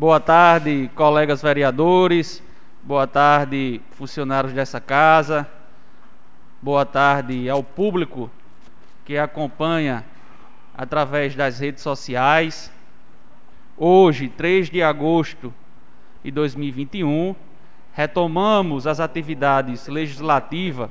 Boa 0.00 0.18
tarde, 0.18 0.90
colegas 0.94 1.42
vereadores. 1.42 2.42
Boa 2.82 3.06
tarde, 3.06 3.82
funcionários 3.90 4.54
dessa 4.54 4.80
casa. 4.80 5.46
Boa 6.62 6.86
tarde 6.86 7.50
ao 7.50 7.62
público 7.62 8.30
que 9.04 9.18
acompanha 9.18 10.02
através 10.74 11.34
das 11.34 11.58
redes 11.58 11.82
sociais. 11.82 12.72
Hoje, 13.76 14.30
3 14.30 14.70
de 14.70 14.82
agosto 14.82 15.52
de 16.24 16.30
2021, 16.30 17.36
retomamos 17.92 18.86
as 18.86 19.00
atividades 19.00 19.86
legislativas 19.86 20.88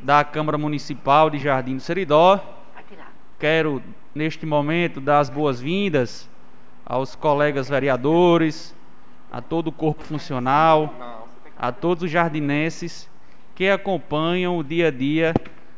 da 0.00 0.24
Câmara 0.24 0.56
Municipal 0.56 1.28
de 1.28 1.36
Jardim 1.36 1.76
do 1.76 1.82
Seridó. 1.82 2.40
Quero, 3.38 3.82
neste 4.14 4.46
momento, 4.46 4.98
dar 4.98 5.18
as 5.18 5.28
boas-vindas 5.28 6.26
aos 6.90 7.14
colegas 7.14 7.68
vereadores, 7.68 8.74
a 9.30 9.40
todo 9.40 9.68
o 9.68 9.72
corpo 9.72 10.02
funcional, 10.02 10.92
a 11.56 11.70
todos 11.70 12.02
os 12.02 12.10
jardinenses 12.10 13.08
que 13.54 13.68
acompanham 13.68 14.58
o 14.58 14.64
dia 14.64 14.88
a 14.88 14.90
dia 14.90 15.32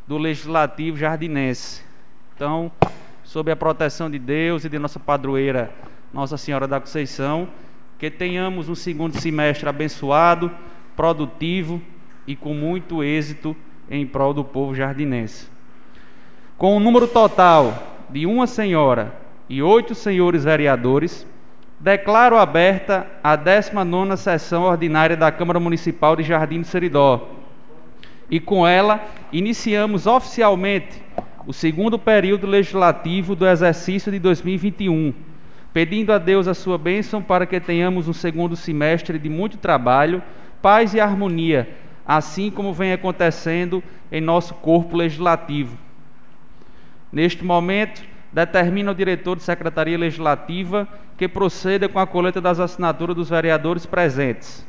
do 0.08 0.16
Legislativo 0.16 0.96
Jardinense. 0.96 1.84
Então, 2.34 2.72
sob 3.22 3.52
a 3.52 3.56
proteção 3.56 4.10
de 4.10 4.18
Deus 4.18 4.64
e 4.64 4.70
de 4.70 4.78
nossa 4.78 4.98
padroeira, 4.98 5.70
Nossa 6.14 6.38
Senhora 6.38 6.66
da 6.66 6.80
Conceição, 6.80 7.46
que 7.98 8.10
tenhamos 8.10 8.70
um 8.70 8.74
segundo 8.74 9.20
semestre 9.20 9.68
abençoado, 9.68 10.50
produtivo 10.96 11.82
e 12.26 12.34
com 12.34 12.54
muito 12.54 13.04
êxito 13.04 13.54
em 13.90 14.06
prol 14.06 14.32
do 14.32 14.42
povo 14.42 14.74
jardinense. 14.74 15.46
Com 16.56 16.72
o 16.72 16.76
um 16.78 16.80
número 16.80 17.06
total 17.06 17.98
de 18.08 18.24
uma 18.24 18.46
senhora 18.46 19.20
e 19.52 19.62
oito 19.62 19.94
senhores 19.94 20.44
vereadores, 20.44 21.26
declaro 21.78 22.38
aberta 22.38 23.06
a 23.22 23.36
19ª 23.36 24.16
sessão 24.16 24.62
ordinária 24.62 25.14
da 25.14 25.30
Câmara 25.30 25.60
Municipal 25.60 26.16
de 26.16 26.22
Jardim 26.22 26.62
do 26.62 26.66
Seridó. 26.66 27.28
E 28.30 28.40
com 28.40 28.66
ela, 28.66 29.06
iniciamos 29.30 30.06
oficialmente 30.06 31.02
o 31.46 31.52
segundo 31.52 31.98
período 31.98 32.46
legislativo 32.46 33.36
do 33.36 33.46
exercício 33.46 34.10
de 34.10 34.18
2021, 34.18 35.12
pedindo 35.70 36.14
a 36.14 36.18
Deus 36.18 36.48
a 36.48 36.54
sua 36.54 36.78
bênção 36.78 37.20
para 37.20 37.44
que 37.44 37.60
tenhamos 37.60 38.08
um 38.08 38.14
segundo 38.14 38.56
semestre 38.56 39.18
de 39.18 39.28
muito 39.28 39.58
trabalho, 39.58 40.22
paz 40.62 40.94
e 40.94 41.00
harmonia, 41.00 41.68
assim 42.06 42.50
como 42.50 42.72
vem 42.72 42.94
acontecendo 42.94 43.84
em 44.10 44.18
nosso 44.22 44.54
corpo 44.54 44.96
legislativo. 44.96 45.76
Neste 47.12 47.44
momento, 47.44 48.11
determina 48.32 48.90
o 48.90 48.94
diretor 48.94 49.36
de 49.36 49.42
Secretaria 49.42 49.98
Legislativa 49.98 50.88
que 51.16 51.28
proceda 51.28 51.88
com 51.88 51.98
a 51.98 52.06
coleta 52.06 52.40
das 52.40 52.58
assinaturas 52.58 53.14
dos 53.14 53.28
vereadores 53.28 53.84
presentes. 53.84 54.66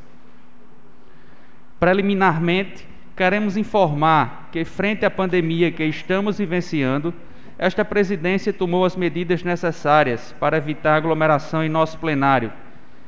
Preliminarmente, 1.80 2.86
queremos 3.16 3.58
informar 3.58 4.50
que, 4.52 4.66
frente 4.66 5.06
à 5.06 5.11
pandemia 5.11 5.72
que 5.72 5.84
estamos 5.84 6.38
vivenciando, 6.38 7.14
esta 7.58 7.86
presidência 7.86 8.52
tomou 8.52 8.84
as 8.84 8.95
medidas 8.95 9.44
necessárias 9.44 10.36
para 10.39 10.58
evitar 10.58 10.95
aglomeração 10.95 11.64
em 11.64 11.69
nosso 11.69 11.97
plenário, 11.97 12.52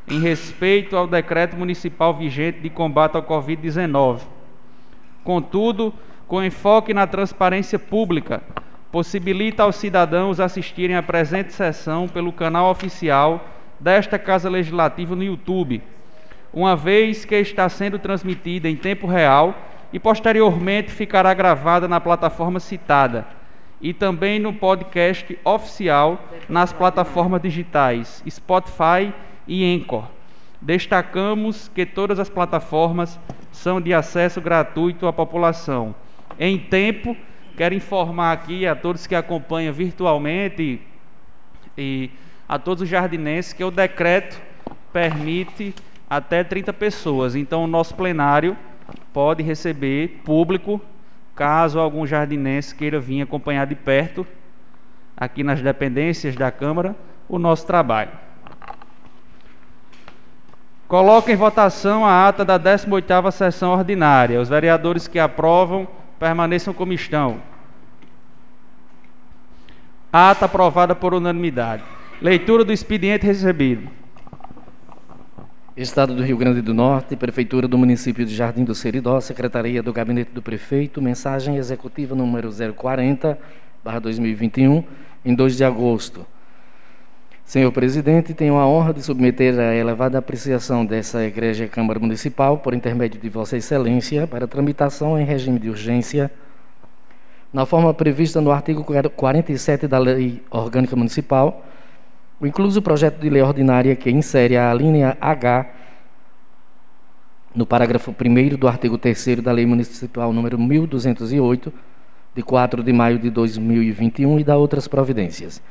em 0.08 0.20
respeito 0.20 0.96
ao 0.96 1.08
decreto 1.08 1.58
municipal 1.58 2.14
vigente 2.14 2.60
de 2.60 2.70
combate 2.70 3.16
ao 3.16 3.24
Covid-19. 3.24 4.22
Contudo, 5.24 5.94
com 6.28 6.44
enfoque 6.44 6.94
na 6.94 7.08
transparência 7.08 7.80
pública, 7.80 8.44
possibilita 8.96 9.62
aos 9.64 9.76
cidadãos 9.76 10.40
assistirem 10.40 10.96
à 10.96 11.04
presente 11.04 11.52
sessão 11.52 12.08
pelo 12.08 12.32
canal 12.32 12.72
oficial 12.72 13.46
desta 13.78 14.18
Casa 14.18 14.50
Legislativa 14.50 15.14
no 15.18 15.22
YouTube, 15.22 15.84
uma 16.54 16.78
vez 16.78 17.26
que 17.26 17.36
está 17.36 17.68
sendo 17.68 18.00
transmitida 18.00 18.70
em 18.70 18.76
tempo 18.78 19.06
real 19.06 19.54
e 19.92 20.00
posteriormente 20.00 20.94
ficará 20.94 21.34
gravada 21.34 21.90
na 21.90 22.00
plataforma 22.00 22.58
citada 22.58 23.28
e 23.82 23.94
também 23.94 24.40
no 24.40 24.54
podcast 24.54 25.38
oficial 25.44 26.18
nas 26.48 26.72
plataformas 26.72 27.42
digitais 27.42 28.24
Spotify 28.30 29.14
e 29.46 29.76
Anchor. 29.76 30.06
Destacamos 30.62 31.68
que 31.68 31.86
todas 31.86 32.18
as 32.18 32.30
plataformas 32.30 33.20
são 33.52 33.82
de 33.82 33.94
acesso 33.94 34.40
gratuito 34.40 35.06
à 35.06 35.12
população. 35.12 35.94
Em 36.40 36.58
tempo 36.58 37.14
Quero 37.56 37.74
informar 37.74 38.34
aqui 38.34 38.68
a 38.68 38.76
todos 38.76 39.08
que 39.08 39.16
acompanham 39.16 39.74
virtualmente 39.74 40.82
e 41.78 42.12
a 42.50 42.60
todos 42.60 42.84
os 42.84 42.90
jardinenses 42.90 43.54
que 43.54 43.64
o 43.64 43.72
decreto 43.72 44.42
permite 44.92 45.74
até 46.10 46.44
30 46.44 46.74
pessoas. 46.74 47.34
Então, 47.34 47.64
o 47.64 47.68
nosso 47.68 47.96
plenário 47.96 48.58
pode 49.14 49.42
receber 49.42 50.22
público, 50.26 50.82
caso 51.34 51.80
algum 51.80 52.06
jardinense 52.06 52.76
queira 52.76 53.00
vir 53.00 53.22
acompanhar 53.22 53.66
de 53.66 53.76
perto, 53.76 54.28
aqui 55.16 55.42
nas 55.42 55.62
dependências 55.62 56.36
da 56.36 56.52
Câmara, 56.52 56.94
o 57.28 57.40
nosso 57.40 57.66
trabalho. 57.66 58.12
Coloco 60.90 61.32
em 61.32 61.36
votação 61.36 62.06
a 62.06 62.28
ata 62.28 62.44
da 62.44 62.60
18ª 62.60 63.32
sessão 63.32 63.72
ordinária. 63.72 64.40
Os 64.40 64.50
vereadores 64.50 65.08
que 65.08 65.18
aprovam 65.18 65.88
permaneçam 66.26 66.74
como 66.74 66.92
estão. 66.92 67.40
Ata 70.12 70.46
aprovada 70.46 70.96
por 70.96 71.14
unanimidade. 71.14 71.84
Leitura 72.20 72.66
do 72.66 72.74
expediente 72.74 73.28
recebido. 73.28 73.88
Estado 75.78 76.16
do 76.16 76.24
Rio 76.24 76.36
Grande 76.36 76.64
do 76.64 76.74
Norte, 76.74 77.16
Prefeitura 77.16 77.68
do 77.68 77.78
Município 77.78 78.26
de 78.26 78.34
Jardim 78.34 78.64
do 78.64 78.74
Seridó, 78.74 79.22
Secretaria 79.22 79.84
do 79.84 79.94
Gabinete 79.94 80.32
do 80.32 80.42
Prefeito, 80.42 81.00
mensagem 81.00 81.58
executiva 81.58 82.16
número 82.16 82.50
040, 82.74 83.38
barra 83.84 84.00
2021, 84.00 84.84
em 85.24 85.36
2 85.36 85.58
de 85.58 85.64
agosto. 85.64 86.26
Senhor 87.46 87.72
Presidente, 87.72 88.34
tenho 88.34 88.58
a 88.58 88.68
honra 88.68 88.92
de 88.92 89.04
submeter 89.04 89.60
a 89.60 89.76
elevada 89.76 90.18
apreciação 90.18 90.84
dessa 90.84 91.24
Igreja 91.24 91.68
Câmara 91.68 92.00
Municipal, 92.00 92.58
por 92.58 92.74
intermédio 92.74 93.22
de 93.22 93.30
Vossa 93.30 93.56
Excelência, 93.56 94.26
para 94.26 94.48
tramitação 94.48 95.18
em 95.18 95.24
regime 95.24 95.60
de 95.60 95.70
urgência, 95.70 96.32
na 97.54 97.64
forma 97.64 97.94
prevista 97.94 98.42
no 98.42 98.52
artigo 98.52 98.84
47 98.84 99.88
da 99.88 100.00
Lei 100.00 100.42
Orgânica 100.50 100.96
Municipal, 100.96 101.64
o 102.42 102.48
incluso 102.48 102.82
projeto 102.82 103.20
de 103.20 103.30
lei 103.30 103.44
ordinária 103.44 103.96
que 103.96 104.10
insere 104.10 104.58
a 104.58 104.74
linha 104.74 105.16
H 105.22 105.68
no 107.54 107.66
parágrafo 107.66 108.10
1 108.12 108.58
do 108.58 108.68
artigo 108.68 108.98
3 108.98 109.40
da 109.42 109.52
Lei 109.52 109.68
Municipal 109.68 110.34
número 110.34 110.58
1208, 110.58 111.72
de 112.34 112.42
4 112.42 112.82
de 112.82 112.92
maio 112.92 113.20
de 113.20 113.30
2021 113.30 114.40
e 114.40 114.44
da 114.44 114.58
outras 114.58 114.88
providências. 114.88 115.62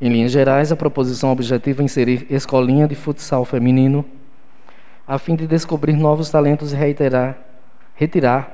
Em 0.00 0.10
linhas 0.10 0.30
gerais, 0.30 0.70
a 0.70 0.76
proposição 0.76 1.32
objetiva 1.32 1.82
é 1.82 1.84
inserir 1.84 2.26
escolinha 2.28 2.86
de 2.86 2.94
futsal 2.94 3.44
feminino 3.44 4.04
a 5.06 5.18
fim 5.18 5.36
de 5.36 5.46
descobrir 5.46 5.94
novos 5.94 6.30
talentos 6.30 6.72
e 6.72 6.76
reiterar, 6.76 7.38
retirar 7.94 8.52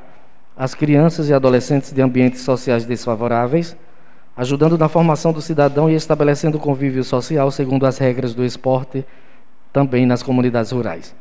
as 0.56 0.74
crianças 0.74 1.28
e 1.28 1.34
adolescentes 1.34 1.92
de 1.92 2.02
ambientes 2.02 2.42
sociais 2.42 2.84
desfavoráveis, 2.84 3.74
ajudando 4.36 4.76
na 4.76 4.88
formação 4.88 5.32
do 5.32 5.40
cidadão 5.40 5.88
e 5.88 5.94
estabelecendo 5.94 6.58
convívio 6.58 7.02
social 7.02 7.50
segundo 7.50 7.86
as 7.86 7.96
regras 7.96 8.34
do 8.34 8.44
esporte 8.44 9.04
também 9.72 10.04
nas 10.04 10.22
comunidades 10.22 10.70
rurais. 10.70 11.14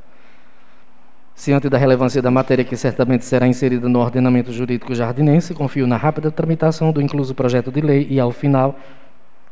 Ciente 1.33 1.69
da 1.69 1.77
relevância 1.77 2.21
da 2.21 2.29
matéria 2.29 2.65
que 2.65 2.75
certamente 2.75 3.23
será 3.23 3.47
inserida 3.47 3.87
no 3.87 3.99
ordenamento 3.99 4.51
jurídico 4.51 4.93
jardinense, 4.93 5.53
confio 5.53 5.87
na 5.87 5.95
rápida 5.95 6.29
tramitação 6.29 6.91
do 6.91 7.01
incluso 7.01 7.33
projeto 7.33 7.71
de 7.71 7.79
lei 7.79 8.05
e, 8.09 8.19
ao 8.19 8.31
final, 8.31 8.77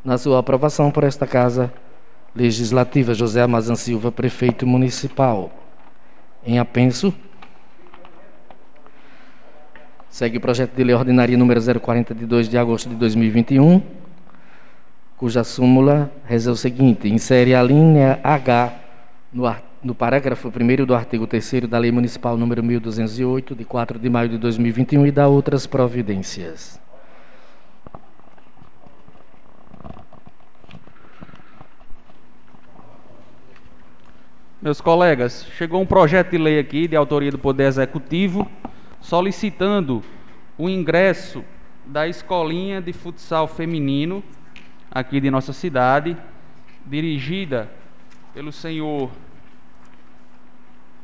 na 0.03 0.17
sua 0.17 0.39
aprovação 0.39 0.91
por 0.91 1.03
esta 1.03 1.27
Casa 1.27 1.71
Legislativa. 2.35 3.13
José 3.13 3.41
Amazan 3.41 3.75
Silva, 3.75 4.11
Prefeito 4.11 4.65
Municipal. 4.65 5.51
Em 6.45 6.59
apenso, 6.59 7.13
Segue 10.09 10.37
o 10.37 10.41
projeto 10.41 10.75
de 10.75 10.83
lei 10.83 10.95
ordinária 10.95 11.37
número 11.37 11.61
040 11.61 12.15
de 12.15 12.25
2 12.25 12.49
de 12.49 12.57
agosto 12.57 12.89
de 12.89 12.95
2021, 12.95 13.79
cuja 15.15 15.43
súmula 15.43 16.11
reza 16.25 16.51
o 16.51 16.55
seguinte: 16.55 17.07
insere 17.07 17.53
a 17.53 17.61
linha 17.61 18.19
H 18.23 18.73
no, 19.31 19.55
no 19.83 19.93
parágrafo 19.93 20.49
1 20.49 20.85
do 20.85 20.95
artigo 20.95 21.27
3 21.27 21.67
da 21.69 21.77
Lei 21.77 21.91
Municipal 21.91 22.35
número 22.37 22.63
1208, 22.63 23.53
de 23.53 23.63
4 23.63 23.99
de 23.99 24.09
maio 24.09 24.29
de 24.29 24.39
2021 24.39 25.05
e 25.05 25.11
dá 25.11 25.27
outras 25.27 25.67
providências. 25.67 26.81
Meus 34.61 34.81
colegas, 34.81 35.47
chegou 35.57 35.81
um 35.81 35.85
projeto 35.85 36.31
de 36.31 36.37
lei 36.37 36.59
aqui 36.59 36.85
de 36.85 36.93
autoria 36.93 37.31
do 37.31 37.39
Poder 37.39 37.63
Executivo 37.63 38.45
solicitando 38.99 40.03
o 40.57 40.67
ingresso 40.67 41.45
da 41.85 42.09
escolinha 42.09 42.81
de 42.81 42.91
futsal 42.91 43.47
feminino 43.47 44.21
aqui 44.91 45.21
de 45.21 45.31
nossa 45.31 45.53
cidade, 45.53 46.17
dirigida 46.85 47.71
pelo 48.33 48.51
senhor 48.51 49.09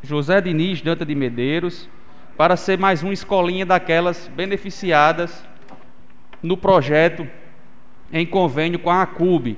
José 0.04 0.42
Diniz 0.42 0.82
Danta 0.82 1.06
de 1.06 1.16
Medeiros, 1.16 1.88
para 2.36 2.58
ser 2.58 2.78
mais 2.78 3.04
uma 3.04 3.14
escolinha 3.14 3.66
daquelas 3.66 4.30
beneficiadas 4.36 5.48
no 6.44 6.58
projeto 6.58 7.26
em 8.12 8.26
convênio 8.26 8.80
com 8.80 8.92
a 8.92 9.02
ACUB, 9.02 9.58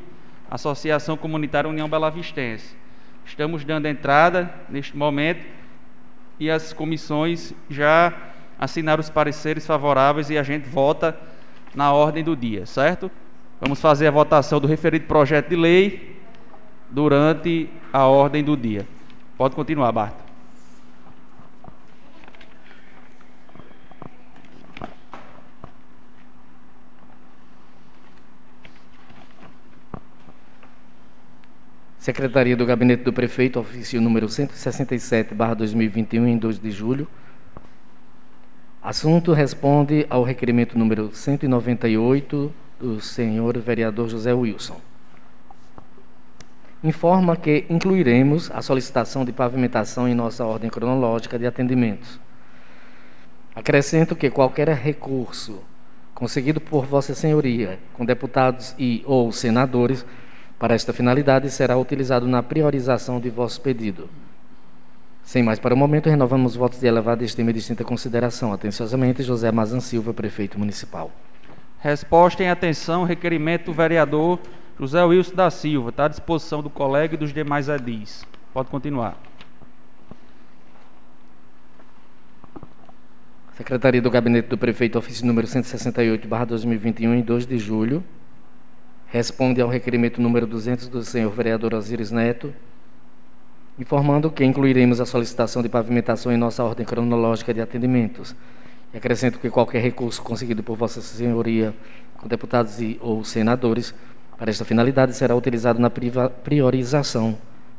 Associação 0.51 1.17
Comunitária 1.17 1.67
União 1.67 1.89
Bela 1.89 2.11
Vistense. 2.11 2.77
Estamos 3.27 3.65
dando 3.65 3.88
entrada 3.88 4.50
neste 4.69 4.95
momento 4.95 5.45
e 6.39 6.50
as 6.50 6.71
comissões 6.71 7.53
já 7.69 8.13
assinaram 8.57 9.01
os 9.01 9.09
pareceres 9.09 9.68
favoráveis 9.68 10.29
e 10.29 10.38
a 10.38 10.44
gente 10.44 10.68
vota 10.68 11.15
na 11.75 11.91
ordem 11.91 12.24
do 12.24 12.38
dia, 12.38 12.65
certo? 12.65 13.12
Vamos 13.59 13.81
fazer 13.81 14.07
a 14.07 14.12
votação 14.12 14.62
do 14.62 14.68
referido 14.68 15.06
projeto 15.07 15.50
de 15.50 15.57
lei 15.57 16.18
durante 16.89 17.69
a 17.91 18.06
ordem 18.06 18.41
do 18.41 18.56
dia. 18.56 18.88
Pode 19.38 19.56
continuar, 19.56 19.91
Barto. 19.91 20.26
Secretaria 32.07 32.56
do 32.56 32.65
Gabinete 32.65 33.04
do 33.04 33.12
Prefeito, 33.12 33.59
ofício 33.59 34.00
número 34.00 34.30
167, 34.30 35.36
barra 35.36 35.56
2021, 35.56 36.25
em 36.25 36.38
2 36.38 36.57
de 36.57 36.71
julho. 36.71 37.06
Assunto 38.81 39.33
responde 39.33 40.07
ao 40.09 40.24
requerimento 40.24 40.80
número 40.80 41.13
198 41.13 42.54
do 42.80 43.01
senhor 43.01 43.57
vereador 43.57 44.07
José 44.07 44.33
Wilson. 44.33 44.80
Informa 46.81 47.36
que 47.36 47.65
incluiremos 47.69 48.50
a 48.51 48.62
solicitação 48.62 49.25
de 49.25 49.33
pavimentação 49.33 50.07
em 50.07 50.15
nossa 50.15 50.45
ordem 50.45 50.69
cronológica 50.69 51.38
de 51.38 51.45
atendimentos. 51.45 52.21
Acrescento 53.53 54.15
que 54.15 54.30
qualquer 54.30 54.69
recurso 54.69 55.62
conseguido 56.15 56.62
por 56.62 56.86
Vossa 56.86 57.13
Senhoria, 57.13 57.77
com 57.94 58.06
deputados 58.06 58.74
e 58.80 59.03
ou 59.06 59.30
senadores, 59.33 60.06
para 60.59 60.74
esta 60.74 60.92
finalidade, 60.92 61.51
será 61.51 61.77
utilizado 61.77 62.27
na 62.27 62.42
priorização 62.42 63.19
de 63.19 63.30
vosso 63.30 63.62
pedido. 63.62 64.09
Sem 65.24 65.44
mais 65.44 65.59
para 65.59 65.74
o 65.74 65.77
momento, 65.77 66.09
renovamos 66.09 66.54
os 66.54 66.57
votos 66.57 66.80
de 66.80 66.88
elevada 66.88 67.24
estima 67.24 67.50
e 67.51 67.54
distinta 67.54 67.83
consideração. 67.83 68.54
Atenciosamente, 68.54 69.21
José 69.21 69.51
Mazan 69.51 69.81
Silva, 69.81 70.13
prefeito 70.13 70.57
municipal. 70.57 71.12
Resposta 71.80 72.44
em 72.44 72.50
atenção, 72.50 73.04
requerimento 73.04 73.65
do 73.65 73.74
vereador 73.74 74.39
José 74.80 75.04
Wilson 75.04 75.36
da 75.36 75.51
Silva. 75.51 75.89
Está 75.89 76.06
à 76.06 76.07
disposição 76.07 76.63
do 76.63 76.69
colega 76.69 77.13
e 77.13 77.18
dos 77.18 77.33
demais 77.33 77.69
edis. 77.69 78.25
Pode 78.53 78.69
continuar. 78.69 79.18
Secretaria 83.56 84.01
do 84.01 84.10
Gabinete 84.10 84.48
do 84.48 84.57
Prefeito, 84.57 84.98
ofício 84.98 85.25
número 85.25 85.45
168, 85.45 86.27
barra 86.27 86.45
2021, 86.45 87.15
em 87.15 87.21
2 87.21 87.45
de 87.45 87.57
julho 87.57 88.03
responde 89.07 89.62
ao 89.62 89.69
requerimento 89.69 90.21
número 90.21 90.45
200 90.45 90.88
do 90.88 91.04
senhor 91.04 91.31
vereador 91.31 91.74
Osiris 91.74 92.12
Neto, 92.12 92.54
informando 93.80 94.30
que 94.30 94.44
incluiremos 94.44 95.00
a 95.00 95.06
solicitação 95.06 95.62
de 95.62 95.69
pavimentação 95.69 96.31
em 96.31 96.38
nossa 96.38 96.63
ordem 96.63 96.86
cronológica 96.86 97.54
de 97.54 97.62
atendimentos. 97.62 98.36
E 98.94 98.98
acrescento 98.98 99.39
que 99.39 99.50
qualquer 99.50 99.81
recurso 99.81 100.21
conseguido 100.21 100.63
por 100.63 100.75
Vossa 100.75 101.01
Senhoria, 101.01 101.74
com 102.18 102.27
deputados 102.27 102.81
e, 102.81 102.98
ou 103.01 103.24
senadores, 103.24 103.94
para 104.38 104.50
esta 104.50 104.65
finalidade 104.65 105.15
será 105.15 105.36
utilizado 105.36 105.80
na 105.80 105.89
priorização 105.89 107.38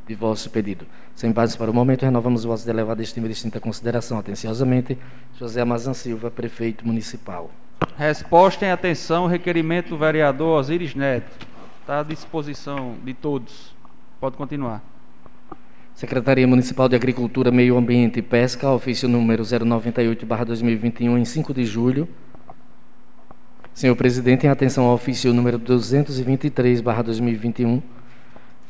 de 0.08 0.14
vosso 0.14 0.50
pedido. 0.50 0.86
Sem 1.14 1.30
base 1.30 1.56
para 1.56 1.70
o 1.70 1.74
momento, 1.74 2.02
renovamos 2.02 2.64
de 2.64 2.70
elevada 2.70 3.00
estima 3.02 3.26
e 3.26 3.28
distinta 3.28 3.60
consideração. 3.60 4.18
Atenciosamente, 4.18 4.98
José 5.38 5.60
Amazan 5.60 5.92
Silva, 5.92 6.30
prefeito 6.30 6.86
municipal. 6.86 7.50
Resposta 7.96 8.64
em 8.64 8.70
atenção, 8.70 9.26
requerimento 9.26 9.90
do 9.90 9.98
vereador 9.98 10.58
Osiris 10.58 10.94
Neto. 10.94 11.46
Está 11.82 12.00
à 12.00 12.02
disposição 12.02 12.96
de 13.04 13.12
todos. 13.12 13.74
Pode 14.18 14.34
continuar. 14.36 14.82
Secretaria 15.94 16.46
Municipal 16.46 16.88
de 16.88 16.96
Agricultura, 16.96 17.50
Meio 17.50 17.76
Ambiente 17.76 18.20
e 18.20 18.22
Pesca, 18.22 18.70
ofício 18.70 19.08
número 19.08 19.42
098-2021, 19.42 21.18
em 21.18 21.24
5 21.24 21.52
de 21.52 21.66
julho. 21.66 22.08
Senhor 23.74 23.96
presidente, 23.96 24.46
em 24.46 24.48
atenção 24.48 24.84
ao 24.84 24.94
ofício 24.94 25.34
número 25.34 25.58
223-2021, 25.58 27.82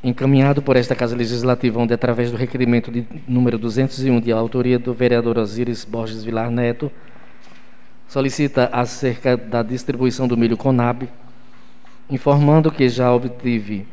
encaminhado 0.02 0.62
por 0.62 0.76
esta 0.76 0.94
Casa 0.94 1.16
Legislativa, 1.16 1.80
onde, 1.80 1.92
através 1.92 2.30
do 2.30 2.36
requerimento 2.36 2.90
de 2.90 3.04
número 3.26 3.58
201, 3.58 4.20
de 4.20 4.32
autoria 4.32 4.78
do 4.78 4.94
vereador 4.94 5.38
Osiris 5.38 5.84
Borges 5.84 6.22
Vilar 6.22 6.50
Neto, 6.50 6.90
solicita 8.06 8.70
acerca 8.72 9.36
da 9.36 9.62
distribuição 9.62 10.28
do 10.28 10.36
milho 10.36 10.56
Conab, 10.56 11.08
informando 12.08 12.70
que 12.70 12.88
já 12.88 13.12
obtive 13.12 13.86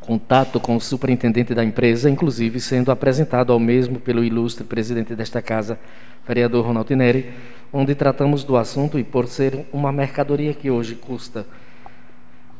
contato 0.00 0.60
com 0.60 0.76
o 0.76 0.80
superintendente 0.80 1.54
da 1.54 1.64
empresa, 1.64 2.10
inclusive 2.10 2.60
sendo 2.60 2.90
apresentado 2.92 3.52
ao 3.52 3.58
mesmo 3.58 3.98
pelo 3.98 4.22
ilustre 4.22 4.64
presidente 4.64 5.14
desta 5.14 5.40
casa, 5.40 5.78
vereador 6.28 6.66
Ronaldo 6.66 6.94
Neri, 6.94 7.32
onde 7.72 7.94
tratamos 7.94 8.44
do 8.44 8.56
assunto 8.56 8.98
e 8.98 9.02
por 9.02 9.26
ser 9.26 9.66
uma 9.72 9.90
mercadoria 9.90 10.52
que 10.52 10.70
hoje 10.70 10.94
custa 10.94 11.46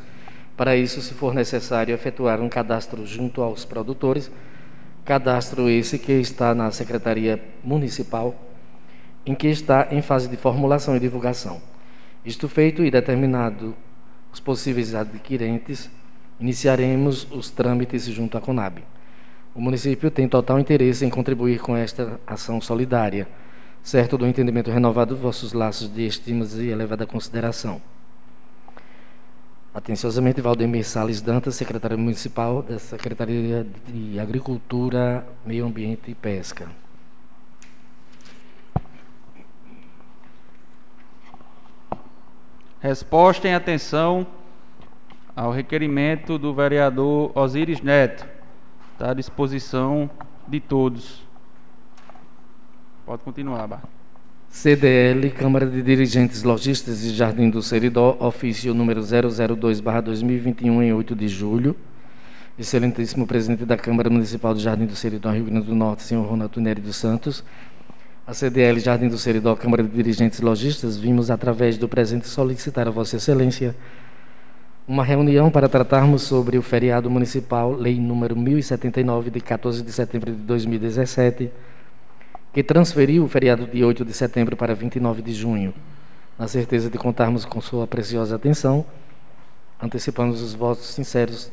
para 0.56 0.76
isso, 0.76 1.00
se 1.00 1.14
for 1.14 1.34
necessário 1.34 1.94
efetuar 1.94 2.40
um 2.40 2.48
cadastro 2.48 3.06
junto 3.06 3.42
aos 3.42 3.64
produtores, 3.64 4.30
cadastro 5.04 5.68
esse 5.68 5.98
que 5.98 6.12
está 6.12 6.54
na 6.54 6.70
Secretaria 6.70 7.42
Municipal, 7.64 8.34
em 9.24 9.34
que 9.34 9.48
está 9.48 9.88
em 9.90 10.02
fase 10.02 10.28
de 10.28 10.36
formulação 10.36 10.94
e 10.94 11.00
divulgação. 11.00 11.60
Isto 12.24 12.48
feito 12.48 12.84
e 12.84 12.90
determinado 12.90 13.74
os 14.32 14.40
possíveis 14.40 14.94
adquirentes, 14.94 15.90
iniciaremos 16.38 17.26
os 17.30 17.50
trâmites 17.50 18.04
junto 18.06 18.36
à 18.36 18.40
Conab. 18.40 18.82
O 19.54 19.60
município 19.60 20.10
tem 20.10 20.28
total 20.28 20.60
interesse 20.60 21.04
em 21.04 21.10
contribuir 21.10 21.60
com 21.60 21.76
esta 21.76 22.20
ação 22.26 22.60
solidária, 22.60 23.26
certo 23.82 24.16
do 24.16 24.26
entendimento 24.26 24.70
renovado 24.70 25.16
vossos 25.16 25.52
laços 25.52 25.92
de 25.92 26.06
estimas 26.06 26.54
e 26.54 26.68
elevada 26.68 27.06
consideração. 27.06 27.80
Atenciosamente, 29.74 30.40
Valdemir 30.40 30.84
Salles 30.84 31.22
Dantas, 31.22 31.54
secretário 31.54 31.98
municipal 31.98 32.62
da 32.62 32.78
Secretaria 32.78 33.66
de 33.88 34.20
Agricultura, 34.20 35.26
Meio 35.46 35.64
Ambiente 35.64 36.10
e 36.10 36.14
Pesca. 36.14 36.68
Resposta 42.80 43.48
em 43.48 43.54
atenção 43.54 44.26
ao 45.34 45.50
requerimento 45.50 46.36
do 46.36 46.52
vereador 46.52 47.32
Osiris 47.34 47.80
Neto. 47.80 48.26
Está 48.92 49.12
à 49.12 49.14
disposição 49.14 50.10
de 50.46 50.60
todos. 50.60 51.21
Pode 53.04 53.24
continuar, 53.24 53.66
Bar. 53.66 53.82
CDL, 54.48 55.28
Câmara 55.30 55.66
de 55.66 55.82
Dirigentes 55.82 56.44
Logistas 56.44 57.00
de 57.00 57.10
Jardim 57.10 57.50
do 57.50 57.60
Seridó, 57.60 58.16
ofício 58.20 58.72
número 58.72 59.00
002-2021, 59.00 60.82
em 60.82 60.92
8 60.92 61.16
de 61.16 61.26
julho. 61.26 61.74
Excelentíssimo 62.56 63.26
presidente 63.26 63.64
da 63.64 63.76
Câmara 63.76 64.08
Municipal 64.08 64.54
de 64.54 64.62
Jardim 64.62 64.86
do 64.86 64.94
Seridó, 64.94 65.32
Rio 65.32 65.46
Grande 65.46 65.66
do 65.66 65.74
Norte, 65.74 66.04
senhor 66.04 66.24
Ronaldo 66.24 66.60
Neri 66.60 66.80
dos 66.80 66.94
Santos. 66.94 67.42
A 68.24 68.32
CDL 68.32 68.78
Jardim 68.78 69.08
do 69.08 69.18
Seridó, 69.18 69.56
Câmara 69.56 69.82
de 69.82 69.88
Dirigentes 69.88 70.40
Logistas, 70.40 70.96
vimos 70.96 71.28
através 71.28 71.76
do 71.76 71.88
presente 71.88 72.28
solicitar 72.28 72.86
a 72.86 72.90
Vossa 72.92 73.16
Excelência 73.16 73.74
uma 74.86 75.02
reunião 75.02 75.50
para 75.50 75.68
tratarmos 75.68 76.22
sobre 76.22 76.56
o 76.56 76.62
feriado 76.62 77.10
municipal, 77.10 77.72
lei 77.72 77.98
número 77.98 78.36
1079, 78.36 79.30
de 79.30 79.40
14 79.40 79.82
de 79.82 79.92
setembro 79.92 80.30
de 80.30 80.38
2017 80.42 81.50
que 82.52 82.62
transferiu 82.62 83.24
o 83.24 83.28
feriado 83.28 83.66
de 83.66 83.82
8 83.82 84.04
de 84.04 84.12
setembro 84.12 84.56
para 84.56 84.74
29 84.74 85.22
de 85.22 85.32
junho. 85.32 85.72
Na 86.38 86.46
certeza 86.46 86.90
de 86.90 86.98
contarmos 86.98 87.44
com 87.44 87.60
sua 87.60 87.86
preciosa 87.86 88.36
atenção, 88.36 88.84
antecipamos 89.80 90.42
os 90.42 90.54
votos 90.54 90.86
sinceros 90.86 91.50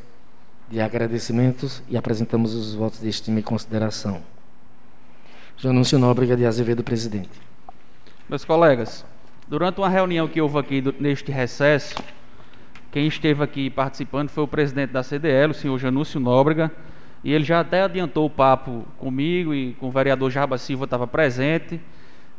de 0.70 0.80
agradecimentos 0.80 1.82
e 1.88 1.96
apresentamos 1.96 2.54
os 2.54 2.74
votos 2.74 3.00
de 3.00 3.08
estima 3.08 3.40
e 3.40 3.42
consideração. 3.42 4.22
Janúncio 5.56 5.98
Nóbrega 5.98 6.36
de 6.36 6.46
Azevedo, 6.46 6.82
presidente. 6.82 7.40
Meus 8.28 8.44
colegas, 8.44 9.04
durante 9.48 9.78
uma 9.78 9.88
reunião 9.88 10.28
que 10.28 10.40
houve 10.40 10.58
aqui 10.58 10.82
neste 10.98 11.32
recesso, 11.32 11.94
quem 12.92 13.06
esteve 13.06 13.42
aqui 13.42 13.68
participando 13.68 14.28
foi 14.28 14.44
o 14.44 14.48
presidente 14.48 14.90
da 14.90 15.02
CDL, 15.02 15.50
o 15.50 15.54
senhor 15.54 15.78
Janúcio 15.78 16.20
Nóbrega, 16.20 16.70
e 17.22 17.32
ele 17.32 17.44
já 17.44 17.60
até 17.60 17.82
adiantou 17.82 18.26
o 18.26 18.30
papo 18.30 18.86
comigo 18.98 19.54
e 19.54 19.74
com 19.74 19.88
o 19.88 19.90
vereador 19.90 20.30
Jarba 20.30 20.56
Silva 20.56 20.84
estava 20.84 21.06
presente, 21.06 21.80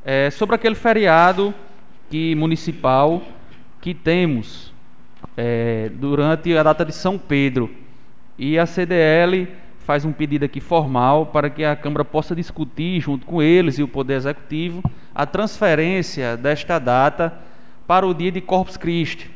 é, 0.04 0.30
sobre 0.32 0.56
aquele 0.56 0.76
feriado 0.76 1.54
que 2.10 2.34
municipal 2.36 3.22
que 3.80 3.94
temos 3.94 4.74
é, 5.38 5.90
durante 5.94 6.56
a 6.58 6.64
data 6.64 6.84
de 6.84 6.94
São 6.94 7.18
Pedro. 7.18 7.70
E 8.38 8.58
a 8.58 8.66
CDL 8.66 9.48
faz 9.80 10.04
um 10.06 10.12
pedido 10.12 10.46
aqui 10.46 10.60
formal 10.60 11.28
para 11.28 11.50
que 11.50 11.64
a 11.64 11.76
Câmara 11.76 12.04
possa 12.04 12.36
discutir, 12.36 13.00
junto 13.02 13.26
com 13.26 13.42
eles 13.42 13.78
e 13.78 13.84
o 13.84 13.88
Poder 13.88 14.16
Executivo, 14.16 14.82
a 15.14 15.26
transferência 15.26 16.36
desta 16.36 16.80
data 16.80 17.34
para 17.86 18.08
o 18.08 18.14
dia 18.14 18.32
de 18.32 18.42
Corpus 18.42 18.78
Christi. 18.78 19.30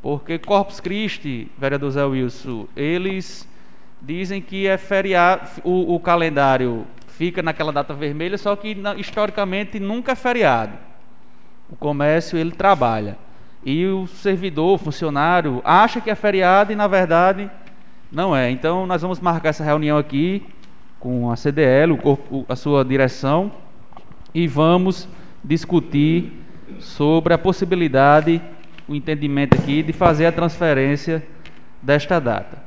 Porque 0.00 0.38
Corpus 0.38 0.80
Christi, 0.80 1.50
vereador 1.58 1.90
Zé 1.90 2.04
Wilson, 2.04 2.66
eles 2.76 3.48
dizem 4.06 4.40
que 4.40 4.68
é 4.68 4.78
feriado, 4.78 5.48
o, 5.64 5.96
o 5.96 6.00
calendário 6.00 6.86
fica 7.08 7.42
naquela 7.42 7.72
data 7.72 7.92
vermelha, 7.92 8.38
só 8.38 8.54
que 8.54 8.76
historicamente 8.96 9.80
nunca 9.80 10.12
é 10.12 10.14
feriado. 10.14 10.74
O 11.68 11.74
comércio 11.74 12.38
ele 12.38 12.52
trabalha. 12.52 13.18
E 13.64 13.84
o 13.84 14.06
servidor, 14.06 14.74
o 14.74 14.78
funcionário, 14.78 15.60
acha 15.64 16.00
que 16.00 16.08
é 16.08 16.14
feriado 16.14 16.72
e 16.72 16.76
na 16.76 16.86
verdade 16.86 17.50
não 18.12 18.36
é. 18.36 18.48
Então 18.48 18.86
nós 18.86 19.02
vamos 19.02 19.18
marcar 19.18 19.48
essa 19.48 19.64
reunião 19.64 19.98
aqui 19.98 20.46
com 21.00 21.30
a 21.32 21.36
CDL, 21.36 21.92
o 21.92 21.96
corpo, 21.96 22.46
a 22.48 22.54
sua 22.54 22.84
direção, 22.84 23.50
e 24.32 24.46
vamos 24.46 25.08
discutir 25.42 26.32
sobre 26.78 27.34
a 27.34 27.38
possibilidade, 27.38 28.40
o 28.86 28.94
entendimento 28.94 29.56
aqui 29.56 29.82
de 29.82 29.92
fazer 29.92 30.26
a 30.26 30.32
transferência 30.32 31.26
desta 31.82 32.20
data. 32.20 32.62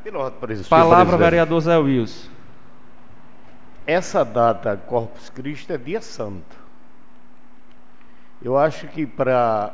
Palavra 0.69 1.17
vereador 1.17 1.61
Zé 1.61 1.77
Wilson. 1.77 2.29
Essa 3.85 4.23
data 4.23 4.77
Corpus 4.77 5.29
Christi 5.29 5.73
é 5.73 5.77
dia 5.77 6.01
santo. 6.01 6.57
Eu 8.41 8.57
acho 8.57 8.87
que 8.87 9.05
para 9.05 9.73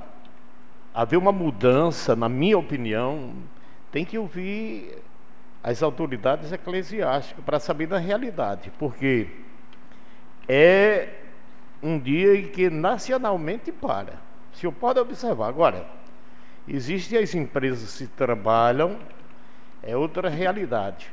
haver 0.93 1.17
uma 1.17 1.31
mudança, 1.31 2.15
na 2.15 2.29
minha 2.29 2.57
opinião, 2.57 3.33
tem 3.91 4.05
que 4.05 4.17
ouvir 4.17 4.97
as 5.61 5.83
autoridades 5.83 6.51
eclesiásticas 6.51 7.43
para 7.43 7.59
saber 7.59 7.87
da 7.87 7.97
realidade, 7.97 8.71
porque 8.79 9.27
é 10.47 11.09
um 11.81 11.99
dia 11.99 12.37
em 12.37 12.47
que 12.47 12.69
nacionalmente 12.69 13.71
para. 13.71 14.13
Se 14.53 14.65
eu 14.65 14.71
pode 14.71 14.99
observar. 14.99 15.49
Agora, 15.49 15.85
existem 16.67 17.19
as 17.19 17.35
empresas 17.35 17.97
que 17.97 18.07
trabalham, 18.07 18.97
é 19.85 19.95
outra 19.95 20.29
realidade. 20.29 21.07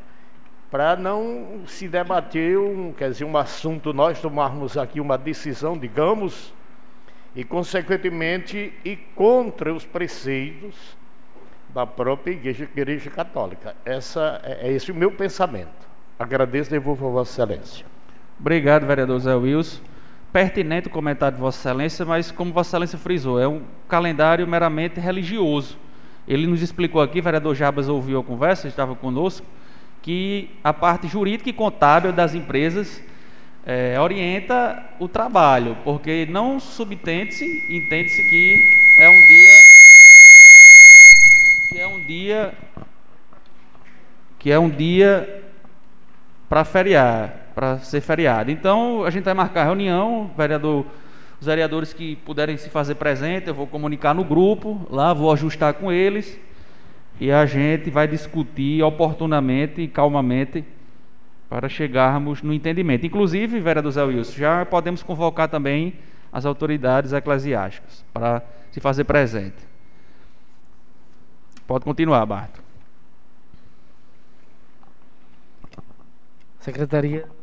Para 0.71 0.97
não 0.97 1.61
se 1.67 1.87
debater 1.87 2.59
um, 2.59 2.93
quer 2.93 3.11
dizer, 3.11 3.25
um 3.25 3.37
assunto, 3.37 3.93
nós 3.93 4.21
tomarmos 4.21 4.79
aqui 4.79 5.01
uma 5.01 5.19
decisão, 5.19 5.77
digamos, 5.77 6.55
e 7.37 7.45
consequentemente 7.45 8.73
e 8.85 8.97
contra 8.97 9.73
os 9.73 9.85
preceitos 9.85 10.97
da 11.75 11.87
própria 11.87 12.33
igreja, 12.33 12.65
igreja 12.65 13.11
católica. 13.11 13.77
Essa 13.85 14.41
é, 14.43 14.69
é 14.69 14.73
esse 14.73 14.91
o 14.91 14.95
meu 14.95 15.13
pensamento. 15.13 15.71
Agradeço 16.19 16.71
e 16.71 16.73
devolvo 16.73 17.07
a 17.09 17.11
Vossa 17.11 17.43
Excelência. 17.43 17.87
Obrigado, 18.39 18.87
vereador 18.87 19.19
Zé 19.19 19.35
Wilson. 19.35 19.81
Pertinente 20.33 20.89
o 20.89 20.91
comentário 20.91 21.37
de 21.37 21.43
Vossa 21.43 21.69
Excelência, 21.69 22.07
mas 22.07 22.31
como 22.31 22.53
Vossa 22.53 22.71
Excelência 22.71 22.99
frisou, 22.99 23.39
é 23.39 23.47
um 23.47 23.63
calendário 23.89 24.47
meramente 24.47 24.99
religioso. 24.99 25.79
Ele 26.27 26.47
nos 26.47 26.63
explicou 26.63 27.03
aqui, 27.03 27.21
vereador 27.21 27.55
Jabas 27.55 27.89
ouviu 27.89 28.21
a 28.21 28.25
conversa, 28.25 28.69
estava 28.69 28.95
conosco, 28.95 29.47
que 30.01 30.51
a 30.63 30.73
parte 30.73 31.09
jurídica 31.09 31.51
e 31.51 31.53
contábil 31.53 32.13
das 32.13 32.35
empresas 32.35 33.03
é, 33.65 33.99
orienta 34.01 34.85
o 34.99 35.09
trabalho, 35.09 35.77
porque 35.85 36.27
não 36.27 36.59
subtende-se, 36.59 37.45
entende-se 37.69 38.29
que 38.29 38.57
é 38.99 39.09
um 39.09 39.29
dia 39.29 39.51
que 41.69 41.79
é 41.79 41.87
um 41.87 42.01
dia 42.01 42.55
que 44.39 44.51
é 44.51 44.59
um 44.59 44.69
dia 44.69 45.45
para 46.49 46.65
feriar, 46.65 47.53
para 47.55 47.79
ser 47.79 48.01
feriado. 48.01 48.51
Então 48.51 49.05
a 49.05 49.11
gente 49.11 49.25
vai 49.25 49.35
marcar 49.35 49.65
reunião, 49.65 50.31
vereador, 50.37 50.85
os 51.43 51.47
vereadores 51.47 51.93
que 51.93 52.15
puderem 52.15 52.57
se 52.57 52.71
fazer 52.71 52.95
presente, 52.95 53.49
eu 53.49 53.55
vou 53.55 53.67
comunicar 53.67 54.15
no 54.15 54.23
grupo, 54.23 54.87
lá 54.89 55.13
vou 55.13 55.33
ajustar 55.33 55.75
com 55.75 55.91
eles 55.91 56.39
e 57.21 57.33
a 57.33 57.45
gente 57.47 57.91
vai 57.91 58.07
discutir 58.07 58.81
oportunamente 58.81 59.81
e 59.81 59.89
calmamente 59.89 60.65
para 61.49 61.69
chegarmos 61.69 62.43
no 62.43 62.53
entendimento. 62.53 63.05
Inclusive, 63.05 63.59
vereador 63.59 63.91
Zé 63.91 64.05
Wilson, 64.05 64.33
já 64.39 64.65
podemos 64.65 65.03
convocar 65.03 65.49
também 65.49 65.95
as 66.33 66.47
autoridades 66.47 67.13
eclesiásticas 67.13 68.05
para 68.13 68.41
se 68.71 68.79
fazer 68.79 69.03
presente. 69.03 69.67
Pode 71.67 71.85
continuar, 71.85 72.25
Barto. 72.25 72.63
Secretaria. 76.61 77.42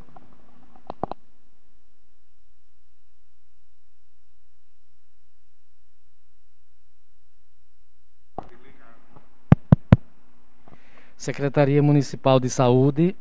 Secretaria 11.19 11.83
Municipal 11.83 12.39
de 12.39 12.49
Saúde 12.49 13.13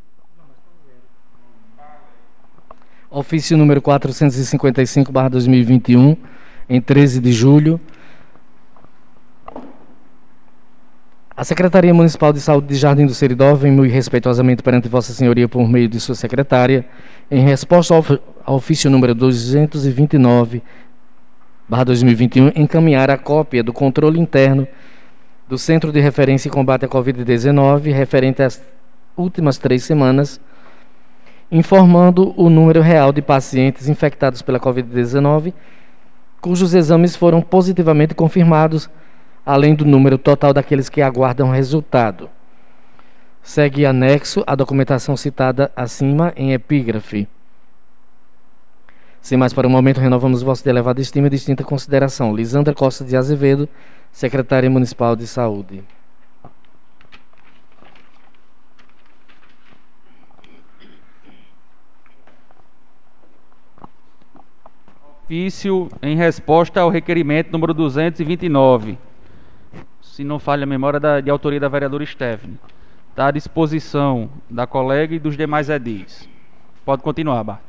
ofício 3.10 3.56
número 3.56 3.82
455/2021, 3.82 6.16
em 6.68 6.80
13 6.80 7.20
de 7.20 7.32
julho. 7.32 7.80
A 11.36 11.42
Secretaria 11.42 11.92
Municipal 11.92 12.32
de 12.32 12.40
Saúde 12.40 12.68
de 12.68 12.76
Jardim 12.76 13.04
do 13.04 13.14
Seridó 13.14 13.56
vem 13.56 13.72
muito 13.72 13.92
respeitosamente 13.92 14.62
perante 14.62 14.88
Vossa 14.88 15.12
Senhoria 15.12 15.48
por 15.48 15.68
meio 15.68 15.88
de 15.88 15.98
sua 15.98 16.14
secretária, 16.14 16.86
em 17.28 17.42
resposta 17.42 17.96
ao, 17.96 18.04
ao 18.44 18.54
ofício 18.54 18.88
número 18.88 19.12
229 19.12 20.62
2021, 21.68 22.52
encaminhar 22.54 23.10
a 23.10 23.18
cópia 23.18 23.64
do 23.64 23.72
controle 23.72 24.20
interno 24.20 24.68
do 25.48 25.56
Centro 25.56 25.90
de 25.90 25.98
Referência 25.98 26.48
e 26.48 26.52
Combate 26.52 26.84
à 26.84 26.88
Covid-19, 26.88 27.90
referente 27.92 28.42
às 28.42 28.62
últimas 29.16 29.56
três 29.56 29.82
semanas, 29.82 30.38
informando 31.50 32.34
o 32.36 32.50
número 32.50 32.82
real 32.82 33.12
de 33.12 33.22
pacientes 33.22 33.88
infectados 33.88 34.42
pela 34.42 34.60
Covid-19, 34.60 35.54
cujos 36.40 36.74
exames 36.74 37.16
foram 37.16 37.40
positivamente 37.40 38.14
confirmados, 38.14 38.90
além 39.44 39.74
do 39.74 39.86
número 39.86 40.18
total 40.18 40.52
daqueles 40.52 40.90
que 40.90 41.00
aguardam 41.00 41.50
resultado. 41.50 42.28
Segue 43.42 43.86
anexo 43.86 44.44
a 44.46 44.54
documentação 44.54 45.16
citada 45.16 45.72
acima 45.74 46.34
em 46.36 46.52
epígrafe. 46.52 47.26
Sem 49.22 49.38
mais 49.38 49.54
para 49.54 49.66
o 49.66 49.70
momento, 49.70 49.98
renovamos 50.00 50.42
vossa 50.42 50.68
elevada 50.68 51.00
estima 51.00 51.26
e 51.26 51.30
distinta 51.30 51.64
consideração. 51.64 52.34
Lisandra 52.34 52.74
Costa 52.74 53.04
de 53.04 53.16
Azevedo, 53.16 53.68
Secretária 54.18 54.68
Municipal 54.68 55.14
de 55.14 55.28
Saúde. 55.28 55.84
ofício 65.22 65.88
em 66.02 66.16
resposta 66.16 66.80
ao 66.80 66.90
requerimento 66.90 67.52
número 67.52 67.72
229. 67.72 68.98
Se 70.02 70.25
não 70.25 70.40
falha 70.40 70.64
a 70.64 70.66
memória 70.66 70.98
da, 70.98 71.20
de 71.20 71.30
autoria 71.30 71.60
da 71.60 71.68
vereadora 71.68 72.04
Stephanie. 72.04 72.58
Está 73.10 73.28
à 73.28 73.30
disposição 73.30 74.28
da 74.50 74.66
colega 74.66 75.14
e 75.14 75.20
dos 75.20 75.37
demais 75.37 75.70
edis. 75.70 76.28
Pode 76.84 77.04
continuar, 77.04 77.44
Bart. 77.44 77.67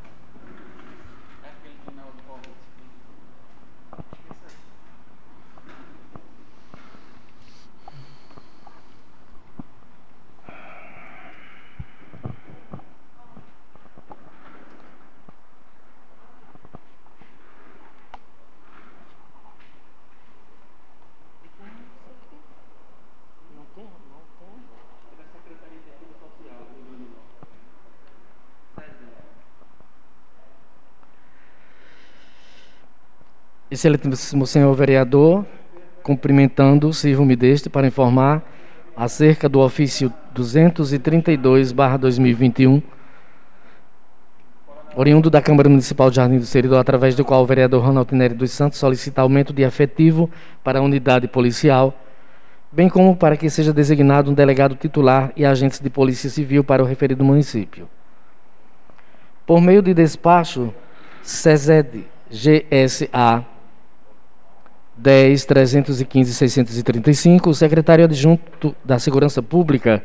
Excelentíssimo 33.71 34.47
senhor 34.47 34.73
vereador, 34.73 35.45
cumprimentando, 36.01 36.91
sirvo-me 36.91 37.35
deste 37.35 37.69
para 37.69 37.85
informar 37.85 38.41
acerca 38.97 39.47
do 39.47 39.59
ofício 39.59 40.11
232/2021, 40.33 42.81
oriundo 44.95 45.29
da 45.29 45.39
Câmara 45.39 45.69
Municipal 45.69 46.09
de 46.09 46.15
Jardim 46.15 46.39
do 46.39 46.45
Seridó, 46.45 46.79
através 46.79 47.13
do 47.13 47.23
qual 47.23 47.43
o 47.43 47.45
vereador 47.45 47.83
Ronaldo 47.83 48.15
Nery 48.15 48.33
dos 48.33 48.49
Santos 48.49 48.79
solicita 48.79 49.21
aumento 49.21 49.53
de 49.53 49.61
efetivo 49.61 50.31
para 50.63 50.79
a 50.79 50.81
unidade 50.81 51.27
policial, 51.27 51.93
bem 52.71 52.89
como 52.89 53.15
para 53.15 53.37
que 53.37 53.51
seja 53.51 53.71
designado 53.71 54.31
um 54.31 54.33
delegado 54.33 54.73
titular 54.73 55.31
e 55.35 55.45
agentes 55.45 55.79
de 55.79 55.91
polícia 55.91 56.27
civil 56.27 56.63
para 56.63 56.81
o 56.81 56.87
referido 56.87 57.23
município. 57.23 57.87
Por 59.45 59.61
meio 59.61 59.83
de 59.83 59.93
despacho 59.93 60.73
SESED 61.21 62.07
GSA 62.31 63.45
10 65.01 65.45
315 65.45 66.33
635, 66.33 67.49
o 67.49 67.53
secretário 67.53 68.03
adjunto 68.03 68.75
da 68.83 68.99
Segurança 68.99 69.41
Pública 69.41 70.03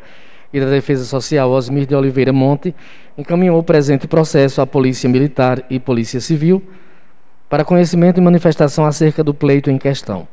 e 0.52 0.60
da 0.60 0.66
Defesa 0.66 1.04
Social, 1.04 1.50
Osmir 1.50 1.84
de 1.84 1.96
Oliveira 1.96 2.32
Monte, 2.32 2.72
encaminhou 3.18 3.58
o 3.58 3.62
presente 3.62 4.06
processo 4.06 4.60
à 4.60 4.66
Polícia 4.66 5.08
Militar 5.08 5.64
e 5.68 5.80
Polícia 5.80 6.20
Civil 6.20 6.62
para 7.48 7.64
conhecimento 7.64 8.18
e 8.18 8.22
manifestação 8.22 8.86
acerca 8.86 9.24
do 9.24 9.34
pleito 9.34 9.68
em 9.68 9.78
questão. 9.78 10.28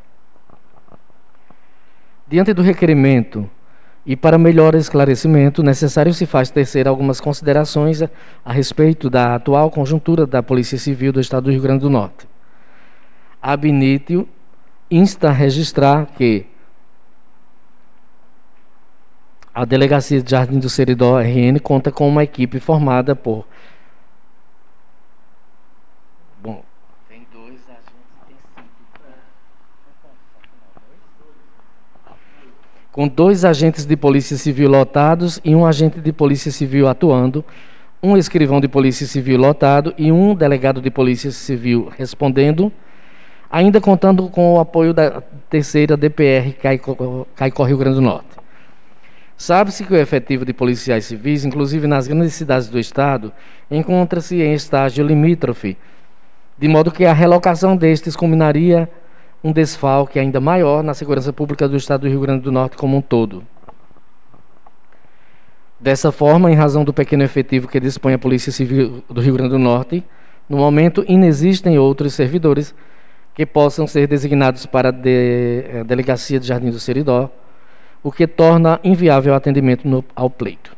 Diante 2.27 2.53
do 2.53 2.61
requerimento 2.61 3.49
e 4.05 4.15
para 4.15 4.37
melhor 4.37 4.75
esclarecimento, 4.75 5.63
necessário 5.63 6.13
se 6.13 6.25
faz 6.27 6.51
tecer 6.51 6.87
algumas 6.87 7.19
considerações 7.19 8.01
a, 8.01 8.09
a 8.45 8.53
respeito 8.53 9.09
da 9.09 9.35
atual 9.35 9.71
conjuntura 9.71 10.27
da 10.27 10.41
Polícia 10.43 10.77
Civil 10.77 11.11
do 11.11 11.19
Estado 11.19 11.45
do 11.45 11.51
Rio 11.51 11.61
Grande 11.61 11.81
do 11.81 11.89
Norte. 11.89 12.27
Ab 13.41 13.67
initio, 13.67 14.27
insta 14.91 15.29
a 15.29 15.31
registrar 15.31 16.05
que 16.05 16.45
a 19.53 19.65
Delegacia 19.65 20.21
de 20.21 20.29
Jardim 20.29 20.59
do 20.59 20.69
Seridó 20.69 21.17
RN 21.17 21.59
conta 21.61 21.91
com 21.91 22.07
uma 22.07 22.23
equipe 22.23 22.59
formada 22.59 23.15
por. 23.15 23.45
Bom, 26.41 26.63
tem 27.07 27.25
dois 27.31 27.59
Com 32.91 33.07
dois 33.07 33.45
agentes 33.45 33.85
de 33.85 33.95
polícia 33.95 34.37
civil 34.37 34.69
lotados 34.69 35.39
e 35.43 35.55
um 35.55 35.65
agente 35.65 36.01
de 36.01 36.11
polícia 36.11 36.51
civil 36.51 36.87
atuando, 36.87 37.43
um 38.03 38.17
escrivão 38.17 38.59
de 38.59 38.67
polícia 38.67 39.05
civil 39.07 39.37
lotado 39.37 39.93
e 39.97 40.11
um 40.11 40.33
delegado 40.33 40.81
de 40.81 40.89
polícia 40.89 41.31
civil 41.31 41.91
respondendo, 41.97 42.71
ainda 43.51 43.81
contando 43.81 44.29
com 44.29 44.53
o 44.53 44.59
apoio 44.59 44.93
da 44.93 45.21
terceira 45.49 45.97
DPR 45.97 46.53
Caicó 47.35 47.63
Rio 47.65 47.77
Grande 47.77 47.95
do 47.95 48.01
Norte. 48.01 48.29
Sabe-se 49.35 49.83
que 49.83 49.93
o 49.93 49.97
efetivo 49.97 50.45
de 50.45 50.53
policiais 50.53 51.05
civis, 51.05 51.43
inclusive 51.43 51.87
nas 51.87 52.07
grandes 52.07 52.33
cidades 52.33 52.69
do 52.69 52.79
Estado, 52.79 53.33
encontra-se 53.69 54.41
em 54.41 54.53
estágio 54.53 55.05
limítrofe, 55.05 55.75
de 56.57 56.67
modo 56.67 56.91
que 56.91 57.05
a 57.05 57.11
relocação 57.11 57.75
destes 57.75 58.15
culminaria 58.15 58.87
um 59.43 59.51
desfalque 59.51 60.19
ainda 60.19 60.39
maior 60.39 60.83
na 60.83 60.93
segurança 60.93 61.33
pública 61.33 61.67
do 61.67 61.75
Estado 61.75 62.01
do 62.01 62.07
Rio 62.07 62.21
Grande 62.21 62.43
do 62.43 62.51
Norte 62.51 62.77
como 62.77 62.95
um 62.95 63.01
todo. 63.01 63.43
Dessa 65.79 66.11
forma, 66.11 66.51
em 66.51 66.53
razão 66.55 66.83
do 66.83 66.93
pequeno 66.93 67.23
efetivo 67.23 67.67
que 67.67 67.79
dispõe 67.79 68.13
a 68.13 68.19
Polícia 68.19 68.51
Civil 68.51 69.03
do 69.09 69.19
Rio 69.19 69.33
Grande 69.33 69.49
do 69.49 69.59
Norte, 69.59 70.03
no 70.47 70.57
momento 70.57 71.03
inexistem 71.07 71.79
outros 71.79 72.13
servidores 72.13 72.75
que 73.33 73.45
possam 73.45 73.87
ser 73.87 74.07
designados 74.07 74.65
para 74.65 74.89
a 74.89 74.91
de, 74.91 75.63
eh, 75.67 75.83
Delegacia 75.85 76.39
de 76.39 76.47
Jardim 76.47 76.69
do 76.69 76.79
Seridó, 76.79 77.29
o 78.03 78.11
que 78.11 78.27
torna 78.27 78.79
inviável 78.83 79.33
o 79.33 79.35
atendimento 79.35 79.87
no, 79.87 80.03
ao 80.15 80.29
pleito. 80.29 80.75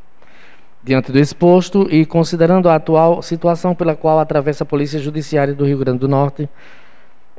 Diante 0.83 1.11
do 1.11 1.19
exposto 1.19 1.87
e 1.89 2.05
considerando 2.05 2.67
a 2.67 2.75
atual 2.75 3.21
situação 3.21 3.73
pela 3.73 3.95
qual 3.95 4.19
atravessa 4.19 4.63
a 4.63 4.67
Polícia 4.67 4.99
Judiciária 4.99 5.53
do 5.53 5.65
Rio 5.65 5.77
Grande 5.77 5.99
do 5.99 6.09
Norte, 6.09 6.49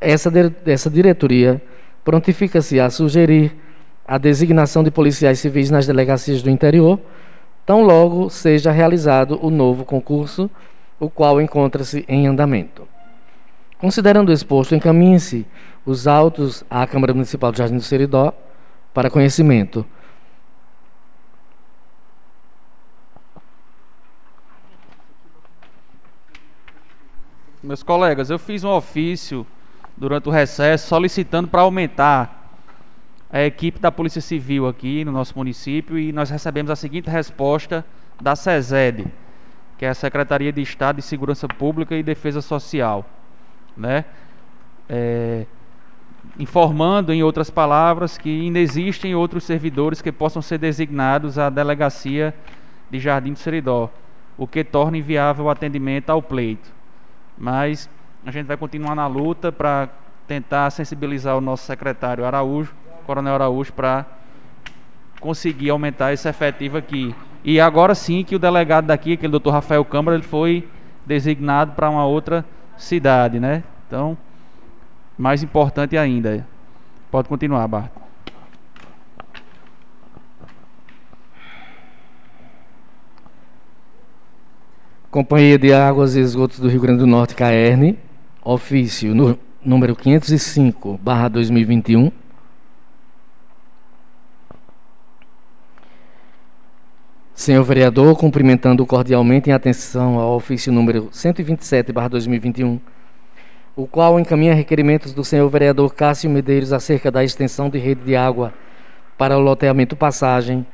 essa, 0.01 0.33
essa 0.67 0.91
diretoria 0.91 1.63
prontifica-se 2.03 2.81
a 2.81 2.91
sugerir 2.91 3.55
a 4.07 4.19
designação 4.19 4.83
de 4.83 4.91
policiais 4.91 5.39
civis 5.39 5.71
nas 5.71 5.87
delegacias 5.87 6.43
do 6.43 6.51
interior, 6.51 6.99
tão 7.65 7.83
logo 7.83 8.29
seja 8.29 8.71
realizado 8.71 9.39
o 9.43 9.51
novo 9.51 9.85
concurso, 9.85 10.51
o 11.01 11.09
qual 11.09 11.41
encontra-se 11.41 12.05
em 12.09 12.27
andamento. 12.27 12.94
Considerando 13.85 14.31
o 14.31 14.33
exposto, 14.33 14.75
encaminhe-se 14.75 15.47
os 15.85 16.07
autos 16.07 16.65
à 16.71 16.87
Câmara 16.87 17.13
Municipal 17.13 17.53
de 17.53 17.59
Jardim 17.59 17.77
do 17.77 17.83
Seridó, 17.83 18.33
para 18.95 19.11
conhecimento. 19.11 19.85
Meus 27.63 27.83
colegas, 27.83 28.31
eu 28.31 28.39
fiz 28.39 28.65
um 28.65 28.71
ofício 28.71 29.47
durante 29.95 30.31
o 30.31 30.33
recesso 30.33 30.89
solicitando 30.89 31.49
para 31.49 31.61
aumentar 31.61 32.57
a 33.31 33.43
equipe 33.43 33.79
da 33.79 33.93
Polícia 33.93 34.23
Civil 34.23 34.67
aqui 34.67 35.05
no 35.05 35.13
nosso 35.13 35.37
município 35.37 35.99
e 35.99 36.11
nós 36.11 36.31
recebemos 36.31 36.71
a 36.71 36.77
seguinte 36.77 37.11
resposta 37.11 37.85
da 38.19 38.35
SESED, 38.35 39.05
que 39.77 39.85
é 39.85 39.91
a 39.91 39.95
Secretaria 39.95 40.51
de 40.51 40.63
Estado 40.63 40.97
de 40.97 41.03
Segurança 41.03 41.47
Pública 41.47 41.95
e 41.95 42.03
Defesa 42.03 42.41
Social, 42.41 43.05
né? 43.77 44.05
É, 44.89 45.47
informando, 46.39 47.13
em 47.13 47.23
outras 47.23 47.51
palavras, 47.51 48.19
que 48.19 48.43
ainda 48.43 48.59
existem 48.59 49.15
outros 49.15 49.45
servidores 49.45 50.03
que 50.03 50.11
possam 50.11 50.43
ser 50.43 50.59
designados 50.59 51.39
à 51.39 51.49
delegacia 51.49 52.35
de 52.91 52.99
Jardim 52.99 53.33
do 53.33 53.39
Seridó, 53.39 53.91
o 54.37 54.47
que 54.47 54.65
torna 54.65 54.99
inviável 54.99 55.47
o 55.47 55.51
atendimento 55.51 56.11
ao 56.11 56.23
pleito. 56.23 56.73
Mas 57.37 57.89
a 58.25 58.31
gente 58.31 58.47
vai 58.47 58.57
continuar 58.57 58.95
na 58.95 59.07
luta 59.07 59.53
para 59.53 59.89
tentar 60.27 60.71
sensibilizar 60.71 61.37
o 61.37 61.41
nosso 61.41 61.65
secretário 61.67 62.25
Araújo, 62.25 62.75
Coronel 63.07 63.35
Araújo, 63.35 63.73
para 63.73 64.07
conseguir 65.21 65.71
aumentar 65.71 66.13
esse 66.13 66.29
efetivo 66.29 66.77
aqui. 66.77 67.15
E 67.45 67.61
agora 67.61 67.95
sim 67.95 68.25
que 68.25 68.35
o 68.35 68.39
delegado 68.39 68.87
daqui, 68.87 69.13
aquele 69.13 69.31
doutor 69.31 69.51
Rafael 69.51 69.85
Câmara, 69.85 70.17
ele 70.17 70.25
foi 70.25 70.67
designado 71.05 71.73
para 71.73 71.91
uma 71.91 72.07
outra 72.07 72.45
cidade, 72.77 73.39
né? 73.41 73.63
Então, 73.87 74.17
mais 75.17 75.43
importante 75.43 75.97
ainda. 75.97 76.47
Pode 77.11 77.29
continuar, 77.29 77.67
Bart. 77.69 77.91
Companhia 85.11 85.57
de 85.57 85.73
Águas 85.73 86.17
e 86.17 86.21
Esgotos 86.21 86.59
do 86.59 86.69
Rio 86.69 86.81
Grande 86.81 86.99
do 86.99 87.07
Norte, 87.07 87.37
CAERN, 87.37 87.97
ofício 88.43 89.15
no, 89.15 89.39
número 89.65 89.97
505, 89.97 90.99
barra 91.03 91.29
2021. 91.29 92.11
Senhor 97.35 97.65
vereador, 97.65 98.17
cumprimentando 98.17 98.87
cordialmente 98.87 99.51
em 99.51 99.53
atenção 99.53 100.21
ao 100.21 100.37
ofício 100.37 100.73
número 100.73 101.09
127, 101.11 101.93
barra 101.93 102.07
2021, 102.07 102.79
o 103.75 103.89
qual 103.89 104.21
encaminha 104.21 104.55
requerimentos 104.55 105.13
do 105.13 105.25
senhor 105.25 105.49
vereador 105.49 105.93
Cássio 105.93 106.31
Medeiros 106.31 106.73
acerca 106.73 107.11
da 107.11 107.25
extensão 107.25 107.69
de 107.69 107.77
rede 107.77 108.03
de 108.03 108.15
água 108.15 108.55
para 109.19 109.37
o 109.37 109.41
loteamento 109.41 109.97
passagem 109.97 110.65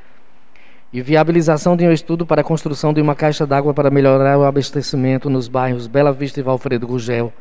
e 0.93 1.01
viabilização 1.01 1.75
de 1.75 1.83
um 1.83 1.91
estudo 1.91 2.27
para 2.27 2.41
a 2.41 2.43
construção 2.43 2.93
de 2.93 3.01
uma 3.01 3.15
caixa 3.15 3.47
d'água 3.47 3.73
para 3.73 3.89
melhorar 3.89 4.37
o 4.37 4.45
abastecimento 4.45 5.31
nos 5.31 5.47
bairros 5.47 5.87
Bela 5.87 6.13
Vista 6.13 6.39
e 6.39 6.43
Valfredo 6.43 6.85
Gugel, 6.85 7.33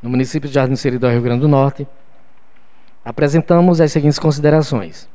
no 0.00 0.08
município 0.08 0.48
de 0.48 0.54
Jardim 0.54 0.76
Seridó, 0.76 1.10
Rio 1.10 1.20
Grande 1.20 1.40
do 1.40 1.48
Norte, 1.48 1.84
apresentamos 3.04 3.80
as 3.80 3.90
seguintes 3.90 4.20
considerações. 4.20 5.08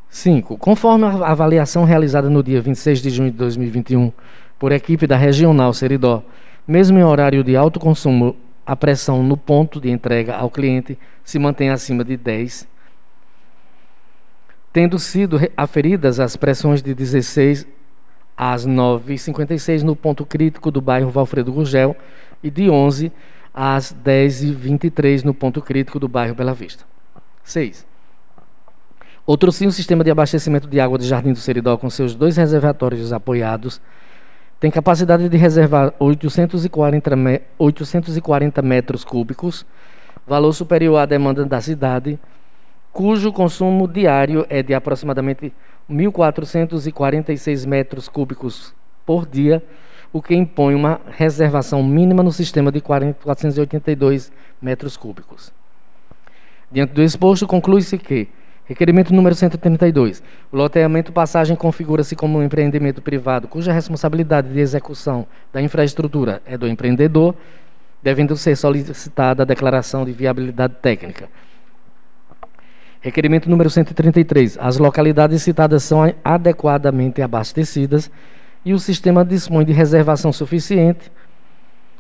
5. 0.09 0.59
Conforme 0.59 1.07
a 1.07 1.33
avaliação 1.33 1.83
realizada 1.83 2.31
no 2.31 2.45
dia 2.45 2.61
26 2.61 3.03
de 3.03 3.11
junho 3.11 3.33
de 3.33 3.39
2021 3.39 4.13
por 4.57 4.71
equipe 4.71 5.05
da 5.05 5.17
Regional 5.17 5.75
Seridó, 5.75 6.23
mesmo 6.65 6.97
em 6.97 7.03
horário 7.03 7.43
de 7.43 7.57
alto 7.57 7.81
consumo, 7.81 8.37
a 8.67 8.77
pressão 8.77 9.23
no 9.23 9.37
ponto 9.37 9.81
de 9.81 9.91
entrega 9.91 10.37
ao 10.37 10.51
cliente 10.51 10.99
se 11.25 11.39
mantém 11.39 11.71
acima 11.71 12.05
de 12.05 12.17
10, 12.17 12.69
tendo 14.73 14.99
sido 14.99 15.39
aferidas 15.57 16.21
as 16.21 16.37
pressões 16.37 16.83
de 16.83 16.95
16 16.95 17.67
às 18.37 18.67
9h56 18.67 19.83
no 19.83 19.95
ponto 19.95 20.25
crítico 20.25 20.71
do 20.71 20.81
bairro 20.81 21.11
Valfredo 21.11 21.53
Gurgel 21.53 21.97
e 22.43 22.51
de 22.51 22.71
11 22.71 23.13
às 23.53 23.95
10h23 24.05 25.25
no 25.25 25.35
ponto 25.35 25.61
crítico 25.61 25.99
do 25.99 26.09
bairro 26.09 26.35
Bela 26.35 26.55
Vista. 26.55 26.85
6. 27.45 27.87
Outro 29.27 29.53
sim, 29.53 29.67
o 29.67 29.73
sistema 29.73 30.03
de 30.03 30.11
abastecimento 30.11 30.67
de 30.67 30.81
água 30.81 30.99
de 30.99 31.07
Jardim 31.07 31.33
do 31.33 31.39
Seridó, 31.39 31.77
com 31.77 31.89
seus 31.89 32.15
dois 32.15 32.37
reservatórios 32.37 33.13
apoiados, 33.13 33.81
tem 34.63 34.71
capacidade 34.71 35.29
de 35.29 35.37
reservar 35.37 35.93
840, 35.99 37.11
840 37.59 38.63
metros 38.63 39.03
cúbicos, 39.03 39.67
valor 40.25 40.53
superior 40.53 40.99
à 40.99 41.05
demanda 41.05 41.45
da 41.45 41.61
cidade, 41.61 42.17
cujo 42.93 43.33
consumo 43.33 43.89
diário 43.89 44.47
é 44.49 44.63
de 44.63 44.73
aproximadamente 44.73 45.53
1.446 45.91 47.67
metros 47.67 48.09
cúbicos 48.09 48.73
por 49.05 49.27
dia, 49.27 49.61
o 50.13 50.23
que 50.23 50.37
impõe 50.37 50.77
uma 50.77 51.01
reservação 51.11 51.83
mínima 51.83 52.23
no 52.23 52.31
sistema 52.31 52.71
de 52.71 52.81
482 52.81 54.31
metros 54.61 54.97
cúbicos. 54.97 55.53
Diante 56.71 56.93
do 56.93 57.03
exposto, 57.03 57.49
conclui-se 57.49 57.99
que 57.99 58.29
Requerimento 58.73 59.13
número 59.13 59.35
132. 59.35 60.23
O 60.51 60.57
loteamento 60.57 61.13
passagem 61.13 61.55
configura-se 61.55 62.17
como 62.17 62.39
um 62.39 62.43
empreendimento 62.43 63.03
privado 63.03 63.47
cuja 63.47 63.71
responsabilidade 63.71 64.51
de 64.51 64.59
execução 64.59 65.27
da 65.53 65.61
infraestrutura 65.61 66.41
é 66.47 66.57
do 66.57 66.67
empreendedor, 66.67 67.35
devendo 68.03 68.35
ser 68.35 68.57
solicitada 68.57 69.43
a 69.43 69.45
declaração 69.45 70.07
de 70.07 70.13
viabilidade 70.13 70.77
técnica. 70.81 71.29
Requerimento 73.03 73.51
número 73.51 73.69
133. 73.69 74.57
As 74.59 74.79
localidades 74.79 75.43
citadas 75.43 75.83
são 75.83 76.11
adequadamente 76.25 77.21
abastecidas 77.21 78.11
e 78.65 78.73
o 78.73 78.79
sistema 78.79 79.23
dispõe 79.23 79.67
de 79.67 79.73
reservação 79.73 80.33
suficiente, 80.33 81.13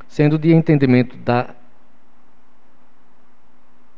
sendo 0.08 0.38
de 0.38 0.54
entendimento 0.54 1.18
da 1.18 1.50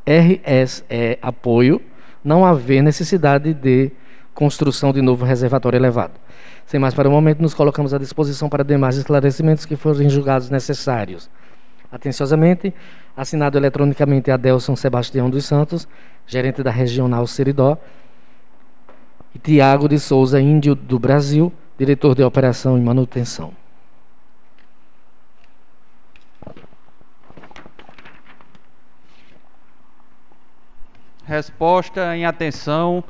RSE 0.04 1.20
Apoio 1.22 1.80
não 2.24 2.44
haver 2.44 2.82
necessidade 2.82 3.52
de 3.52 3.92
construção 4.34 4.92
de 4.92 5.02
novo 5.02 5.24
reservatório 5.24 5.76
elevado. 5.76 6.14
Sem 6.66 6.80
mais 6.80 6.94
para 6.94 7.08
o 7.08 7.12
momento, 7.12 7.40
nos 7.40 7.54
colocamos 7.54 7.92
à 7.92 7.98
disposição 7.98 8.48
para 8.48 8.64
demais 8.64 8.96
esclarecimentos 8.96 9.66
que 9.66 9.76
forem 9.76 10.08
julgados 10.08 10.50
necessários. 10.50 11.28
Atenciosamente, 11.92 12.74
assinado 13.16 13.56
eletronicamente 13.58 14.30
Adelson 14.30 14.74
Sebastião 14.74 15.30
dos 15.30 15.44
Santos, 15.44 15.87
gerente 16.26 16.62
da 16.62 16.70
Regional 16.70 17.26
Seridó, 17.26 17.78
e 19.34 19.38
Tiago 19.38 19.88
de 19.88 19.98
Souza 19.98 20.40
Índio 20.40 20.74
do 20.74 20.98
Brasil, 20.98 21.52
diretor 21.78 22.14
de 22.14 22.22
operação 22.22 22.78
e 22.78 22.80
manutenção. 22.80 23.52
Resposta 31.26 32.16
em 32.16 32.24
atenção 32.24 33.02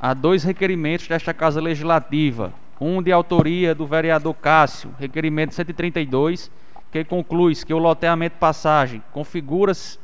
a 0.00 0.14
dois 0.14 0.42
requerimentos 0.42 1.06
desta 1.06 1.32
Casa 1.32 1.60
Legislativa. 1.60 2.52
Um 2.80 3.00
de 3.00 3.12
autoria 3.12 3.74
do 3.74 3.86
vereador 3.86 4.34
Cássio, 4.34 4.92
requerimento 4.98 5.54
132, 5.54 6.50
que 6.90 7.04
conclui 7.04 7.54
que 7.54 7.72
o 7.72 7.78
loteamento 7.78 8.36
passagem 8.38 9.02
configura-se 9.12 9.98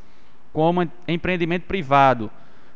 como 0.53 0.89
empreendimento 1.07 1.65
privado, 1.65 2.31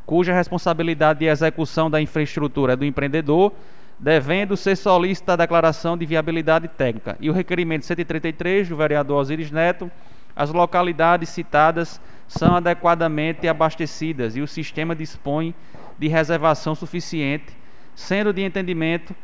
cuja 0.05 0.35
responsabilidade 0.35 1.21
de 1.21 1.27
execução 1.27 1.89
da 1.89 2.01
infraestrutura 2.01 2.73
é 2.73 2.77
do 2.77 2.85
empreendedor, 2.85 3.53
devendo 3.99 4.57
ser 4.57 4.77
solícita 4.77 5.35
a 5.35 5.37
declaração 5.37 5.97
de 5.97 6.05
viabilidade 6.05 6.67
técnica. 6.67 7.17
E 7.21 7.31
o 7.31 7.33
requerimento 7.33 7.87
133 7.87 8.69
do 8.69 8.77
vereador 8.77 9.21
Osiris 9.21 9.53
Neto, 9.53 9.91
as 10.35 10.51
localidades 10.51 11.29
citadas 11.29 12.01
são 12.39 12.57
adequadamente 12.57 13.47
abastecidas 13.47 14.37
e 14.37 14.41
o 14.41 14.47
sistema 14.47 14.97
dispõe 14.97 15.55
de 15.99 16.09
reservação 16.09 16.75
suficiente, 16.75 17.55
sendo 17.95 18.33
de 18.33 18.43
entendimento 18.43 19.15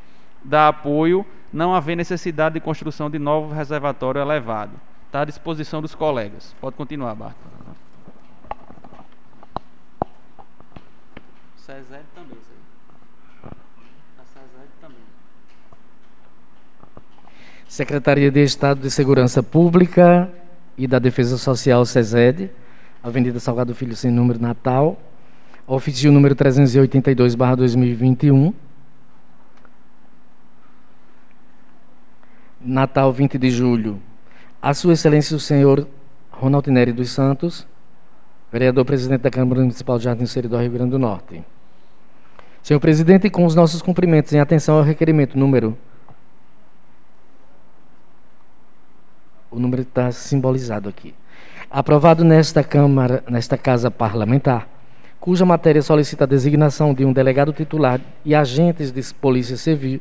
da 0.45 0.69
apoio 0.69 1.25
não 1.51 1.75
haver 1.75 1.97
necessidade 1.97 2.55
de 2.55 2.61
construção 2.61 3.09
de 3.09 3.19
novo 3.19 3.55
reservatório 3.55 4.21
elevado. 4.21 4.73
Está 5.07 5.23
à 5.23 5.25
disposição 5.25 5.81
dos 5.81 5.95
colegas. 5.95 6.55
Pode 6.61 6.77
continuar, 6.77 7.15
Bart. 7.15 7.35
César 11.57 12.03
também, 12.15 12.39
também. 14.83 14.97
Secretaria 17.67 18.31
de 18.31 18.43
Estado 18.43 18.83
de 18.83 18.91
Segurança 18.91 19.43
Pública 19.43 20.31
e 20.77 20.87
da 20.87 20.99
Defesa 20.99 21.39
Social, 21.39 21.87
SESED 21.87 22.51
Avenida 23.09 23.41
Salgado 23.41 23.75
Filho, 23.75 23.97
sem 23.97 24.11
número, 24.11 24.39
Natal. 24.39 24.99
Ofício 25.67 26.13
número 26.13 26.35
382, 26.35 27.35
barra 27.35 27.57
2021. 27.57 28.53
Natal, 32.61 33.11
20 33.11 33.39
de 33.39 33.51
julho. 33.51 33.99
A 34.61 34.75
Sua 34.75 34.93
Excelência 34.93 35.35
o 35.37 35.41
Senhor 35.41 35.89
Ronaldo 36.31 36.71
Neri 36.71 36.93
dos 36.93 37.11
Santos, 37.11 37.67
vereador 38.53 38.85
presidente 38.85 39.23
da 39.23 39.31
Câmara 39.31 39.61
Municipal 39.61 39.97
de 39.97 40.05
Jardim 40.05 40.27
Seridó, 40.27 40.59
Rio 40.61 40.71
Grande 40.71 40.91
do 40.91 40.99
Norte. 40.99 41.43
Senhor 42.63 42.81
presidente, 42.81 43.31
com 43.31 43.47
os 43.47 43.55
nossos 43.55 43.81
cumprimentos 43.81 44.33
em 44.35 44.39
atenção 44.39 44.77
ao 44.77 44.83
requerimento 44.83 45.39
número. 45.39 45.77
O 49.51 49.59
número 49.59 49.81
está 49.83 50.13
simbolizado 50.13 50.89
aqui 50.91 51.15
aprovado 51.71 52.25
nesta 52.25 52.65
Câmara, 52.65 53.23
nesta 53.29 53.59
Casa 53.59 53.91
Parlamentar, 53.91 54.69
cuja 55.21 55.45
matéria 55.45 55.83
solicita 55.83 56.25
a 56.25 56.27
designação 56.27 56.95
de 56.95 57.05
um 57.05 57.13
delegado 57.13 57.53
titular 57.53 58.01
e 58.25 58.35
agentes 58.35 58.91
de 58.91 59.15
polícia 59.15 59.57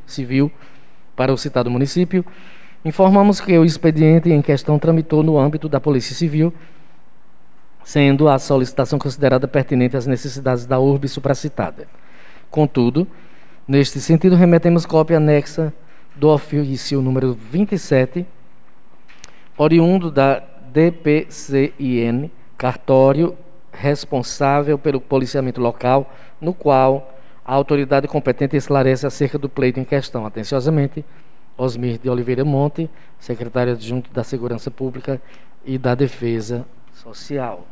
civil 0.06 0.50
para 1.14 1.32
o 1.32 1.36
citado 1.36 1.70
município, 1.70 2.24
informamos 2.84 3.40
que 3.40 3.58
o 3.58 3.64
expediente 3.64 4.30
em 4.30 4.40
questão 4.40 4.78
tramitou 4.78 5.22
no 5.22 5.38
âmbito 5.38 5.68
da 5.68 5.80
Polícia 5.80 6.14
Civil, 6.14 6.54
sendo 7.84 8.28
a 8.28 8.38
solicitação 8.38 8.98
considerada 8.98 9.48
pertinente 9.48 9.96
às 9.96 10.06
necessidades 10.06 10.64
da 10.64 10.78
urbe 10.78 11.08
supracitada. 11.08 11.86
Contudo, 12.50 13.06
neste 13.66 14.00
sentido, 14.00 14.36
remetemos 14.36 14.86
cópia 14.86 15.16
anexa 15.16 15.72
do 16.14 16.28
ofício 16.28 17.02
número 17.02 17.36
27, 17.50 18.24
oriundo 19.56 20.10
da 20.10 20.42
DPCIN, 20.78 22.30
cartório 22.56 23.36
responsável 23.72 24.78
pelo 24.78 25.00
policiamento 25.00 25.60
local, 25.60 26.14
no 26.40 26.54
qual 26.54 27.18
a 27.44 27.52
autoridade 27.52 28.06
competente 28.06 28.56
esclarece 28.56 29.04
acerca 29.04 29.36
do 29.36 29.48
pleito 29.48 29.80
em 29.80 29.84
questão. 29.84 30.24
Atenciosamente, 30.24 31.04
Osmir 31.56 31.98
de 31.98 32.08
Oliveira 32.08 32.44
Monte, 32.44 32.88
secretário 33.18 33.72
adjunto 33.72 34.12
da 34.12 34.22
Segurança 34.22 34.70
Pública 34.70 35.20
e 35.64 35.76
da 35.76 35.96
Defesa 35.96 36.64
Social. 36.92 37.66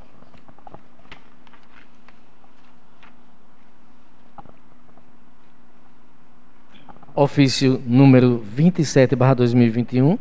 Ofício 7.14 7.80
número 7.86 8.42
27/2021 8.56 10.18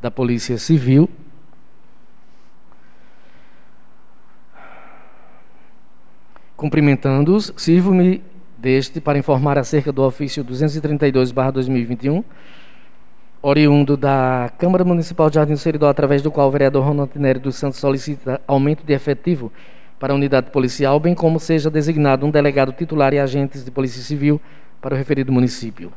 da 0.00 0.10
Polícia 0.10 0.56
Civil, 0.56 1.10
Cumprimentando-os, 6.58 7.52
sirvo-me 7.56 8.20
deste 8.58 9.00
para 9.00 9.16
informar 9.16 9.56
acerca 9.56 9.92
do 9.92 10.02
ofício 10.02 10.42
232, 10.42 11.30
2021, 11.30 12.24
oriundo 13.40 13.96
da 13.96 14.50
Câmara 14.58 14.84
Municipal 14.84 15.30
de 15.30 15.36
Jardim 15.36 15.52
do 15.52 15.58
Seridó, 15.58 15.88
através 15.88 16.20
do 16.20 16.32
qual 16.32 16.48
o 16.48 16.50
vereador 16.50 16.84
Ronaldo 16.84 17.12
Nery 17.14 17.38
dos 17.38 17.54
Santos 17.54 17.78
solicita 17.78 18.40
aumento 18.44 18.82
de 18.82 18.92
efetivo 18.92 19.52
para 20.00 20.12
a 20.12 20.16
unidade 20.16 20.50
policial, 20.50 20.98
bem 20.98 21.14
como 21.14 21.38
seja 21.38 21.70
designado 21.70 22.26
um 22.26 22.30
delegado 22.30 22.72
titular 22.72 23.14
e 23.14 23.20
agentes 23.20 23.64
de 23.64 23.70
polícia 23.70 24.02
civil 24.02 24.40
para 24.80 24.96
o 24.96 24.98
referido 24.98 25.30
município. 25.30 25.92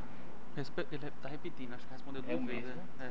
Ele 0.55 0.61
está 0.63 1.27
repetindo, 1.27 1.73
acho 1.73 1.87
que 1.87 1.93
respondeu 1.93 2.21
duas 2.21 2.45
vezes. 2.45 2.65
Né? 2.65 3.05
É. 3.05 3.09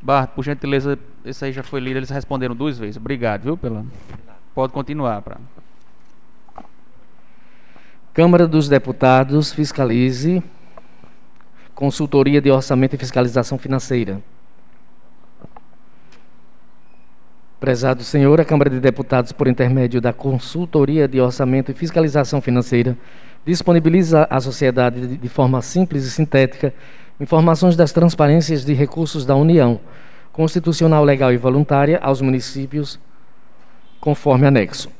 Barra, 0.00 0.28
por 0.28 0.44
gentileza, 0.44 0.96
esse 1.24 1.44
aí 1.44 1.50
já 1.50 1.64
foi 1.64 1.80
lido, 1.80 1.96
eles 1.96 2.10
responderam 2.10 2.54
duas 2.54 2.78
vezes. 2.78 2.96
Obrigado, 2.96 3.42
viu? 3.42 3.56
Pela... 3.56 3.84
Pode 4.58 4.72
continuar. 4.72 5.22
Pra... 5.22 5.36
Câmara 8.12 8.44
dos 8.44 8.68
Deputados 8.68 9.52
fiscalize 9.52 10.42
consultoria 11.76 12.40
de 12.40 12.50
orçamento 12.50 12.96
e 12.96 12.98
fiscalização 12.98 13.56
financeira. 13.56 14.20
Prezado 17.60 18.02
senhor, 18.02 18.40
a 18.40 18.44
Câmara 18.44 18.68
de 18.68 18.80
Deputados, 18.80 19.30
por 19.30 19.46
intermédio 19.46 20.00
da 20.00 20.12
Consultoria 20.12 21.06
de 21.06 21.20
Orçamento 21.20 21.70
e 21.70 21.74
Fiscalização 21.74 22.40
Financeira, 22.40 22.98
disponibiliza 23.46 24.26
à 24.28 24.40
sociedade 24.40 25.18
de 25.18 25.28
forma 25.28 25.62
simples 25.62 26.02
e 26.04 26.10
sintética 26.10 26.74
informações 27.20 27.76
das 27.76 27.92
transparências 27.92 28.64
de 28.64 28.74
recursos 28.74 29.24
da 29.24 29.36
União, 29.36 29.78
constitucional, 30.32 31.04
legal 31.04 31.32
e 31.32 31.36
voluntária, 31.36 32.00
aos 32.02 32.20
municípios, 32.20 32.98
conforme 34.00 34.46
anexo. 34.46 34.90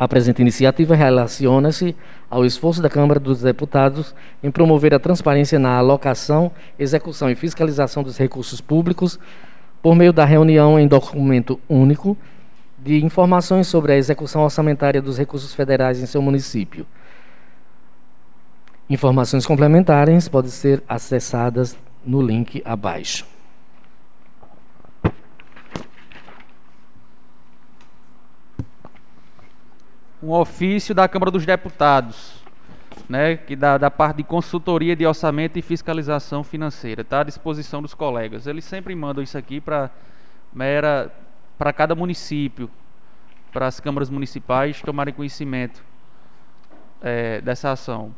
A 0.00 0.08
presente 0.08 0.40
iniciativa 0.40 0.94
relaciona-se 0.94 1.94
ao 2.30 2.44
esforço 2.46 2.80
da 2.80 2.88
Câmara 2.88 3.20
dos 3.20 3.42
Deputados 3.42 4.14
em 4.42 4.50
promover 4.50 4.94
a 4.94 4.98
transparência 4.98 5.58
na 5.58 5.76
alocação, 5.76 6.50
execução 6.78 7.30
e 7.30 7.34
fiscalização 7.34 8.02
dos 8.02 8.16
recursos 8.16 8.62
públicos 8.62 9.18
por 9.82 9.94
meio 9.94 10.12
da 10.12 10.24
reunião 10.24 10.78
em 10.78 10.88
documento 10.88 11.60
único 11.68 12.16
de 12.78 13.04
informações 13.04 13.66
sobre 13.66 13.92
a 13.92 13.96
execução 13.96 14.42
orçamentária 14.42 15.02
dos 15.02 15.18
recursos 15.18 15.52
federais 15.52 16.00
em 16.00 16.06
seu 16.06 16.22
município. 16.22 16.86
Informações 18.88 19.44
complementares 19.44 20.28
podem 20.28 20.50
ser 20.50 20.82
acessadas 20.88 21.76
no 22.04 22.22
link 22.22 22.62
abaixo. 22.64 23.26
Um 30.22 30.32
ofício 30.32 30.94
da 30.94 31.08
Câmara 31.08 31.30
dos 31.30 31.46
Deputados, 31.46 32.44
né, 33.08 33.36
que 33.36 33.56
dá 33.56 33.78
da 33.78 33.90
parte 33.90 34.18
de 34.18 34.24
consultoria 34.24 34.94
de 34.94 35.06
orçamento 35.06 35.58
e 35.58 35.62
fiscalização 35.62 36.44
financeira, 36.44 37.02
está 37.02 37.20
à 37.20 37.24
disposição 37.24 37.80
dos 37.80 37.94
colegas. 37.94 38.46
Eles 38.46 38.64
sempre 38.64 38.94
mandam 38.94 39.22
isso 39.22 39.38
aqui 39.38 39.60
para 39.60 39.90
mera 40.52 41.10
para 41.56 41.72
cada 41.72 41.94
município, 41.94 42.70
para 43.52 43.66
as 43.66 43.80
câmaras 43.80 44.08
municipais 44.08 44.80
tomarem 44.80 45.12
conhecimento 45.12 45.84
é, 47.02 47.40
dessa 47.42 47.70
ação. 47.70 48.14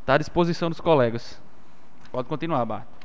Está 0.00 0.14
à 0.14 0.18
disposição 0.18 0.68
dos 0.68 0.80
colegas. 0.80 1.40
Pode 2.12 2.28
continuar, 2.28 2.64
Bart. 2.64 2.95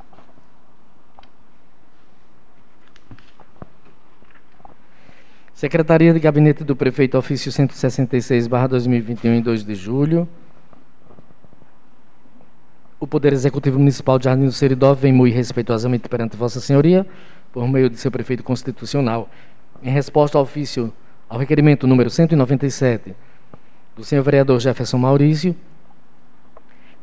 Secretaria 5.62 6.12
de 6.12 6.18
Gabinete 6.18 6.64
do 6.64 6.74
Prefeito, 6.74 7.16
ofício 7.16 7.52
166, 7.52 8.48
2021, 8.48 9.34
em 9.34 9.40
2 9.40 9.64
de 9.64 9.76
julho. 9.76 10.28
O 12.98 13.06
Poder 13.06 13.32
Executivo 13.32 13.78
Municipal 13.78 14.18
de 14.18 14.24
Jardim 14.24 14.46
do 14.46 14.50
Seridó 14.50 14.92
vem 14.92 15.12
muito 15.12 15.36
respeitosamente 15.36 16.08
perante 16.08 16.36
Vossa 16.36 16.58
Senhoria, 16.58 17.06
por 17.52 17.68
meio 17.68 17.88
de 17.88 17.96
seu 17.96 18.10
prefeito 18.10 18.42
constitucional, 18.42 19.30
em 19.80 19.88
resposta 19.88 20.36
ao 20.36 20.42
ofício, 20.42 20.92
ao 21.28 21.38
requerimento 21.38 21.86
número 21.86 22.10
197 22.10 23.14
do 23.94 24.02
senhor 24.02 24.24
vereador 24.24 24.58
Jefferson 24.58 24.98
Maurício, 24.98 25.54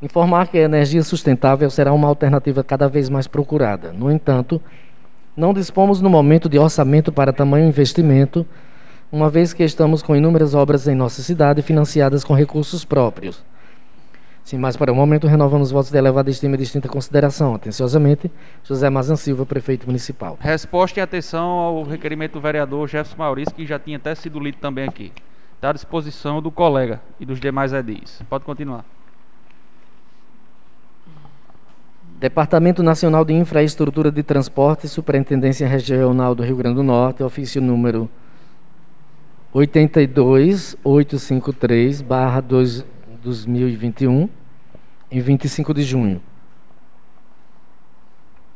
informar 0.02 0.50
que 0.50 0.58
a 0.58 0.64
energia 0.64 1.02
sustentável 1.02 1.70
será 1.70 1.94
uma 1.94 2.10
alternativa 2.10 2.62
cada 2.62 2.90
vez 2.90 3.08
mais 3.08 3.26
procurada. 3.26 3.94
No 3.94 4.12
entanto, 4.12 4.62
não 5.40 5.54
dispomos 5.54 6.02
no 6.02 6.10
momento 6.10 6.50
de 6.50 6.60
orçamento 6.60 7.14
para 7.14 7.32
tamanho 7.32 7.66
investimento, 7.66 8.46
uma 9.10 9.30
vez 9.30 9.54
que 9.54 9.64
estamos 9.64 10.04
com 10.04 10.14
inúmeras 10.14 10.54
obras 10.54 10.86
em 10.86 10.94
nossa 10.94 11.22
cidade 11.22 11.62
financiadas 11.62 12.26
com 12.26 12.34
recursos 12.34 12.84
próprios. 12.84 13.42
Sim, 14.44 14.58
mas 14.58 14.76
para 14.76 14.92
o 14.92 14.96
momento 14.96 15.28
renovamos 15.28 15.72
votos 15.72 15.92
de 15.92 15.98
elevada 15.98 16.30
estima 16.30 16.56
e 16.56 16.58
distinta 16.58 16.90
consideração. 16.90 17.56
Atenciosamente, 17.56 18.30
José 18.64 18.90
Mazan 18.90 19.16
Silva, 19.16 19.46
prefeito 19.46 19.86
municipal. 19.86 20.38
Resposta 20.42 21.00
e 21.00 21.04
atenção 21.04 21.48
ao 21.48 21.84
requerimento 21.84 22.34
do 22.34 22.42
vereador 22.42 22.88
Jefferson 22.88 23.18
Maurício, 23.18 23.56
que 23.56 23.66
já 23.66 23.80
tinha 23.80 23.98
até 23.98 24.14
sido 24.16 24.40
lido 24.40 24.58
também 24.58 24.90
aqui. 24.90 25.14
Está 25.56 25.70
à 25.70 25.74
disposição 25.74 26.42
do 26.42 26.52
colega 26.52 27.00
e 27.20 27.26
dos 27.26 27.40
demais 27.40 27.72
edis. 27.72 28.22
Pode 28.30 28.44
continuar. 28.44 28.84
Departamento 32.20 32.84
Nacional 32.84 33.24
de 33.24 33.34
Infraestrutura 33.34 34.12
de 34.12 34.22
Transporte, 34.22 34.90
Superintendência 34.90 35.66
Regional 35.66 36.36
do 36.36 36.44
Rio 36.44 36.58
Grande 36.58 36.76
do 36.76 36.84
Norte, 36.84 37.24
ofício 37.24 37.62
número 37.62 38.10
82853, 39.54 42.02
barra 42.02 42.42
2021, 42.42 44.28
em 45.10 45.22
25 45.22 45.74
de 45.74 45.84
junho. 45.84 46.22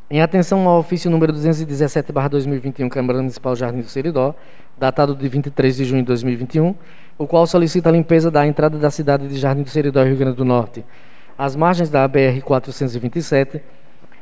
Em 0.09 0.19
atenção 0.19 0.67
ao 0.67 0.79
ofício 0.79 1.09
número 1.09 1.31
217, 1.31 2.11
barra 2.11 2.27
2021, 2.27 2.89
Câmara 2.89 3.19
Municipal 3.19 3.55
Jardim 3.55 3.79
do 3.79 3.87
Seridó, 3.87 4.35
datado 4.77 5.15
de 5.15 5.29
23 5.29 5.77
de 5.77 5.85
junho 5.85 6.01
de 6.01 6.07
2021, 6.07 6.75
o 7.17 7.25
qual 7.25 7.47
solicita 7.47 7.87
a 7.87 7.93
limpeza 7.93 8.29
da 8.29 8.45
entrada 8.45 8.77
da 8.77 8.91
cidade 8.91 9.29
de 9.29 9.37
Jardim 9.37 9.63
do 9.63 9.69
Seridó, 9.69 10.03
Rio 10.03 10.17
Grande 10.17 10.35
do 10.35 10.43
Norte, 10.43 10.83
às 11.37 11.55
margens 11.55 11.89
da 11.89 12.07
BR-427, 12.07 13.61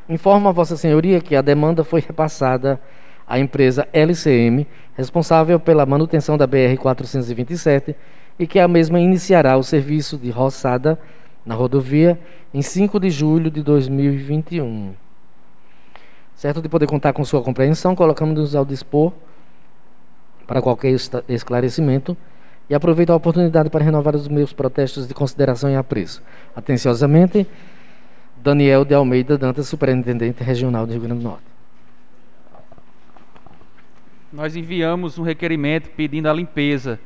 informa 0.08 0.50
a 0.50 0.54
Vossa 0.54 0.76
Senhoria 0.78 1.22
que 1.22 1.36
a 1.36 1.42
demanda 1.42 1.84
foi 1.84 2.02
repassada 2.02 2.80
à 3.28 3.40
empresa 3.40 3.88
LCM, 3.94 4.68
responsável 4.96 5.60
pela 5.60 5.86
manutenção 5.86 6.38
da 6.38 6.48
BR-427, 6.48 7.96
e 8.40 8.48
que 8.48 8.60
a 8.60 8.68
mesma 8.68 9.00
iniciará 9.00 9.58
o 9.58 9.64
serviço 9.64 10.18
de 10.18 10.32
roçada 10.32 10.98
na 11.46 11.56
rodovia 11.56 12.20
em 12.54 12.62
5 12.62 13.00
de 13.00 13.10
julho 13.10 13.52
de 13.52 13.62
2021. 13.62 14.94
Certo 16.36 16.62
de 16.62 16.68
poder 16.68 16.88
contar 16.88 17.14
com 17.14 17.24
sua 17.24 17.42
compreensão, 17.42 17.96
colocamos-nos 17.96 18.56
ao 18.56 18.66
dispor 18.66 19.14
para 20.48 20.62
qualquer 20.62 20.96
esclarecimento 21.30 22.18
e 22.72 22.74
aproveito 22.74 23.10
a 23.10 23.16
oportunidade 23.18 23.70
para 23.70 23.84
renovar 23.84 24.16
os 24.16 24.30
meus 24.30 24.54
protestos 24.54 25.06
de 25.06 25.14
consideração 25.14 25.70
e 25.70 25.76
apreço. 25.76 26.24
Atenciosamente, 26.56 27.46
Daniel 28.38 28.86
de 28.86 28.94
Almeida 28.94 29.38
Dantas, 29.38 29.68
Superintendente 29.68 30.42
Regional 30.42 30.88
do 30.88 30.94
Rio 30.94 31.02
Grande 31.02 31.22
do 31.22 31.28
Norte. 31.28 31.44
Nós 34.32 34.56
enviamos 34.56 35.20
um 35.20 35.24
requerimento 35.24 35.90
pedindo 35.98 36.30
a 36.30 36.34
limpeza, 36.34 36.98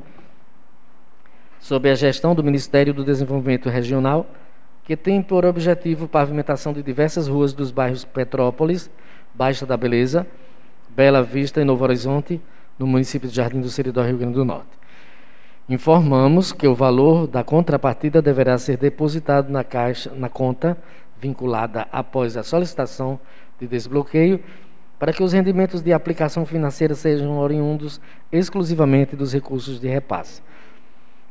sob 1.60 1.90
a 1.90 1.96
gestão 1.96 2.34
do 2.34 2.44
Ministério 2.44 2.94
do 2.94 3.04
Desenvolvimento 3.04 3.68
Regional, 3.68 4.26
que 4.86 4.96
tem 4.96 5.22
por 5.22 5.44
objetivo 5.46 6.08
pavimentação 6.08 6.72
de 6.72 6.82
diversas 6.82 7.28
ruas 7.28 7.52
dos 7.52 7.70
bairros 7.70 8.06
Petrópolis, 8.06 8.90
Baixa 9.34 9.66
da 9.66 9.76
Beleza, 9.76 10.26
Bela 10.90 11.22
Vista 11.22 11.62
e 11.62 11.66
Novo 11.66 11.84
Horizonte, 11.84 12.40
no 12.78 12.88
município 12.88 13.28
de 13.28 13.36
Jardim 13.36 13.60
do 13.60 13.70
Seridó, 13.70 14.02
Rio 14.04 14.18
Grande 14.18 14.36
do 14.36 14.46
Norte. 14.46 14.79
Informamos 15.70 16.52
que 16.52 16.68
o 16.68 16.74
valor 16.74 17.28
da 17.28 17.44
contrapartida 17.44 18.24
deverá 18.24 18.58
ser 18.58 18.76
depositado 18.76 19.52
na 19.52 19.64
caixa, 19.64 20.12
na 20.16 20.28
conta 20.28 20.76
vinculada 21.22 21.88
após 21.92 22.36
a 22.36 22.42
solicitação 22.42 23.20
de 23.60 23.68
desbloqueio, 23.68 24.44
para 24.98 25.14
que 25.14 25.22
os 25.22 25.32
rendimentos 25.32 25.84
de 25.84 25.94
aplicação 25.94 26.44
financeira 26.44 26.96
sejam 26.96 27.38
oriundos 27.38 28.02
exclusivamente 28.32 29.16
dos 29.16 29.32
recursos 29.32 29.80
de 29.80 29.88
repasse. 29.88 30.42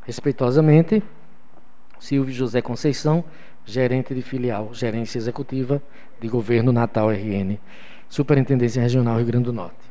Respeitosamente, 0.06 1.02
Silvio 1.98 2.32
José 2.32 2.62
Conceição, 2.62 3.24
gerente 3.64 4.14
de 4.14 4.22
filial, 4.22 4.70
gerência 4.72 5.18
executiva 5.18 5.82
de 6.20 6.28
governo 6.28 6.70
Natal 6.70 7.10
RN, 7.10 7.58
Superintendência 8.08 8.80
Regional 8.80 9.16
Rio 9.16 9.26
Grande 9.26 9.46
do 9.46 9.52
Norte. 9.52 9.87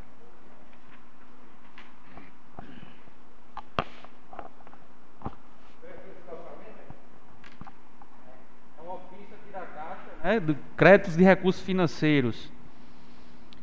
É, 10.28 10.38
de 10.38 10.54
créditos 10.76 11.16
de 11.16 11.24
recursos 11.24 11.62
financeiros, 11.62 12.52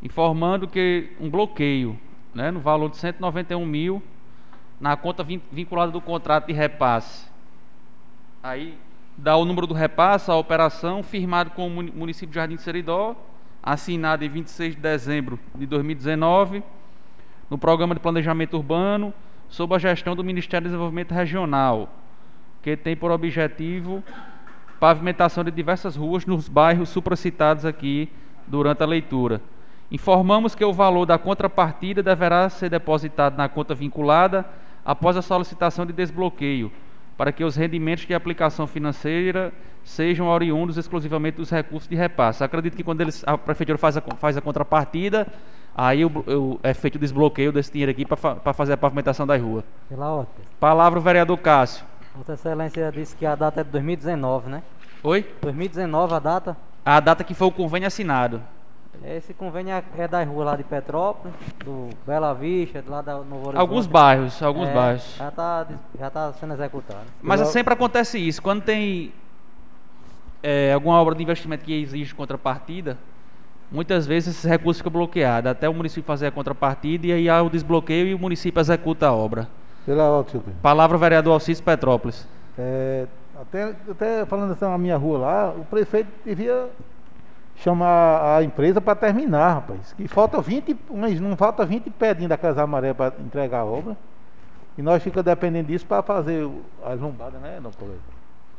informando 0.02 0.68
que 0.68 1.12
um 1.20 1.30
bloqueio 1.30 2.00
né, 2.34 2.50
no 2.50 2.60
valor 2.60 2.90
de 2.90 2.98
191 2.98 3.64
mil 3.64 4.02
na 4.80 4.98
conta 4.98 5.24
vinculada 5.52 5.92
do 5.92 6.02
contrato 6.02 6.48
de 6.48 6.54
repasse. 6.54 7.30
Aí 8.42 8.76
dá 9.16 9.38
o 9.38 9.46
número 9.46 9.68
do 9.68 9.76
repasse, 9.76 10.32
a 10.32 10.36
operação, 10.36 11.04
firmado 11.04 11.52
com 11.52 11.68
o 11.68 11.70
município 11.70 12.30
de 12.30 12.36
Jardim 12.36 12.56
de 12.56 12.64
Seridó, 12.64 13.16
assinado 13.62 14.26
em 14.26 14.30
26 14.30 14.76
de 14.76 14.82
dezembro 14.82 15.40
de 15.54 15.68
2019, 15.68 16.64
no 17.48 17.60
programa 17.60 17.94
de 17.94 18.02
planejamento 18.02 18.58
urbano, 18.58 19.14
sob 19.50 19.76
a 19.76 19.78
gestão 19.78 20.16
do 20.16 20.24
Ministério 20.24 20.68
do 20.68 20.72
Desenvolvimento 20.72 21.14
Regional, 21.14 21.94
que 22.64 22.76
tem 22.76 22.96
por 22.96 23.12
objetivo 23.12 24.04
pavimentação 24.86 25.44
de 25.44 25.50
diversas 25.50 25.96
ruas 25.96 26.28
nos 26.28 26.48
bairros 26.48 26.90
supracitados 26.90 27.66
aqui 27.66 28.08
durante 28.46 28.84
a 28.84 28.86
leitura. 28.86 29.42
Informamos 29.90 30.54
que 30.54 30.64
o 30.64 30.72
valor 30.72 31.08
da 31.08 31.18
contrapartida 31.18 32.04
deverá 32.04 32.48
ser 32.50 32.70
depositado 32.70 33.36
na 33.36 33.50
conta 33.50 33.74
vinculada 33.74 34.46
após 34.86 35.18
a 35.18 35.24
solicitação 35.24 35.88
de 35.88 35.92
desbloqueio, 35.92 36.72
para 37.18 37.32
que 37.32 37.44
os 37.44 37.56
rendimentos 37.56 38.06
de 38.06 38.14
aplicação 38.14 38.68
financeira 38.68 39.52
sejam 39.84 40.28
oriundos 40.28 40.78
exclusivamente 40.78 41.38
dos 41.38 41.50
recursos 41.50 41.90
de 41.90 41.96
repasse. 41.96 42.44
Acredito 42.44 42.78
que 42.78 42.84
quando 42.84 43.02
eles, 43.02 43.24
a 43.26 43.40
prefeitura 43.40 43.80
faz 43.80 43.98
a, 43.98 44.02
faz 44.02 44.38
a 44.38 44.42
contrapartida, 44.42 45.26
aí 45.76 46.06
o, 46.06 46.10
o, 46.10 46.60
é 46.62 46.76
feito 46.76 46.98
o 46.98 47.00
desbloqueio 47.00 47.52
desse 47.52 47.72
dinheiro 47.72 47.92
aqui 47.92 48.06
para 48.06 48.54
fazer 48.54 48.74
a 48.74 48.78
pavimentação 48.78 49.26
das 49.26 49.42
ruas. 49.42 49.64
Pela 49.90 50.12
ordem. 50.12 50.46
Palavra 50.60 51.00
o 51.00 51.02
vereador 51.02 51.40
Cássio. 51.40 51.84
Vossa 52.16 52.34
Excelência 52.34 52.92
disse 52.94 53.16
que 53.16 53.26
a 53.26 53.36
data 53.36 53.60
é 53.60 53.64
de 53.64 53.72
2019, 53.72 54.50
né? 54.50 54.64
Oi? 55.06 55.24
2019 55.40 56.16
a 56.16 56.20
data? 56.20 56.58
A 56.84 57.00
data 57.00 57.24
que 57.24 57.36
foi 57.36 57.46
o 57.46 57.52
convênio 57.52 57.86
assinado. 57.86 58.42
Esse 59.06 59.36
convênio 59.36 59.72
é, 59.72 59.84
é 60.00 60.08
das 60.08 60.28
ruas 60.28 60.48
lá 60.48 60.56
de 60.56 60.64
Petrópolis, 60.64 61.32
do 61.64 61.90
Bela 62.08 62.34
Vista, 62.34 62.84
lá 62.88 63.04
da 63.04 63.14
Novo 63.18 63.36
Horizonte. 63.36 63.58
Alguns 63.58 63.86
bairros, 63.86 64.42
alguns 64.42 64.68
é, 64.68 64.74
bairros. 64.74 65.16
Já 65.16 65.28
está 65.28 65.68
já 66.00 66.10
tá 66.10 66.34
sendo 66.34 66.54
executado. 66.54 67.06
Mas 67.22 67.40
Eu... 67.40 67.46
sempre 67.46 67.72
acontece 67.76 68.18
isso. 68.18 68.42
Quando 68.42 68.64
tem 68.64 69.14
é, 70.42 70.74
alguma 70.74 71.00
obra 71.00 71.14
de 71.14 71.22
investimento 71.22 71.64
que 71.64 71.84
exige 71.84 72.16
contrapartida, 72.16 72.98
muitas 73.72 74.08
vezes 74.08 74.30
esses 74.30 74.50
recursos 74.50 74.80
ficam 74.80 74.92
bloqueados, 74.92 75.52
até 75.52 75.70
o 75.70 75.74
município 75.76 76.04
fazer 76.04 76.26
a 76.26 76.32
contrapartida 76.32 77.06
e 77.06 77.12
aí 77.12 77.30
há 77.30 77.44
o 77.44 77.50
desbloqueio 77.52 78.08
e 78.08 78.16
o 78.16 78.18
município 78.18 78.60
executa 78.60 79.06
a 79.06 79.14
obra. 79.14 79.48
Pela 79.86 80.10
ordem, 80.10 80.42
Palavra 80.64 80.98
vereador 80.98 81.34
Alcides 81.34 81.62
Petrópolis. 81.62 82.28
É, 82.58 83.06
até, 83.42 83.76
até 83.90 84.26
falando 84.26 84.54
assim, 84.54 84.66
na 84.66 84.78
minha 84.78 84.98
rua 84.98 85.18
lá, 85.18 85.50
o 85.50 85.66
prefeito 85.66 86.10
devia 86.24 86.70
chamar 87.56 88.38
a 88.38 88.44
empresa 88.44 88.82
para 88.82 88.96
terminar, 88.96 89.56
rapaz. 89.56 89.94
Que 89.94 90.08
falta 90.08 90.42
20, 90.42 90.76
mas 90.92 91.20
não 91.20 91.36
falta 91.36 91.66
20 91.66 91.90
pedinhos 91.92 92.30
da 92.30 92.38
Casa 92.38 92.64
Amarela 92.64 92.96
para 92.96 93.14
entregar 93.20 93.60
a 93.60 93.66
obra. 93.66 93.98
E 94.78 94.82
nós 94.82 95.02
ficamos 95.02 95.26
dependendo 95.26 95.68
disso 95.68 95.86
para 95.86 96.02
fazer 96.02 96.50
as 96.84 97.00
lombadas, 97.00 97.42
né, 97.42 97.60
não 97.62 97.72
colega? 97.72 98.00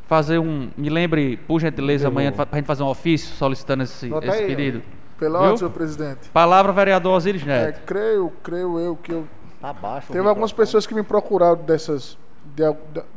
Fazer 0.06 0.38
um. 0.38 0.70
Me 0.76 0.88
lembre, 0.88 1.36
por 1.36 1.60
gentileza, 1.60 2.08
amanhã, 2.08 2.32
para 2.32 2.48
a 2.50 2.56
gente 2.56 2.66
fazer 2.66 2.82
um 2.82 2.88
ofício 2.88 3.34
solicitando 3.34 3.82
esse, 3.82 4.08
esse 4.08 4.30
aí, 4.30 4.46
pedido. 4.46 4.82
Pela 5.18 5.40
ordem, 5.40 5.56
senhor 5.56 5.70
presidente. 5.70 6.30
Palavra, 6.30 6.72
vereador 6.72 7.14
Osiris 7.14 7.44
Neto. 7.44 7.78
É, 7.78 7.80
creio, 7.84 8.32
creio 8.42 8.78
eu 8.78 8.96
que 8.96 9.12
eu 9.12 9.26
Abaixo. 9.62 10.12
Teve 10.12 10.28
algumas 10.28 10.52
pessoas 10.52 10.86
que 10.86 10.94
me 10.94 11.02
procuraram 11.02 11.56
dessas 11.56 12.16
de, 12.54 12.64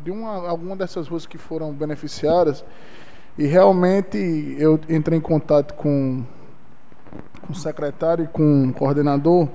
de 0.03 0.11
uma, 0.11 0.47
alguma 0.47 0.75
dessas 0.75 1.07
ruas 1.07 1.25
que 1.25 1.37
foram 1.37 1.71
beneficiadas 1.71 2.63
e 3.37 3.45
realmente 3.45 4.17
eu 4.57 4.79
entrei 4.89 5.17
em 5.17 5.21
contato 5.21 5.73
com, 5.73 6.23
o 7.49 7.55
secretário 7.55 8.25
e 8.25 8.27
com 8.27 8.69
o 8.69 8.73
coordenador 8.73 9.47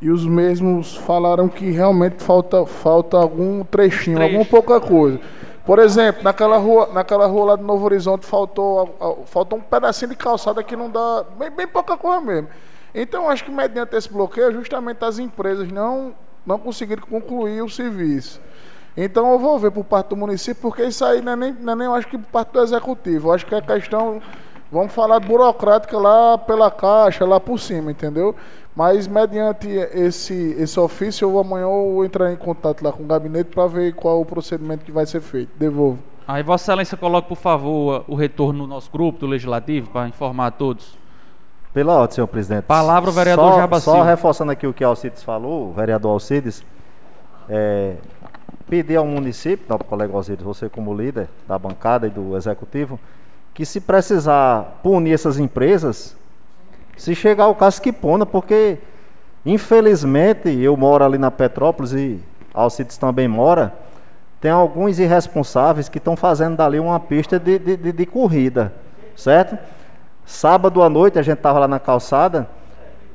e 0.00 0.10
os 0.10 0.26
mesmos 0.26 0.96
falaram 0.96 1.48
que 1.48 1.70
realmente 1.70 2.22
falta, 2.22 2.66
falta 2.66 3.16
algum 3.16 3.64
trechinho, 3.64 4.16
Trecho. 4.16 4.22
alguma 4.22 4.44
pouca 4.44 4.80
coisa. 4.80 5.18
Por 5.64 5.78
exemplo, 5.78 6.22
naquela 6.22 6.58
rua, 6.58 6.90
naquela 6.92 7.26
rua 7.26 7.44
lá 7.46 7.56
do 7.56 7.64
Novo 7.64 7.86
Horizonte 7.86 8.26
faltou, 8.26 9.24
faltou 9.26 9.58
um 9.58 9.62
pedacinho 9.62 10.10
de 10.10 10.16
calçada 10.16 10.62
que 10.62 10.76
não 10.76 10.90
dá, 10.90 11.24
bem, 11.38 11.50
bem 11.50 11.66
pouca 11.66 11.96
coisa 11.96 12.20
mesmo. 12.20 12.48
Então, 12.94 13.28
acho 13.28 13.44
que 13.44 13.50
mediante 13.50 13.96
esse 13.96 14.12
bloqueio, 14.12 14.52
justamente 14.52 15.02
as 15.02 15.18
empresas 15.18 15.72
não, 15.72 16.14
não 16.46 16.58
conseguiram 16.58 17.02
concluir 17.06 17.62
o 17.62 17.68
serviço. 17.68 18.40
Então, 18.96 19.32
eu 19.32 19.38
vou 19.38 19.58
ver 19.58 19.70
por 19.70 19.84
parte 19.84 20.08
do 20.08 20.16
município, 20.16 20.62
porque 20.62 20.84
isso 20.84 21.04
aí 21.04 21.20
não 21.20 21.32
é 21.32 21.36
nem, 21.36 21.52
não 21.52 21.72
é 21.72 21.76
nem 21.76 21.86
eu 21.86 21.94
acho 21.94 22.06
que 22.06 22.16
por 22.16 22.30
parte 22.30 22.52
do 22.52 22.62
executivo. 22.62 23.28
Eu 23.28 23.32
acho 23.32 23.44
que 23.44 23.54
é 23.54 23.60
questão, 23.60 24.22
vamos 24.70 24.92
falar 24.92 25.18
burocrática 25.20 25.98
lá 25.98 26.38
pela 26.38 26.70
caixa, 26.70 27.24
lá 27.24 27.40
por 27.40 27.58
cima, 27.58 27.90
entendeu? 27.90 28.34
Mas, 28.76 29.06
mediante 29.06 29.68
esse, 29.68 30.56
esse 30.58 30.78
ofício, 30.78 31.28
eu 31.28 31.38
amanhã 31.38 31.64
eu 31.64 31.92
vou 31.94 32.04
entrar 32.04 32.32
em 32.32 32.36
contato 32.36 32.82
lá 32.82 32.92
com 32.92 33.02
o 33.02 33.06
gabinete 33.06 33.50
para 33.50 33.66
ver 33.66 33.94
qual 33.94 34.20
o 34.20 34.24
procedimento 34.24 34.84
que 34.84 34.92
vai 34.92 35.06
ser 35.06 35.20
feito. 35.20 35.50
Devolvo. 35.56 35.98
Aí, 36.26 36.42
Vossa 36.42 36.64
Excelência, 36.64 36.96
coloque, 36.96 37.28
por 37.28 37.36
favor, 37.36 38.04
o 38.08 38.14
retorno 38.14 38.60
no 38.60 38.66
nosso 38.66 38.90
grupo 38.90 39.18
do 39.20 39.26
Legislativo, 39.26 39.90
para 39.90 40.08
informar 40.08 40.46
a 40.46 40.50
todos. 40.50 40.96
Pela 41.72 41.94
ordem, 41.94 42.14
senhor 42.14 42.28
presidente. 42.28 42.62
Palavra 42.62 43.10
o 43.10 43.12
vereador 43.12 43.68
só. 43.80 43.96
Só 43.96 44.02
reforçando 44.02 44.52
aqui 44.52 44.66
o 44.66 44.72
que 44.72 44.84
Alcides 44.84 45.22
falou, 45.24 45.70
o 45.70 45.72
vereador 45.72 46.12
Alcides, 46.12 46.64
é, 47.48 47.96
pedir 48.68 48.96
ao 48.96 49.06
município, 49.06 49.66
ao 49.68 49.78
colega 49.78 50.14
Alcides, 50.14 50.44
você 50.44 50.68
como 50.68 50.94
líder 50.94 51.28
da 51.46 51.58
bancada 51.58 52.06
e 52.06 52.10
do 52.10 52.36
executivo, 52.36 52.98
que 53.52 53.64
se 53.64 53.80
precisar 53.80 54.80
punir 54.82 55.12
essas 55.12 55.38
empresas, 55.38 56.16
se 56.96 57.14
chegar 57.14 57.48
o 57.48 57.54
caso 57.54 57.80
que 57.80 57.92
puna, 57.92 58.26
porque 58.26 58.78
infelizmente 59.44 60.50
eu 60.50 60.76
moro 60.76 61.04
ali 61.04 61.18
na 61.18 61.30
Petrópolis 61.30 61.92
e 61.92 62.20
Alcides 62.52 62.96
também 62.96 63.28
mora, 63.28 63.74
tem 64.40 64.50
alguns 64.50 64.98
irresponsáveis 64.98 65.88
que 65.88 65.98
estão 65.98 66.16
fazendo 66.16 66.56
dali 66.56 66.78
uma 66.78 67.00
pista 67.00 67.38
de, 67.38 67.58
de, 67.58 67.76
de, 67.76 67.92
de 67.92 68.06
corrida, 68.06 68.72
certo? 69.16 69.56
Sábado 70.26 70.82
à 70.82 70.88
noite 70.88 71.18
a 71.18 71.22
gente 71.22 71.38
estava 71.38 71.60
lá 71.60 71.68
na 71.68 71.78
calçada 71.78 72.48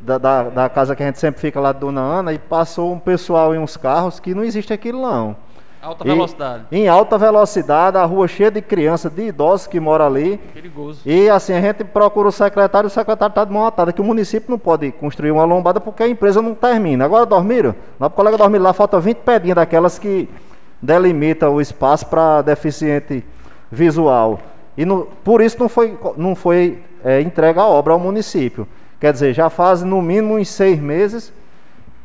da, 0.02 0.18
da, 0.18 0.43
da, 0.43 0.70
casa 0.70 0.95
que 0.95 1.04
a 1.04 1.06
gente 1.06 1.20
sempre 1.20 1.41
fica 1.41 1.60
lá 1.60 1.72
de 1.72 1.80
Dona 1.80 2.02
Ana 2.02 2.34
e 2.34 2.39
passou 2.39 2.91
um 2.93 3.00
pessoal 3.00 3.54
em 3.54 3.60
uns 3.60 3.76
carros 3.78 4.20
que 4.20 4.34
não 4.34 4.43
existe 4.43 4.72
aquilo 4.74 5.02
não. 5.02 5.36
Alta 5.82 6.04
E- 6.06 6.08
velocidade. 6.12 6.64
Em 6.72 6.88
alta 6.89 7.18
velocidade, 7.18 7.97
a 7.97 8.04
rua 8.04 8.28
cheia 8.28 8.52
de 8.52 8.62
crianças, 8.62 9.12
de 9.12 9.28
idosos 9.28 9.66
que 9.68 9.80
moram 9.80 10.06
ali. 10.06 10.38
Perigoso. 10.54 11.00
E 11.06 11.30
assim, 11.30 11.54
a 11.54 11.62
gente 11.62 11.84
procura 11.86 12.28
o 12.28 12.32
secretário, 12.32 12.88
o 12.88 12.89
secretário 12.89 13.32
está 13.32 13.45
de 13.45 13.54
mão 13.54 13.66
atada, 13.66 13.93
que 13.93 14.02
o 14.02 14.04
município 14.04 14.52
não 14.52 14.60
pode 14.60 14.91
construir 14.91 15.32
uma 15.32 15.45
lombada 15.45 15.80
porque 15.80 16.04
a 16.04 16.08
empresa 16.10 16.41
não 16.41 16.54
termina. 16.54 17.06
Agora 17.06 17.26
dormiram? 17.26 17.74
Nosso 17.97 18.14
colega 18.14 18.38
dormiu 18.38 18.62
lá, 18.62 18.74
falta 18.74 19.00
20 19.00 19.18
pedinhas 19.20 19.56
daquelas 19.56 19.97
que 19.97 20.28
delimitam 20.82 21.54
o 21.56 21.62
espaço 21.62 22.06
para 22.08 22.41
deficiente 22.41 23.24
visual. 23.72 24.39
E 24.78 24.86
no- 24.86 25.08
por 25.24 25.41
isso 25.41 25.58
não 25.60 25.70
foi, 25.70 25.97
não 26.18 26.36
foi 26.36 26.84
é, 27.04 27.22
entregue 27.22 27.60
a 27.60 27.66
obra 27.66 27.93
ao 27.93 28.00
município. 28.00 28.68
Quer 29.00 29.14
dizer, 29.14 29.34
já 29.34 29.50
faz 29.50 29.82
no 29.84 30.02
mínimo 30.02 30.36
uns 30.38 30.50
seis 30.50 30.80
meses 30.80 31.32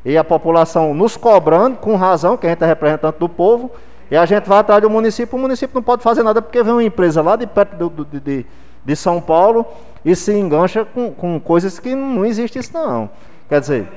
e 0.04 0.16
a 0.16 0.22
população 0.24 0.94
nos 0.94 1.16
cobrando, 1.16 1.76
com 1.78 1.96
razão, 1.96 2.36
que 2.36 2.46
a 2.46 2.50
gente 2.50 2.62
é 2.62 2.66
representante 2.66 3.18
do 3.18 3.28
povo, 3.28 3.70
e 4.10 4.16
a 4.16 4.24
gente 4.26 4.46
vai 4.48 4.58
atrás 4.58 4.80
do 4.82 4.90
município, 4.90 5.36
o 5.36 5.40
município 5.40 5.74
não 5.74 5.82
pode 5.82 6.02
fazer 6.02 6.22
nada 6.22 6.40
porque 6.42 6.62
vem 6.62 6.72
uma 6.74 6.84
empresa 6.84 7.22
lá 7.22 7.36
de 7.36 7.46
perto 7.46 7.76
do- 7.76 8.04
do- 8.04 8.20
de, 8.20 8.46
de- 8.84 8.96
São 8.96 9.20
Paulo 9.20 9.64
e 10.04 10.14
se 10.14 10.32
engancha 10.32 10.84
com, 10.84 11.10
com 11.10 11.40
coisas 11.40 11.78
que 11.78 11.94
não 11.94 12.24
existe 12.24 12.58
isso 12.58 12.72
não. 12.74 13.08
Quer 13.48 13.60
dizer, 13.60 13.88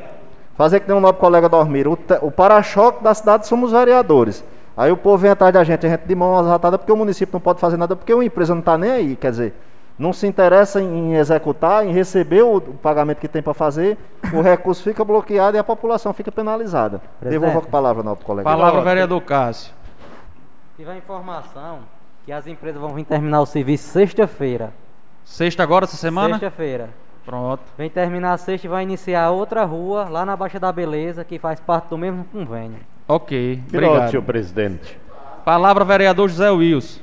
fazer 0.56 0.80
que 0.80 0.88
nem 0.88 0.98
o 0.98 1.02
nosso 1.02 1.16
colega 1.16 1.48
dormir, 1.50 1.88
o, 1.88 1.98
o 2.22 2.32
para-choque 2.32 3.04
da 3.04 3.14
cidade 3.14 3.46
somos 3.46 3.72
vereadores. 3.74 4.44
Aí 4.78 4.92
o 4.92 4.98
povo 4.98 5.18
vem 5.18 5.32
atrás 5.32 5.54
da 5.54 5.64
gente, 5.64 5.86
a 5.86 5.90
gente 5.90 6.06
de 6.08 6.16
mão 6.16 6.38
atada 6.54 6.78
porque 6.78 6.92
o 6.92 6.96
município 6.96 7.34
não 7.34 7.42
pode 7.42 7.60
fazer 7.60 7.76
nada, 7.78 7.96
porque 7.96 8.14
uma 8.14 8.24
empresa 8.24 8.54
não 8.54 8.60
está 8.62 8.78
nem 8.78 8.92
aí, 8.92 9.16
quer 9.16 9.32
dizer, 9.32 9.54
não 9.98 10.14
se 10.14 10.28
interessa 10.28 10.82
em 10.82 11.16
executar, 11.16 11.86
em 11.86 11.92
receber 11.92 12.44
o, 12.44 12.62
pagamento 12.62 13.20
que 13.20 13.28
tem 13.28 13.42
para 13.42 13.54
fazer, 13.54 13.98
o 14.34 14.42
recurso 14.42 14.84
fica 14.84 15.04
bloqueado 15.04 15.58
e 15.58 15.60
a 15.60 15.64
população 15.64 16.14
fica 16.14 16.32
penalizada. 16.32 17.02
Presidente. 17.20 17.48
Devolvo 17.48 17.68
a 17.68 17.72
palavra, 17.72 18.04
nosso 18.04 18.24
colega. 18.24 18.48
Palavra, 18.48 18.82
vereador 18.82 19.22
Cássio. 19.22 19.74
Tive 20.76 20.92
a 20.92 20.96
informação 20.96 21.80
que 22.26 22.32
as 22.32 22.46
empresas 22.46 22.80
vão 22.80 22.94
vir 22.94 23.06
terminar 23.06 23.42
o 23.42 23.46
serviço 23.46 23.90
sexta-feira. 23.90 24.72
Sexta 25.26 25.64
agora, 25.64 25.86
essa 25.86 25.98
semana? 25.98 26.38
Sexta-feira. 26.38 26.90
Pronto. 27.26 27.62
Vem 27.78 27.90
terminar 27.90 28.34
a 28.34 28.38
sexta 28.38 28.68
e 28.68 28.70
vai 28.70 28.84
iniciar 28.84 29.32
outra 29.32 29.66
rua 29.66 30.08
lá 30.10 30.26
na 30.26 30.36
Baixa 30.38 30.60
da 30.60 30.72
Beleza, 30.72 31.26
que 31.26 31.38
faz 31.38 31.60
parte 31.60 31.90
do 31.90 31.98
mesmo 31.98 32.24
convênio. 32.32 32.80
Ok. 33.08 33.64
Pronto, 33.70 33.86
Obrigado. 33.86 34.10
senhor 34.10 34.24
presidente. 34.24 35.00
Palavra, 35.44 35.84
vereador 35.84 36.30
José 36.30 36.50
Wilson. 36.50 37.02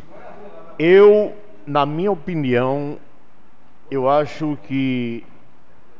Eu, 0.79 1.33
na 1.67 1.87
minha 1.87 2.13
opinião, 2.13 2.99
eu 3.91 4.09
acho 4.09 4.59
que 4.67 5.25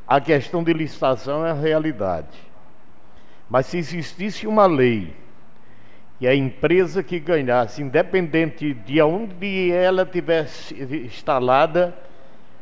a 0.07 0.21
questão 0.21 0.63
de 0.63 0.73
licitação 0.73 1.45
é 1.47 1.51
a 1.51 1.55
realidade. 1.55 2.39
Mas 3.49 3.67
se 3.67 3.79
existisse 3.79 4.47
uma 4.47 4.67
lei 4.67 5.15
e 6.21 6.27
a 6.27 6.35
empresa 6.35 7.03
que 7.03 7.19
ganhasse, 7.19 7.83
independente 7.83 8.73
de 8.73 9.01
onde 9.03 9.73
ela 9.73 10.07
tivesse 10.07 10.75
instalada, 10.75 11.97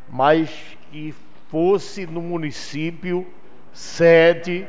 mas 0.09 0.50
que 0.90 1.14
fosse 1.50 2.07
no 2.07 2.20
município 2.20 3.26
sede 3.72 4.66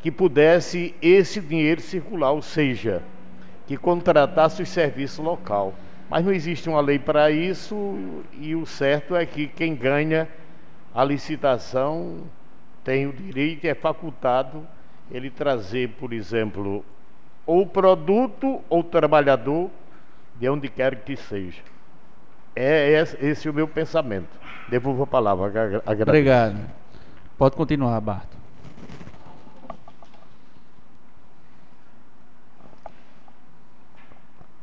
que 0.00 0.10
pudesse 0.10 0.94
esse 1.02 1.40
dinheiro 1.40 1.80
circular, 1.80 2.30
ou 2.30 2.42
seja, 2.42 3.02
que 3.66 3.76
contratasse 3.76 4.62
o 4.62 4.66
serviço 4.66 5.22
local. 5.22 5.74
Mas 6.08 6.24
não 6.24 6.32
existe 6.32 6.68
uma 6.68 6.80
lei 6.80 6.98
para 6.98 7.30
isso 7.30 7.98
e 8.40 8.54
o 8.54 8.64
certo 8.64 9.16
é 9.16 9.26
que 9.26 9.48
quem 9.48 9.74
ganha 9.74 10.28
a 10.94 11.02
licitação 11.04 12.20
tem 12.84 13.06
o 13.06 13.12
direito, 13.12 13.64
é 13.66 13.74
facultado 13.74 14.66
ele 15.10 15.30
trazer, 15.30 15.88
por 15.98 16.12
exemplo, 16.12 16.84
ou 17.44 17.66
produto 17.66 18.60
ou 18.68 18.82
trabalhador 18.84 19.70
de 20.38 20.48
onde 20.48 20.68
quer 20.68 20.96
que 21.02 21.16
seja. 21.16 21.60
É 22.54 22.90
esse, 22.92 23.16
esse 23.24 23.48
o 23.48 23.52
meu 23.54 23.66
pensamento. 23.68 24.38
Devolvo 24.68 25.02
a 25.02 25.06
palavra. 25.06 25.46
agra- 25.46 25.82
agradeço. 25.84 26.02
Obrigado. 26.02 26.56
Pode 27.36 27.56
continuar, 27.56 28.00
Barto. 28.00 28.35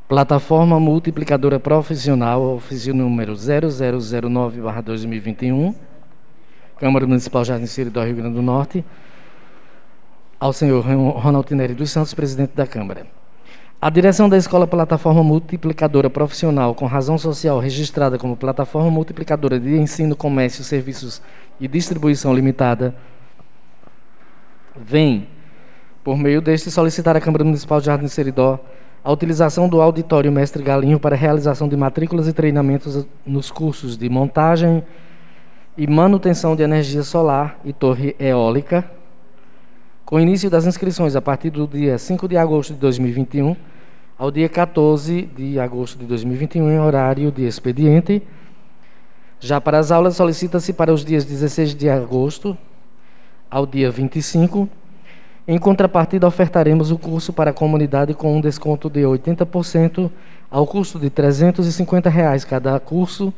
Plataforma 0.08 0.80
Multiplicadora 0.80 1.60
Profissional, 1.60 2.41
ofício 2.56 2.93
número 2.93 3.34
0009-2021, 3.34 5.74
Câmara 6.78 7.08
Municipal 7.08 7.43
Jardim 7.45 7.66
Seridó, 7.66 8.04
Rio 8.04 8.16
Grande 8.18 8.36
do 8.36 8.41
Norte, 8.41 8.84
ao 10.39 10.51
senhor 10.54 10.86
Ron- 10.86 11.10
Ronald 11.12 11.49
Neri 11.56 11.74
dos 11.74 11.89
Santos, 11.89 12.14
presidente 12.14 12.51
da 12.54 12.68
Câmara. 12.68 13.08
A 13.82 13.89
direção 13.89 14.28
da 14.30 14.38
Escola 14.38 14.68
Plataforma 14.68 15.24
Multiplicadora 15.24 16.10
Profissional, 16.10 16.76
com 16.76 16.86
razão 16.86 17.18
social 17.18 17.60
registrada 17.60 18.18
como 18.18 18.36
Plataforma 18.38 18.89
Multiplicadora 18.91 19.60
de 19.60 19.76
Ensino, 19.78 20.16
Comércio, 20.16 20.64
Serviços 20.64 21.22
e 21.60 21.68
Distribuição 21.68 22.34
Limitada, 22.36 22.93
vem, 24.76 25.28
por 26.04 26.18
meio 26.18 26.41
deste, 26.41 26.70
solicitar 26.72 27.16
à 27.16 27.22
Câmara 27.22 27.43
Municipal 27.43 27.80
de 27.80 27.86
Jardim 27.88 28.08
Seridó 28.08 28.60
a 29.04 29.12
utilização 29.12 29.68
do 29.68 29.82
auditório 29.82 30.32
Mestre 30.32 30.64
Galinho 30.64 30.99
para 30.99 31.16
realização 31.16 31.68
de 31.68 31.76
matrículas 31.76 32.28
e 32.28 32.34
treinamentos 32.34 33.06
nos 33.26 33.51
cursos 33.51 33.97
de 33.97 34.08
montagem 34.10 34.84
e 35.78 35.86
manutenção 35.86 36.56
de 36.56 36.64
energia 36.64 37.04
solar 37.04 37.60
e 37.66 37.74
torre 37.74 38.16
eólica, 38.18 38.89
com 40.06 40.20
início 40.20 40.49
das 40.49 40.66
inscrições 40.66 41.16
a 41.16 41.22
partir 41.22 41.49
do 41.49 41.68
dia 41.68 41.97
5 41.97 42.28
de 42.28 42.38
agosto 42.38 42.74
de 42.74 42.80
2021 42.80 43.56
ao 44.18 44.32
dia 44.32 44.47
14 44.47 45.24
de 45.36 45.60
agosto 45.60 45.97
de 45.97 46.06
2021, 46.06 46.72
em 46.72 46.80
horário 46.80 47.32
de 47.32 47.43
expediente. 47.45 48.22
Já 49.39 49.60
para 49.60 49.80
as 49.80 49.91
aulas, 49.91 50.16
solicita-se 50.16 50.72
para 50.72 50.93
os 50.93 51.04
dias 51.04 51.26
16 51.26 51.76
de 51.76 51.89
agosto 51.89 52.58
ao 53.51 53.66
dia 53.66 53.91
25. 53.91 54.70
Em 55.46 55.58
contrapartida, 55.58 56.26
ofertaremos 56.26 56.89
o 56.89 56.98
curso 56.98 57.34
para 57.34 57.52
a 57.52 57.54
comunidade 57.54 58.14
com 58.14 58.38
um 58.38 58.39
desconto 58.39 58.89
de 58.89 59.02
80% 59.02 60.10
ao 60.50 60.66
custo 60.66 60.98
de 60.98 61.10
350 61.10 62.10
reais 62.10 62.46
cada 62.46 62.80
curso, 62.80 63.34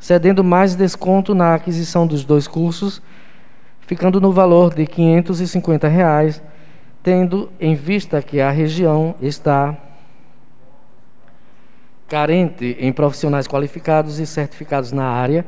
cedendo 0.00 0.42
mais 0.42 0.74
desconto 0.74 1.32
na 1.32 1.54
aquisição 1.54 2.08
dos 2.08 2.24
dois 2.24 2.48
cursos, 2.48 3.00
ficando 3.82 4.20
no 4.20 4.32
valor 4.32 4.74
de 4.74 4.84
550 4.84 5.86
reais, 5.86 6.42
tendo 7.04 7.50
em 7.60 7.76
vista 7.76 8.20
que 8.20 8.40
a 8.40 8.50
região 8.50 9.14
está 9.22 9.76
carente 12.08 12.76
em 12.80 12.92
profissionais 12.92 13.46
qualificados 13.46 14.18
e 14.18 14.26
certificados 14.26 14.90
na 14.90 15.04
área, 15.04 15.46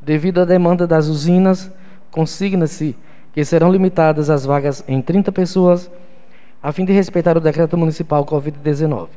devido 0.00 0.40
à 0.40 0.44
demanda 0.44 0.86
das 0.86 1.08
usinas, 1.08 1.68
consigna-se 2.12 2.96
que 3.32 3.44
serão 3.44 3.70
limitadas 3.70 4.28
as 4.30 4.44
vagas 4.44 4.84
em 4.88 5.00
30 5.00 5.30
pessoas, 5.32 5.90
a 6.62 6.72
fim 6.72 6.84
de 6.84 6.92
respeitar 6.92 7.36
o 7.36 7.40
decreto 7.40 7.76
municipal 7.76 8.24
Covid-19, 8.24 9.08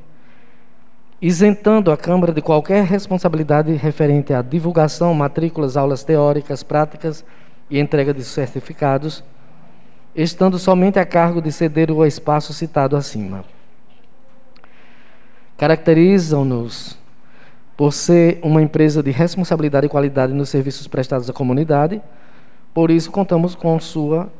isentando 1.21 1.91
a 1.91 1.97
Câmara 1.97 2.31
de 2.31 2.41
qualquer 2.41 2.83
responsabilidade 2.85 3.73
referente 3.73 4.33
à 4.33 4.41
divulgação, 4.41 5.13
matrículas, 5.13 5.75
aulas 5.75 6.03
teóricas, 6.03 6.63
práticas 6.63 7.25
e 7.69 7.79
entrega 7.79 8.13
de 8.13 8.23
certificados, 8.23 9.23
estando 10.15 10.59
somente 10.59 10.99
a 10.99 11.05
cargo 11.05 11.41
de 11.41 11.51
ceder 11.51 11.91
o 11.91 12.05
espaço 12.05 12.53
citado 12.53 12.95
acima. 12.95 13.43
Caracterizam-nos 15.57 16.97
por 17.75 17.91
ser 17.91 18.39
uma 18.43 18.61
empresa 18.61 19.01
de 19.01 19.11
responsabilidade 19.11 19.87
e 19.87 19.89
qualidade 19.89 20.33
nos 20.33 20.49
serviços 20.49 20.87
prestados 20.87 21.29
à 21.29 21.33
comunidade, 21.33 22.01
por 22.73 22.89
isso 22.89 23.11
contamos 23.11 23.55
com 23.55 23.79
sua 23.79 24.31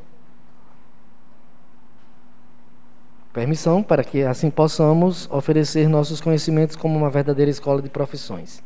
permissão 3.31 3.81
para 3.81 4.03
que 4.03 4.23
assim 4.23 4.49
possamos 4.49 5.27
oferecer 5.31 5.89
nossos 5.89 6.21
conhecimentos 6.21 6.75
como 6.75 6.97
uma 6.97 7.09
verdadeira 7.09 7.49
escola 7.49 7.81
de 7.81 7.89
profissões. 7.89 8.63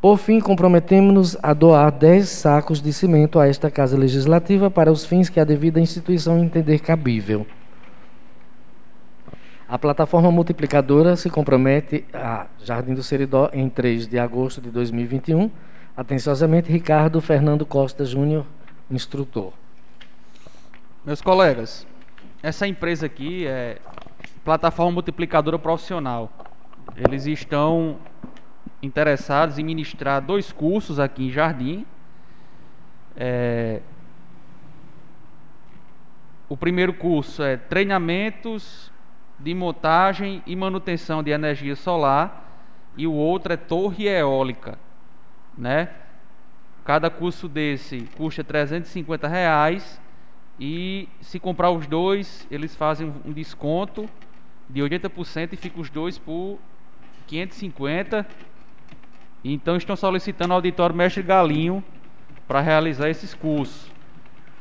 Por 0.00 0.16
fim, 0.16 0.40
comprometemos-nos 0.40 1.36
a 1.40 1.54
doar 1.54 1.92
10 1.92 2.28
sacos 2.28 2.80
de 2.80 2.92
cimento 2.92 3.38
a 3.38 3.46
esta 3.46 3.70
Casa 3.70 3.96
Legislativa 3.96 4.68
para 4.68 4.90
os 4.90 5.04
fins 5.04 5.28
que 5.28 5.38
a 5.38 5.44
devida 5.44 5.78
instituição 5.78 6.42
entender 6.42 6.80
cabível. 6.80 7.46
A 9.68 9.78
plataforma 9.78 10.30
multiplicadora 10.30 11.14
se 11.16 11.30
compromete 11.30 12.04
a 12.12 12.46
Jardim 12.64 12.94
do 12.94 13.02
Seridó 13.02 13.48
em 13.52 13.68
3 13.68 14.08
de 14.08 14.18
agosto 14.18 14.60
de 14.60 14.70
2021. 14.70 15.48
Atenciosamente, 15.96 16.70
Ricardo 16.70 17.20
Fernando 17.20 17.66
Costa 17.66 18.04
Júnior, 18.04 18.46
instrutor. 18.90 19.52
Meus 21.04 21.20
colegas, 21.20 21.86
essa 22.42 22.66
empresa 22.66 23.06
aqui 23.06 23.46
é 23.46 23.78
plataforma 24.44 24.92
multiplicadora 24.92 25.58
profissional. 25.58 26.30
Eles 26.96 27.26
estão 27.26 27.98
interessados 28.82 29.58
em 29.58 29.64
ministrar 29.64 30.22
dois 30.22 30.50
cursos 30.50 30.98
aqui 30.98 31.26
em 31.26 31.30
Jardim. 31.30 31.86
É, 33.16 33.80
O 36.52 36.56
primeiro 36.56 36.92
curso 36.92 37.42
é 37.42 37.56
treinamentos 37.56 38.92
de 39.38 39.54
montagem 39.54 40.42
e 40.46 40.54
manutenção 40.54 41.22
de 41.22 41.30
energia 41.30 41.74
solar 41.74 42.60
e 42.94 43.06
o 43.06 43.12
outro 43.14 43.54
é 43.54 43.56
torre 43.56 44.06
eólica, 44.06 44.78
né? 45.56 45.88
Cada 46.84 47.08
curso 47.08 47.48
desse 47.48 48.08
custa 48.16 48.42
350 48.42 49.28
reais 49.28 50.00
e 50.58 51.08
se 51.20 51.38
comprar 51.38 51.70
os 51.70 51.86
dois, 51.86 52.46
eles 52.50 52.74
fazem 52.74 53.12
um 53.24 53.32
desconto 53.32 54.08
de 54.68 54.80
80% 54.80 55.52
e 55.52 55.56
fica 55.56 55.80
os 55.80 55.90
dois 55.90 56.18
por 56.18 56.58
550. 57.26 58.26
Então 59.44 59.76
estão 59.76 59.96
solicitando 59.96 60.52
ao 60.52 60.58
auditório 60.58 60.94
Mestre 60.94 61.22
Galinho 61.22 61.82
para 62.46 62.60
realizar 62.60 63.08
esses 63.08 63.34
cursos. 63.34 63.90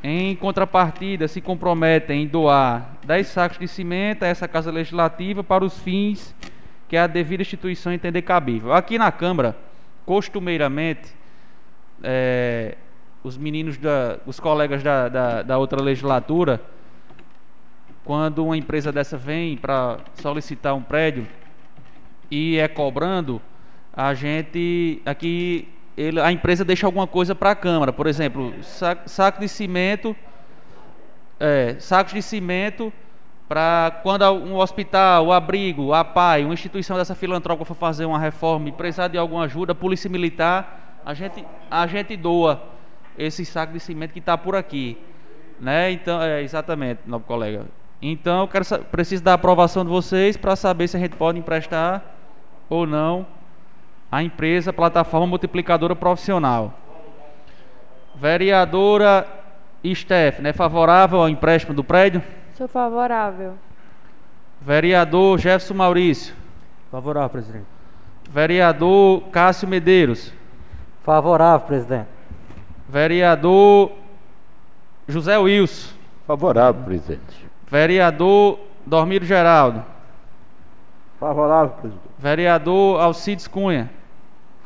Em 0.03 0.35
contrapartida, 0.35 1.27
se 1.27 1.39
comprometem 1.41 2.23
em 2.23 2.27
doar 2.27 2.97
10 3.05 3.27
sacos 3.27 3.59
de 3.59 3.67
cimento 3.67 4.23
a 4.23 4.27
essa 4.27 4.47
Casa 4.47 4.71
Legislativa 4.71 5.43
para 5.43 5.63
os 5.63 5.77
fins 5.79 6.35
que 6.87 6.97
a 6.97 7.05
devida 7.05 7.43
instituição 7.43 7.93
entender 7.93 8.23
cabível. 8.23 8.73
Aqui 8.73 8.97
na 8.97 9.11
Câmara, 9.11 9.55
costumeiramente, 10.06 11.14
é, 12.04 12.78
os 13.24 13.38
meninos, 13.38 13.78
da, 13.78 14.20
os 14.26 14.39
colegas 14.39 14.82
da, 14.82 15.08
da, 15.08 15.41
da 15.41 15.58
outra 15.58 15.82
legislatura, 15.82 16.62
quando 18.04 18.43
uma 18.43 18.58
empresa 18.58 18.91
dessa 18.91 19.18
vem 19.18 19.56
para 19.56 19.99
solicitar 20.16 20.74
um 20.74 20.82
prédio 20.82 21.28
e 22.30 22.58
é 22.58 22.68
cobrando, 22.68 23.41
a 23.93 24.14
gente 24.14 25.02
aqui 25.06 25.68
ele, 25.95 26.20
a 26.20 26.32
empresa 26.32 26.64
deixa 26.64 26.86
alguma 26.86 27.06
coisa 27.06 27.36
para 27.36 27.52
a 27.52 27.56
Câmara, 27.56 27.93
por 27.93 28.08
exemplo, 28.08 28.54
saco, 28.64 29.10
saco 29.10 29.39
de 29.39 29.47
cimento, 29.47 30.16
é, 31.39 31.76
sacos 31.80 32.14
de 32.14 32.22
cimento 32.22 32.91
para 33.52 33.99
quando 34.02 34.24
um 34.32 34.56
hospital, 34.56 35.26
o 35.26 35.34
abrigo, 35.34 35.93
a 35.93 36.06
PAI, 36.06 36.45
uma 36.45 36.54
instituição 36.54 36.95
dessa 36.95 37.14
filantrópica 37.14 37.66
for 37.66 37.76
fazer 37.76 38.06
uma 38.06 38.18
reforma 38.18 38.70
e 38.70 38.72
precisar 38.72 39.10
de 39.10 39.18
alguma 39.18 39.43
ajuda, 39.43 39.76
polícia 39.76 40.10
militar, 40.10 41.02
a 41.06 41.14
gente, 41.14 41.45
a 41.70 41.86
gente 41.86 42.16
doa 42.16 42.64
esse 43.18 43.43
saco 43.43 43.74
de 43.74 43.80
cimento 43.82 44.14
que 44.14 44.20
está 44.20 44.38
por 44.38 44.56
aqui, 44.56 44.97
né? 45.60 45.91
Então, 45.91 46.22
é, 46.22 46.41
exatamente, 46.41 47.02
novo 47.06 47.26
colega. 47.26 47.66
Então, 48.02 48.39
eu 48.39 48.47
quero, 48.47 48.64
preciso 48.86 49.22
da 49.22 49.34
aprovação 49.34 49.84
de 49.84 49.89
vocês 49.89 50.38
para 50.38 50.56
saber 50.56 50.88
se 50.88 50.95
a 50.95 50.99
gente 51.02 51.18
pode 51.18 51.38
emprestar 51.38 52.02
ou 52.70 52.88
não 52.88 53.28
a 54.10 54.24
empresa 54.24 54.72
plataforma 54.72 55.28
multiplicadora 55.28 55.93
profissional. 55.93 56.74
Vereadora 58.16 59.28
Stephanie, 59.93 60.52
é 60.52 60.54
favorável 60.54 61.20
ao 61.20 61.28
empréstimo 61.28 61.74
do 61.74 61.84
prédio? 61.84 62.24
Sou 62.56 62.68
favorável. 62.68 63.54
Vereador 64.62 65.39
Jefferson 65.39 65.74
Maurício. 65.74 66.36
Favorável, 66.91 67.30
presidente. 67.30 67.66
Vereador 68.30 69.24
Cássio 69.32 69.68
Medeiros. 69.68 70.34
Favorável, 71.04 71.66
presidente. 71.66 72.08
Vereador 72.88 73.91
José 75.10 75.38
Wilson. 75.38 75.95
Favorável, 76.28 76.84
presidente. 76.84 77.45
Vereador 77.68 78.60
Dormiro 78.86 79.26
Geraldo. 79.26 79.84
Favorável, 81.20 81.70
presidente. 81.70 82.12
Vereador 82.20 83.02
Alcides 83.02 83.47
Cunha. 83.47 83.89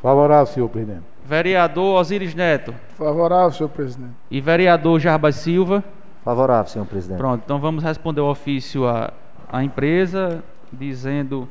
Favorável, 0.02 0.46
senhor 0.46 0.68
presidente. 0.68 1.04
Vereador 1.24 2.00
Osiris 2.00 2.34
Neto. 2.34 2.74
Favorável, 2.96 3.52
senhor 3.52 3.68
presidente. 3.70 4.12
E 4.30 4.40
vereador 4.40 5.00
Jarbas 5.00 5.36
Silva. 5.36 5.82
Favorável, 6.26 6.66
senhor 6.66 6.84
presidente. 6.86 7.18
Pronto, 7.18 7.42
então 7.44 7.60
vamos 7.60 7.84
responder 7.84 8.20
o 8.20 8.28
ofício 8.28 8.84
à, 8.84 9.12
à 9.48 9.62
empresa, 9.62 10.42
dizendo 10.72 11.48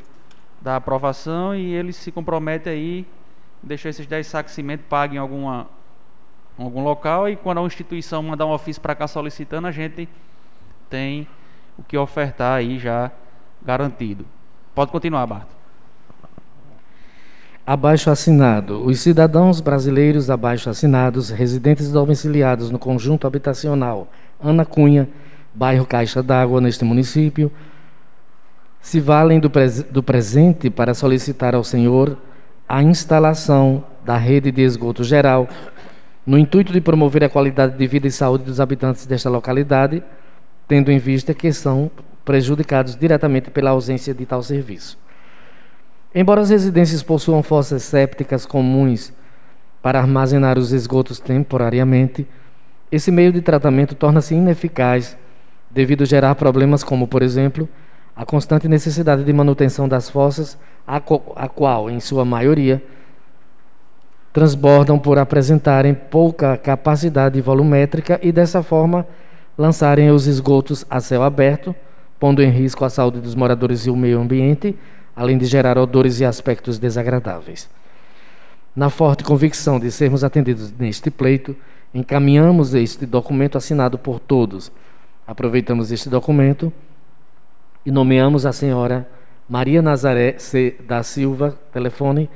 da 0.59 0.75
aprovação 0.75 1.55
e 1.55 1.73
eles 1.73 1.95
se 1.95 2.11
comprometem 2.11 2.73
aí, 2.73 3.07
deixar 3.63 3.87
esses 3.87 4.05
10 4.05 4.27
sacos 4.27 4.51
de 4.51 4.55
cimento 4.57 4.83
paguem 4.89 5.15
em 5.15 5.19
alguma, 5.19 5.67
algum 6.59 6.83
local 6.83 7.29
e 7.29 7.37
quando 7.37 7.61
a 7.61 7.63
instituição 7.63 8.21
mandar 8.21 8.45
um 8.47 8.51
ofício 8.51 8.81
para 8.81 8.93
cá 8.93 9.07
solicitando, 9.07 9.65
a 9.65 9.71
gente 9.71 10.09
tem 10.89 11.25
o 11.79 11.83
que 11.83 11.97
ofertar 11.97 12.57
aí 12.57 12.77
já 12.77 13.09
garantido. 13.63 14.25
Pode 14.75 14.91
continuar, 14.91 15.25
Barto. 15.25 15.55
Abaixo 17.65 18.11
assinado. 18.11 18.85
Os 18.85 18.99
cidadãos 18.99 19.61
brasileiros 19.61 20.29
abaixo 20.29 20.69
assinados, 20.69 21.29
residentes 21.29 21.93
domiciliados 21.93 22.69
no 22.69 22.77
conjunto 22.77 23.25
habitacional 23.25 24.09
Ana 24.41 24.65
Cunha, 24.65 25.07
bairro 25.53 25.85
Caixa 25.85 26.21
d'Água, 26.21 26.61
neste 26.61 26.83
município, 26.83 27.51
se 28.81 28.99
valem 28.99 29.39
do, 29.39 29.49
pres 29.49 29.83
do 29.83 30.03
presente 30.03 30.69
para 30.69 30.93
solicitar 30.93 31.55
ao 31.55 31.63
Senhor 31.63 32.17
a 32.67 32.83
instalação 32.83 33.83
da 34.03 34.17
rede 34.17 34.51
de 34.51 34.61
esgoto 34.61 35.03
geral, 35.03 35.47
no 36.25 36.37
intuito 36.37 36.73
de 36.73 36.81
promover 36.81 37.23
a 37.23 37.29
qualidade 37.29 37.77
de 37.77 37.87
vida 37.87 38.07
e 38.07 38.11
saúde 38.11 38.43
dos 38.43 38.59
habitantes 38.59 39.05
desta 39.05 39.29
localidade, 39.29 40.03
tendo 40.67 40.91
em 40.91 40.97
vista 40.97 41.33
que 41.33 41.51
são 41.51 41.89
prejudicados 42.23 42.95
diretamente 42.95 43.51
pela 43.51 43.69
ausência 43.69 44.13
de 44.13 44.25
tal 44.25 44.41
serviço. 44.41 44.97
Embora 46.13 46.41
as 46.41 46.49
residências 46.49 47.03
possuam 47.03 47.43
fossas 47.43 47.83
sépticas 47.83 48.45
comuns 48.45 49.13
para 49.81 49.99
armazenar 49.99 50.57
os 50.57 50.71
esgotos 50.71 51.19
temporariamente, 51.19 52.27
esse 52.91 53.11
meio 53.11 53.31
de 53.31 53.41
tratamento 53.41 53.95
torna-se 53.95 54.35
ineficaz 54.35 55.17
devido 55.71 56.03
a 56.03 56.05
gerar 56.05 56.35
problemas 56.35 56.83
como, 56.83 57.07
por 57.07 57.21
exemplo, 57.21 57.67
a 58.15 58.25
constante 58.25 58.67
necessidade 58.67 59.23
de 59.23 59.33
manutenção 59.33 59.89
das 59.89 60.09
fossas, 60.09 60.57
a, 60.87 60.97
a 61.35 61.49
qual, 61.49 61.89
em 61.89 61.99
sua 61.99 62.23
maioria, 62.23 62.81
transbordam 64.31 64.97
por 64.97 65.17
apresentarem 65.17 65.93
pouca 65.93 66.57
capacidade 66.57 67.39
volumétrica 67.41 68.19
e, 68.21 68.31
dessa 68.31 68.63
forma, 68.63 69.05
lançarem 69.57 70.11
os 70.11 70.27
esgotos 70.27 70.85
a 70.89 70.99
céu 70.99 71.23
aberto, 71.23 71.75
pondo 72.19 72.41
em 72.41 72.49
risco 72.49 72.85
a 72.85 72.89
saúde 72.89 73.19
dos 73.19 73.35
moradores 73.35 73.85
e 73.85 73.89
o 73.89 73.95
meio 73.95 74.19
ambiente, 74.19 74.77
além 75.15 75.37
de 75.37 75.45
gerar 75.45 75.77
odores 75.77 76.19
e 76.19 76.25
aspectos 76.25 76.77
desagradáveis. 76.77 77.69
Na 78.75 78.89
forte 78.89 79.23
convicção 79.23 79.79
de 79.79 79.89
sermos 79.89 80.23
atendidos 80.23 80.71
neste 80.77 81.09
pleito, 81.09 81.55
encaminhamos 81.95 82.73
este 82.73 83.05
documento 83.05 83.57
assinado 83.57 83.97
por 83.97 84.19
todos. 84.19 84.69
Aproveitamos 85.25 85.89
este 85.91 86.09
documento 86.09 86.73
e 87.85 87.91
nomeamos 87.91 88.45
a 88.45 88.51
senhora 88.51 89.09
Maria 89.47 89.81
Nazaré 89.81 90.37
C. 90.37 90.75
da 90.85 91.01
Silva, 91.03 91.57
telefone 91.71 92.29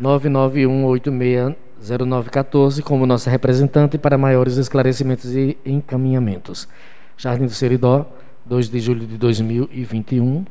991860914, 0.00 2.82
como 2.82 3.04
nossa 3.04 3.30
representante 3.30 3.98
para 3.98 4.16
maiores 4.16 4.56
esclarecimentos 4.56 5.34
e 5.34 5.58
encaminhamentos. 5.66 6.66
Jardim 7.18 7.44
do 7.44 7.52
Seridó, 7.52 8.06
2 8.46 8.70
de 8.70 8.80
julho 8.80 9.06
de 9.06 9.18
2021, 9.18 10.46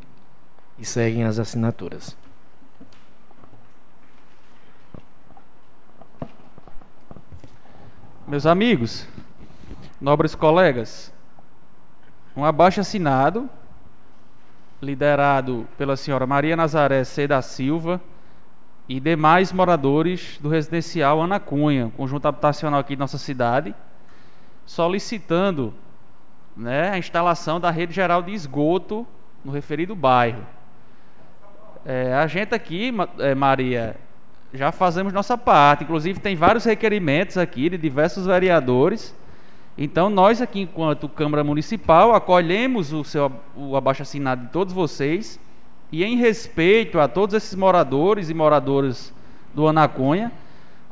e 0.77 0.85
seguem 0.85 1.23
as 1.23 1.39
assinaturas. 1.39 2.15
Meus 8.31 8.45
amigos, 8.45 9.05
nobres 9.99 10.35
colegas, 10.35 11.13
um 12.33 12.45
abaixo 12.45 12.79
assinado, 12.79 13.49
liderado 14.81 15.67
pela 15.77 15.97
senhora 15.97 16.25
Maria 16.25 16.55
Nazaré 16.55 17.03
C. 17.03 17.27
da 17.27 17.41
Silva 17.41 17.99
e 18.87 19.01
demais 19.01 19.51
moradores 19.51 20.39
do 20.41 20.47
residencial 20.47 21.21
Ana 21.21 21.41
Cunha, 21.41 21.91
conjunto 21.97 22.25
habitacional 22.25 22.79
aqui 22.79 22.95
de 22.95 23.01
nossa 23.01 23.17
cidade, 23.17 23.75
solicitando 24.65 25.73
né, 26.55 26.89
a 26.91 26.97
instalação 26.97 27.59
da 27.59 27.69
rede 27.69 27.91
geral 27.91 28.21
de 28.21 28.31
esgoto 28.31 29.05
no 29.43 29.51
referido 29.51 29.93
bairro. 29.93 30.47
É, 31.85 32.13
a 32.13 32.27
gente 32.27 32.55
aqui, 32.55 32.93
é, 33.19 33.35
Maria, 33.35 33.97
já 34.53 34.71
fazemos 34.71 35.13
nossa 35.13 35.37
parte. 35.37 35.83
Inclusive, 35.83 36.19
tem 36.19 36.35
vários 36.35 36.65
requerimentos 36.65 37.37
aqui 37.37 37.69
de 37.69 37.77
diversos 37.77 38.25
vereadores. 38.25 39.15
Então, 39.77 40.09
nós 40.09 40.41
aqui, 40.41 40.61
enquanto 40.61 41.07
Câmara 41.07 41.43
Municipal, 41.43 42.13
acolhemos 42.13 42.91
o, 42.91 43.03
seu, 43.03 43.31
o 43.55 43.75
abaixo-assinado 43.75 44.45
de 44.45 44.51
todos 44.51 44.73
vocês 44.73 45.39
e, 45.91 46.03
em 46.03 46.17
respeito 46.17 46.99
a 46.99 47.07
todos 47.07 47.33
esses 47.33 47.55
moradores 47.55 48.29
e 48.29 48.33
moradoras 48.33 49.13
do 49.53 49.67
Anaconha, 49.67 50.31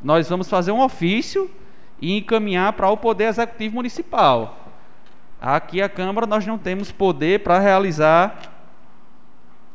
nós 0.01 0.29
vamos 0.29 0.49
fazer 0.49 0.71
um 0.71 0.81
ofício 0.81 1.51
e 2.01 2.17
encaminhar 2.17 2.73
para 2.73 2.89
o 2.89 2.95
Poder 2.97 3.25
Executivo 3.25 3.75
Municipal. 3.75 4.57
Aqui, 5.41 5.81
a 5.81 5.89
Câmara, 5.89 6.25
nós 6.25 6.45
não 6.45 6.57
temos 6.57 6.91
poder 6.91 7.43
para 7.43 7.59
realizar 7.59 8.58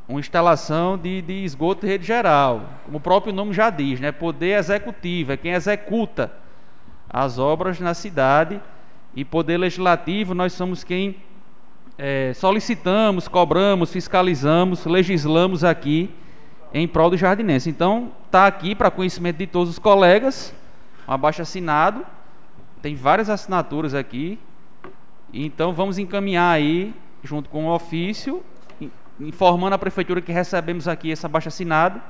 uma 0.09 0.21
instalação 0.21 0.99
de, 0.99 1.23
de 1.23 1.45
esgoto 1.45 1.83
de 1.83 1.87
rede 1.87 2.07
geral. 2.07 2.69
Como 2.85 2.99
o 2.99 3.01
próprio 3.01 3.33
nome 3.33 3.53
já 3.53 3.71
diz, 3.71 4.01
né? 4.01 4.13
poder 4.13 4.59
executivo, 4.59 5.33
é 5.33 5.37
quem 5.37 5.53
executa 5.53 6.33
as 7.09 7.39
obras 7.39 7.81
na 7.81 7.95
cidade. 7.95 8.61
E 9.17 9.25
poder 9.25 9.59
legislativo, 9.59 10.35
nós 10.35 10.53
somos 10.53 10.83
quem 10.83 11.17
é, 11.97 12.33
solicitamos, 12.35 13.29
cobramos, 13.29 13.93
fiscalizamos, 13.93 14.85
legislamos 14.85 15.63
aqui 15.63 16.11
em 16.73 16.89
prol 16.89 17.11
do 17.11 17.17
jardinense. 17.17 17.71
Então, 17.71 18.11
está 18.27 18.47
aqui 18.47 18.75
para 18.75 18.91
conhecimento 18.91 19.37
de 19.37 19.47
todos 19.47 19.71
os 19.71 19.79
colegas, 19.79 20.53
um 21.07 21.13
abaixo 21.13 21.41
assinado, 21.41 22.05
tem 22.83 22.97
várias 22.97 23.31
assinaturas 23.31 23.95
aqui, 23.95 24.39
então 25.33 25.73
vamos 25.73 25.99
encaminhar 25.99 26.53
aí, 26.53 26.93
junto 27.23 27.49
com 27.49 27.67
o 27.67 27.73
ofício, 27.73 28.43
informando 29.21 29.75
a 29.75 29.79
prefeitura 29.79 30.21
que 30.21 30.33
recebemos 30.33 30.89
aqui 30.89 31.11
esse 31.11 31.25
abaixo 31.25 31.49
assinado, 31.49 32.01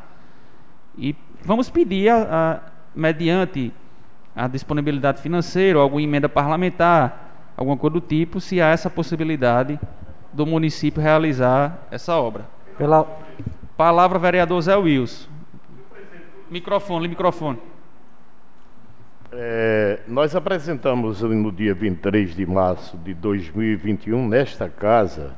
e 0.96 1.14
vamos 1.44 1.68
pedir, 1.68 2.08
a, 2.08 2.22
a, 2.30 2.60
mediante 2.94 3.72
a 4.34 4.48
disponibilidade 4.48 5.20
financeira, 5.20 5.78
alguma 5.78 6.02
emenda 6.02 6.28
parlamentar, 6.28 7.52
alguma 7.56 7.76
coisa 7.76 7.94
do 7.94 8.00
tipo, 8.00 8.40
se 8.40 8.60
há 8.60 8.68
essa 8.68 8.90
possibilidade 8.90 9.78
do 10.32 10.44
município 10.44 11.02
realizar 11.02 11.86
essa 11.90 12.16
obra. 12.16 12.46
Pela 12.76 13.06
palavra, 13.76 14.18
vereador 14.18 14.60
Zé 14.60 14.76
Wilson. 14.76 15.28
Microfone, 16.50 17.08
microfone. 17.08 17.58
É, 19.32 20.00
nós 20.06 20.36
apresentamos 20.36 21.22
no 21.22 21.50
dia 21.50 21.74
23 21.74 22.36
de 22.36 22.46
março 22.46 22.96
de 22.98 23.12
2021, 23.14 24.28
nesta 24.28 24.68
casa, 24.68 25.34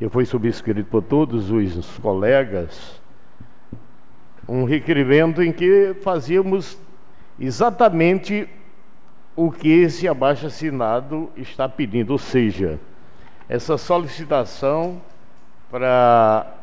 e 0.00 0.08
foi 0.08 0.24
subscrito 0.24 0.84
por 0.84 1.02
todos 1.02 1.50
os 1.50 1.98
colegas, 1.98 3.00
um 4.48 4.64
requerimento 4.64 5.42
em 5.42 5.52
que 5.52 5.94
fazíamos 6.02 6.78
exatamente 7.38 8.48
o 9.36 9.50
que 9.50 9.68
esse 9.68 10.08
abaixo 10.08 10.46
assinado 10.46 11.30
está 11.36 11.68
pedindo, 11.68 12.10
ou 12.10 12.18
seja, 12.18 12.80
essa 13.48 13.76
solicitação 13.76 15.00
para 15.70 16.54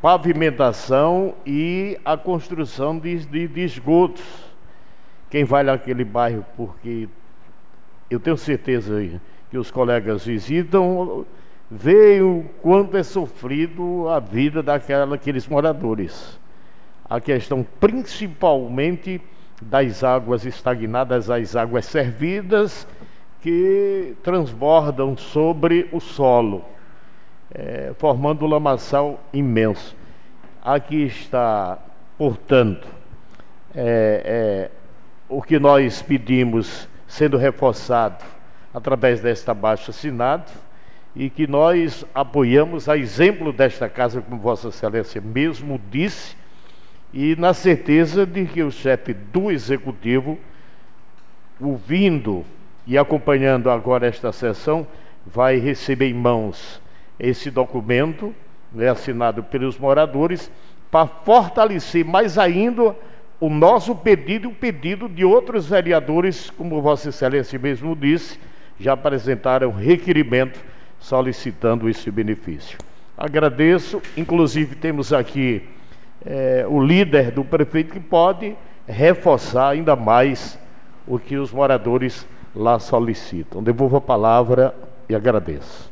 pavimentação 0.00 1.34
e 1.44 1.98
a 2.04 2.16
construção 2.16 2.98
de, 2.98 3.26
de, 3.26 3.48
de 3.48 3.60
esgotos. 3.60 4.24
Quem 5.28 5.44
vai 5.44 5.62
naquele 5.62 6.04
bairro, 6.04 6.44
porque 6.56 7.08
eu 8.08 8.18
tenho 8.18 8.36
certeza 8.36 9.20
que 9.50 9.58
os 9.58 9.70
colegas 9.70 10.24
visitam, 10.24 11.26
veem 11.70 12.20
o 12.20 12.44
quanto 12.60 12.96
é 12.96 13.02
sofrido 13.02 14.08
a 14.08 14.18
vida 14.18 14.62
daqueles 14.62 15.46
moradores. 15.46 16.38
A 17.08 17.20
questão 17.20 17.64
principalmente 17.78 19.20
das 19.62 20.02
águas 20.02 20.44
estagnadas 20.44 21.30
às 21.30 21.54
águas 21.54 21.86
servidas 21.86 22.86
que 23.40 24.16
transbordam 24.22 25.16
sobre 25.16 25.88
o 25.92 26.00
solo, 26.00 26.64
é, 27.52 27.92
formando 27.98 28.44
um 28.44 28.48
lamaçal 28.48 29.20
imenso. 29.32 29.96
Aqui 30.62 31.04
está, 31.04 31.78
portanto, 32.18 32.86
é, 33.74 34.22
é, 34.24 34.70
o 35.28 35.40
que 35.40 35.58
nós 35.58 36.02
pedimos 36.02 36.88
sendo 37.06 37.36
reforçado 37.36 38.24
através 38.74 39.20
desta 39.20 39.54
baixa 39.54 39.90
assinado 39.90 40.50
e 41.14 41.28
que 41.28 41.46
nós 41.46 42.04
apoiamos 42.14 42.88
a 42.88 42.96
exemplo 42.96 43.52
desta 43.52 43.88
casa, 43.88 44.20
como 44.20 44.40
Vossa 44.40 44.68
Excelência 44.68 45.20
mesmo 45.20 45.80
disse, 45.90 46.36
e 47.12 47.34
na 47.36 47.52
certeza 47.52 48.24
de 48.24 48.44
que 48.46 48.62
o 48.62 48.70
chefe 48.70 49.12
do 49.12 49.50
executivo, 49.50 50.38
ouvindo 51.60 52.44
e 52.86 52.96
acompanhando 52.96 53.68
agora 53.68 54.06
esta 54.06 54.30
sessão, 54.30 54.86
vai 55.26 55.58
receber 55.58 56.08
em 56.08 56.14
mãos 56.14 56.80
esse 57.18 57.50
documento, 57.50 58.34
né, 58.72 58.88
assinado 58.88 59.42
pelos 59.42 59.78
moradores, 59.78 60.50
para 60.90 61.06
fortalecer 61.06 62.04
mais 62.04 62.38
ainda 62.38 62.96
o 63.40 63.48
nosso 63.48 63.94
pedido 63.96 64.48
e 64.48 64.52
o 64.52 64.54
pedido 64.54 65.08
de 65.08 65.24
outros 65.24 65.68
vereadores, 65.68 66.50
como 66.50 66.80
Vossa 66.80 67.08
Excelência 67.08 67.58
mesmo 67.58 67.96
disse, 67.96 68.38
já 68.78 68.92
apresentaram 68.92 69.72
requerimento 69.72 70.60
solicitando 71.00 71.88
esse 71.88 72.10
benefício. 72.10 72.78
Agradeço, 73.18 74.00
inclusive 74.16 74.76
temos 74.76 75.12
aqui 75.12 75.68
é, 76.24 76.64
o 76.68 76.80
líder 76.80 77.32
do 77.32 77.44
prefeito 77.44 77.92
que 77.92 78.00
pode 78.00 78.56
reforçar 78.86 79.70
ainda 79.70 79.96
mais 79.96 80.58
o 81.06 81.18
que 81.18 81.36
os 81.36 81.52
moradores 81.52 82.26
lá 82.54 82.78
solicitam. 82.78 83.62
Devolvo 83.62 83.96
a 83.96 84.00
palavra 84.00 84.74
e 85.08 85.14
agradeço. 85.14 85.90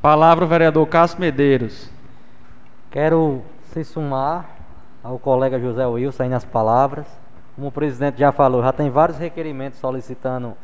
Palavra, 0.00 0.46
vereador 0.46 0.86
Cássio 0.86 1.20
Medeiros. 1.20 1.90
Quero 2.90 3.42
se 3.72 3.82
sumar 3.84 4.54
ao 5.02 5.18
colega 5.18 5.58
José 5.58 5.86
Wilson 5.86 6.24
aí 6.24 6.28
nas 6.28 6.44
palavras. 6.44 7.06
Como 7.56 7.68
o 7.68 7.72
presidente 7.72 8.18
já 8.18 8.32
falou, 8.32 8.62
já 8.62 8.72
tem 8.72 8.90
vários 8.90 9.18
requerimentos 9.18 9.78
solicitando 9.78 10.54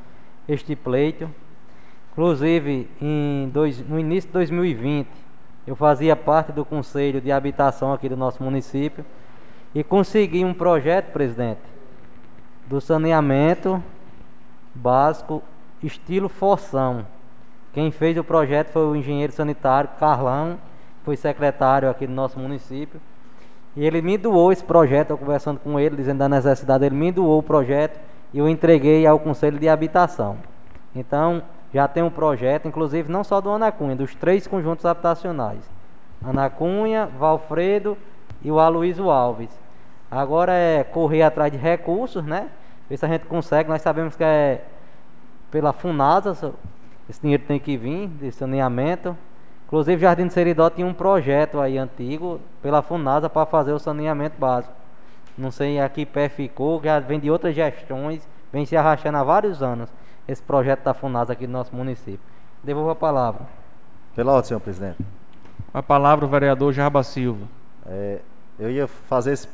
este 0.49 0.77
pleito. 0.77 1.29
Inclusive, 2.13 2.89
dois, 3.53 3.87
no 3.89 3.99
início 3.99 4.29
de 4.29 4.35
2020, 4.35 5.09
eu 5.67 5.77
fazia 5.77 6.17
parte 6.17 6.53
do 6.53 6.65
conselho 6.65 7.21
de 7.21 7.31
habitação 7.31 7.93
aqui 7.93 8.09
do 8.09 8.17
nosso 8.17 8.43
município 8.43 9.05
e 9.75 9.85
consegui 9.85 10.45
um 10.45 10.53
projeto, 10.53 11.13
presidente, 11.13 11.61
do 12.67 12.81
saneamento 12.81 13.83
básico 14.75 15.43
estilo 15.83 16.29
forção. 16.29 17.07
Quem 17.73 17.91
fez 17.91 18.19
o 18.19 18.25
projeto 18.25 18.69
foi 18.69 18.83
o 18.83 18.97
engenheiro 18.97 19.33
sanitário 19.33 19.91
Carlão, 19.99 20.59
foi 21.05 21.17
secretário 21.17 21.89
aqui 21.89 22.07
do 22.07 22.13
nosso 22.13 22.39
município. 22.39 23.01
E 23.77 23.87
ele 23.87 24.03
me 24.03 24.19
doou 24.19 24.51
esse 24.51 24.65
projeto, 24.65 25.11
eu 25.11 25.19
conversando 25.19 25.61
com 25.61 25.79
ele, 25.79 25.95
dizendo 25.95 26.19
da 26.19 26.29
necessidade, 26.29 26.85
ele 26.85 26.97
me 26.97 27.13
doou 27.13 27.39
o 27.39 27.43
projeto 27.43 28.01
e 28.35 28.39
eu 28.39 28.49
entreguei 28.49 29.07
ao 29.07 29.21
Conselho 29.21 29.59
de 29.59 29.69
Habitação. 29.69 30.39
Então, 30.95 31.43
já 31.73 31.87
tem 31.87 32.03
um 32.03 32.11
projeto, 32.11 32.67
inclusive 32.67 33.11
não 33.11 33.23
só 33.23 33.41
do 33.41 33.51
Anacunha, 33.51 33.95
dos 33.95 34.15
três 34.15 34.47
conjuntos 34.47 34.85
habitacionais. 34.85 35.63
Anacunha, 36.25 37.07
Valfredo 37.07 37.97
e 38.43 38.51
o 38.51 38.59
Aloysio 38.59 39.11
Alves. 39.11 39.51
Agora 40.11 40.53
é 40.53 40.83
correr 40.83 41.23
atrás 41.23 41.53
de 41.53 41.59
recursos, 41.59 42.25
né? 42.25 42.49
Ver 42.89 42.97
se 42.97 43.07
a 43.07 43.09
gente 43.09 43.27
consegue. 43.27 43.69
Nós 43.69 43.81
sabemos 43.81 44.17
que 44.17 44.25
é 44.25 44.65
pela 45.51 45.73
FUNASA, 45.73 46.53
esse 47.09 47.21
dinheiro 47.21 47.45
tem 47.47 47.59
que 47.59 47.77
vir, 47.77 48.09
de 48.09 48.33
saneamento. 48.33 49.17
Inclusive, 49.67 50.03
Jardim 50.03 50.27
do 50.27 50.33
Seridó 50.33 50.69
tinha 50.69 50.87
um 50.87 50.93
projeto 50.93 51.61
aí 51.61 51.79
antigo 51.79 52.41
pela 52.61 52.83
FUNASA 52.83 53.31
para 53.31 53.47
fazer 53.47 53.73
o 53.73 53.79
saneamento 53.79 54.37
básico. 54.39 54.75
Não 55.39 55.53
sei 55.53 55.81
a 55.81 55.89
que 55.89 56.05
pé 56.05 56.29
ficou, 56.29 56.83
já 56.83 56.99
vem 56.99 57.21
de 57.21 57.31
outras 57.31 57.55
gestões, 57.55 58.29
vem 58.53 58.67
se 58.67 58.77
arrastando 58.77 59.17
há 59.17 59.23
vários 59.23 59.63
anos 59.63 59.89
esse 60.31 60.43
projeto 60.43 60.85
da 60.85 60.95
FUNASA 60.95 61.33
aqui 61.33 61.47
no 61.47 61.55
nosso 61.55 61.75
município. 61.75 62.21
Devolvo 62.63 62.91
a 62.91 62.95
palavra. 62.95 63.47
Pela 64.15 64.33
ordem, 64.33 64.49
senhor 64.49 64.61
presidente. 64.61 64.99
A 65.73 65.83
palavra 65.83 66.25
o 66.25 66.29
vereador 66.29 66.73
Jarba 66.73 67.03
Silva. 67.03 67.47
É, 67.87 68.21
eu 68.59 68.71
ia 68.71 68.87
fazer 68.87 69.33
esse, 69.33 69.49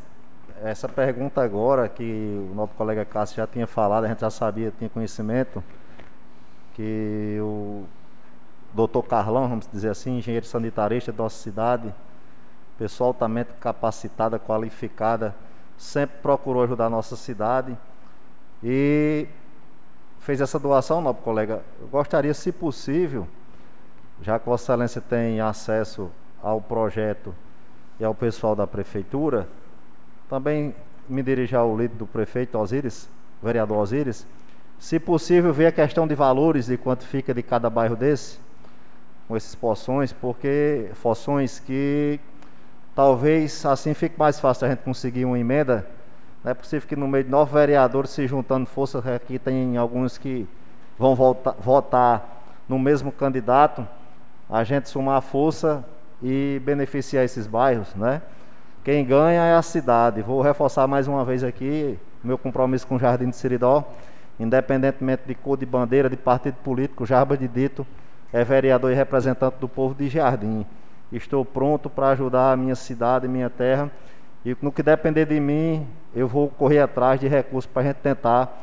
essa 0.62 0.88
pergunta 0.88 1.42
agora, 1.42 1.88
que 1.88 2.02
o 2.50 2.54
nosso 2.54 2.74
colega 2.74 3.04
Cássio 3.04 3.36
já 3.36 3.46
tinha 3.46 3.66
falado, 3.66 4.04
a 4.04 4.08
gente 4.08 4.20
já 4.20 4.30
sabia, 4.30 4.72
tinha 4.76 4.90
conhecimento, 4.90 5.62
que 6.74 7.38
o 7.40 7.84
doutor 8.74 9.02
Carlão, 9.04 9.48
vamos 9.48 9.68
dizer 9.70 9.90
assim, 9.90 10.18
engenheiro 10.18 10.46
sanitarista 10.46 11.12
da 11.12 11.24
nossa 11.24 11.38
cidade, 11.42 11.94
pessoa 12.78 13.08
altamente 13.08 13.50
capacitada, 13.60 14.38
qualificada, 14.38 15.34
sempre 15.78 16.18
procurou 16.20 16.62
ajudar 16.64 16.86
a 16.86 16.90
nossa 16.90 17.16
cidade. 17.16 17.76
E 18.62 19.26
fez 20.26 20.40
essa 20.40 20.58
doação, 20.58 21.00
nobre 21.00 21.22
colega, 21.22 21.62
eu 21.80 21.86
gostaria, 21.86 22.34
se 22.34 22.50
possível, 22.50 23.28
já 24.20 24.40
que 24.40 24.46
Vossa 24.46 24.64
Excelência 24.64 25.00
tem 25.00 25.40
acesso 25.40 26.10
ao 26.42 26.60
projeto 26.60 27.32
e 28.00 28.04
ao 28.04 28.12
pessoal 28.12 28.56
da 28.56 28.66
prefeitura, 28.66 29.46
também 30.28 30.74
me 31.08 31.22
dirigir 31.22 31.56
ao 31.56 31.78
líder 31.78 31.94
do 31.94 32.08
prefeito 32.08 32.58
Osíris, 32.58 33.08
vereador 33.40 33.78
Osíris, 33.78 34.26
se 34.80 34.98
possível 34.98 35.52
ver 35.52 35.66
a 35.66 35.72
questão 35.72 36.08
de 36.08 36.16
valores 36.16 36.68
e 36.68 36.76
quanto 36.76 37.06
fica 37.06 37.32
de 37.32 37.40
cada 37.40 37.70
bairro 37.70 37.94
desse, 37.94 38.40
com 39.28 39.36
esses 39.36 39.54
poções, 39.54 40.12
porque 40.12 40.90
poções 41.00 41.60
que 41.60 42.18
talvez 42.96 43.64
assim 43.64 43.94
fique 43.94 44.18
mais 44.18 44.40
fácil 44.40 44.66
a 44.66 44.70
gente 44.70 44.80
conseguir 44.80 45.24
uma 45.24 45.38
emenda 45.38 45.86
não 46.46 46.52
é 46.52 46.54
possível 46.54 46.88
que 46.88 46.94
no 46.94 47.08
meio 47.08 47.24
de 47.24 47.30
nove 47.30 47.52
vereadores 47.52 48.10
se 48.10 48.24
juntando 48.24 48.66
forças, 48.66 49.04
aqui 49.04 49.36
tem 49.36 49.76
alguns 49.76 50.16
que 50.16 50.46
vão 50.96 51.12
votar, 51.58 52.44
no 52.68 52.78
mesmo 52.78 53.10
candidato, 53.10 53.84
a 54.48 54.62
gente 54.62 54.88
somar 54.88 55.20
força 55.22 55.84
e 56.22 56.62
beneficiar 56.64 57.24
esses 57.24 57.48
bairros, 57.48 57.92
né? 57.96 58.22
Quem 58.84 59.04
ganha 59.04 59.42
é 59.42 59.56
a 59.56 59.62
cidade. 59.62 60.22
Vou 60.22 60.40
reforçar 60.40 60.86
mais 60.86 61.08
uma 61.08 61.24
vez 61.24 61.42
aqui 61.42 61.98
meu 62.22 62.38
compromisso 62.38 62.86
com 62.86 62.94
o 62.94 62.98
Jardim 63.00 63.28
de 63.28 63.34
Siridó, 63.34 63.82
independentemente 64.38 65.22
de 65.26 65.34
cor 65.34 65.56
de 65.56 65.66
bandeira, 65.66 66.08
de 66.08 66.16
partido 66.16 66.58
político, 66.62 67.04
Jarba 67.04 67.36
de 67.36 67.48
Dito 67.48 67.84
é 68.32 68.44
vereador 68.44 68.92
e 68.92 68.94
representante 68.94 69.56
do 69.58 69.66
povo 69.66 69.96
de 69.96 70.08
Jardim. 70.08 70.64
Estou 71.10 71.44
pronto 71.44 71.90
para 71.90 72.10
ajudar 72.10 72.52
a 72.52 72.56
minha 72.56 72.76
cidade, 72.76 73.26
minha 73.26 73.50
terra. 73.50 73.90
E 74.46 74.56
no 74.62 74.70
que 74.70 74.80
depender 74.80 75.24
de 75.24 75.40
mim, 75.40 75.84
eu 76.14 76.28
vou 76.28 76.48
correr 76.48 76.78
atrás 76.78 77.18
de 77.18 77.26
recursos 77.26 77.68
para 77.68 77.82
a 77.82 77.84
gente 77.86 77.96
tentar, 77.96 78.56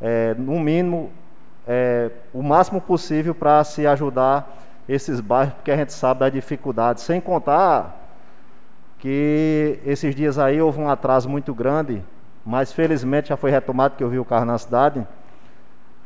é, 0.00 0.32
no 0.32 0.58
mínimo, 0.58 1.10
é, 1.68 2.10
o 2.32 2.42
máximo 2.42 2.80
possível 2.80 3.34
para 3.34 3.62
se 3.62 3.86
ajudar 3.86 4.50
esses 4.88 5.20
bairros, 5.20 5.52
porque 5.56 5.70
a 5.70 5.76
gente 5.76 5.92
sabe 5.92 6.20
da 6.20 6.30
dificuldade. 6.30 7.02
Sem 7.02 7.20
contar 7.20 8.16
que 8.98 9.78
esses 9.84 10.14
dias 10.14 10.38
aí 10.38 10.58
houve 10.62 10.80
um 10.80 10.88
atraso 10.88 11.28
muito 11.28 11.52
grande, 11.52 12.02
mas 12.42 12.72
felizmente 12.72 13.28
já 13.28 13.36
foi 13.36 13.50
retomado, 13.50 13.96
que 13.96 14.02
eu 14.02 14.08
vi 14.08 14.18
o 14.18 14.24
carro 14.24 14.46
na 14.46 14.56
cidade, 14.56 15.06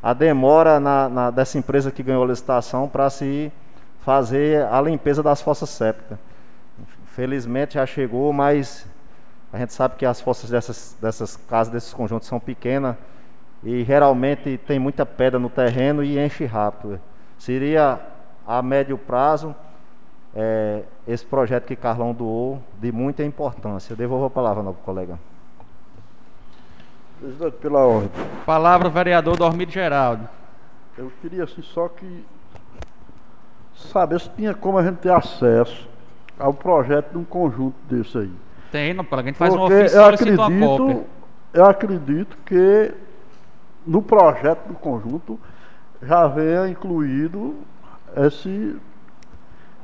a 0.03 0.13
demora 0.13 0.81
na, 0.81 1.09
na, 1.09 1.31
dessa 1.31 1.57
empresa 1.57 1.93
que 1.93 2.03
ganhou 2.03 2.25
a 2.25 2.27
licitação 2.27 2.89
para 2.89 3.09
se 3.11 3.53
fazer 4.01 4.67
a 4.67 4.81
limpeza 4.83 5.23
das 5.23 5.41
fossas 5.41 5.71
sépticas. 5.71 6.19
Felizmente 7.05 7.75
já 7.75 7.87
chegou, 7.87 8.33
mas 8.33 8.93
a 9.55 9.59
gente 9.59 9.73
sabe 9.73 9.95
que 9.95 10.05
as 10.05 10.21
fossas 10.21 10.51
dessas, 10.51 10.97
dessas 11.01 11.37
casas, 11.37 11.73
desses 11.73 11.95
conjuntos 11.95 12.27
são 12.27 12.41
pequenas 12.41 12.97
e 13.63 13.85
geralmente 13.85 14.59
tem 14.59 14.81
muita 14.81 15.07
pedra 15.07 15.39
no 15.39 15.49
terreno 15.49 16.03
e 16.03 16.19
enche 16.19 16.45
rápido. 16.45 17.01
Seria 17.39 18.01
a 18.45 18.61
médio 18.61 18.99
prazo 18.99 19.55
é, 20.35 20.83
esse 21.07 21.25
projeto 21.25 21.67
que 21.67 21.77
Carlão 21.77 22.13
doou 22.13 22.61
de 22.81 22.91
muita 22.91 23.23
importância. 23.23 23.93
Eu 23.93 23.97
devolvo 23.97 24.25
a 24.25 24.31
palavra 24.31 24.65
ao 24.65 24.75
colega. 24.75 25.21
Presidente, 27.21 27.57
pela 27.59 27.87
ordem. 27.87 28.11
Palavra, 28.45 28.89
vereador 28.89 29.37
Dormido 29.37 29.71
Geraldo. 29.71 30.29
Eu 30.99 31.13
queria 31.23 31.45
assim 31.45 31.63
só 31.63 31.89
que 31.89 32.25
saber 33.77 34.21
se 34.21 34.29
tinha 34.31 34.53
como 34.53 34.79
a 34.79 34.83
gente 34.83 34.97
ter 34.97 35.13
acesso 35.13 35.89
ao 36.41 36.53
projeto 36.53 37.13
de 37.13 37.19
um 37.19 37.25
conjunto 37.25 37.77
desse 37.89 38.19
aí. 38.19 38.33
Tem, 38.75 38.93
não, 38.93 39.07
a 39.09 39.23
gente 39.23 39.37
faz 39.39 39.55
Porque 39.55 39.73
um 39.73 39.79
ofício 39.79 39.97
eu 39.97 40.03
uma 40.03 40.11
cópia. 40.11 40.57
acredito, 40.67 41.07
eu 41.53 41.65
acredito 41.65 42.37
que 42.45 42.93
no 43.87 44.03
projeto 44.03 44.67
do 44.67 44.75
conjunto 44.75 45.39
já 46.03 46.27
venha 46.27 46.67
incluído 46.67 47.55
esse 48.17 48.77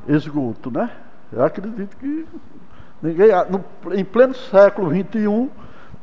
esgoto, 0.09 0.73
né? 0.73 0.91
Eu 1.33 1.45
acredito 1.45 1.97
que 1.99 2.27
ninguém, 3.01 3.29
no- 3.49 3.95
em 3.95 4.05
pleno 4.05 4.35
século 4.35 4.91
XXI, 4.91 5.29
o 5.29 5.51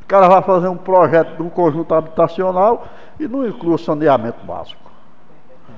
cara 0.08 0.30
vai 0.30 0.42
fazer 0.42 0.70
um 0.70 0.78
projeto 0.78 1.36
de 1.36 1.44
um 1.44 1.50
conjunto 1.50 1.94
habitacional 1.94 2.88
e 3.20 3.28
não 3.28 3.46
inclui 3.46 3.74
o 3.76 3.78
saneamento 3.78 4.46
básico. 4.46 4.87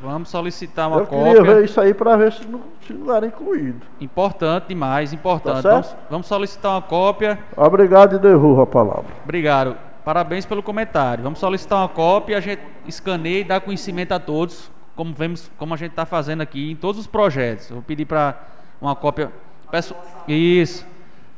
Vamos 0.01 0.29
solicitar 0.29 0.87
uma 0.87 0.99
Eu 0.99 1.07
queria 1.07 1.35
cópia. 1.37 1.55
ver 1.55 1.65
isso 1.65 1.79
aí 1.79 1.93
para 1.93 2.15
ver 2.15 2.31
se 2.31 2.47
não, 2.47 2.61
se 2.85 2.93
não 2.93 3.13
era 3.13 3.25
incluído. 3.25 3.85
Importante 3.99 4.67
demais, 4.69 5.11
importante. 5.13 5.63
Tá 5.63 5.71
vamos, 5.71 5.95
vamos 6.09 6.27
solicitar 6.27 6.71
uma 6.71 6.81
cópia. 6.81 7.39
Obrigado 7.55 8.15
e 8.15 8.19
devolvo 8.19 8.61
a 8.61 8.67
palavra. 8.67 9.05
Obrigado. 9.23 9.75
Parabéns 10.03 10.45
pelo 10.45 10.63
comentário. 10.63 11.23
Vamos 11.23 11.39
solicitar 11.39 11.79
uma 11.79 11.89
cópia, 11.89 12.37
a 12.37 12.41
gente 12.41 12.61
escaneia 12.87 13.41
e 13.41 13.43
dá 13.43 13.59
conhecimento 13.59 14.11
a 14.13 14.19
todos, 14.19 14.71
como 14.95 15.13
vemos, 15.13 15.51
como 15.57 15.73
a 15.73 15.77
gente 15.77 15.91
está 15.91 16.05
fazendo 16.05 16.41
aqui 16.41 16.71
em 16.71 16.75
todos 16.75 16.99
os 16.99 17.07
projetos. 17.07 17.69
Eu 17.69 17.75
vou 17.75 17.83
pedir 17.83 18.05
para 18.05 18.39
uma 18.81 18.95
cópia. 18.95 19.31
Peço 19.69 19.95
isso. 20.27 20.85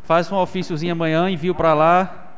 Faz 0.04 0.32
um 0.32 0.38
ofíciozinho 0.38 0.94
amanhã, 0.94 1.30
envio 1.30 1.54
para 1.56 1.74
lá. 1.74 2.31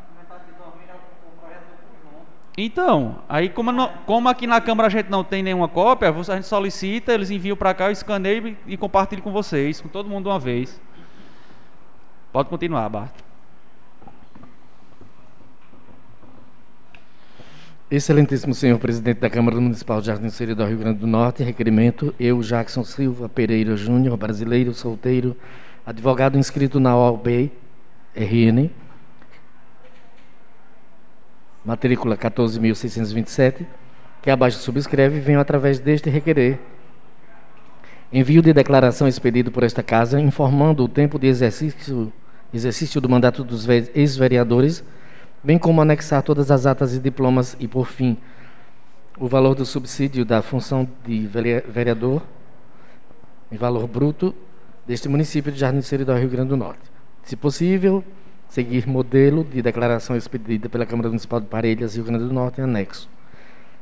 Então, 2.57 3.19
aí 3.27 3.49
como, 3.49 3.71
não- 3.71 3.89
como 4.05 4.29
aqui 4.29 4.45
na 4.45 4.61
Câmara 4.61 4.87
a 4.87 4.89
gente 4.89 5.09
não 5.09 5.23
tem 5.23 5.41
nenhuma 5.41 5.67
cópia, 5.67 6.09
a 6.09 6.35
gente 6.35 6.45
solicita, 6.45 7.11
eles 7.13 7.31
enviam 7.31 7.57
para 7.57 7.73
cá, 7.73 7.85
eu 7.85 7.91
escaneio 7.91 8.55
e, 8.67 8.77
compartilho 8.77 9.23
com 9.23 9.31
vocês, 9.31 9.81
com 9.81 9.89
todo 9.89 10.07
mundo 10.07 10.25
de 10.25 10.29
uma 10.29 10.39
vez. 10.39 10.79
Pode 12.31 12.49
continuar, 12.49 12.87
Bart. 12.89 13.11
Excelentíssimo 17.89 18.53
senhor 18.53 18.79
presidente 18.79 19.19
da 19.19 19.29
Câmara 19.29 19.59
Municipal 19.59 19.99
de 19.99 20.07
Jardim 20.07 20.29
Serio 20.29 20.55
do 20.55 20.65
Rio 20.65 20.77
Grande 20.77 20.99
do 20.99 21.07
Norte, 21.07 21.43
requerimento, 21.43 22.13
eu, 22.19 22.41
Jackson 22.41 22.83
Silva 22.83 23.29
Pereira 23.29 23.75
Júnior, 23.75 24.17
brasileiro, 24.17 24.73
solteiro, 24.73 25.35
advogado 25.85 26.37
inscrito 26.37 26.79
na 26.79 26.95
OAB, 26.95 27.51
RN, 28.15 28.69
matrícula 31.64 32.18
14.627, 32.18 33.66
que 34.22 34.30
abaixo 34.30 34.57
subscreve, 34.59 35.20
venho 35.20 35.39
através 35.39 35.80
deste 35.80 36.09
requerer. 36.09 36.59
Envio 38.11 38.41
de 38.41 38.53
declaração 38.53 39.07
expedido 39.07 39.51
por 39.51 39.64
esta 39.64 39.82
Casa, 39.82 40.20
informando 40.20 40.84
o 40.84 40.88
tempo 40.88 41.18
de 41.18 41.28
exercício, 41.28 42.11
exercício 42.53 43.01
do 43.01 43.09
mandato 43.09 43.43
dos 43.43 43.66
ve- 43.66 43.91
ex-vereadores, 43.95 44.84
bem 45.43 45.57
como 45.57 45.82
anexar 45.82 46.22
todas 46.22 46.51
as 46.51 46.66
atas 46.66 46.95
e 46.95 46.99
diplomas 46.99 47.57
e, 47.59 47.68
por 47.68 47.88
fim, 47.88 48.18
o 49.18 49.28
valor 49.28 49.55
do 49.55 49.66
subsídio 49.66 50.24
da 50.26 50.41
função 50.41 50.88
de 51.05 51.26
vere- 51.28 51.64
vereador 51.68 52.22
em 53.51 53.57
valor 53.57 53.88
bruto 53.88 54.34
deste 54.86 55.07
município 55.07 55.51
de 55.51 55.59
Jardim 55.59 55.82
Seridó, 55.82 56.16
Rio 56.16 56.30
Grande 56.30 56.49
do 56.49 56.57
Norte. 56.57 56.82
Se 57.24 57.36
possível, 57.36 58.03
seguir 58.53 58.87
modelo 58.87 59.43
de 59.43 59.63
declaração 59.63 60.15
expedida 60.15 60.69
pela 60.69 60.85
Câmara 60.85 61.09
Municipal 61.09 61.41
de 61.41 61.47
Parelhas, 61.47 61.95
Rio 61.95 62.05
Grande 62.05 62.25
do 62.25 62.31
Norte, 62.31 62.61
em 62.61 62.63
anexo. 62.63 63.09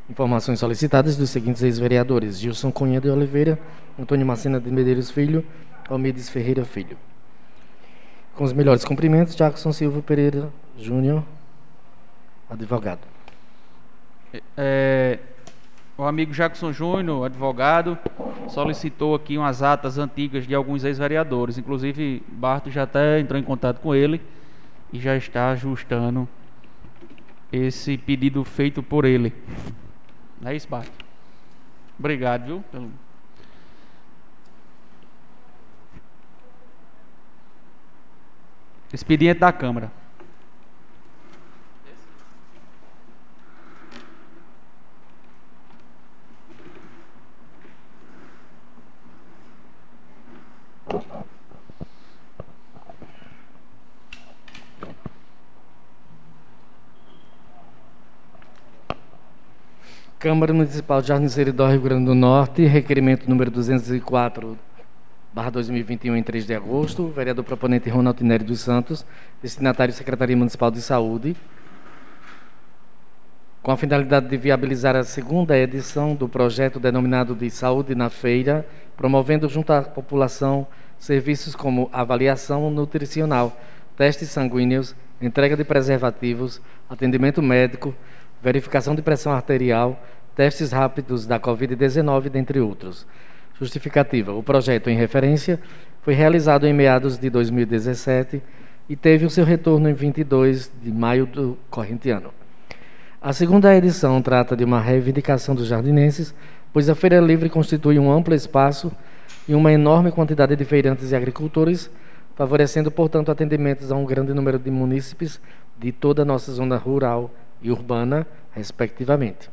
Informações 0.10 0.60
solicitadas 0.60 1.18
dos 1.18 1.30
seguintes 1.30 1.62
ex-vereadores: 1.62 2.40
Gilson 2.40 2.72
Cunha 2.72 3.02
de 3.02 3.10
Oliveira, 3.10 3.60
Antônio 4.00 4.26
Macena 4.26 4.62
de 4.62 4.72
Medeiros 4.72 5.12
Filho, 5.12 5.46
Almides 5.90 6.30
Ferreira 6.30 6.64
Filho. 6.64 6.98
Com 8.34 8.46
os 8.46 8.54
melhores 8.54 8.86
cumprimentos, 8.86 9.36
Jackson 9.36 9.74
Silva 9.74 10.02
Pereira 10.02 10.48
Júnior, 10.78 11.22
advogado. 12.50 13.02
É, 14.56 15.20
o 15.98 16.04
amigo 16.04 16.32
Jackson 16.32 16.72
Júnior, 16.72 17.26
advogado, 17.26 17.98
solicitou 18.48 19.16
aqui 19.16 19.38
umas 19.38 19.62
atas 19.62 19.98
antigas 19.98 20.48
de 20.48 20.56
alguns 20.56 20.86
ex-vereadores. 20.86 21.58
Inclusive, 21.58 22.24
Barto 22.30 22.72
já 22.72 22.84
até 22.84 23.20
entrou 23.20 23.38
em 23.38 23.44
contato 23.44 23.82
com 23.82 23.94
ele 23.94 24.22
e 24.92 25.00
já 25.00 25.16
está 25.16 25.52
ajustando 25.52 26.28
esse 27.52 27.98
pedido 27.98 28.44
feito 28.44 28.82
por 28.82 29.06
ele. 29.06 29.34
Não 30.40 30.52
é 30.52 30.56
isso, 30.56 30.68
Barto? 30.68 30.92
Obrigado, 31.98 32.46
viu? 32.46 32.92
Expediente 38.94 39.40
da 39.40 39.54
Câmara. 39.54 39.92
Câmara 60.22 60.54
Municipal 60.54 61.02
de 61.02 61.08
Jardim 61.08 61.28
Seridó, 61.28 61.68
Rio 61.68 61.82
Grande 61.82 62.06
do 62.06 62.14
Norte, 62.14 62.64
requerimento 62.64 63.28
número 63.28 63.50
204, 63.50 64.56
barra 65.34 65.50
2021, 65.50 66.16
em 66.16 66.22
3 66.22 66.46
de 66.46 66.54
agosto. 66.54 67.08
Vereador 67.08 67.44
proponente 67.44 67.90
Ronaldo 67.90 68.24
Nery 68.24 68.44
dos 68.44 68.60
Santos, 68.60 69.04
destinatário 69.42 69.92
Secretaria 69.92 70.38
Municipal 70.38 70.70
de 70.70 70.80
Saúde, 70.80 71.36
com 73.64 73.72
a 73.72 73.78
finalidade 73.78 74.30
de 74.30 74.38
viabilizar 74.38 74.96
a 74.96 75.04
segunda 75.04 75.58
edição 75.58 76.14
do 76.14 76.30
projeto 76.30 76.80
denominado 76.80 77.34
de 77.34 77.50
Saúde 77.50 77.96
na 77.96 78.12
Feira, 78.12 78.64
promovendo 78.96 79.50
junto 79.50 79.74
à 79.74 79.82
população 79.82 80.68
serviços 81.00 81.56
como 81.56 81.90
avaliação 81.92 82.70
nutricional, 82.70 83.60
testes 83.98 84.30
sanguíneos, 84.30 84.96
entrega 85.20 85.58
de 85.58 85.64
preservativos, 85.64 86.62
atendimento 86.88 87.42
médico, 87.42 87.96
verificação 88.42 88.96
de 88.96 89.02
pressão 89.02 89.32
arterial, 89.32 90.02
testes 90.36 90.72
rápidos 90.72 91.26
da 91.26 91.40
Covid-19, 91.40 92.30
dentre 92.30 92.60
outros. 92.60 93.06
Justificativa: 93.60 94.34
o 94.34 94.42
projeto 94.42 94.90
em 94.90 94.98
referência 94.98 95.60
foi 96.02 96.14
realizado 96.14 96.66
em 96.66 96.74
meados 96.74 97.18
de 97.18 97.30
2017 97.30 98.42
e 98.90 98.96
teve 98.96 99.26
o 99.26 99.30
seu 99.30 99.46
retorno 99.46 99.90
em 99.90 99.94
22 99.94 100.72
de 100.82 100.92
maio 100.92 101.26
do 101.26 101.58
corrente 101.70 102.10
ano. 102.10 102.34
A 103.22 103.32
segunda 103.34 103.76
edição 103.76 104.20
trata 104.22 104.56
de 104.56 104.64
uma 104.64 104.82
reivindicação 104.82 105.54
dos 105.54 105.68
jardinenses, 105.68 106.34
pois 106.74 106.90
a 106.90 106.96
Feira 106.96 107.20
Livre 107.20 107.50
constitui 107.50 108.00
um 108.00 108.12
amplo 108.12 108.34
espaço 108.34 108.92
e 109.48 109.54
uma 109.54 109.72
enorme 109.72 110.12
quantidade 110.12 110.56
de 110.56 110.66
feirantes 110.66 111.12
e 111.12 111.16
agricultores, 111.16 111.92
favorecendo, 112.36 112.90
portanto, 112.90 113.30
atendimentos 113.32 113.92
a 113.92 113.96
um 113.96 114.06
grande 114.06 114.34
número 114.34 114.58
de 114.58 114.72
munícipes 114.72 115.40
de 115.80 115.92
toda 115.92 116.24
a 116.24 116.26
nossa 116.26 116.52
zona 116.52 116.78
rural 116.78 117.30
e 117.62 117.72
urbana, 117.72 118.26
respectivamente. 118.54 119.50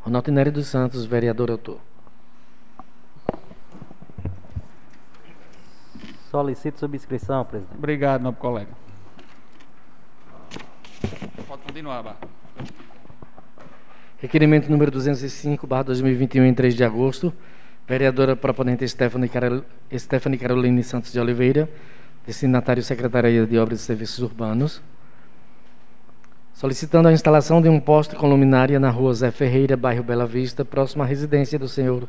Ronaldo 0.00 0.30
Nery 0.30 0.50
dos 0.50 0.66
Santos, 0.68 1.04
vereador 1.04 1.50
autor. 1.50 1.80
Solicito 6.30 6.78
subscrição, 6.78 7.44
presidente. 7.44 7.76
Obrigado, 7.76 8.22
nobre 8.22 8.40
colega. 8.40 8.70
Pode 11.48 11.62
continuar, 11.62 12.02
Bar. 12.02 12.16
Requerimento 14.18 14.70
número 14.70 14.90
205, 14.90 15.66
barra 15.66 15.84
2021, 15.84 16.44
em 16.44 16.54
3 16.54 16.74
de 16.74 16.84
agosto. 16.84 17.32
Vereadora 17.86 18.34
proponente 18.34 18.86
Stephanie, 18.88 19.28
Carol, 19.28 19.62
Stephanie 19.94 20.38
Caroline 20.38 20.82
Santos 20.82 21.12
de 21.12 21.20
Oliveira, 21.20 21.68
destinatário 22.26 22.82
Secretaria 22.82 23.46
de 23.46 23.58
Obras 23.58 23.80
e 23.80 23.82
Serviços 23.84 24.18
Urbanos 24.18 24.82
solicitando 26.56 27.06
a 27.06 27.12
instalação 27.12 27.60
de 27.60 27.68
um 27.68 27.78
poste 27.78 28.16
com 28.16 28.26
luminária 28.26 28.80
na 28.80 28.88
rua 28.88 29.12
Zé 29.12 29.30
Ferreira, 29.30 29.76
bairro 29.76 30.02
Bela 30.02 30.26
Vista, 30.26 30.64
próximo 30.64 31.02
à 31.02 31.06
residência 31.06 31.58
do 31.58 31.68
senhor, 31.68 32.08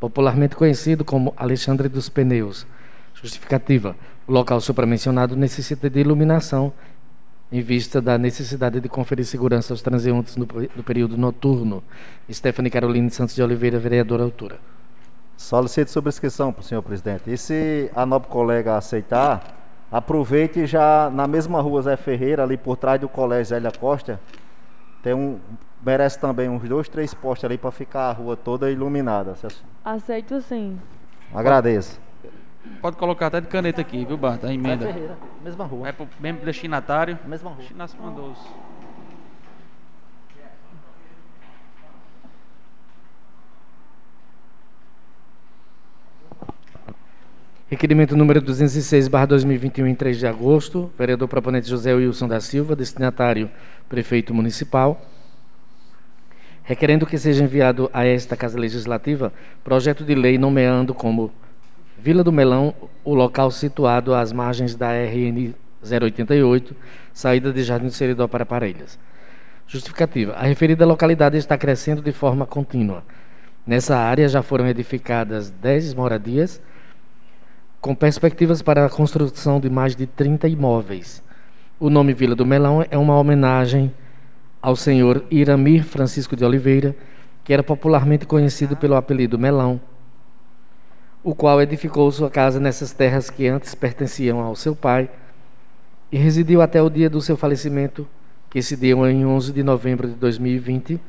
popularmente 0.00 0.56
conhecido 0.56 1.04
como 1.04 1.34
Alexandre 1.36 1.90
dos 1.90 2.08
Pneus. 2.08 2.66
Justificativa: 3.12 3.94
o 4.26 4.32
local 4.32 4.62
supramencionado 4.62 5.36
necessita 5.36 5.90
de 5.90 6.00
iluminação 6.00 6.72
em 7.52 7.60
vista 7.60 8.00
da 8.00 8.16
necessidade 8.16 8.80
de 8.80 8.88
conferir 8.88 9.26
segurança 9.26 9.74
aos 9.74 9.82
transeuntes 9.82 10.36
no, 10.36 10.48
no 10.74 10.82
período 10.82 11.18
noturno. 11.18 11.84
Stephanie 12.32 12.70
Caroline 12.70 13.10
Santos 13.10 13.34
de 13.34 13.42
Oliveira, 13.42 13.78
vereadora 13.78 14.22
altura. 14.22 14.58
Solicito 15.36 15.88
o 15.88 16.62
senhor 16.62 16.82
presidente. 16.82 17.30
E 17.30 17.36
se 17.36 17.90
a 17.94 18.06
nobre 18.06 18.30
colega 18.30 18.74
aceitar, 18.74 19.61
aproveite 19.92 20.66
já 20.66 21.10
na 21.10 21.28
mesma 21.28 21.60
rua 21.60 21.82
Zé 21.82 21.96
Ferreira, 21.96 22.42
ali 22.42 22.56
por 22.56 22.76
trás 22.76 22.98
do 22.98 23.08
colégio 23.08 23.50
Zélia 23.50 23.70
Costa, 23.70 24.18
tem 25.02 25.12
um. 25.12 25.38
Merece 25.84 26.18
também 26.18 26.48
uns 26.48 26.62
dois, 26.68 26.88
três 26.88 27.12
postes 27.12 27.44
ali 27.44 27.58
para 27.58 27.72
ficar 27.72 28.08
a 28.08 28.12
rua 28.12 28.36
toda 28.36 28.70
iluminada. 28.70 29.34
Aceito 29.84 30.40
sim. 30.40 30.80
Agradeço. 31.34 32.00
Pode 32.80 32.96
colocar 32.96 33.26
até 33.26 33.40
de 33.40 33.48
caneta 33.48 33.80
aqui, 33.80 34.04
viu, 34.04 34.16
Bart? 34.16 34.44
A 34.44 34.54
emenda. 34.54 34.86
Zé 34.86 34.92
Ferreira, 34.92 35.18
mesma 35.42 35.64
rua. 35.64 35.88
É 35.88 35.92
pro 35.92 36.08
mesmo 36.20 36.40
destinatário. 36.44 37.18
Mesma 37.26 37.50
rua. 37.50 37.64
Inácio 37.68 38.00
mandou. 38.00 38.32
Requerimento 47.72 48.14
número 48.14 48.38
206, 48.42 49.08
barra 49.08 49.24
2021, 49.24 49.86
em 49.86 49.94
3 49.94 50.18
de 50.18 50.26
agosto. 50.26 50.92
Vereador 50.98 51.26
proponente 51.26 51.70
José 51.70 51.94
Wilson 51.94 52.28
da 52.28 52.38
Silva, 52.38 52.76
destinatário 52.76 53.50
Prefeito 53.88 54.34
Municipal. 54.34 55.00
Requerendo 56.64 57.06
que 57.06 57.16
seja 57.16 57.42
enviado 57.42 57.88
a 57.90 58.04
esta 58.04 58.36
Casa 58.36 58.58
Legislativa 58.58 59.32
projeto 59.64 60.04
de 60.04 60.14
lei 60.14 60.36
nomeando 60.36 60.92
como 60.92 61.32
Vila 61.98 62.22
do 62.22 62.30
Melão 62.30 62.74
o 63.02 63.14
local 63.14 63.50
situado 63.50 64.14
às 64.14 64.34
margens 64.34 64.74
da 64.74 64.92
RN 64.92 65.54
088, 65.82 66.76
saída 67.14 67.54
de 67.54 67.62
Jardim 67.62 67.86
do 67.86 67.92
Seridó 67.92 68.28
para 68.28 68.44
Parelhas. 68.44 68.98
Justificativa. 69.66 70.34
A 70.34 70.42
referida 70.42 70.84
localidade 70.84 71.38
está 71.38 71.56
crescendo 71.56 72.02
de 72.02 72.12
forma 72.12 72.44
contínua. 72.44 73.02
Nessa 73.66 73.96
área 73.96 74.28
já 74.28 74.42
foram 74.42 74.66
edificadas 74.66 75.48
10 75.48 75.94
moradias 75.94 76.60
com 77.82 77.96
perspectivas 77.96 78.62
para 78.62 78.86
a 78.86 78.88
construção 78.88 79.58
de 79.58 79.68
mais 79.68 79.96
de 79.96 80.06
30 80.06 80.46
imóveis. 80.46 81.20
O 81.80 81.90
nome 81.90 82.14
Vila 82.14 82.36
do 82.36 82.46
Melão 82.46 82.86
é 82.88 82.96
uma 82.96 83.18
homenagem 83.18 83.92
ao 84.62 84.76
senhor 84.76 85.24
Iramir 85.28 85.82
Francisco 85.82 86.36
de 86.36 86.44
Oliveira, 86.44 86.94
que 87.42 87.52
era 87.52 87.60
popularmente 87.64 88.24
conhecido 88.24 88.76
pelo 88.76 88.94
apelido 88.94 89.36
Melão, 89.36 89.80
o 91.24 91.34
qual 91.34 91.60
edificou 91.60 92.08
sua 92.12 92.30
casa 92.30 92.60
nessas 92.60 92.92
terras 92.92 93.28
que 93.28 93.48
antes 93.48 93.74
pertenciam 93.74 94.38
ao 94.38 94.54
seu 94.54 94.76
pai 94.76 95.10
e 96.12 96.16
residiu 96.16 96.62
até 96.62 96.80
o 96.80 96.88
dia 96.88 97.10
do 97.10 97.20
seu 97.20 97.36
falecimento, 97.36 98.06
que 98.48 98.62
se 98.62 98.76
deu 98.76 99.04
em 99.08 99.26
11 99.26 99.52
de 99.52 99.64
novembro 99.64 100.06
de 100.06 100.14
2020, 100.14 101.00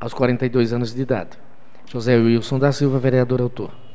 aos 0.00 0.12
42 0.12 0.72
anos 0.72 0.92
de 0.92 1.02
idade. 1.02 1.38
José 1.86 2.16
Wilson 2.16 2.58
da 2.58 2.72
Silva, 2.72 2.98
vereador 2.98 3.40
autor. 3.40 3.89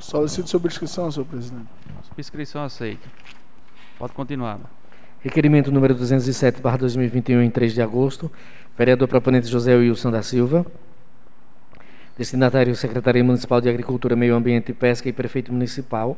Solicito 0.00 0.48
subscrição, 0.48 1.10
senhor 1.10 1.26
presidente. 1.26 1.68
Subscrição 2.04 2.64
aceita. 2.64 3.06
Pode 3.98 4.14
continuar. 4.14 4.58
Requerimento 5.20 5.70
número 5.70 5.94
207, 5.94 6.62
barra 6.62 6.78
2021, 6.78 7.42
em 7.42 7.50
3 7.50 7.74
de 7.74 7.82
agosto. 7.82 8.32
Vereador 8.78 9.06
proponente 9.06 9.46
José 9.46 9.76
Wilson 9.76 10.10
da 10.10 10.22
Silva. 10.22 10.64
Destinatário 12.16 12.74
Secretaria 12.74 13.22
Municipal 13.22 13.60
de 13.60 13.68
Agricultura, 13.68 14.16
Meio 14.16 14.34
Ambiente, 14.34 14.72
Pesca 14.72 15.06
e 15.06 15.12
Prefeito 15.12 15.52
Municipal. 15.52 16.16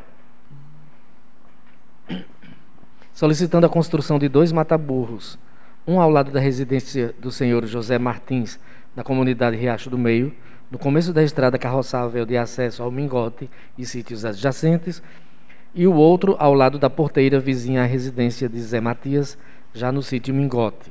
Solicitando 3.13 3.67
a 3.67 3.69
construção 3.69 4.17
de 4.17 4.29
dois 4.29 4.53
mataburros, 4.53 5.37
um 5.85 6.01
ao 6.01 6.09
lado 6.09 6.31
da 6.31 6.39
residência 6.39 7.13
do 7.19 7.33
senhor 7.33 7.67
José 7.67 7.99
Martins, 7.99 8.61
da 8.95 9.03
comunidade 9.03 9.57
Riacho 9.57 9.91
do 9.91 9.99
Meio, 9.99 10.33
no 10.73 10.79
começo 10.79 11.13
da 11.13 11.23
estrada 11.23 11.59
carroçável 11.59 12.25
de 12.25 12.35
acesso 12.35 12.83
ao 12.83 12.91
Mingote 12.91 13.51
e 13.77 13.85
sítios 13.85 14.25
adjacentes, 14.25 15.03
e 15.75 15.87
o 15.87 15.93
outro 15.93 16.35
ao 16.39 16.55
lado 16.55 16.79
da 16.79 16.89
porteira 16.89 17.39
vizinha 17.39 17.83
à 17.83 17.85
residência 17.85 18.49
de 18.49 18.59
Zé 18.59 18.81
Matias, 18.81 19.37
já 19.75 19.93
no 19.93 20.03
sítio 20.03 20.33
Mingote. 20.33 20.91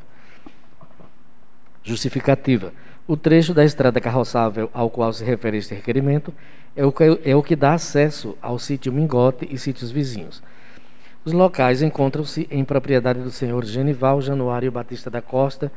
Justificativa. 1.82 2.71
O 3.07 3.17
trecho 3.17 3.55
da 3.55 3.65
estrada 3.65 3.99
carroçável 3.99 4.69
ao 4.71 4.88
qual 4.88 5.11
se 5.11 5.25
refere 5.25 5.57
este 5.57 5.73
requerimento 5.73 6.32
é 6.75 6.86
o 6.86 6.91
que, 6.91 7.19
é 7.25 7.36
o 7.36 7.41
que 7.41 7.55
dá 7.55 7.73
acesso 7.73 8.38
ao 8.39 8.59
sítio 8.59 8.93
Mingote 8.93 9.47
e 9.49 9.57
sítios 9.57 9.89
vizinhos. 9.89 10.43
Os 11.25 11.34
locais 11.34 11.82
encontram-se 11.82 12.47
em 12.51 12.63
propriedade 12.63 13.19
do 13.19 13.32
senhor 13.32 13.65
Genival 13.65 14.21
Januário 14.21 14.71
Batista 14.71 15.09
da 15.09 15.23
Costa, 15.23 15.71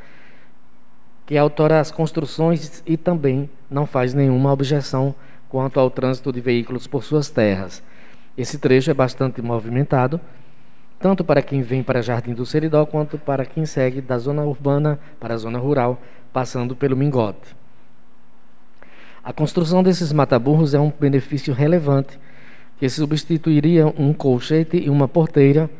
que 1.26 1.36
autora 1.36 1.80
as 1.80 1.90
construções 1.90 2.82
e 2.86 2.96
também 2.96 3.48
não 3.70 3.86
faz 3.86 4.12
nenhuma 4.12 4.52
objeção 4.52 5.14
quanto 5.48 5.80
ao 5.80 5.90
trânsito 5.90 6.32
de 6.32 6.40
veículos 6.40 6.86
por 6.86 7.02
suas 7.04 7.30
terras. 7.30 7.82
Esse 8.36 8.58
trecho 8.58 8.90
é 8.90 8.94
bastante 8.94 9.40
movimentado, 9.40 10.20
tanto 10.98 11.24
para 11.24 11.42
quem 11.42 11.62
vem 11.62 11.82
para 11.82 12.02
Jardim 12.02 12.34
do 12.34 12.44
Seridó 12.44 12.84
quanto 12.84 13.18
para 13.18 13.44
quem 13.44 13.64
segue 13.64 14.00
da 14.00 14.18
zona 14.18 14.42
urbana 14.42 14.98
para 15.20 15.34
a 15.34 15.36
zona 15.36 15.58
rural, 15.58 16.00
passando 16.32 16.74
pelo 16.74 16.96
Mingote. 16.96 17.56
A 19.22 19.32
construção 19.32 19.82
desses 19.82 20.12
mataburros 20.12 20.74
é 20.74 20.80
um 20.80 20.92
benefício 20.98 21.54
relevante 21.54 22.18
que 22.78 22.88
substituiria 22.88 23.86
um 23.86 24.12
colchete 24.12 24.76
e 24.76 24.90
uma 24.90 25.06
porteira, 25.06 25.70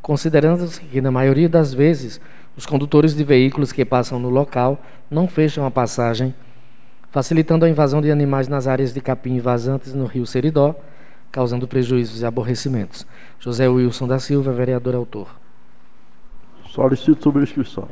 considerando-se 0.00 0.80
que, 0.80 1.00
na 1.00 1.10
maioria 1.10 1.48
das 1.48 1.74
vezes, 1.74 2.20
os 2.56 2.64
condutores 2.64 3.14
de 3.14 3.22
veículos 3.22 3.70
que 3.70 3.84
passam 3.84 4.18
no 4.18 4.30
local 4.30 4.80
não 5.10 5.28
fecham 5.28 5.66
a 5.66 5.70
passagem, 5.70 6.34
facilitando 7.10 7.66
a 7.66 7.68
invasão 7.68 8.00
de 8.00 8.10
animais 8.10 8.48
nas 8.48 8.66
áreas 8.66 8.94
de 8.94 9.00
capim 9.00 9.38
vazantes 9.38 9.94
no 9.94 10.06
rio 10.06 10.24
Seridó, 10.26 10.74
causando 11.30 11.68
prejuízos 11.68 12.22
e 12.22 12.26
aborrecimentos. 12.26 13.06
José 13.38 13.68
Wilson 13.68 14.08
da 14.08 14.18
Silva, 14.18 14.52
vereador 14.52 14.94
autor. 14.94 15.28
Solicito 16.70 17.22
subscrição. 17.22 17.88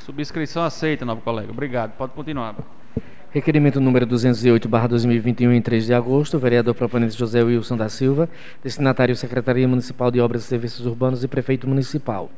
Subscrição 0.00 0.64
aceita, 0.64 1.04
novo 1.04 1.22
colega. 1.22 1.50
Obrigado. 1.50 1.92
Pode 1.92 2.12
continuar. 2.12 2.56
Requerimento 3.30 3.80
número 3.80 4.04
208, 4.04 4.68
barra 4.68 4.88
2021, 4.88 5.52
em 5.52 5.62
3 5.62 5.86
de 5.86 5.94
agosto, 5.94 6.38
vereador 6.38 6.74
proponente 6.74 7.16
José 7.16 7.42
Wilson 7.42 7.78
da 7.78 7.88
Silva, 7.88 8.28
destinatário 8.62 9.16
Secretaria 9.16 9.66
Municipal 9.66 10.10
de 10.10 10.20
Obras 10.20 10.44
e 10.44 10.46
Serviços 10.46 10.84
Urbanos 10.84 11.24
e 11.24 11.28
Prefeito 11.28 11.66
Municipal 11.66 12.30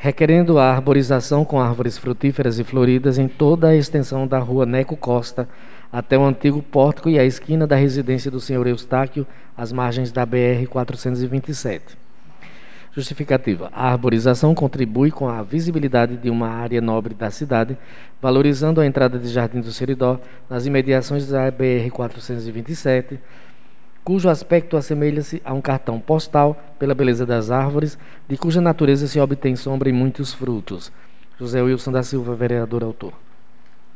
requerendo 0.00 0.60
a 0.60 0.72
arborização 0.72 1.44
com 1.44 1.60
árvores 1.60 1.98
frutíferas 1.98 2.60
e 2.60 2.64
floridas 2.64 3.18
em 3.18 3.26
toda 3.26 3.68
a 3.68 3.76
extensão 3.76 4.28
da 4.28 4.38
rua 4.38 4.64
Neco 4.64 4.96
Costa, 4.96 5.48
até 5.92 6.16
o 6.16 6.24
antigo 6.24 6.62
pórtico 6.62 7.10
e 7.10 7.18
a 7.18 7.24
esquina 7.24 7.66
da 7.66 7.74
residência 7.74 8.30
do 8.30 8.38
senhor 8.38 8.64
Eustáquio, 8.68 9.26
às 9.56 9.72
margens 9.72 10.12
da 10.12 10.24
BR-427. 10.24 11.80
Justificativa. 12.94 13.70
A 13.72 13.90
arborização 13.90 14.54
contribui 14.54 15.10
com 15.10 15.28
a 15.28 15.42
visibilidade 15.42 16.16
de 16.16 16.30
uma 16.30 16.48
área 16.48 16.80
nobre 16.80 17.12
da 17.12 17.28
cidade, 17.28 17.76
valorizando 18.22 18.80
a 18.80 18.86
entrada 18.86 19.18
de 19.18 19.28
Jardim 19.28 19.60
do 19.60 19.72
Seridó 19.72 20.20
nas 20.48 20.64
imediações 20.64 21.26
da 21.26 21.50
BR-427, 21.50 23.18
cujo 24.04 24.28
aspecto 24.28 24.76
assemelha-se 24.76 25.42
a 25.44 25.52
um 25.52 25.60
cartão 25.60 26.00
postal 26.00 26.56
pela 26.78 26.94
beleza 26.94 27.26
das 27.26 27.50
árvores, 27.50 27.98
de 28.28 28.36
cuja 28.36 28.60
natureza 28.60 29.06
se 29.06 29.20
obtém 29.20 29.54
sombra 29.56 29.88
e 29.88 29.92
muitos 29.92 30.32
frutos. 30.32 30.90
José 31.38 31.62
Wilson 31.62 31.92
da 31.92 32.02
Silva, 32.02 32.34
vereador 32.34 32.82
autor. 32.82 33.12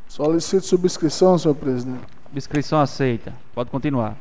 Solicito 0.07 0.66
subscrição, 0.66 1.38
senhor 1.38 1.55
presidente. 1.55 2.05
Subscrição 2.28 2.80
aceita. 2.80 3.32
Pode 3.55 3.70
continuar. 3.70 4.16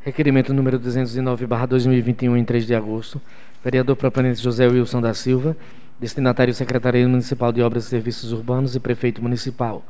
Requerimento 0.00 0.52
número 0.52 0.78
209/2021 0.78 2.36
em 2.36 2.44
3 2.44 2.66
de 2.66 2.74
agosto. 2.74 3.20
Vereador 3.64 3.96
proponente 3.96 4.42
José 4.42 4.66
Wilson 4.68 5.00
da 5.00 5.14
Silva, 5.14 5.56
destinatário 5.98 6.52
Secretaria 6.52 7.08
Municipal 7.08 7.50
de 7.50 7.62
Obras 7.62 7.86
e 7.86 7.88
Serviços 7.88 8.30
Urbanos 8.30 8.76
e 8.76 8.80
prefeito 8.80 9.22
municipal. 9.22 9.82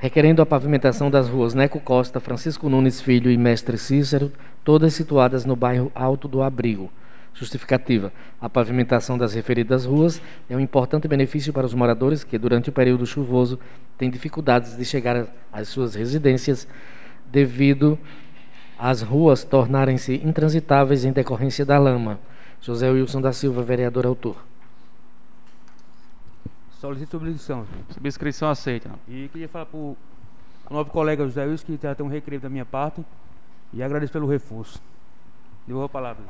Requerendo 0.00 0.40
a 0.40 0.46
pavimentação 0.46 1.10
das 1.10 1.28
ruas 1.28 1.52
Neco 1.52 1.78
Costa, 1.78 2.18
Francisco 2.18 2.70
Nunes 2.70 3.02
Filho 3.02 3.30
e 3.30 3.36
Mestre 3.36 3.76
Cícero, 3.76 4.32
todas 4.64 4.94
situadas 4.94 5.44
no 5.44 5.54
bairro 5.54 5.92
Alto 5.94 6.26
do 6.26 6.42
Abrigo. 6.42 6.90
Justificativa: 7.34 8.10
a 8.40 8.48
pavimentação 8.48 9.18
das 9.18 9.34
referidas 9.34 9.84
ruas 9.84 10.20
é 10.48 10.56
um 10.56 10.60
importante 10.60 11.06
benefício 11.06 11.52
para 11.52 11.66
os 11.66 11.74
moradores 11.74 12.24
que, 12.24 12.38
durante 12.38 12.70
o 12.70 12.72
período 12.72 13.06
chuvoso, 13.06 13.60
têm 13.98 14.10
dificuldades 14.10 14.74
de 14.74 14.84
chegar 14.86 15.26
às 15.52 15.68
suas 15.68 15.94
residências 15.94 16.66
devido 17.30 17.98
às 18.78 19.02
ruas 19.02 19.44
tornarem-se 19.44 20.14
intransitáveis 20.24 21.04
em 21.04 21.12
decorrência 21.12 21.64
da 21.64 21.78
lama. 21.78 22.18
José 22.62 22.90
Wilson 22.90 23.20
da 23.20 23.32
Silva, 23.32 23.62
vereador 23.62 24.06
autor. 24.06 24.49
Solicito 26.80 27.10
subscrição. 27.10 27.66
Subscrição 27.90 28.48
aceita. 28.48 28.88
E 29.06 29.28
queria 29.28 29.46
falar 29.46 29.66
para 29.66 29.76
o 29.76 29.96
novo 30.70 30.90
colega 30.90 31.22
José 31.24 31.44
Wilson 31.44 31.66
que 31.66 31.78
já 31.82 31.94
tem 31.94 32.06
um 32.06 32.08
recreio 32.08 32.40
da 32.40 32.48
minha 32.48 32.64
parte 32.64 33.04
e 33.74 33.82
agradeço 33.82 34.10
pelo 34.10 34.26
reforço. 34.26 34.80
Devolvo 35.66 35.84
a 35.84 35.88
palavra. 35.90 36.24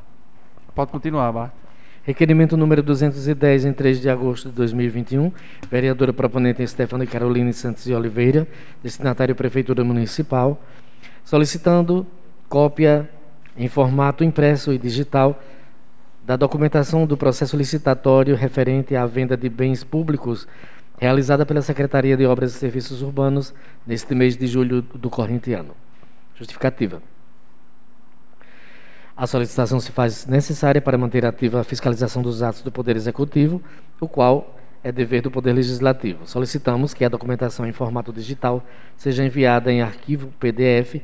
Pode 0.74 0.90
continuar, 0.90 1.30
Bart. 1.30 1.52
Requerimento 2.02 2.56
número 2.56 2.82
210, 2.82 3.64
em 3.66 3.72
3 3.72 4.00
de 4.00 4.10
agosto 4.10 4.48
de 4.48 4.56
2021. 4.56 5.30
Vereadora 5.70 6.12
proponente 6.12 6.66
Stefano 6.66 7.06
Caroline 7.06 7.52
Santos 7.52 7.84
de 7.84 7.94
Oliveira, 7.94 8.48
destinatário 8.82 9.36
Prefeitura 9.36 9.84
Municipal, 9.84 10.60
solicitando 11.24 12.04
cópia 12.48 13.08
em 13.56 13.68
formato 13.68 14.24
impresso 14.24 14.72
e 14.72 14.78
digital 14.78 15.40
da 16.30 16.36
documentação 16.36 17.08
do 17.08 17.16
processo 17.16 17.56
licitatório 17.56 18.36
referente 18.36 18.94
à 18.94 19.04
venda 19.04 19.36
de 19.36 19.48
bens 19.48 19.82
públicos 19.82 20.46
realizada 20.96 21.44
pela 21.44 21.60
Secretaria 21.60 22.16
de 22.16 22.24
Obras 22.24 22.54
e 22.54 22.56
Serviços 22.56 23.02
Urbanos 23.02 23.52
neste 23.84 24.14
mês 24.14 24.36
de 24.36 24.46
julho 24.46 24.80
do 24.80 25.10
corrente 25.10 25.52
ano. 25.52 25.74
Justificativa. 26.36 27.02
A 29.16 29.26
solicitação 29.26 29.80
se 29.80 29.90
faz 29.90 30.24
necessária 30.24 30.80
para 30.80 30.96
manter 30.96 31.26
ativa 31.26 31.62
a 31.62 31.64
fiscalização 31.64 32.22
dos 32.22 32.44
atos 32.44 32.62
do 32.62 32.70
Poder 32.70 32.94
Executivo, 32.94 33.60
o 34.00 34.06
qual 34.06 34.56
é 34.84 34.92
dever 34.92 35.22
do 35.22 35.32
Poder 35.32 35.52
Legislativo. 35.52 36.28
Solicitamos 36.28 36.94
que 36.94 37.04
a 37.04 37.08
documentação 37.08 37.66
em 37.66 37.72
formato 37.72 38.12
digital 38.12 38.64
seja 38.96 39.24
enviada 39.24 39.72
em 39.72 39.82
arquivo 39.82 40.28
PDF 40.38 41.02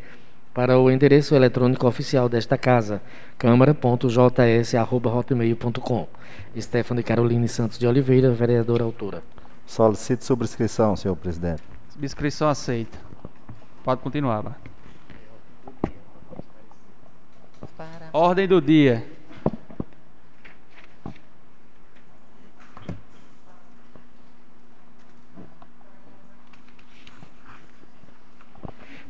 para 0.56 0.76
o 0.78 0.90
endereço 0.90 1.34
eletrônico 1.34 1.86
oficial 1.86 2.30
desta 2.30 2.56
casa, 2.56 3.02
câmara.js.hotmail.com. 3.36 6.08
Stephanie 6.58 7.02
Caroline 7.02 7.46
Santos 7.46 7.78
de 7.78 7.86
Oliveira, 7.86 8.32
vereadora 8.32 8.82
autora. 8.82 9.22
Solicito 9.66 10.24
subscrição, 10.24 10.96
senhor 10.96 11.14
presidente. 11.14 11.62
Subscrição 11.90 12.48
aceita. 12.48 12.96
Pode 13.84 14.00
continuar, 14.00 14.42
Bart. 14.42 14.56
Ordem 18.10 18.48
do 18.48 18.58
dia. 18.58 19.06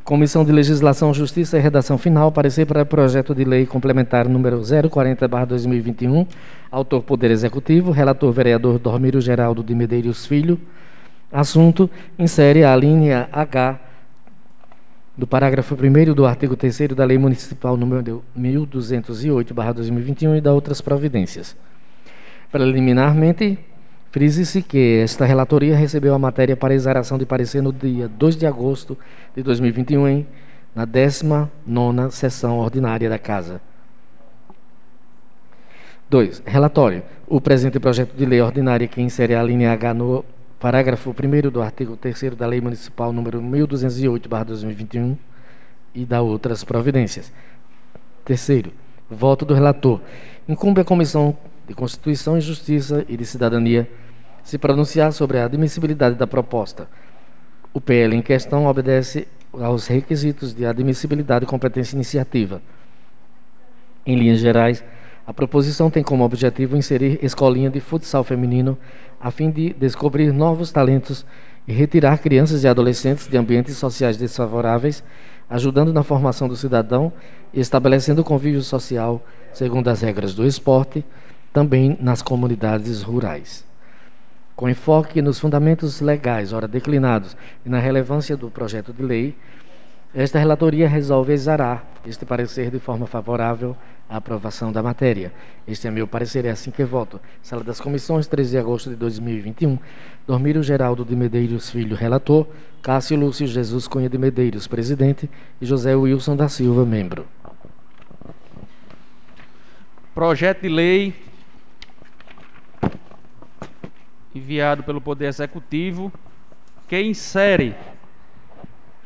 Comissão 0.07 0.45
de 0.45 0.53
Legislação, 0.53 1.13
Justiça 1.13 1.59
e 1.59 1.61
Redação 1.61 1.99
Final, 1.99 2.31
parecer 2.31 2.65
para 2.65 2.85
o 2.85 2.87
projeto 2.87 3.35
de 3.35 3.45
lei 3.45 3.67
complementar 3.67 4.29
número 4.29 4.61
040/2021, 4.61 6.25
autor 6.71 7.03
Poder 7.03 7.33
Executivo, 7.33 7.91
relator 7.91 8.31
vereador 8.31 8.79
Dormiro 8.79 9.21
Geraldo 9.21 9.65
de 9.65 9.75
Medeiros 9.75 10.25
Filho. 10.25 10.61
Assunto: 11.33 11.91
insere 12.17 12.63
a 12.63 12.77
linha 12.77 13.29
H 13.33 13.81
do 15.17 15.27
parágrafo 15.27 15.75
1 15.75 16.15
do 16.15 16.25
artigo 16.25 16.55
3 16.55 16.95
da 16.95 17.05
Lei 17.05 17.19
Municipal 17.19 17.77
número 17.77 18.23
1208/2021 18.39 20.37
e 20.37 20.41
da 20.41 20.53
outras 20.53 20.81
providências. 20.81 21.57
Preliminarmente, 22.53 23.59
Frise-se 24.17 24.63
que 24.63 25.01
esta 25.03 25.27
relatoria 25.27 25.77
recebeu 25.77 26.15
a 26.15 26.19
matéria 26.19 26.57
para 26.57 26.73
exaração 26.73 27.19
de 27.19 27.27
parecer 27.27 27.61
no 27.61 27.71
dia 27.71 28.09
2 28.09 28.35
de 28.35 28.47
agosto 28.47 28.97
de 29.37 29.43
2021, 29.43 30.09
em, 30.09 30.27
na 30.75 30.87
19 30.87 31.51
sessão 32.13 32.59
ordinária 32.59 33.11
da 33.11 33.19
Casa. 33.19 33.61
2. 36.09 36.43
Relatório. 36.47 37.03
O 37.29 37.43
presente 37.43 37.79
projeto 37.79 38.17
de 38.17 38.25
lei 38.25 38.41
ordinária 38.41 38.89
que 38.89 39.03
insere 39.03 39.35
a 39.35 39.43
linha 39.43 39.71
H 39.71 39.93
no 39.93 40.25
parágrafo 40.59 41.11
1 41.11 41.51
do 41.51 41.61
artigo 41.61 41.95
3 41.95 42.35
da 42.35 42.47
Lei 42.47 42.63
Municipal 42.63 43.13
número 43.13 43.43
1208/2021 43.43 45.15
e 45.95 46.07
da 46.07 46.23
outras 46.23 46.65
providências. 46.65 47.31
Terceiro, 48.25 48.73
voto 49.11 49.45
do 49.45 49.53
relator. 49.53 50.01
Incumbe 50.49 50.81
à 50.81 50.85
Comissão 50.85 51.37
de 51.69 51.75
Constituição 51.75 52.39
e 52.39 52.41
Justiça 52.41 53.05
e 53.11 53.15
de 53.15 53.27
Cidadania 53.27 53.87
se 54.47 54.59
pronunciar 54.59 55.13
sobre 55.13 55.41
a 55.41 55.45
admissibilidade 55.45 56.15
da 56.15 56.25
proposta. 56.25 56.87
O 57.75 57.81
PL 57.81 58.15
em 58.15 58.23
questão 58.23 58.67
obedece 58.67 59.27
aos 59.53 59.89
requisitos 59.89 60.55
de 60.55 60.65
admissibilidade, 60.65 61.45
competência 61.45 61.97
e 61.97 61.99
iniciativa. 61.99 62.63
Em 64.07 64.15
linhas 64.17 64.39
gerais, 64.39 64.85
a 65.27 65.35
proposição 65.35 65.91
tem 65.91 66.05
como 66.05 66.23
objetivo 66.23 66.77
inserir 66.77 67.19
escolinha 67.25 67.69
de 67.69 67.81
futsal 67.81 68.23
feminino 68.23 68.79
a 69.21 69.33
fim 69.33 69.51
de 69.51 69.75
descobrir 69.75 70.33
novos 70.33 70.71
talentos 70.71 71.27
e 71.67 71.73
retirar 71.73 72.19
crianças 72.19 72.63
e 72.63 72.69
adolescentes 72.69 73.27
de 73.27 73.37
ambientes 73.37 73.77
sociais 73.77 74.17
desfavoráveis, 74.17 75.03
ajudando 75.51 75.93
na 75.93 76.05
formação 76.05 76.47
do 76.47 76.55
cidadão 76.55 77.13
e 77.53 77.59
estabelecendo 77.59 78.23
convívio 78.23 78.63
social 78.63 79.21
segundo 79.53 79.89
as 79.89 80.03
regras 80.03 80.35
do 80.35 80.47
esporte, 80.47 81.05
também 81.53 81.99
nas 82.01 82.23
comunidades 82.23 83.03
rurais 83.03 83.67
com 84.57 84.71
enfoque 84.71 85.21
nos 85.21 85.39
fundamentos 85.39 86.01
legais, 86.01 86.55
ora 86.55 86.67
declinados, 86.67 87.37
e 87.65 87.69
na 87.69 87.79
relevância 87.79 88.35
do 88.37 88.51
projeto 88.51 88.91
de 88.91 89.03
lei, 89.03 89.37
esta 90.15 90.39
relatoria 90.39 90.89
resolve 90.89 91.35
exarar 91.35 91.85
este 92.07 92.25
parecer 92.25 92.71
de 92.71 92.79
forma 92.79 93.07
favorável 93.07 93.77
à 94.09 94.17
aprovação 94.17 94.73
da 94.73 94.83
matéria. 94.83 95.31
Este 95.69 95.89
é 95.89 95.91
meu 95.91 96.07
parecer, 96.09 96.47
é 96.47 96.51
assim 96.51 96.71
que 96.71 96.83
voto. 96.85 97.21
Sala 97.43 97.63
das 97.63 97.83
Comissões, 97.83 98.27
13 98.27 98.53
de 98.53 98.57
agosto 98.57 98.89
de 98.89 98.97
2021. 98.97 99.79
Dormiro 100.27 100.63
Geraldo 100.63 101.05
de 101.05 101.15
Medeiros 101.15 101.69
Filho, 101.69 101.95
relator. 101.95 102.47
Cássio 102.81 103.19
Lúcio 103.19 103.47
Jesus 103.47 103.87
Cunha 103.87 104.09
de 104.09 104.17
Medeiros, 104.17 104.67
presidente. 104.67 105.29
E 105.61 105.67
José 105.67 105.95
Wilson 105.95 106.35
da 106.35 106.49
Silva, 106.49 106.87
membro. 106.87 107.27
Projeto 110.15 110.63
de 110.63 110.69
lei 110.71 111.26
enviado 114.37 114.83
pelo 114.83 115.01
Poder 115.01 115.27
Executivo, 115.27 116.13
que 116.89 117.01
insere 117.01 117.75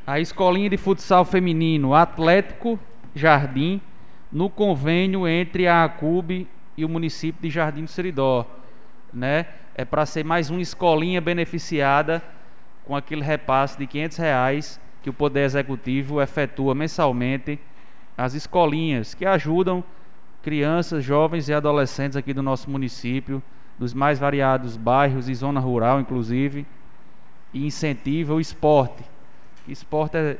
a 0.06 0.18
escolinha 0.18 0.68
de 0.68 0.76
futsal 0.76 1.24
feminino 1.24 1.94
Atlético 1.94 2.78
Jardim 3.14 3.80
no 4.30 4.50
convênio 4.50 5.26
entre 5.26 5.66
a 5.66 5.84
ACUB 5.84 6.46
e 6.76 6.84
o 6.84 6.88
município 6.88 7.42
de 7.42 7.50
Jardim 7.50 7.84
do 7.84 7.90
Seridó, 7.90 8.46
né? 9.12 9.46
É 9.74 9.84
para 9.84 10.04
ser 10.04 10.24
mais 10.24 10.50
uma 10.50 10.60
escolinha 10.60 11.20
beneficiada 11.20 12.22
com 12.84 12.94
aquele 12.94 13.22
repasse 13.22 13.78
de 13.78 13.86
500 13.86 14.18
reais 14.18 14.80
que 15.02 15.08
o 15.08 15.12
Poder 15.12 15.44
Executivo 15.44 16.20
efetua 16.20 16.74
mensalmente 16.74 17.58
às 18.16 18.34
escolinhas 18.34 19.14
que 19.14 19.24
ajudam 19.24 19.82
crianças, 20.42 21.04
jovens 21.04 21.48
e 21.48 21.54
adolescentes 21.54 22.16
aqui 22.16 22.34
do 22.34 22.42
nosso 22.42 22.70
município 22.70 23.42
dos 23.80 23.94
mais 23.94 24.18
variados 24.18 24.76
bairros 24.76 25.26
e 25.26 25.34
zona 25.34 25.58
rural, 25.58 26.02
inclusive, 26.02 26.66
e 27.52 27.66
incentiva 27.66 28.34
o 28.34 28.40
esporte. 28.40 29.02
esporte, 29.66 30.18
é, 30.18 30.36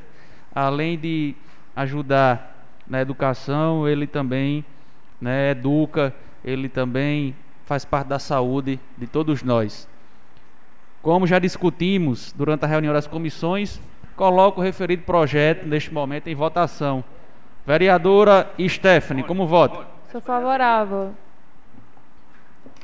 além 0.55 0.99
de 0.99 1.35
ajudar 1.75 2.69
na 2.87 3.01
educação, 3.01 3.89
ele 3.89 4.07
também 4.07 4.63
né, 5.19 5.53
educa, 5.53 6.15
ele 6.45 6.69
também 6.69 7.35
faz 7.65 7.83
parte 7.83 8.09
da 8.09 8.19
saúde 8.19 8.79
de 8.99 9.07
todos 9.07 9.43
nós. 9.43 9.89
Como 11.01 11.27
já 11.27 11.39
discutimos 11.39 12.35
durante 12.37 12.67
a 12.67 12.69
reunião 12.69 12.93
das 12.93 13.07
comissões, 13.07 13.81
coloco 14.17 14.61
o 14.61 14.63
referido 14.63 15.05
projeto 15.05 15.67
neste 15.67 15.95
momento 15.95 16.27
em 16.29 16.35
votação. 16.35 17.03
Vereadora 17.67 18.51
Stephanie, 18.69 19.25
como 19.25 19.47
vota? 19.47 19.87
Sou 20.13 20.21
favorável. 20.21 21.15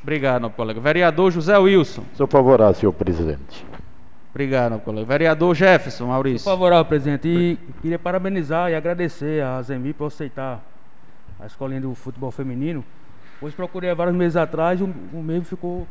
Obrigado, 0.06 0.48
colega. 0.50 0.80
Vereador 0.80 1.32
José 1.32 1.58
Wilson. 1.58 2.04
Sou 2.14 2.28
favorável, 2.28 2.72
senhor 2.74 2.92
presidente. 2.92 3.66
Obrigado, 4.30 4.78
colega. 4.78 5.04
Vereador 5.04 5.52
Jefferson 5.52 6.06
Maurício. 6.06 6.44
Sou 6.44 6.52
favorável, 6.52 6.84
presidente. 6.84 7.26
E 7.26 7.58
queria 7.82 7.98
parabenizar 7.98 8.70
e 8.70 8.76
agradecer 8.76 9.42
a 9.42 9.60
Zemi 9.62 9.92
por 9.92 10.06
aceitar 10.06 10.64
a 11.40 11.46
escolinha 11.46 11.80
do 11.80 11.92
futebol 11.96 12.30
feminino. 12.30 12.84
Pois 13.40 13.52
procurei 13.52 13.90
há 13.90 13.94
vários 13.94 14.14
meses 14.14 14.36
atrás 14.36 14.78
e 14.78 14.84
o, 14.84 14.94
o 15.12 15.20
mesmo 15.20 15.44
ficou, 15.44 15.88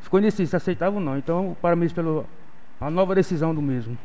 ficou 0.00 0.18
indeciso 0.18 0.50
se 0.50 0.56
aceitava 0.56 0.96
ou 0.96 1.00
não. 1.00 1.16
Então, 1.16 1.56
parabéns 1.62 1.92
pela 1.92 2.24
nova 2.90 3.14
decisão 3.14 3.54
do 3.54 3.62
mesmo. 3.62 3.96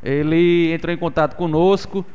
ele 0.00 0.72
entrou 0.72 0.94
em 0.94 0.96
contato 0.96 1.34
conosco 1.34 2.06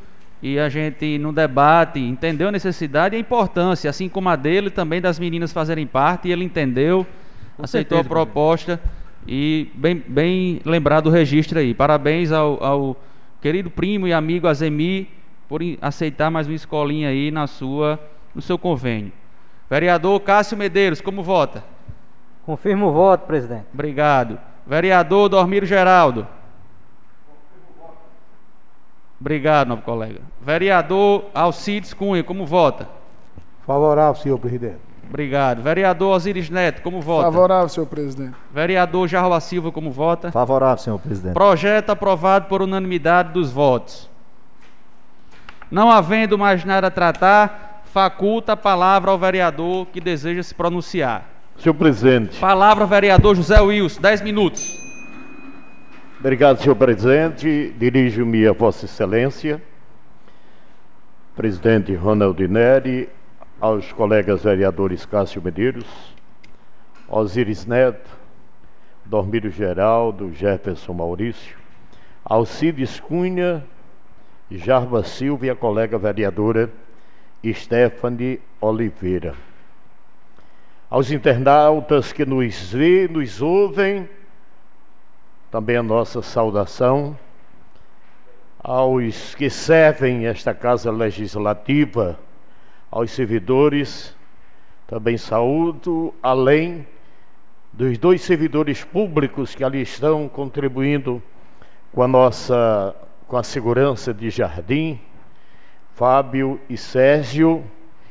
e 0.44 0.60
a 0.60 0.68
gente, 0.68 1.18
no 1.18 1.32
debate, 1.32 2.02
entendeu 2.02 2.50
a 2.50 2.52
necessidade 2.52 3.16
e 3.16 3.18
a 3.18 3.20
importância, 3.20 3.90
assim 3.90 4.10
como 4.10 4.28
a 4.28 4.36
dele, 4.36 4.70
também 4.70 5.00
das 5.00 5.18
meninas 5.18 5.54
fazerem 5.54 5.88
parte, 5.88 6.28
e 6.28 6.34
ele 6.34 6.44
entendeu, 6.44 7.08
Com 7.56 7.64
aceitou 7.64 7.98
certeza, 7.98 8.14
a 8.14 8.26
proposta 8.26 8.82
e 9.26 9.72
bem, 9.74 10.04
bem 10.06 10.60
lembrado 10.66 11.08
o 11.08 11.10
registro 11.10 11.60
aí. 11.60 11.74
Parabéns 11.74 12.34
ao, 12.34 12.62
ao 12.62 12.98
querido 13.42 13.70
primo 13.70 14.06
e 14.06 14.12
amigo 14.12 14.46
Azemi 14.46 15.08
por 15.48 15.62
aceitar 15.82 16.30
mais 16.30 16.46
uma 16.46 16.56
escolinha 16.56 17.08
aí 17.08 17.32
na 17.32 17.48
sua, 17.48 17.98
no 18.36 18.42
seu 18.42 18.58
convênio. 18.58 19.14
Vereador 19.70 20.20
Cássio 20.20 20.58
Medeiros, 20.58 21.00
como 21.00 21.24
vota? 21.24 21.64
Confirmo 22.46 22.88
o 22.88 22.92
voto, 22.92 23.26
presidente. 23.26 23.68
Obrigado. 23.74 24.38
Vereador 24.68 25.30
Dormiro 25.30 25.66
Geraldo. 25.66 26.28
Obrigado, 29.24 29.70
novo 29.70 29.82
colega. 29.84 30.20
Vereador 30.42 31.30
Alcides 31.34 31.94
Cunha, 31.94 32.22
como 32.26 32.46
vota? 32.46 32.90
Favorável, 33.66 34.16
senhor 34.22 34.38
presidente. 34.38 34.80
Obrigado. 35.08 35.62
Vereador 35.62 36.18
Osiris 36.18 36.50
Neto, 36.50 36.82
como 36.82 37.00
vota? 37.00 37.32
Favorável, 37.32 37.70
senhor 37.70 37.86
presidente. 37.86 38.36
Vereador 38.54 39.08
Jarroa 39.08 39.40
Silva, 39.40 39.72
como 39.72 39.92
vota? 39.92 40.30
Favorável, 40.30 40.78
senhor 40.78 41.00
presidente. 41.00 41.34
Projeto 41.36 41.92
aprovado 41.92 42.48
por 42.50 42.62
unanimidade 42.62 43.32
dos 43.32 43.50
votos. 43.50 44.10
Não 45.72 45.90
havendo 45.90 46.38
mais 46.38 46.66
nada 46.66 46.88
a 46.88 46.92
tratar, 46.92 47.82
faculta 47.86 48.52
a 48.52 48.58
palavra 48.58 49.10
ao 49.10 49.18
vereador 49.18 49.86
que 49.86 50.02
deseja 50.02 50.44
se 50.44 50.54
pronunciar. 50.54 51.30
Senhor 51.58 51.76
presidente. 51.76 52.38
Palavra, 52.40 52.86
vereador 52.86 53.38
José 53.38 53.62
Wilson, 53.62 54.02
10 54.02 54.22
minutos. 54.22 54.83
Obrigado, 56.24 56.62
senhor 56.62 56.78
presidente. 56.78 57.76
Dirijo-me 57.78 58.48
a 58.48 58.54
Vossa 58.54 58.86
Excelência, 58.86 59.62
presidente 61.36 61.94
Ronald 61.96 62.40
Neri, 62.48 63.10
aos 63.60 63.92
colegas 63.92 64.42
vereadores 64.42 65.06
Cássio 65.06 65.42
Medeiros, 65.42 65.86
Osíris 67.10 67.66
Neto, 67.66 68.10
Dormírio 69.04 69.52
Geraldo, 69.52 70.32
Jefferson 70.34 70.94
Maurício, 70.94 71.58
Alcides 72.24 73.02
Cunha, 73.02 73.62
Jarva 74.50 75.04
Silva 75.04 75.48
e 75.48 75.50
a 75.50 75.56
colega 75.58 75.98
vereadora 75.98 76.72
Stephanie 77.46 78.40
Oliveira. 78.62 79.34
Aos 80.90 81.12
internautas 81.12 82.14
que 82.14 82.26
nos 82.26 82.72
vê, 82.72 83.10
nos 83.10 83.42
ouvem, 83.42 84.08
também 85.54 85.78
a 85.78 85.84
nossa 85.84 86.20
saudação 86.24 87.16
aos 88.58 89.36
que 89.36 89.52
servem 89.52 90.26
esta 90.26 90.52
Casa 90.52 90.92
Legislativa, 90.92 92.20
aos 92.90 93.12
servidores, 93.12 94.18
também 94.88 95.16
saúdo, 95.16 96.12
além 96.24 96.88
dos 97.72 98.00
dois 98.00 98.24
servidores 98.24 98.84
públicos 98.84 99.54
que 99.54 99.64
ali 99.64 99.84
estão 99.84 100.28
contribuindo 100.28 101.22
com 101.92 102.02
a 102.02 102.08
nossa 102.08 102.96
com 103.28 103.38
a 103.38 103.44
segurança 103.44 104.12
de 104.12 104.32
jardim, 104.32 105.00
Fábio 105.94 106.60
e 106.68 106.76
Sérgio, 106.76 107.64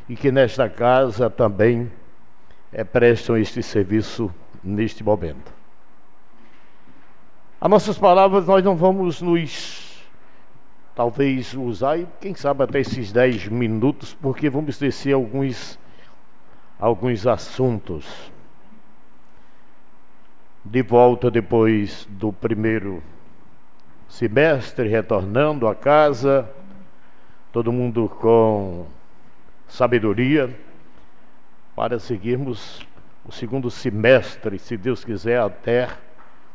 e 0.08 0.14
que 0.14 0.30
nesta 0.30 0.68
casa 0.68 1.28
também 1.28 1.90
eh, 2.72 2.84
prestam 2.84 3.36
este 3.36 3.64
serviço 3.64 4.32
neste 4.62 5.02
momento. 5.02 5.61
As 7.62 7.70
nossas 7.70 7.96
palavras 7.96 8.44
nós 8.48 8.64
não 8.64 8.74
vamos 8.74 9.22
nos 9.22 10.02
talvez 10.96 11.54
usar 11.54 11.96
e 11.96 12.08
quem 12.20 12.34
sabe 12.34 12.64
até 12.64 12.80
esses 12.80 13.12
10 13.12 13.46
minutos, 13.46 14.12
porque 14.20 14.50
vamos 14.50 14.76
descer 14.80 15.12
alguns 15.12 15.78
alguns 16.76 17.24
assuntos. 17.24 18.32
De 20.64 20.82
volta 20.82 21.30
depois 21.30 22.04
do 22.10 22.32
primeiro 22.32 23.00
semestre, 24.08 24.88
retornando 24.88 25.68
a 25.68 25.74
casa, 25.76 26.50
todo 27.52 27.70
mundo 27.70 28.08
com 28.08 28.86
sabedoria, 29.68 30.52
para 31.76 32.00
seguirmos 32.00 32.84
o 33.24 33.30
segundo 33.30 33.70
semestre, 33.70 34.58
se 34.58 34.76
Deus 34.76 35.04
quiser, 35.04 35.38
até 35.40 35.88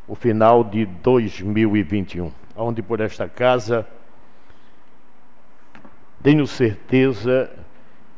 o 0.08 0.14
final 0.14 0.64
de 0.64 0.86
2021, 0.86 2.32
onde 2.56 2.82
por 2.82 3.00
esta 3.00 3.28
casa 3.28 3.86
tenho 6.22 6.46
certeza 6.46 7.50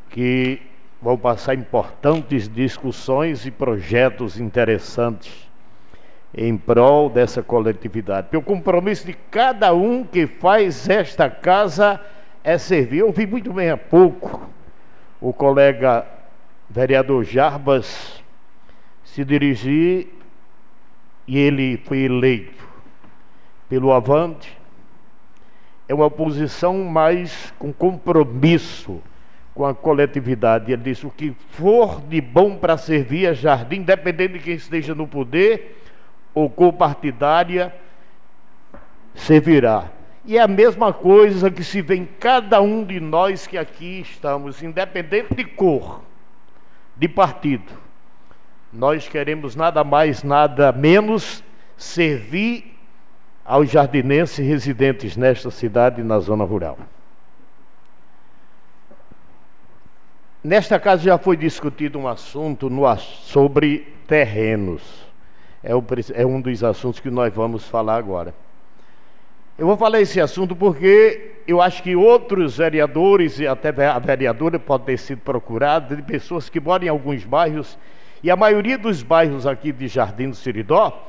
que 0.09 0.63
vão 1.03 1.19
passar 1.19 1.55
importantes 1.55 2.49
discussões 2.49 3.45
e 3.45 3.51
projetos 3.51 4.39
interessantes 4.39 5.51
em 6.33 6.57
prol 6.57 7.11
dessa 7.11 7.43
coletividade. 7.43 8.29
Porque 8.29 8.37
o 8.37 8.43
compromisso 8.43 9.07
de 9.07 9.13
cada 9.13 9.75
um 9.75 10.05
que 10.05 10.27
faz 10.27 10.89
esta 10.89 11.29
casa 11.29 12.01
é 12.45 12.57
servir. 12.57 12.99
Eu 12.99 13.13
vi 13.13 13.27
muito 13.27 13.53
bem 13.53 13.71
há 13.71 13.77
pouco 13.77 14.49
o 15.21 15.33
colega 15.33 16.07
vereador 16.69 17.25
Jarbas 17.25 18.23
se 19.05 19.25
dirigir 19.25 20.20
e 21.31 21.39
ele 21.39 21.77
foi 21.85 21.99
eleito 21.99 22.69
pelo 23.69 23.93
Avante. 23.93 24.59
É 25.89 25.95
uma 25.95 26.11
posição 26.11 26.83
mais 26.83 27.55
com 27.57 27.73
compromisso 27.73 29.01
com 29.55 29.65
a 29.65 29.73
coletividade. 29.73 30.73
Ele 30.73 30.83
disse: 30.83 31.07
o 31.07 31.11
que 31.11 31.33
for 31.51 32.01
de 32.01 32.21
bom 32.21 32.57
para 32.57 32.77
servir 32.77 33.29
a 33.29 33.33
jardim, 33.33 33.77
independente 33.77 34.33
de 34.33 34.39
quem 34.41 34.55
esteja 34.55 34.93
no 34.93 35.07
poder 35.07 35.81
ou 36.35 36.51
compartidária, 36.51 37.73
servirá. 39.15 39.89
E 40.25 40.37
é 40.37 40.41
a 40.41 40.49
mesma 40.49 40.93
coisa 40.93 41.49
que 41.49 41.63
se 41.63 41.81
vê 41.81 41.95
em 41.95 42.07
cada 42.07 42.61
um 42.61 42.85
de 42.85 42.99
nós 42.99 43.47
que 43.47 43.57
aqui 43.57 44.01
estamos, 44.01 44.65
independente 44.65 45.33
de 45.33 45.45
cor, 45.45 46.03
de 46.97 47.07
partido. 47.07 47.90
Nós 48.73 49.09
queremos 49.09 49.57
nada 49.57 49.83
mais, 49.83 50.23
nada 50.23 50.71
menos 50.71 51.43
servir 51.77 52.77
aos 53.45 53.69
jardinenses 53.69 54.47
residentes 54.47 55.17
nesta 55.17 55.51
cidade 55.51 56.01
e 56.01 56.05
na 56.05 56.21
zona 56.21 56.45
rural. 56.45 56.79
Nesta 60.43 60.79
casa 60.79 61.03
já 61.03 61.19
foi 61.19 61.37
discutido 61.37 61.99
um 61.99 62.07
assunto 62.07 62.71
no, 62.71 62.97
sobre 62.97 63.93
terrenos. 64.07 64.83
É, 65.63 65.75
o, 65.75 65.85
é 66.15 66.25
um 66.25 66.41
dos 66.41 66.65
assuntos 66.65 67.01
que 67.01 67.11
nós 67.11 67.35
vamos 67.35 67.67
falar 67.67 67.97
agora. 67.97 68.33
Eu 69.59 69.67
vou 69.67 69.77
falar 69.77 70.01
esse 70.01 70.19
assunto 70.21 70.57
porque 70.57 71.33
eu 71.47 71.61
acho 71.61 71.83
que 71.83 71.95
outros 71.95 72.57
vereadores 72.57 73.39
e 73.39 73.47
até 73.47 73.69
a 73.87 73.99
vereadora 73.99 74.59
pode 74.59 74.85
ter 74.85 74.99
sido 74.99 75.21
procurada 75.21 75.95
de 75.95 76.03
pessoas 76.03 76.49
que 76.49 76.59
moram 76.59 76.87
em 76.87 76.89
alguns 76.89 77.25
bairros 77.25 77.77
e 78.23 78.31
a 78.31 78.37
maioria 78.37 78.77
dos 78.77 79.03
bairros 79.03 79.47
aqui 79.47 79.73
de 79.73 79.89
Jardim 79.89 80.31
do 80.31 80.37
Seridó 80.37 81.07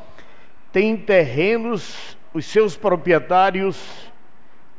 tem 0.71 0.95
terrenos, 0.95 2.17
os 2.33 2.45
seus 2.45 2.77
proprietários 2.77 4.09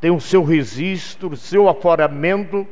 têm 0.01 0.11
o 0.11 0.21
seu 0.21 0.43
registro, 0.43 1.31
o 1.31 1.37
seu 1.37 1.69
aforamento, 1.69 2.67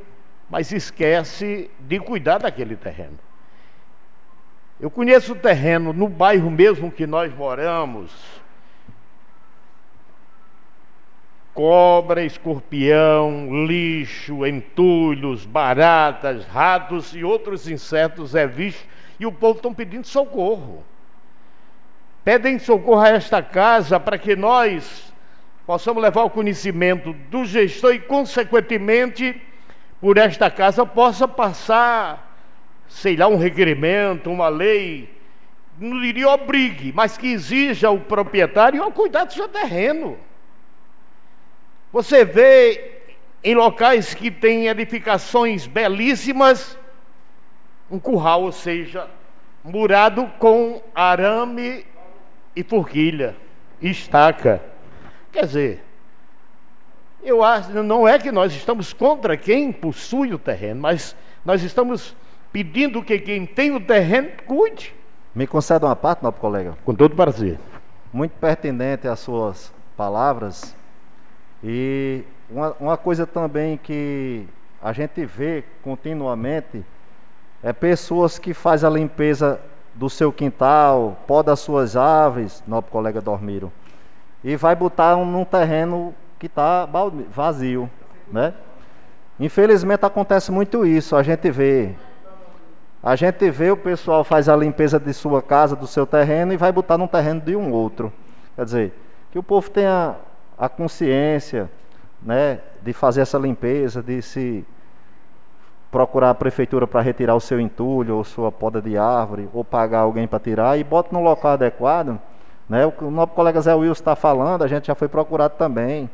mas 0.49 0.73
esquece 0.73 1.71
de 1.81 2.01
cuidar 2.01 2.39
daquele 2.39 2.75
terreno. 2.75 3.19
Eu 4.81 4.91
conheço 4.91 5.35
o 5.35 5.37
terreno 5.37 5.93
no 5.93 6.09
bairro 6.09 6.51
mesmo 6.51 6.91
que 6.91 7.07
nós 7.07 7.33
moramos. 7.35 8.11
Cobra, 11.53 12.25
escorpião, 12.25 13.67
lixo, 13.67 14.47
entulhos, 14.47 15.45
baratas, 15.45 16.47
ratos 16.47 17.15
e 17.15 17.23
outros 17.23 17.69
insetos 17.69 18.35
é 18.35 18.47
visto 18.47 18.89
e 19.21 19.27
o 19.27 19.31
povo 19.31 19.59
estão 19.59 19.75
pedindo 19.75 20.07
socorro. 20.07 20.83
Pedem 22.25 22.59
socorro 22.59 23.03
a 23.03 23.11
esta 23.11 23.43
casa 23.43 24.01
para 24.01 24.17
que 24.17 24.35
nós 24.35 25.13
possamos 25.67 26.03
levar 26.03 26.25
o 26.25 26.31
conhecimento 26.31 27.13
do 27.13 27.45
gestor 27.45 27.95
e, 27.95 27.99
consequentemente, 28.01 29.41
por 30.01 30.17
esta 30.17 30.51
casa 30.51 30.87
possa 30.87 31.29
passar, 31.29 32.35
sei 32.89 33.15
lá, 33.15 33.29
um 33.29 33.37
requerimento, 33.37 34.31
uma 34.31 34.49
lei, 34.49 35.15
não 35.79 36.01
diria 36.01 36.31
obrigue, 36.31 36.91
mas 36.95 37.19
que 37.19 37.29
exija 37.29 37.91
o 37.91 38.01
proprietário 38.01 38.83
ao 38.83 38.91
cuidar 38.91 39.25
do 39.25 39.35
seu 39.35 39.49
terreno. 39.49 40.19
Você 41.93 42.25
vê 42.25 43.03
em 43.45 43.55
locais 43.55 44.15
que 44.15 44.31
têm 44.31 44.69
edificações 44.69 45.67
belíssimas, 45.67 46.79
um 47.91 47.99
curral, 47.99 48.43
ou 48.43 48.53
seja, 48.53 49.09
murado 49.65 50.27
com 50.39 50.81
arame 50.95 51.85
e 52.55 52.63
forquilha, 52.63 53.37
estaca. 53.81 54.63
Quer 55.33 55.47
dizer, 55.47 55.85
Eu 57.23 57.45
acho, 57.45 57.71
não 57.83 58.09
é 58.09 58.19
que 58.19 58.33
nós 58.33 58.53
estamos 58.55 58.95
contra 58.95 59.37
quem 59.37 59.71
possui 59.71 60.33
o 60.33 60.39
terreno, 60.39 60.81
mas 60.81 61.15
nós 61.45 61.63
estamos 61.63 62.17
pedindo 62.51 63.03
que 63.03 63.19
quem 63.19 63.45
tem 63.45 63.77
o 63.77 63.81
terreno 63.81 64.31
cuide. 64.47 64.95
Me 65.35 65.47
conceda 65.47 65.87
uma 65.87 65.95
parte, 65.95 66.23
nobre 66.23 66.41
colega? 66.41 66.79
Com 66.83 66.95
todo 66.95 67.15
prazer. 67.15 67.59
Muito 68.13 68.33
pertinente 68.33 69.07
as 69.07 69.21
suas 69.21 69.73
palavras. 69.97 70.75
E 71.63 72.25
uma, 72.51 72.75
uma 72.81 72.97
coisa 72.97 73.27
também 73.27 73.77
que 73.77 74.47
a 74.83 74.93
gente 74.93 75.25
vê 75.27 75.63
continuamente 75.83 76.83
é 77.63 77.73
pessoas 77.73 78.39
que 78.39 78.55
fazem 78.55 78.89
a 78.89 78.93
limpeza 78.93 79.61
do 79.95 80.09
seu 80.09 80.33
quintal, 80.33 81.19
poda 81.27 81.53
as 81.53 81.61
suas 81.61 81.97
árvores, 81.97 82.63
nobre 82.67 82.91
colega 82.91 83.21
Dormiro, 83.21 83.73
e 84.43 84.57
vai 84.57 84.75
botar 84.75 85.17
um, 85.17 85.25
num 85.25 85.45
terreno 85.45 86.15
que 86.39 86.47
está 86.47 86.89
vazio, 87.31 87.91
né? 88.33 88.55
Infelizmente 89.39 90.05
acontece 90.05 90.51
muito 90.51 90.87
isso, 90.87 91.17
a 91.17 91.23
gente 91.23 91.51
vê. 91.51 91.95
A 93.03 93.17
gente 93.17 93.51
vê 93.51 93.71
o 93.71 93.77
pessoal 93.77 94.23
faz 94.23 94.49
a 94.49 94.57
limpeza 94.57 94.99
de 94.99 95.13
sua 95.15 95.41
casa, 95.43 95.75
do 95.75 95.87
seu 95.87 96.07
terreno 96.07 96.53
e 96.53 96.57
vai 96.57 96.71
botar 96.71 96.99
num 96.99 97.07
terreno 97.07 97.41
de 97.41 97.57
um 97.57 97.73
outro. 97.73 98.13
Quer 98.55 98.65
dizer, 98.65 98.93
que 99.31 99.39
o 99.39 99.43
povo 99.43 99.71
tenha 99.71 100.17
a 100.59 100.69
consciência, 100.69 101.71
né, 102.23 102.61
de 102.83 102.93
fazer 102.93 103.23
essa 103.23 103.39
limpeza, 103.39 104.03
de 104.03 104.21
se 104.21 104.67
procurar 105.91 106.31
a 106.31 106.35
prefeitura 106.35 106.87
para 106.87 107.01
retirar 107.01 107.35
o 107.35 107.41
seu 107.41 107.61
entulho 107.61 108.17
ou 108.17 108.25
sua 108.25 108.53
poda 108.53 108.81
de 108.81 108.97
árvore, 108.97 109.49
ou 109.53 109.65
pagar 109.65 110.01
alguém 110.01 110.27
para 110.27 110.39
tirar 110.39 110.79
e 110.79 110.85
bota 110.85 111.11
no 111.13 111.23
local 111.23 111.53
adequado. 111.53 112.19
Né? 112.69 112.87
O 113.01 113.11
nosso 113.11 113.33
colega 113.33 113.61
Zé 113.61 113.75
Wilson 113.75 114.01
está 114.01 114.15
falando, 114.15 114.63
a 114.63 114.69
gente 114.69 114.87
já 114.87 114.95
foi 114.95 115.09
procurado 115.09 115.55
também. 115.57 116.09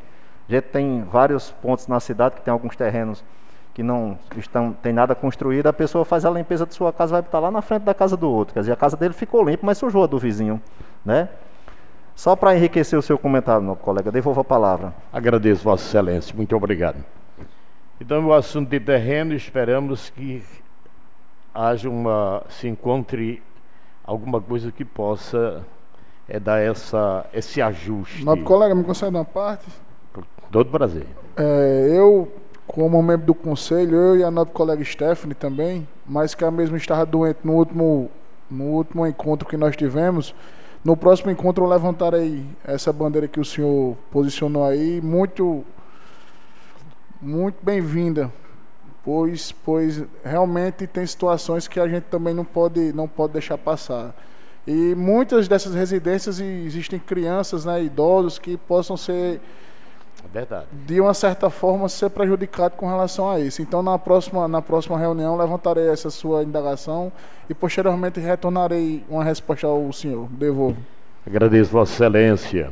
A 0.48 0.52
gente 0.52 0.64
tem 0.64 1.02
vários 1.02 1.50
pontos 1.50 1.86
na 1.86 2.00
cidade 2.00 2.36
que 2.36 2.40
tem 2.40 2.52
alguns 2.52 2.76
terrenos 2.76 3.22
que 3.74 3.82
não 3.82 4.18
estão, 4.38 4.72
tem 4.72 4.90
nada 4.90 5.14
construído, 5.14 5.66
a 5.66 5.72
pessoa 5.72 6.02
faz 6.02 6.24
a 6.24 6.30
limpeza 6.30 6.64
de 6.64 6.72
sua 6.72 6.90
casa, 6.94 7.12
vai 7.12 7.20
estar 7.20 7.38
lá 7.38 7.50
na 7.50 7.60
frente 7.60 7.82
da 7.82 7.92
casa 7.92 8.16
do 8.16 8.30
outro. 8.30 8.54
Quer 8.54 8.60
dizer, 8.60 8.72
a 8.72 8.76
casa 8.76 8.96
dele 8.96 9.12
ficou 9.12 9.44
limpa, 9.44 9.66
mas 9.66 9.76
sujou 9.76 10.02
a 10.02 10.06
do 10.06 10.18
vizinho. 10.18 10.58
Né? 11.04 11.28
Só 12.14 12.34
para 12.34 12.56
enriquecer 12.56 12.98
o 12.98 13.02
seu 13.02 13.18
comentário, 13.18 13.62
meu 13.62 13.76
colega, 13.76 14.10
devolvo 14.10 14.40
a 14.40 14.44
palavra. 14.44 14.94
Agradeço, 15.12 15.62
Vossa 15.62 15.84
Excelência. 15.84 16.34
Muito 16.34 16.56
obrigado. 16.56 16.96
Então, 18.00 18.26
o 18.26 18.32
assunto 18.32 18.68
de 18.68 18.78
terreno, 18.78 19.34
esperamos 19.34 20.10
que 20.10 20.42
haja 21.54 21.88
uma. 21.88 22.42
se 22.50 22.68
encontre 22.68 23.42
alguma 24.04 24.40
coisa 24.40 24.70
que 24.70 24.84
possa 24.84 25.64
é, 26.28 26.38
dar 26.38 26.60
essa, 26.60 27.24
esse 27.32 27.62
ajuste. 27.62 28.24
Nobre 28.24 28.44
colega, 28.44 28.74
me 28.74 28.84
concede 28.84 29.16
uma 29.16 29.24
parte? 29.24 29.66
Todo 30.50 30.70
prazer. 30.70 31.06
É, 31.36 31.88
eu, 31.90 32.30
como 32.66 33.02
membro 33.02 33.26
do 33.26 33.34
conselho, 33.34 33.96
eu 33.96 34.16
e 34.16 34.22
a 34.22 34.30
nobre 34.30 34.52
colega 34.52 34.84
Stephanie 34.84 35.34
também, 35.34 35.88
mas 36.06 36.34
que 36.34 36.44
a 36.44 36.50
mesma 36.50 36.76
estava 36.76 37.06
doente 37.06 37.40
no 37.44 37.54
último, 37.54 38.10
no 38.50 38.64
último 38.64 39.06
encontro 39.06 39.48
que 39.48 39.56
nós 39.56 39.74
tivemos. 39.74 40.34
No 40.84 40.96
próximo 40.96 41.30
encontro 41.30 41.64
eu 41.64 41.68
levantarei 41.68 42.46
essa 42.64 42.92
bandeira 42.92 43.26
que 43.26 43.40
o 43.40 43.44
senhor 43.44 43.96
posicionou 44.10 44.64
aí, 44.64 45.00
muito 45.00 45.64
muito 47.20 47.56
bem-vinda, 47.62 48.32
pois 49.04 49.52
pois 49.52 50.04
realmente 50.24 50.86
tem 50.86 51.06
situações 51.06 51.68
que 51.68 51.80
a 51.80 51.88
gente 51.88 52.04
também 52.04 52.34
não 52.34 52.44
pode 52.44 52.92
não 52.92 53.08
pode 53.08 53.32
deixar 53.34 53.58
passar. 53.58 54.14
E 54.66 54.94
muitas 54.96 55.46
dessas 55.46 55.74
residências 55.74 56.40
existem 56.40 56.98
crianças, 56.98 57.64
né, 57.64 57.84
idosos 57.84 58.38
que 58.38 58.56
possam 58.56 58.96
ser 58.96 59.40
é 60.24 60.28
verdade. 60.32 60.66
de 60.72 61.00
uma 61.00 61.14
certa 61.14 61.48
forma 61.48 61.88
ser 61.88 62.10
prejudicado 62.10 62.74
com 62.76 62.88
relação 62.88 63.30
a 63.30 63.38
isso. 63.38 63.62
Então 63.62 63.82
na 63.82 63.98
próxima 63.98 64.48
na 64.48 64.60
próxima 64.60 64.98
reunião 64.98 65.36
levantarei 65.36 65.88
essa 65.88 66.10
sua 66.10 66.42
indagação 66.42 67.12
e 67.48 67.54
posteriormente 67.54 68.18
retornarei 68.18 69.04
uma 69.08 69.22
resposta 69.22 69.66
ao 69.66 69.92
senhor. 69.92 70.28
Devolvo. 70.30 70.78
Agradeço 71.26 71.70
Vossa 71.70 71.92
Excelência. 71.92 72.70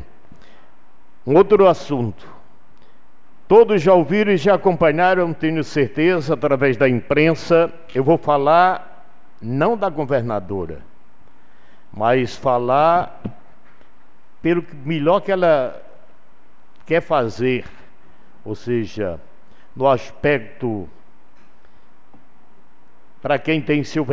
Um 1.26 1.36
outro 1.36 1.66
assunto. 1.66 2.33
Todos 3.46 3.82
já 3.82 3.92
ouviram 3.92 4.32
e 4.32 4.36
já 4.38 4.54
acompanharam, 4.54 5.32
tenho 5.34 5.62
certeza, 5.62 6.32
através 6.32 6.76
da 6.76 6.88
imprensa. 6.88 7.70
Eu 7.94 8.02
vou 8.02 8.16
falar 8.16 9.06
não 9.40 9.76
da 9.76 9.90
governadora, 9.90 10.80
mas 11.92 12.34
falar 12.34 13.20
pelo 14.40 14.64
melhor 14.84 15.20
que 15.20 15.30
ela 15.30 15.82
quer 16.86 17.02
fazer, 17.02 17.64
ou 18.44 18.54
seja, 18.54 19.20
no 19.76 19.88
aspecto 19.88 20.88
para 23.20 23.38
quem 23.38 23.60
tem 23.60 23.82
seu, 23.82 24.06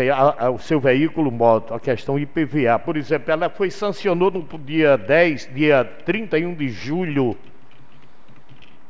o 0.53 0.57
seu 0.57 0.79
veículo 0.79 1.29
moto, 1.29 1.73
a 1.73 1.79
questão 1.79 2.17
IPVA. 2.17 2.79
Por 2.79 2.95
exemplo, 2.95 3.31
ela 3.31 3.49
foi 3.49 3.69
sancionou 3.69 4.31
no 4.31 4.45
dia 4.59 4.97
10, 4.97 5.53
dia 5.53 5.83
31 6.05 6.53
de 6.53 6.69
julho, 6.69 7.37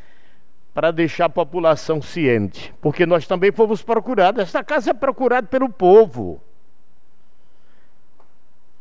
para 0.74 0.90
deixar 0.90 1.26
a 1.26 1.30
população 1.30 2.02
ciente, 2.02 2.74
porque 2.82 3.06
nós 3.06 3.26
também 3.26 3.52
fomos 3.52 3.80
procurados. 3.80 4.42
Esta 4.42 4.62
casa 4.64 4.90
é 4.90 4.94
procurada 4.94 5.46
pelo 5.46 5.70
povo. 5.70 6.40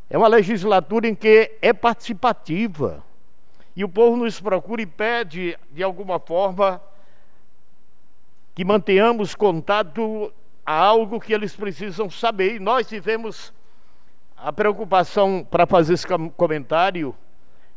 É 0.09 0.17
uma 0.17 0.27
legislatura 0.27 1.07
em 1.07 1.15
que 1.15 1.51
é 1.61 1.73
participativa. 1.73 3.03
E 3.75 3.83
o 3.83 3.89
povo 3.89 4.15
nos 4.17 4.39
procura 4.39 4.81
e 4.81 4.85
pede, 4.85 5.57
de 5.71 5.83
alguma 5.83 6.19
forma, 6.19 6.81
que 8.53 8.63
mantenhamos 8.63 9.35
contato 9.35 10.31
a 10.65 10.73
algo 10.73 11.19
que 11.19 11.33
eles 11.33 11.55
precisam 11.55 12.09
saber. 12.09 12.55
E 12.55 12.59
nós 12.59 12.87
tivemos 12.87 13.53
a 14.37 14.51
preocupação 14.53 15.45
para 15.49 15.65
fazer 15.65 15.93
esse 15.93 16.07
comentário, 16.37 17.13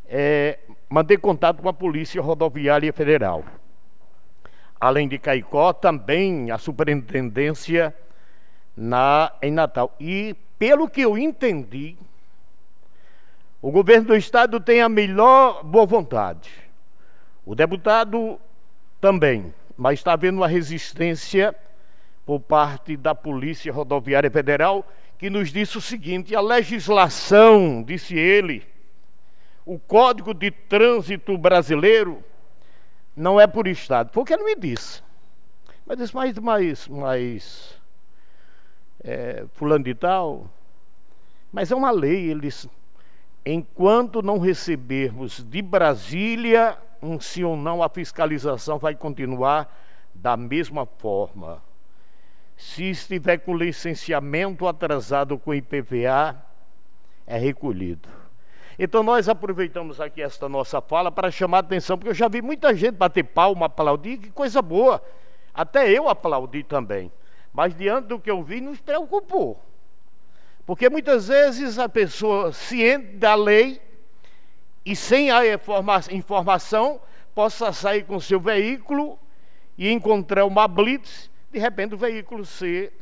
é, 0.06 0.58
manter 0.88 1.18
contato 1.18 1.62
com 1.62 1.68
a 1.68 1.72
Polícia 1.72 2.20
Rodoviária 2.22 2.92
Federal 2.92 3.44
além 4.80 5.08
de 5.08 5.18
Caicó, 5.18 5.72
também 5.72 6.50
a 6.50 6.58
superintendência 6.58 7.94
na, 8.76 9.32
em 9.42 9.50
Natal. 9.50 9.94
E, 9.98 10.36
pelo 10.58 10.88
que 10.88 11.00
eu 11.00 11.18
entendi, 11.18 11.96
o 13.60 13.70
governo 13.70 14.08
do 14.08 14.16
estado 14.16 14.60
tem 14.60 14.80
a 14.80 14.88
melhor 14.88 15.62
boa 15.64 15.86
vontade. 15.86 16.50
O 17.44 17.54
deputado 17.54 18.38
também, 19.00 19.52
mas 19.76 19.98
está 19.98 20.12
havendo 20.12 20.38
uma 20.38 20.48
resistência 20.48 21.54
por 22.24 22.40
parte 22.40 22.96
da 22.96 23.14
Polícia 23.14 23.72
Rodoviária 23.72 24.30
Federal 24.30 24.86
que 25.18 25.28
nos 25.28 25.50
disse 25.50 25.76
o 25.76 25.80
seguinte: 25.80 26.34
a 26.36 26.40
legislação, 26.40 27.82
disse 27.82 28.16
ele, 28.16 28.64
o 29.66 29.78
Código 29.78 30.32
de 30.32 30.50
Trânsito 30.50 31.36
Brasileiro 31.36 32.22
não 33.14 33.40
é 33.40 33.46
por 33.46 33.66
Estado. 33.66 34.10
Foi 34.12 34.22
o 34.22 34.26
que 34.26 34.32
ele 34.32 34.44
me 34.44 34.54
disse. 34.54 35.02
Mas 35.84 35.98
disse, 35.98 36.14
mais, 36.14 36.38
mais, 36.38 36.88
mais 36.88 37.80
é, 39.02 39.44
fulano 39.54 39.84
de 39.84 39.94
tal. 39.94 40.48
Mas 41.52 41.72
é 41.72 41.74
uma 41.74 41.90
lei, 41.90 42.30
ele 42.30 42.42
disse, 42.42 42.70
enquanto 43.52 44.20
não 44.20 44.38
recebermos 44.38 45.42
de 45.42 45.62
Brasília 45.62 46.76
um 47.00 47.18
sim 47.18 47.44
ou 47.44 47.56
não, 47.56 47.82
a 47.82 47.88
fiscalização 47.88 48.78
vai 48.78 48.94
continuar 48.94 49.72
da 50.14 50.36
mesma 50.36 50.84
forma. 50.84 51.62
Se 52.56 52.90
estiver 52.90 53.38
com 53.38 53.56
licenciamento 53.56 54.66
atrasado 54.66 55.38
com 55.38 55.54
IPVA, 55.54 56.36
é 57.26 57.38
recolhido. 57.38 58.08
Então 58.78 59.02
nós 59.02 59.28
aproveitamos 59.28 60.00
aqui 60.00 60.20
esta 60.20 60.48
nossa 60.48 60.80
fala 60.80 61.10
para 61.10 61.30
chamar 61.30 61.58
a 61.58 61.60
atenção, 61.60 61.96
porque 61.96 62.10
eu 62.10 62.14
já 62.14 62.28
vi 62.28 62.42
muita 62.42 62.74
gente 62.74 62.96
bater 62.96 63.22
palma, 63.22 63.66
aplaudir, 63.66 64.18
que 64.18 64.30
coisa 64.30 64.60
boa. 64.60 65.02
Até 65.54 65.90
eu 65.90 66.08
aplaudi 66.08 66.62
também. 66.62 67.10
Mas 67.52 67.74
diante 67.74 68.08
do 68.08 68.20
que 68.20 68.30
eu 68.30 68.42
vi, 68.42 68.60
nos 68.60 68.80
preocupou. 68.80 69.60
Porque 70.68 70.90
muitas 70.90 71.28
vezes 71.28 71.78
a 71.78 71.88
pessoa 71.88 72.52
ciente 72.52 73.16
da 73.16 73.34
lei 73.34 73.80
e 74.84 74.94
sem 74.94 75.30
a 75.30 75.40
informação 76.10 77.00
possa 77.34 77.72
sair 77.72 78.04
com 78.04 78.20
seu 78.20 78.38
veículo 78.38 79.18
e 79.78 79.90
encontrar 79.90 80.44
uma 80.44 80.68
blitz, 80.68 81.30
de 81.50 81.58
repente 81.58 81.94
o 81.94 81.96
veículo 81.96 82.44
ser 82.44 82.92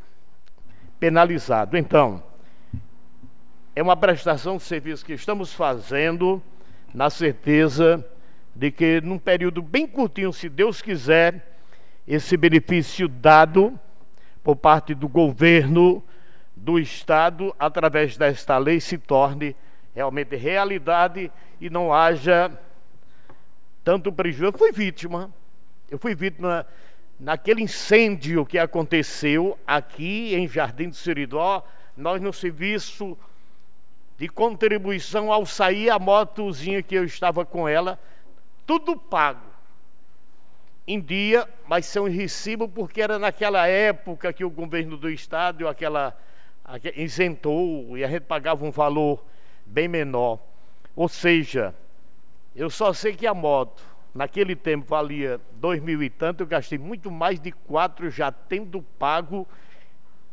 penalizado. 1.01 1.77
Então, 1.77 2.23
é 3.75 3.83
uma 3.83 3.97
prestação 3.97 4.59
de 4.59 4.63
serviço 4.63 5.05
que 5.05 5.15
estamos 5.15 5.53
fazendo 5.53 6.41
na 6.95 7.11
certeza 7.11 8.09
de 8.55 8.71
que 8.71 9.01
num 9.01 9.19
período 9.19 9.61
bem 9.61 9.89
curtinho, 9.89 10.33
se 10.33 10.49
Deus 10.49 10.81
quiser, 10.81 11.59
esse 12.07 12.37
benefício 12.37 13.09
dado 13.09 13.77
por 14.45 14.55
parte 14.55 14.95
do 14.95 15.09
governo 15.09 16.01
do 16.57 16.79
estado 16.79 17.55
através 17.59 18.17
desta 18.17 18.57
lei 18.57 18.81
se 18.81 18.97
torne 18.97 19.55
realmente 19.95 20.35
realidade 20.35 21.31
e 21.61 21.71
não 21.71 21.93
haja 21.93 22.51
tanto 23.85 24.11
prejuízo. 24.11 24.47
Eu 24.47 24.59
fui 24.59 24.73
vítima, 24.73 25.31
eu 25.91 25.99
fui 25.99 26.15
vítima 26.15 26.67
naquele 27.21 27.63
incêndio 27.63 28.45
que 28.45 28.59
aconteceu 28.59 29.59
aqui 29.67 30.35
em 30.35 30.49
Jardim 30.49 30.89
do 30.89 30.97
Seridó, 30.97 31.65
nós 31.97 32.21
no 32.21 32.33
serviço 32.33 33.17
de 34.19 34.29
contribuição 34.29 35.31
ao 35.33 35.45
sair 35.45 35.91
a 35.91 35.99
motozinha 35.99 36.83
que 36.83 36.95
eu 36.95 37.05
estava 37.05 37.45
com 37.45 37.69
ela, 37.69 37.99
tudo 38.67 38.97
pago. 38.97 39.47
Em 40.89 41.01
dia, 41.01 41.49
mas 41.67 41.85
são 41.87 42.09
recibo 42.09 42.69
porque 42.69 43.03
era 43.03 43.19
naquela 43.19 43.67
época 43.67 44.33
que 44.33 44.45
o 44.45 44.51
governo 44.51 44.97
do 44.97 45.11
estado 45.11 45.67
aquela, 45.67 46.17
isentou 46.95 47.97
e 47.97 48.05
a 48.05 48.09
gente 48.09 48.23
pagava 48.23 48.65
um 48.65 48.71
valor 48.71 49.25
bem 49.65 49.89
menor. 49.89 50.39
Ou 50.95 51.09
seja, 51.09 51.75
eu 52.55 52.71
só 52.71 52.93
sei 52.93 53.15
que 53.15 53.27
a 53.27 53.35
moto 53.35 53.83
naquele 54.15 54.57
tempo 54.57 54.87
valia 54.89 55.41
dois 55.53 55.81
mil 55.81 56.03
e 56.03 56.09
tanto, 56.09 56.43
eu 56.43 56.47
gastei 56.47 56.79
muito 56.79 57.11
mais 57.11 57.39
de 57.39 57.53
quatro 57.53 58.11
já 58.11 58.33
tendo 58.33 58.81
pago 58.99 59.47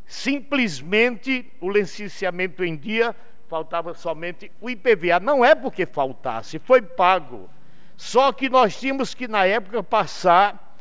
simplesmente 0.05 1.51
o 1.59 1.69
licenciamento 1.69 2.63
em 2.63 2.75
dia 2.75 3.15
faltava 3.47 3.93
somente 3.93 4.51
o 4.59 4.69
IPVA. 4.69 5.19
Não 5.19 5.43
é 5.43 5.53
porque 5.53 5.85
faltasse, 5.85 6.59
foi 6.59 6.81
pago. 6.81 7.49
Só 7.95 8.31
que 8.31 8.49
nós 8.49 8.79
tínhamos 8.79 9.13
que, 9.13 9.27
na 9.27 9.45
época, 9.45 9.83
passar 9.83 10.72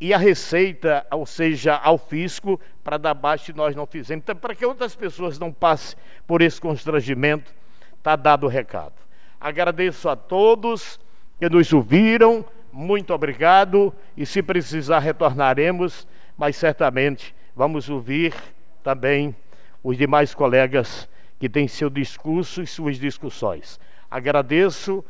e 0.00 0.12
a 0.12 0.18
receita, 0.18 1.06
ou 1.10 1.24
seja, 1.24 1.74
ao 1.74 1.96
fisco, 1.96 2.60
para 2.84 2.98
dar 2.98 3.14
baixa 3.14 3.50
e 3.50 3.54
nós 3.54 3.74
não 3.74 3.86
fizemos. 3.86 4.22
Então, 4.22 4.36
para 4.36 4.54
que 4.54 4.64
outras 4.64 4.94
pessoas 4.94 5.38
não 5.38 5.52
passem 5.52 5.98
por 6.26 6.42
esse 6.42 6.60
constrangimento, 6.60 7.52
está 7.96 8.14
dado 8.14 8.44
o 8.44 8.48
recado. 8.48 8.94
Agradeço 9.40 10.08
a 10.08 10.16
todos 10.16 11.00
que 11.38 11.48
nos 11.48 11.72
ouviram, 11.72 12.44
muito 12.72 13.12
obrigado, 13.14 13.92
e 14.16 14.26
se 14.26 14.42
precisar 14.42 14.98
retornaremos, 14.98 16.06
mas 16.36 16.56
certamente 16.56 17.34
vamos 17.54 17.88
ouvir 17.88 18.34
também 18.82 19.34
os 19.82 19.96
demais 19.96 20.34
colegas 20.34 21.08
que 21.38 21.48
tem 21.48 21.66
seu 21.66 21.88
discurso 21.88 22.62
e 22.62 22.66
suas 22.66 22.98
discussões. 22.98 23.80
Agradeço, 24.10 25.04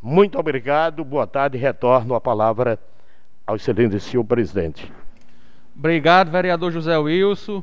muito 0.00 0.38
obrigado, 0.38 1.04
boa 1.04 1.26
tarde, 1.26 1.58
retorno 1.58 2.14
a 2.14 2.20
palavra 2.20 2.78
ao 3.46 3.56
excelente 3.56 3.98
senhor 4.00 4.24
presidente. 4.24 4.92
Obrigado, 5.76 6.30
vereador 6.30 6.72
José 6.72 6.96
Wilson, 6.96 7.62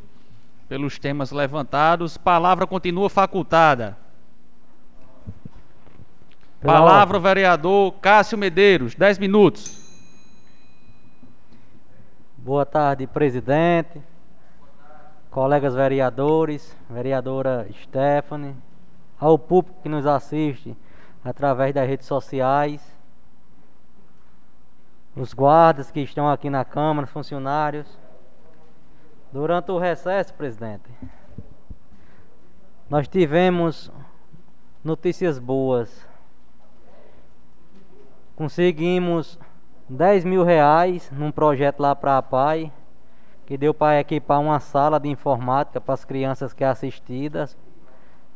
pelos 0.67 0.99
temas 0.99 1.31
levantados. 1.31 2.17
Palavra 2.17 2.67
continua 2.67 3.09
facultada. 3.09 3.97
Palavra, 6.61 7.19
vereador 7.19 7.93
Cássio 8.01 8.37
Medeiros, 8.37 8.93
10 8.93 9.17
minutos. 9.17 9.79
Boa 12.37 12.65
tarde, 12.65 13.07
presidente, 13.07 14.01
colegas 15.29 15.73
vereadores, 15.73 16.75
vereadora 16.89 17.67
Stephanie, 17.83 18.55
ao 19.17 19.37
público 19.37 19.81
que 19.81 19.89
nos 19.89 20.05
assiste 20.05 20.75
através 21.23 21.73
das 21.73 21.87
redes 21.87 22.07
sociais, 22.07 22.81
os 25.19 25.33
guardas 25.33 25.91
que 25.91 25.99
estão 25.99 26.29
aqui 26.29 26.49
na 26.49 26.63
Câmara, 26.63 27.05
funcionários. 27.05 27.99
Durante 29.33 29.69
o 29.69 29.77
recesso, 29.77 30.33
presidente, 30.33 30.89
nós 32.89 33.07
tivemos 33.07 33.91
notícias 34.81 35.37
boas. 35.37 36.07
Conseguimos 38.35 39.37
10 39.89 40.23
mil 40.23 40.43
reais 40.43 41.11
num 41.11 41.31
projeto 41.31 41.81
lá 41.81 41.93
para 41.93 42.17
a 42.17 42.21
PAI 42.21 42.71
que 43.45 43.57
deu 43.57 43.73
para 43.73 43.99
equipar 43.99 44.39
uma 44.39 44.59
sala 44.61 44.99
de 44.99 45.09
informática 45.09 45.81
para 45.81 45.95
as 45.95 46.05
crianças 46.05 46.53
que 46.53 46.63
é 46.63 46.67
assistidas 46.67 47.57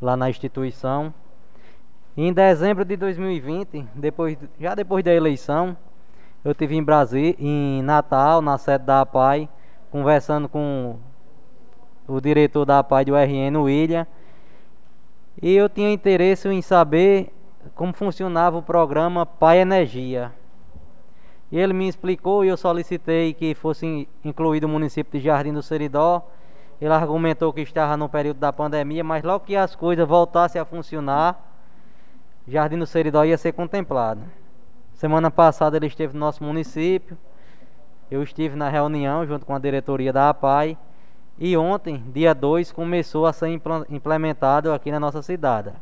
lá 0.02 0.18
na 0.18 0.30
instituição. 0.30 1.14
Em 2.18 2.34
dezembro 2.34 2.84
de 2.84 2.98
2020, 2.98 3.88
depois, 3.96 4.38
já 4.60 4.76
depois 4.76 5.04
da 5.04 5.14
eleição, 5.14 5.78
eu 6.44 6.54
tive 6.54 6.76
em 6.76 6.84
Brasília, 6.84 7.36
em 7.40 7.82
Natal, 7.82 8.42
na 8.42 8.58
sede 8.58 8.84
da 8.84 9.02
APAI, 9.02 9.48
conversando 9.90 10.50
com 10.50 10.98
o 12.08 12.20
diretor 12.20 12.66
da 12.66 12.80
APAI 12.80 13.06
do 13.06 13.16
RN, 13.16 13.58
William, 13.62 14.06
e 15.42 15.54
eu 15.56 15.70
tinha 15.70 15.92
interesse 15.92 16.50
em 16.50 16.62
saber 16.62 17.32
como 17.76 17.94
funcionava 17.94 18.58
o 18.58 18.62
programa 18.62 19.26
Pai 19.26 19.60
Energia. 19.60 20.34
E 21.50 21.58
ele 21.58 21.72
me 21.72 21.88
explicou 21.88 22.44
e 22.44 22.50
eu 22.50 22.58
solicitei 22.58 23.34
que 23.34 23.56
fosse 23.56 24.08
incluído 24.24 24.66
o 24.66 24.70
município 24.70 25.20
de 25.20 25.26
Jardim 25.26 25.54
do 25.54 25.62
Seridó. 25.62 26.28
Ele 26.82 26.92
argumentou 26.92 27.54
que 27.54 27.62
estava 27.62 27.96
no 27.96 28.10
período 28.10 28.38
da 28.38 28.52
pandemia, 28.52 29.04
mas 29.04 29.24
logo 29.24 29.46
que 29.46 29.56
as 29.56 29.76
coisas 29.76 30.08
voltassem 30.08 30.60
a 30.60 30.66
funcionar, 30.66 31.40
Jardim 32.48 32.80
do 32.80 32.86
Seridó 32.86 33.24
ia 33.24 33.38
ser 33.38 33.54
contemplado. 33.54 34.22
Semana 35.04 35.30
passada 35.30 35.76
ele 35.76 35.88
esteve 35.88 36.14
no 36.14 36.22
nosso 36.22 36.42
município. 36.42 37.18
Eu 38.10 38.24
estive 38.24 38.56
na 38.56 38.70
reunião 38.70 39.26
junto 39.28 39.46
com 39.46 39.54
a 39.54 39.60
diretoria 39.60 40.14
da 40.14 40.30
APAI. 40.30 40.78
E 41.38 41.58
ontem, 41.58 42.02
dia 42.14 42.34
2, 42.34 42.72
começou 42.72 43.26
a 43.26 43.34
ser 43.34 43.50
implementado 43.90 44.72
aqui 44.72 44.94
na 44.94 45.02
nossa 45.02 45.22
cidade. 45.22 45.74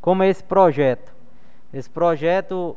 Como 0.00 0.22
é 0.22 0.28
esse 0.28 0.44
projeto? 0.44 1.12
Esse 1.74 1.90
projeto 1.90 2.76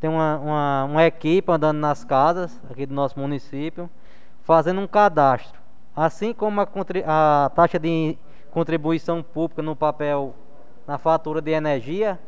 tem 0.00 0.08
uma, 0.08 0.38
uma, 0.38 0.84
uma 0.84 1.04
equipe 1.04 1.52
andando 1.52 1.80
nas 1.80 2.02
casas 2.02 2.58
aqui 2.70 2.86
do 2.86 2.94
nosso 2.94 3.20
município, 3.20 3.90
fazendo 4.42 4.80
um 4.80 4.86
cadastro. 4.86 5.60
Assim 5.94 6.32
como 6.32 6.62
a, 6.62 6.68
a 7.44 7.50
taxa 7.50 7.78
de 7.78 8.16
contribuição 8.50 9.22
pública 9.22 9.60
no 9.60 9.76
papel, 9.76 10.34
na 10.86 10.96
fatura 10.96 11.42
de 11.42 11.50
energia, 11.50 12.18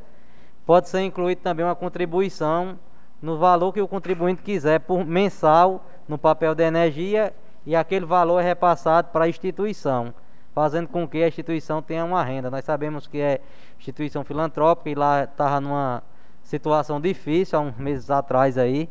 pode 0.66 0.90
ser 0.90 1.00
incluída 1.00 1.40
também 1.42 1.64
uma 1.64 1.74
contribuição 1.74 2.78
no 3.20 3.36
valor 3.38 3.72
que 3.72 3.80
o 3.80 3.88
contribuinte 3.88 4.42
quiser 4.42 4.80
por 4.80 5.04
mensal 5.04 5.84
no 6.06 6.16
papel 6.16 6.54
de 6.54 6.62
energia 6.62 7.34
e 7.66 7.74
aquele 7.74 8.06
valor 8.06 8.40
é 8.40 8.44
repassado 8.44 9.08
para 9.08 9.24
a 9.24 9.28
instituição, 9.28 10.14
fazendo 10.54 10.88
com 10.88 11.06
que 11.06 11.22
a 11.22 11.28
instituição 11.28 11.82
tenha 11.82 12.04
uma 12.04 12.22
renda. 12.22 12.50
Nós 12.50 12.64
sabemos 12.64 13.06
que 13.06 13.20
é 13.20 13.40
instituição 13.78 14.24
filantrópica 14.24 14.88
e 14.88 14.94
lá 14.94 15.24
estava 15.24 15.60
numa 15.60 16.02
situação 16.42 17.00
difícil 17.00 17.58
há 17.58 17.62
uns 17.62 17.76
meses 17.76 18.10
atrás 18.10 18.56
aí, 18.56 18.88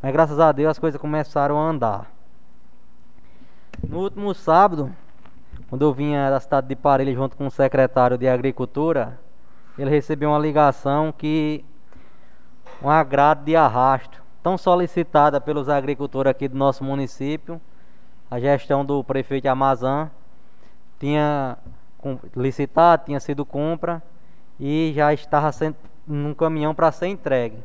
mas 0.00 0.12
graças 0.12 0.38
a 0.38 0.52
Deus 0.52 0.70
as 0.70 0.78
coisas 0.78 1.00
começaram 1.00 1.58
a 1.58 1.62
andar. 1.62 2.12
No 3.86 4.00
último 4.00 4.34
sábado, 4.34 4.94
quando 5.68 5.82
eu 5.82 5.92
vinha 5.92 6.30
da 6.30 6.38
cidade 6.38 6.68
de 6.68 6.76
Parelha 6.76 7.14
junto 7.14 7.36
com 7.36 7.46
o 7.46 7.50
secretário 7.50 8.18
de 8.18 8.28
Agricultura, 8.28 9.18
ele 9.78 9.90
recebeu 9.90 10.30
uma 10.30 10.38
ligação 10.38 11.12
que 11.16 11.64
um 12.82 12.88
agrado 12.88 13.44
de 13.44 13.54
arrasto, 13.54 14.22
tão 14.42 14.56
solicitada 14.56 15.40
pelos 15.40 15.68
agricultores 15.68 16.30
aqui 16.30 16.48
do 16.48 16.56
nosso 16.56 16.82
município, 16.82 17.60
a 18.30 18.38
gestão 18.38 18.84
do 18.84 19.02
prefeito 19.02 19.46
Amazã 19.48 20.10
tinha 20.98 21.58
licitado, 22.36 23.04
tinha 23.06 23.20
sido 23.20 23.44
compra 23.44 24.02
e 24.58 24.92
já 24.94 25.12
estava 25.12 25.50
sendo 25.52 25.76
num 26.06 26.34
caminhão 26.34 26.74
para 26.74 26.92
ser 26.92 27.08
entregue. 27.08 27.58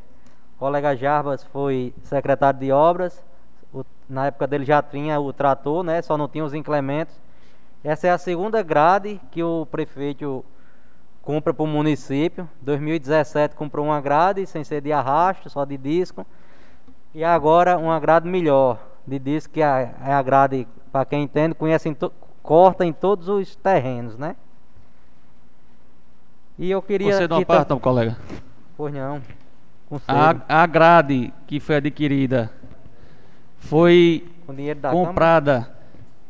O 0.56 0.60
colega 0.60 0.95
Jarbas 0.95 1.44
foi 1.44 1.94
secretário 2.03 2.60
de 2.60 2.72
obras, 2.72 3.23
o, 3.73 3.84
na 4.10 4.27
época 4.27 4.48
dele 4.48 4.65
já 4.65 4.82
tinha 4.82 5.19
o 5.19 5.32
trator, 5.34 5.84
né, 5.84 6.02
só 6.02 6.18
não 6.18 6.27
tinha 6.27 6.44
os 6.44 6.53
inclementos. 6.53 7.19
Essa 7.84 8.07
é 8.07 8.11
a 8.11 8.18
segunda 8.18 8.64
grade 8.64 9.22
que 9.32 9.44
o 9.44 9.68
prefeito 9.69 10.44
compra 11.26 11.53
para 11.53 11.64
o 11.64 11.68
município. 11.68 12.47
2017 12.61 13.56
comprou 13.56 13.88
uma 13.88 13.99
grade 13.99 14.45
sem 14.45 14.64
ser 14.64 14.80
de 14.80 14.93
arrasto, 14.93 15.49
só 15.49 15.65
de 15.65 15.76
disco. 15.76 16.26
E 17.14 17.23
agora 17.23 17.77
uma 17.77 17.99
grade 17.99 18.30
melhor, 18.30 18.80
de 19.06 19.18
disco 19.18 19.53
que 19.53 19.61
é 19.61 19.91
a 19.99 20.22
grade, 20.22 20.68
para 20.91 21.03
quem 21.03 21.23
entende, 21.23 21.56
conhece, 21.56 21.89
em 21.89 21.97
corta 22.43 22.85
em 22.85 22.93
todos 22.93 23.27
os 23.27 23.56
terrenos, 23.56 24.18
né? 24.18 24.35
E 26.57 26.69
eu 26.69 26.81
queria. 26.81 27.14
Você 27.14 27.27
não 27.27 27.43
parte, 27.43 27.69
não, 27.69 27.80
colega? 27.80 28.15
Pois 28.77 28.93
não. 28.93 29.22
A, 30.07 30.64
a 30.64 30.65
grade 30.65 31.34
que 31.47 31.60
foi 31.60 31.77
adquirida 31.77 32.52
foi 33.57 34.26
comprada 34.91 35.53
Câmara? 35.53 35.76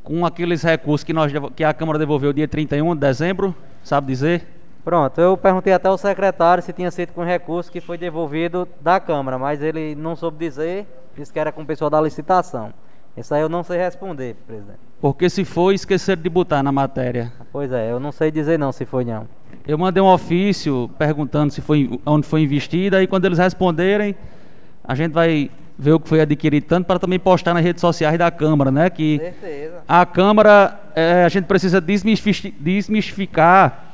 com 0.03 0.25
aqueles 0.25 0.61
recursos 0.63 1.03
que, 1.03 1.13
nós, 1.13 1.31
que 1.55 1.63
a 1.63 1.73
Câmara 1.73 1.99
devolveu 1.99 2.31
dia 2.31 2.47
31 2.47 2.93
de 2.93 3.01
dezembro, 3.01 3.55
sabe 3.83 4.07
dizer? 4.07 4.54
Pronto, 4.85 5.19
eu 5.19 5.35
perguntei 5.35 5.73
até 5.73 5.87
ao 5.87 5.97
secretário 5.97 6.61
se 6.61 6.71
tinha 6.71 6.91
sido 6.91 7.11
com 7.11 7.23
recurso 7.23 7.71
que 7.71 7.81
foi 7.81 7.97
devolvido 7.97 8.67
da 8.79 8.99
Câmara, 8.99 9.39
mas 9.39 9.59
ele 9.59 9.95
não 9.95 10.15
soube 10.15 10.37
dizer, 10.37 10.85
disse 11.17 11.33
que 11.33 11.39
era 11.39 11.51
com 11.51 11.63
o 11.63 11.65
pessoal 11.65 11.89
da 11.89 11.99
licitação. 11.99 12.71
Isso 13.17 13.33
aí 13.33 13.41
eu 13.41 13.49
não 13.49 13.63
sei 13.63 13.79
responder, 13.79 14.35
presidente. 14.45 14.77
Porque 15.01 15.27
se 15.27 15.43
foi, 15.43 15.73
esqueceram 15.73 16.21
de 16.21 16.29
botar 16.29 16.61
na 16.61 16.71
matéria. 16.71 17.33
Pois 17.51 17.71
é, 17.71 17.91
eu 17.91 17.99
não 17.99 18.11
sei 18.11 18.29
dizer 18.29 18.59
não 18.59 18.71
se 18.71 18.85
foi 18.85 19.03
não. 19.03 19.27
Eu 19.67 19.75
mandei 19.75 20.03
um 20.03 20.05
ofício 20.05 20.87
perguntando 20.99 21.51
se 21.51 21.61
foi 21.61 21.99
onde 22.05 22.27
foi 22.27 22.43
investida 22.43 23.01
e 23.01 23.07
quando 23.07 23.25
eles 23.25 23.39
responderem, 23.39 24.15
a 24.83 24.93
gente 24.93 25.13
vai 25.13 25.49
ver 25.77 25.93
o 25.93 25.99
que 25.99 26.07
foi 26.07 26.21
adquirido 26.21 26.65
tanto 26.65 26.85
para 26.85 26.99
também 26.99 27.17
postar 27.17 27.55
nas 27.55 27.63
redes 27.63 27.81
sociais 27.81 28.19
da 28.19 28.29
Câmara, 28.29 28.69
né? 28.69 28.87
Que 28.89 29.17
Certeza. 29.17 29.81
a 29.87 30.05
Câmara, 30.05 30.79
é, 30.95 31.23
a 31.23 31.29
gente 31.29 31.45
precisa 31.45 31.81
desmistificar, 31.81 33.84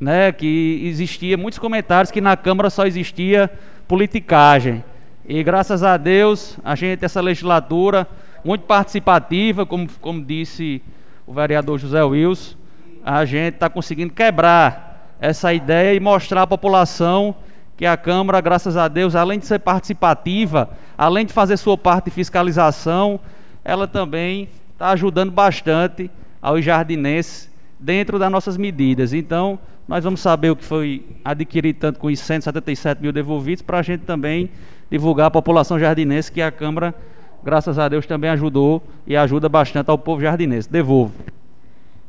né? 0.00 0.32
Que 0.32 0.82
existia 0.84 1.36
muitos 1.36 1.58
comentários 1.58 2.10
que 2.10 2.20
na 2.20 2.36
Câmara 2.36 2.70
só 2.70 2.86
existia 2.86 3.50
politicagem. 3.86 4.84
E 5.26 5.42
graças 5.42 5.82
a 5.82 5.96
Deus, 5.96 6.56
a 6.64 6.74
gente, 6.74 7.04
essa 7.04 7.20
legislatura, 7.20 8.06
muito 8.44 8.64
participativa, 8.64 9.66
como, 9.66 9.88
como 10.00 10.24
disse 10.24 10.82
o 11.26 11.32
vereador 11.32 11.78
José 11.78 12.02
Wilson, 12.02 12.56
a 13.04 13.24
gente 13.24 13.54
está 13.54 13.68
conseguindo 13.68 14.12
quebrar 14.12 15.14
essa 15.20 15.52
ideia 15.52 15.94
e 15.94 16.00
mostrar 16.00 16.42
à 16.42 16.46
população 16.46 17.34
que 17.76 17.86
a 17.86 17.96
Câmara, 17.96 18.40
graças 18.40 18.76
a 18.76 18.88
Deus, 18.88 19.14
além 19.14 19.38
de 19.38 19.46
ser 19.46 19.60
participativa, 19.60 20.70
além 20.96 21.24
de 21.24 21.32
fazer 21.32 21.56
sua 21.56 21.76
parte 21.76 22.06
de 22.06 22.10
fiscalização, 22.10 23.20
ela 23.64 23.86
também 23.86 24.48
está 24.72 24.90
ajudando 24.90 25.30
bastante 25.30 26.10
aos 26.40 26.64
jardinenses 26.64 27.47
dentro 27.78 28.18
das 28.18 28.30
nossas 28.30 28.56
medidas. 28.56 29.12
Então, 29.12 29.58
nós 29.86 30.04
vamos 30.04 30.20
saber 30.20 30.50
o 30.50 30.56
que 30.56 30.64
foi 30.64 31.04
adquirido 31.24 31.78
tanto 31.78 31.98
com 31.98 32.08
os 32.08 32.18
177 32.18 33.00
mil 33.00 33.12
devolvidos, 33.12 33.62
para 33.62 33.78
a 33.78 33.82
gente 33.82 34.04
também 34.04 34.50
divulgar 34.90 35.26
à 35.26 35.30
população 35.30 35.78
jardinense 35.78 36.30
que 36.30 36.42
a 36.42 36.50
Câmara, 36.50 36.94
graças 37.42 37.78
a 37.78 37.88
Deus, 37.88 38.06
também 38.06 38.30
ajudou 38.30 38.82
e 39.06 39.16
ajuda 39.16 39.48
bastante 39.48 39.90
ao 39.90 39.98
povo 39.98 40.20
jardinense. 40.20 40.70
Devolvo. 40.70 41.14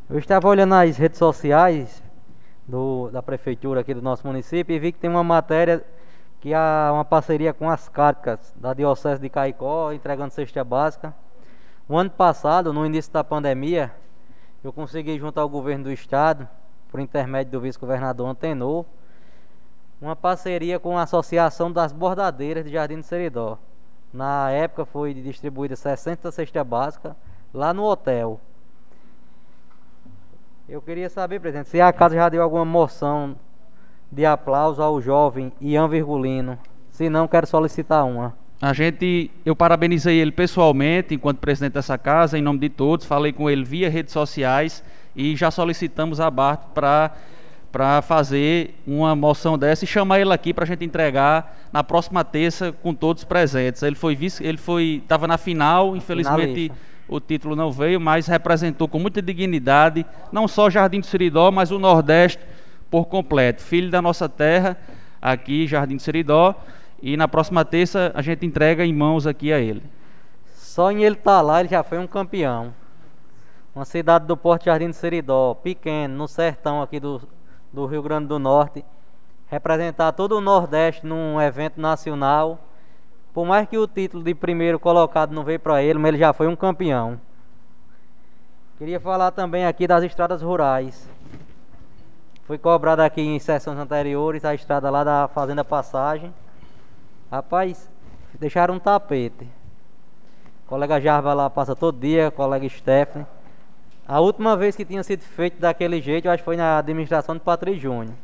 Eu 0.09 0.17
estava 0.17 0.47
olhando 0.47 0.71
nas 0.71 0.97
redes 0.97 1.19
sociais, 1.19 2.01
do, 2.69 3.09
da 3.11 3.21
prefeitura 3.21 3.81
aqui 3.81 3.93
do 3.93 4.01
nosso 4.01 4.25
município 4.25 4.75
e 4.75 4.79
vi 4.79 4.91
que 4.91 4.99
tem 4.99 5.09
uma 5.09 5.23
matéria 5.23 5.83
que 6.39 6.53
há 6.53 6.91
uma 6.93 7.03
parceria 7.03 7.53
com 7.53 7.69
as 7.69 7.89
Cárticas 7.89 8.53
da 8.55 8.73
Diocese 8.73 9.19
de 9.19 9.27
Caicó, 9.27 9.91
entregando 9.91 10.31
cesta 10.31 10.63
básica. 10.63 11.13
O 11.87 11.97
ano 11.97 12.11
passado, 12.11 12.71
no 12.71 12.85
início 12.85 13.11
da 13.11 13.23
pandemia, 13.23 13.91
eu 14.63 14.73
consegui 14.73 15.17
junto 15.17 15.39
ao 15.39 15.47
governo 15.47 15.85
do 15.85 15.91
estado, 15.91 16.47
por 16.89 16.99
intermédio 16.99 17.51
do 17.53 17.61
vice-governador 17.61 18.27
Antenor, 18.27 18.85
uma 20.01 20.15
parceria 20.15 20.79
com 20.79 20.97
a 20.97 21.03
Associação 21.03 21.71
das 21.71 21.91
Bordadeiras 21.91 22.65
de 22.65 22.71
Jardim 22.71 22.97
do 22.97 23.03
Seridó. 23.03 23.57
Na 24.11 24.49
época 24.49 24.85
foi 24.85 25.13
distribuída 25.13 25.75
60 25.75 26.31
cesta 26.31 26.63
básica 26.63 27.15
lá 27.53 27.73
no 27.73 27.83
hotel. 27.83 28.39
Eu 30.67 30.81
queria 30.81 31.09
saber, 31.09 31.39
presidente, 31.39 31.69
se 31.69 31.81
a 31.81 31.91
casa 31.91 32.15
já 32.15 32.29
deu 32.29 32.41
alguma 32.41 32.65
moção 32.65 33.35
de 34.11 34.25
aplauso 34.25 34.81
ao 34.81 35.01
jovem 35.01 35.51
Ian 35.59 35.87
Virgulino. 35.87 36.57
Se 36.89 37.09
não, 37.09 37.27
quero 37.27 37.47
solicitar 37.47 38.05
uma. 38.05 38.35
A 38.61 38.73
gente, 38.73 39.31
eu 39.45 39.55
parabenizei 39.55 40.17
ele 40.17 40.31
pessoalmente, 40.31 41.15
enquanto 41.15 41.39
presidente 41.39 41.73
dessa 41.73 41.97
casa, 41.97 42.37
em 42.37 42.41
nome 42.41 42.59
de 42.59 42.69
todos, 42.69 43.05
falei 43.05 43.31
com 43.31 43.49
ele 43.49 43.63
via 43.63 43.89
redes 43.89 44.11
sociais 44.11 44.83
e 45.15 45.35
já 45.35 45.49
solicitamos 45.49 46.19
a 46.19 46.29
BART 46.29 46.61
para 46.73 47.11
para 47.71 48.01
fazer 48.01 48.73
uma 48.85 49.15
moção 49.15 49.55
dessa 49.55 49.83
e 49.83 49.87
chamar 49.87 50.19
ele 50.19 50.33
aqui 50.33 50.53
para 50.53 50.63
a 50.63 50.67
gente 50.67 50.83
entregar 50.83 51.55
na 51.71 51.83
próxima 51.83 52.23
terça 52.23 52.71
com 52.71 52.95
todos 52.95 53.23
presentes. 53.23 53.83
Ele 53.83 53.95
foi 53.95 54.15
vice, 54.15 54.43
ele 54.43 54.57
foi 54.57 55.01
estava 55.03 55.27
na 55.27 55.37
final, 55.37 55.95
infelizmente 55.95 56.71
o 57.07 57.19
título 57.19 57.55
não 57.55 57.71
veio, 57.71 57.99
mas 57.99 58.27
representou 58.27 58.87
com 58.87 58.99
muita 58.99 59.21
dignidade, 59.21 60.05
não 60.31 60.47
só 60.47 60.69
Jardim 60.69 60.99
do 60.99 61.05
Seridó, 61.05 61.51
mas 61.51 61.71
o 61.71 61.79
Nordeste 61.79 62.39
por 62.89 63.05
completo. 63.05 63.61
Filho 63.61 63.89
da 63.89 64.01
nossa 64.01 64.27
terra, 64.27 64.77
aqui, 65.21 65.67
Jardim 65.67 65.95
do 65.95 66.01
Seridó, 66.01 66.55
e 67.01 67.17
na 67.17 67.27
próxima 67.27 67.65
terça 67.65 68.11
a 68.13 68.21
gente 68.21 68.45
entrega 68.45 68.85
em 68.85 68.93
mãos 68.93 69.25
aqui 69.27 69.51
a 69.51 69.59
ele. 69.59 69.83
Só 70.55 70.91
em 70.91 71.03
ele 71.03 71.15
estar 71.15 71.37
tá 71.37 71.41
lá, 71.41 71.59
ele 71.59 71.69
já 71.69 71.83
foi 71.83 71.97
um 71.97 72.07
campeão. 72.07 72.73
Uma 73.75 73.85
cidade 73.85 74.25
do 74.25 74.35
Porto 74.35 74.65
Jardim 74.65 74.87
do 74.87 74.93
Seridó, 74.93 75.53
pequeno, 75.53 76.15
no 76.15 76.27
sertão 76.27 76.81
aqui 76.81 76.99
do, 76.99 77.21
do 77.71 77.85
Rio 77.85 78.01
Grande 78.01 78.27
do 78.27 78.39
Norte, 78.39 78.83
representar 79.47 80.11
todo 80.11 80.37
o 80.37 80.41
Nordeste 80.41 81.05
num 81.05 81.39
evento 81.39 81.79
nacional 81.79 82.59
por 83.33 83.45
mais 83.45 83.67
que 83.67 83.77
o 83.77 83.87
título 83.87 84.23
de 84.23 84.33
primeiro 84.33 84.79
colocado 84.79 85.33
não 85.33 85.43
veio 85.43 85.59
para 85.59 85.83
ele, 85.83 85.99
mas 85.99 86.09
ele 86.09 86.17
já 86.17 86.33
foi 86.33 86.47
um 86.47 86.55
campeão. 86.55 87.19
Queria 88.77 88.99
falar 88.99 89.31
também 89.31 89.65
aqui 89.65 89.85
das 89.85 90.03
estradas 90.03 90.41
rurais. 90.41 91.07
Foi 92.43 92.57
cobrada 92.57 93.05
aqui 93.05 93.21
em 93.21 93.37
sessões 93.37 93.77
anteriores 93.77 94.43
a 94.43 94.55
estrada 94.55 94.89
lá 94.89 95.03
da 95.03 95.27
Fazenda 95.27 95.63
Passagem. 95.63 96.33
Rapaz, 97.31 97.89
deixaram 98.39 98.75
um 98.75 98.79
tapete. 98.79 99.47
O 100.65 100.69
colega 100.69 100.99
Jarva 100.99 101.33
lá 101.33 101.49
passa 101.49 101.75
todo 101.75 101.99
dia, 101.99 102.31
colega 102.31 102.67
Stephanie. 102.67 103.25
A 104.07 104.19
última 104.19 104.57
vez 104.57 104.75
que 104.75 104.83
tinha 104.83 105.03
sido 105.03 105.21
feito 105.21 105.59
daquele 105.59 106.01
jeito, 106.01 106.25
eu 106.25 106.31
acho 106.31 106.41
que 106.41 106.45
foi 106.45 106.57
na 106.57 106.79
administração 106.79 107.35
do 107.35 107.41
Patrício 107.41 107.81
Júnior. 107.81 108.15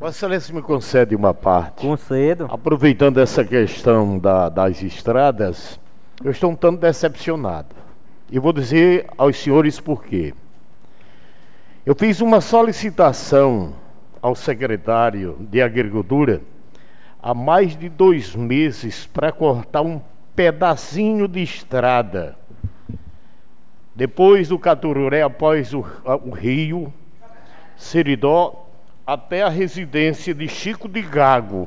Vossa 0.00 0.16
Excelência 0.16 0.54
me 0.54 0.62
concede 0.62 1.14
uma 1.14 1.32
parte. 1.32 1.86
Concedo. 1.86 2.48
Aproveitando 2.50 3.18
essa 3.18 3.44
questão 3.44 4.18
da, 4.18 4.48
das 4.48 4.82
estradas, 4.82 5.78
eu 6.24 6.30
estou 6.30 6.50
um 6.50 6.56
tanto 6.56 6.80
decepcionado. 6.80 7.76
E 8.30 8.38
vou 8.38 8.52
dizer 8.52 9.06
aos 9.16 9.36
senhores 9.36 9.78
por 9.78 10.02
quê. 10.02 10.34
Eu 11.84 11.94
fiz 11.94 12.20
uma 12.20 12.40
solicitação 12.40 13.74
ao 14.22 14.34
secretário 14.34 15.36
de 15.40 15.62
Agricultura 15.62 16.40
há 17.22 17.34
mais 17.34 17.76
de 17.76 17.88
dois 17.88 18.34
meses 18.34 19.06
para 19.06 19.32
cortar 19.32 19.82
um 19.82 20.00
pedacinho 20.34 21.28
de 21.28 21.42
estrada. 21.42 22.36
Depois 23.94 24.48
do 24.48 24.58
Catururé, 24.58 25.22
após 25.22 25.74
o, 25.74 25.84
o 26.24 26.30
rio, 26.30 26.92
Seridó 27.76 28.66
até 29.06 29.42
a 29.42 29.48
residência 29.48 30.34
de 30.34 30.46
Chico 30.46 30.86
de 30.86 31.00
Gago. 31.00 31.66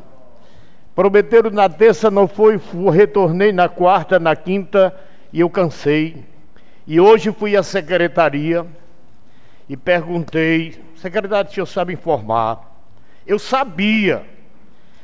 Prometeram 0.95 1.49
na 1.49 1.67
terça, 1.67 2.11
não 2.11 2.27
foi, 2.27 2.59
retornei 2.91 3.51
na 3.51 3.67
quarta, 3.67 4.19
na 4.19 4.35
quinta 4.35 4.95
e 5.34 5.39
eu 5.39 5.49
cansei. 5.49 6.23
E 6.85 6.99
hoje 6.99 7.31
fui 7.31 7.57
à 7.57 7.63
secretaria 7.63 8.63
e 9.68 9.77
perguntei, 9.77 10.84
secretário, 10.95 11.49
o 11.49 11.53
senhor 11.53 11.65
sabe 11.65 11.94
informar? 11.94 12.72
Eu 13.26 13.40
sabia, 13.40 14.26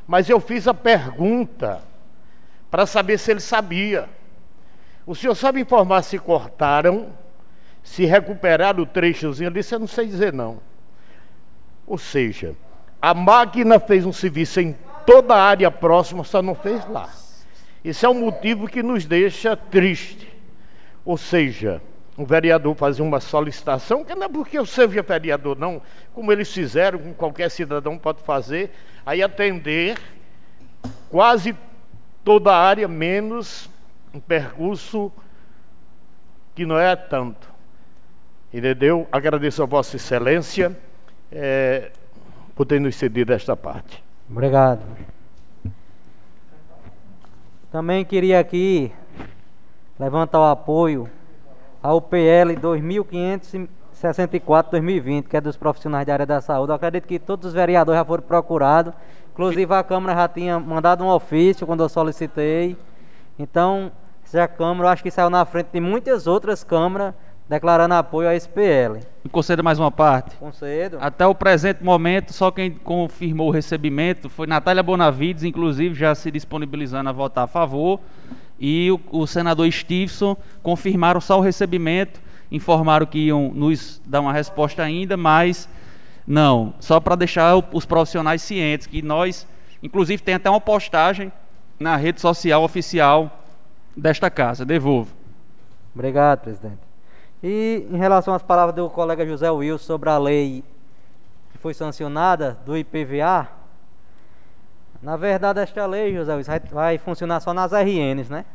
mas 0.07 0.29
eu 0.29 0.39
fiz 0.39 0.67
a 0.67 0.73
pergunta 0.73 1.81
para 2.69 2.85
saber 2.85 3.17
se 3.17 3.31
ele 3.31 3.39
sabia. 3.39 4.09
O 5.05 5.15
senhor 5.15 5.35
sabe 5.35 5.61
informar 5.61 6.03
se 6.03 6.19
cortaram, 6.19 7.09
se 7.81 8.05
recuperaram 8.05 8.83
o 8.83 8.85
trechozinho? 8.85 9.47
Ele 9.47 9.59
disse, 9.59 9.73
eu 9.73 9.79
não 9.79 9.87
sei 9.87 10.05
dizer 10.05 10.33
não. 10.33 10.59
Ou 11.87 11.97
seja, 11.97 12.55
a 13.01 13.13
máquina 13.13 13.79
fez 13.79 14.05
um 14.05 14.13
serviço 14.13 14.59
em 14.59 14.75
toda 15.05 15.33
a 15.33 15.41
área 15.41 15.71
próxima, 15.71 16.23
só 16.23 16.41
não 16.41 16.53
fez 16.53 16.87
lá. 16.87 17.09
Isso 17.83 18.05
é 18.05 18.09
um 18.09 18.19
motivo 18.19 18.67
que 18.67 18.83
nos 18.83 19.05
deixa 19.05 19.55
triste. 19.55 20.27
Ou 21.05 21.17
seja, 21.17 21.81
um 22.19 22.25
vereador 22.25 22.75
fazer 22.75 23.01
uma 23.01 23.21
solicitação, 23.21 24.03
que 24.03 24.13
não 24.13 24.25
é 24.25 24.29
porque 24.29 24.59
eu 24.59 24.65
seja 24.65 25.01
vereador, 25.01 25.57
não, 25.57 25.81
como 26.13 26.33
eles 26.33 26.51
fizeram, 26.53 26.99
com 26.99 27.13
qualquer 27.13 27.49
cidadão 27.49 27.97
pode 27.97 28.21
fazer, 28.23 28.71
aí 29.05 29.23
atender 29.23 29.97
quase 31.09 31.55
toda 32.21 32.51
a 32.51 32.57
área, 32.57 32.89
menos 32.89 33.69
um 34.13 34.19
percurso 34.19 35.09
que 36.53 36.65
não 36.65 36.77
é 36.77 36.93
tanto. 36.93 37.49
Entendeu? 38.53 39.07
Agradeço 39.13 39.63
a 39.63 39.65
Vossa 39.65 39.95
Excelência 39.95 40.77
é, 41.31 41.89
por 42.53 42.65
ter 42.65 42.81
nos 42.81 42.97
cedido 42.97 43.31
esta 43.31 43.55
parte. 43.55 44.03
Obrigado. 44.29 44.81
Também 47.71 48.03
queria 48.03 48.41
aqui 48.41 48.91
levantar 49.97 50.39
o 50.39 50.45
apoio 50.45 51.09
ao 51.81 52.01
PL 52.01 52.55
2564-2020, 52.55 55.23
que 55.23 55.37
é 55.37 55.41
dos 55.41 55.57
profissionais 55.57 56.05
da 56.05 56.13
área 56.13 56.25
da 56.25 56.41
saúde. 56.41 56.71
Eu 56.71 56.75
acredito 56.75 57.07
que 57.07 57.19
todos 57.19 57.47
os 57.47 57.53
vereadores 57.53 57.99
já 57.99 58.05
foram 58.05 58.23
procurados. 58.23 58.93
Inclusive 59.31 59.73
a 59.73 59.83
Câmara 59.83 60.15
já 60.15 60.27
tinha 60.27 60.59
mandado 60.59 61.03
um 61.03 61.07
ofício 61.07 61.65
quando 61.65 61.81
eu 61.81 61.89
solicitei. 61.89 62.77
Então, 63.37 63.91
essa 64.23 64.47
Câmara, 64.47 64.87
eu 64.87 64.91
acho 64.91 65.01
que 65.01 65.09
saiu 65.09 65.29
na 65.29 65.45
frente 65.45 65.69
de 65.71 65.79
muitas 65.79 66.27
outras 66.27 66.63
câmaras 66.63 67.13
declarando 67.49 67.95
apoio 67.95 68.29
à 68.29 68.35
SPL. 68.35 68.99
Me 69.23 69.29
conceda 69.31 69.63
mais 69.63 69.79
uma 69.79 69.89
parte. 69.89 70.35
Concedo. 70.35 70.99
Até 71.01 71.25
o 71.25 71.33
presente 71.33 71.83
momento, 71.83 72.31
só 72.31 72.51
quem 72.51 72.69
confirmou 72.69 73.47
o 73.47 73.51
recebimento 73.51 74.29
foi 74.29 74.45
Natália 74.45 74.83
Bonavides, 74.83 75.43
inclusive 75.43 75.95
já 75.95 76.13
se 76.13 76.29
disponibilizando 76.29 77.09
a 77.09 77.11
votar 77.11 77.45
a 77.45 77.47
favor, 77.47 77.99
e 78.59 78.91
o, 78.91 78.99
o 79.11 79.27
senador 79.27 79.71
Stevenson 79.71 80.35
confirmaram 80.61 81.21
só 81.21 81.37
o 81.37 81.41
recebimento, 81.41 82.21
informaram 82.51 83.05
que 83.05 83.19
iam 83.19 83.51
nos 83.53 84.01
dar 84.05 84.21
uma 84.21 84.33
resposta 84.33 84.83
ainda, 84.83 85.15
mas 85.15 85.69
não, 86.27 86.73
só 86.79 86.99
para 86.99 87.15
deixar 87.15 87.55
os 87.71 87.85
profissionais 87.85 88.41
cientes 88.41 88.85
que 88.85 89.01
nós, 89.01 89.47
inclusive 89.81 90.21
tem 90.21 90.35
até 90.35 90.49
uma 90.49 90.61
postagem 90.61 91.31
na 91.79 91.95
rede 91.95 92.19
social 92.19 92.63
oficial 92.63 93.43
desta 93.95 94.29
casa. 94.29 94.65
Devolvo. 94.65 95.13
Obrigado, 95.95 96.41
presidente. 96.41 96.79
E 97.41 97.87
em 97.89 97.97
relação 97.97 98.33
às 98.33 98.43
palavras 98.43 98.75
do 98.75 98.89
colega 98.89 99.25
José 99.25 99.49
Wilson 99.49 99.83
sobre 99.83 100.09
a 100.09 100.17
lei 100.17 100.63
que 101.51 101.57
foi 101.57 101.73
sancionada 101.73 102.57
do 102.65 102.77
IPVA, 102.77 103.47
na 105.01 105.15
verdade 105.15 105.61
esta 105.61 105.85
lei, 105.85 106.13
José 106.13 106.41
vai, 106.41 106.59
vai 106.59 106.97
funcionar 106.97 107.39
só 107.39 107.53
nas 107.53 107.71
RNs, 107.71 108.29
né? 108.29 108.45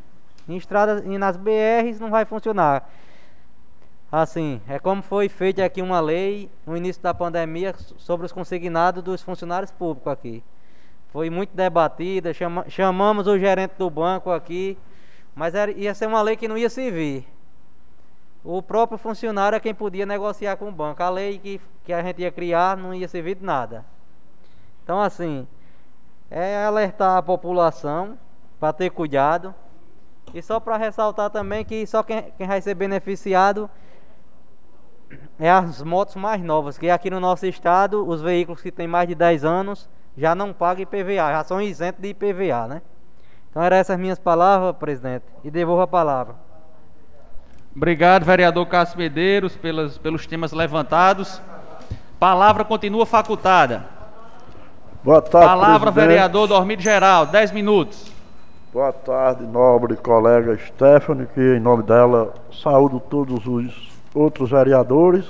Em 0.49 0.57
estradas 0.57 1.03
e 1.05 1.19
nas 1.19 1.37
BRs 1.37 1.99
não 1.99 2.11
vai 2.11 2.25
funcionar. 2.25 2.89
Assim, 4.12 4.61
é 4.69 4.79
como 4.79 5.03
foi 5.03 5.29
feita 5.29 5.65
aqui 5.65 5.83
uma 5.83 6.01
lei 6.01 6.51
no 6.66 6.77
início 6.77 7.03
da 7.03 7.12
pandemia 7.12 7.75
sobre 7.97 8.27
os 8.27 8.33
consignados 8.33 9.03
dos 9.03 9.23
funcionários 9.23 9.73
públicos 9.73 10.12
aqui. 10.12 10.45
Foi 11.12 11.31
muito 11.31 11.55
debatida, 11.55 12.33
chama, 12.33 12.65
chamamos 12.69 13.27
o 13.27 13.39
gerente 13.39 13.73
do 13.79 13.89
banco 13.89 14.31
aqui, 14.31 14.79
mas 15.35 15.55
era, 15.55 15.71
ia 15.73 15.95
ser 15.95 16.07
uma 16.07 16.23
lei 16.23 16.37
que 16.37 16.47
não 16.47 16.59
ia 16.59 16.71
servir 16.71 17.27
o 18.45 18.61
próprio 18.61 18.99
funcionário 18.99 19.57
é 19.57 19.61
quem 19.61 19.75
podia 19.75 20.05
negociar 20.05 20.57
com 20.57 20.69
o 20.69 20.73
banco. 20.73 21.03
A 21.03 21.09
lei 21.09 21.39
que, 21.39 21.61
que 21.83 21.93
a 21.93 22.03
gente 22.03 22.21
ia 22.21 22.31
criar 22.31 22.77
não 22.77 22.95
ia 22.95 23.09
servir 23.09 23.37
de 23.37 23.45
nada. 23.45 23.87
Então, 24.85 25.01
assim, 25.01 25.49
é 26.36 26.66
alertar 26.66 27.16
a 27.16 27.23
população 27.23 28.19
para 28.59 28.73
ter 28.73 28.90
cuidado. 28.90 29.55
E 30.35 30.43
só 30.43 30.59
para 30.59 30.77
ressaltar 30.77 31.31
também 31.31 31.65
que 31.65 31.86
só 31.86 32.02
quem, 32.02 32.32
quem 32.36 32.48
vai 32.48 32.61
ser 32.61 32.74
beneficiado 32.74 33.70
é 35.39 35.48
as 35.48 35.81
motos 35.81 36.16
mais 36.16 36.43
novas, 36.43 36.77
que 36.77 36.90
aqui 36.90 37.09
no 37.09 37.20
nosso 37.20 37.47
estado, 37.47 38.05
os 38.05 38.20
veículos 38.20 38.61
que 38.61 38.73
têm 38.73 38.89
mais 38.89 39.06
de 39.06 39.15
10 39.15 39.44
anos 39.44 39.89
já 40.16 40.35
não 40.35 40.52
pagam 40.52 40.82
IPVA, 40.82 41.15
já 41.15 41.44
são 41.44 41.62
isentos 41.62 42.02
de 42.02 42.09
IPVA, 42.09 42.66
né? 42.66 42.82
Então 43.48 43.62
eram 43.62 43.77
essas 43.77 43.97
minhas 43.97 44.19
palavras, 44.19 44.74
presidente, 44.77 45.27
e 45.44 45.51
devolvo 45.52 45.82
a 45.82 45.86
palavra. 45.86 46.35
Obrigado, 47.77 48.24
vereador 48.24 48.66
Cássio 48.66 48.98
Medeiros, 48.98 49.56
pelas, 49.56 49.98
pelos 49.98 50.27
temas 50.27 50.51
levantados. 50.51 51.40
Palavra 52.19 52.65
continua 52.65 53.06
facultada. 53.06 53.94
Boa 55.05 55.21
tarde, 55.21 55.47
Palavra, 55.47 55.93
presidente. 55.93 56.09
vereador 56.09 56.49
Dormido 56.49 56.81
Geral, 56.81 57.27
10 57.27 57.53
minutos. 57.53 58.11
Boa 58.73 58.91
tarde, 58.91 59.45
nobre 59.45 59.97
colega 59.97 60.57
Stephanie, 60.57 61.27
que 61.27 61.41
em 61.41 61.61
nome 61.61 61.83
dela 61.83 62.33
saúdo 62.51 62.99
todos 62.99 63.47
os 63.47 63.93
outros 64.15 64.51
vereadores. 64.51 65.27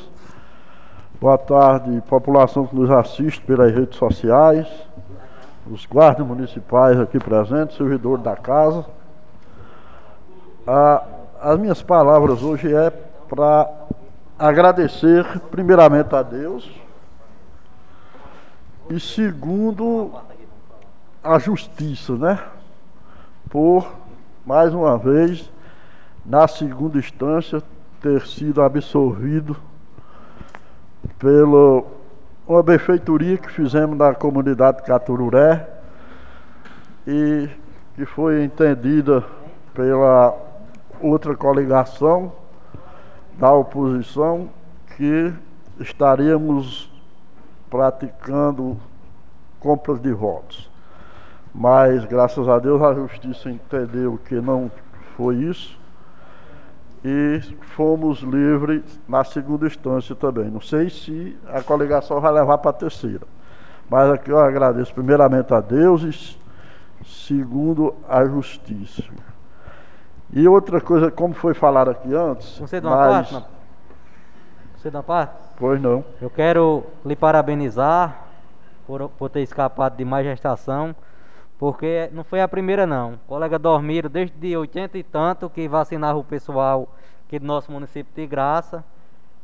Boa 1.21 1.37
tarde, 1.37 2.01
população 2.09 2.67
que 2.69 2.77
nos 2.77 2.89
assiste 2.89 3.41
pelas 3.41 3.75
redes 3.75 3.99
sociais, 3.99 4.69
os 5.69 5.85
guardas 5.87 6.25
municipais 6.25 7.01
aqui 7.01 7.19
presentes, 7.19 7.77
servidores 7.77 8.23
da 8.23 8.37
casa. 8.37 8.87
A 10.67 11.03
as 11.45 11.59
minhas 11.59 11.83
palavras 11.83 12.43
hoje 12.43 12.75
é 12.75 12.91
para 13.29 13.69
agradecer 14.39 15.27
primeiramente 15.51 16.15
a 16.15 16.23
Deus 16.23 16.84
e 18.91 19.01
segundo 19.01 20.13
a 21.23 21.39
justiça, 21.39 22.15
né? 22.17 22.39
Por 23.49 23.91
mais 24.45 24.75
uma 24.75 24.99
vez 24.99 25.51
na 26.25 26.47
segunda 26.47 26.99
instância 26.99 27.63
ter 28.01 28.27
sido 28.27 28.63
absolvido 28.63 29.57
pela 31.19 31.83
uma 32.47 32.63
benfeitoria 32.63 33.39
que 33.39 33.51
fizemos 33.51 33.97
na 33.97 34.15
comunidade 34.15 34.83
Catururé 34.83 35.67
e 37.07 37.49
que 37.95 38.05
foi 38.05 38.45
entendida 38.45 39.25
pela 39.73 40.37
outra 41.01 41.35
coligação 41.35 42.33
da 43.39 43.51
oposição 43.53 44.51
que 44.97 45.33
estaríamos 45.81 46.94
praticando 47.75 48.77
compras 49.59 49.99
de 50.01 50.13
votos. 50.13 50.71
Mas, 51.53 52.05
graças 52.05 52.49
a 52.49 52.61
Deus, 52.61 52.81
a 52.81 52.95
justiça 52.95 53.51
entendeu 53.51 54.17
que 54.25 54.37
não 54.37 54.71
foi 55.17 55.39
isso 55.39 55.77
e 57.05 57.41
fomos 57.75 58.21
livres 58.21 58.85
na 59.09 59.25
segunda 59.25 59.67
instância 59.67 60.15
também. 60.15 60.53
Não 60.53 60.61
sei 60.61 60.89
se 60.89 61.37
a 61.49 61.65
coligação 61.65 62.21
vai 62.21 62.31
levar 62.31 62.59
para 62.59 62.71
a 62.71 62.75
terceira. 62.75 63.27
Mas 63.91 64.09
aqui 64.09 64.31
eu 64.31 64.39
agradeço 64.39 64.95
primeiramente 64.95 65.53
a 65.53 65.61
Deus 65.61 66.03
e 66.05 67.05
segundo 67.05 67.93
a 68.09 68.25
justiça. 68.25 69.03
E 70.33 70.47
outra 70.47 70.81
coisa, 70.81 71.11
como 71.11 71.35
foi 71.35 71.55
falado 71.55 71.91
aqui 71.91 72.15
antes. 72.15 72.57
Você 72.57 72.81
dá 72.81 72.89
uma 72.89 72.97
mas... 73.09 73.45
Você 74.85 74.91
dá 74.91 74.99
uma 74.99 75.03
parte? 75.03 75.35
Pois 75.57 75.81
não. 75.81 76.05
Eu 76.21 76.29
quero 76.29 76.85
lhe 77.07 77.17
parabenizar 77.17 78.27
por, 78.87 79.09
por 79.09 79.31
ter 79.31 79.41
escapado 79.41 79.97
de 79.97 80.05
mais 80.05 80.27
gestação, 80.27 80.95
porque 81.59 82.11
não 82.13 82.23
foi 82.23 82.43
a 82.43 82.47
primeira 82.47 82.87
não. 82.87 83.15
O 83.15 83.19
colega 83.27 83.59
Dormiro, 83.59 84.11
desde 84.11 84.55
80 84.55 84.99
e 84.99 85.03
tanto, 85.03 85.49
que 85.49 85.67
vacinava 85.67 86.19
o 86.19 86.23
pessoal 86.23 86.87
aqui 87.27 87.39
do 87.39 87.47
nosso 87.47 87.73
município 87.73 88.13
de 88.15 88.27
graça, 88.27 88.85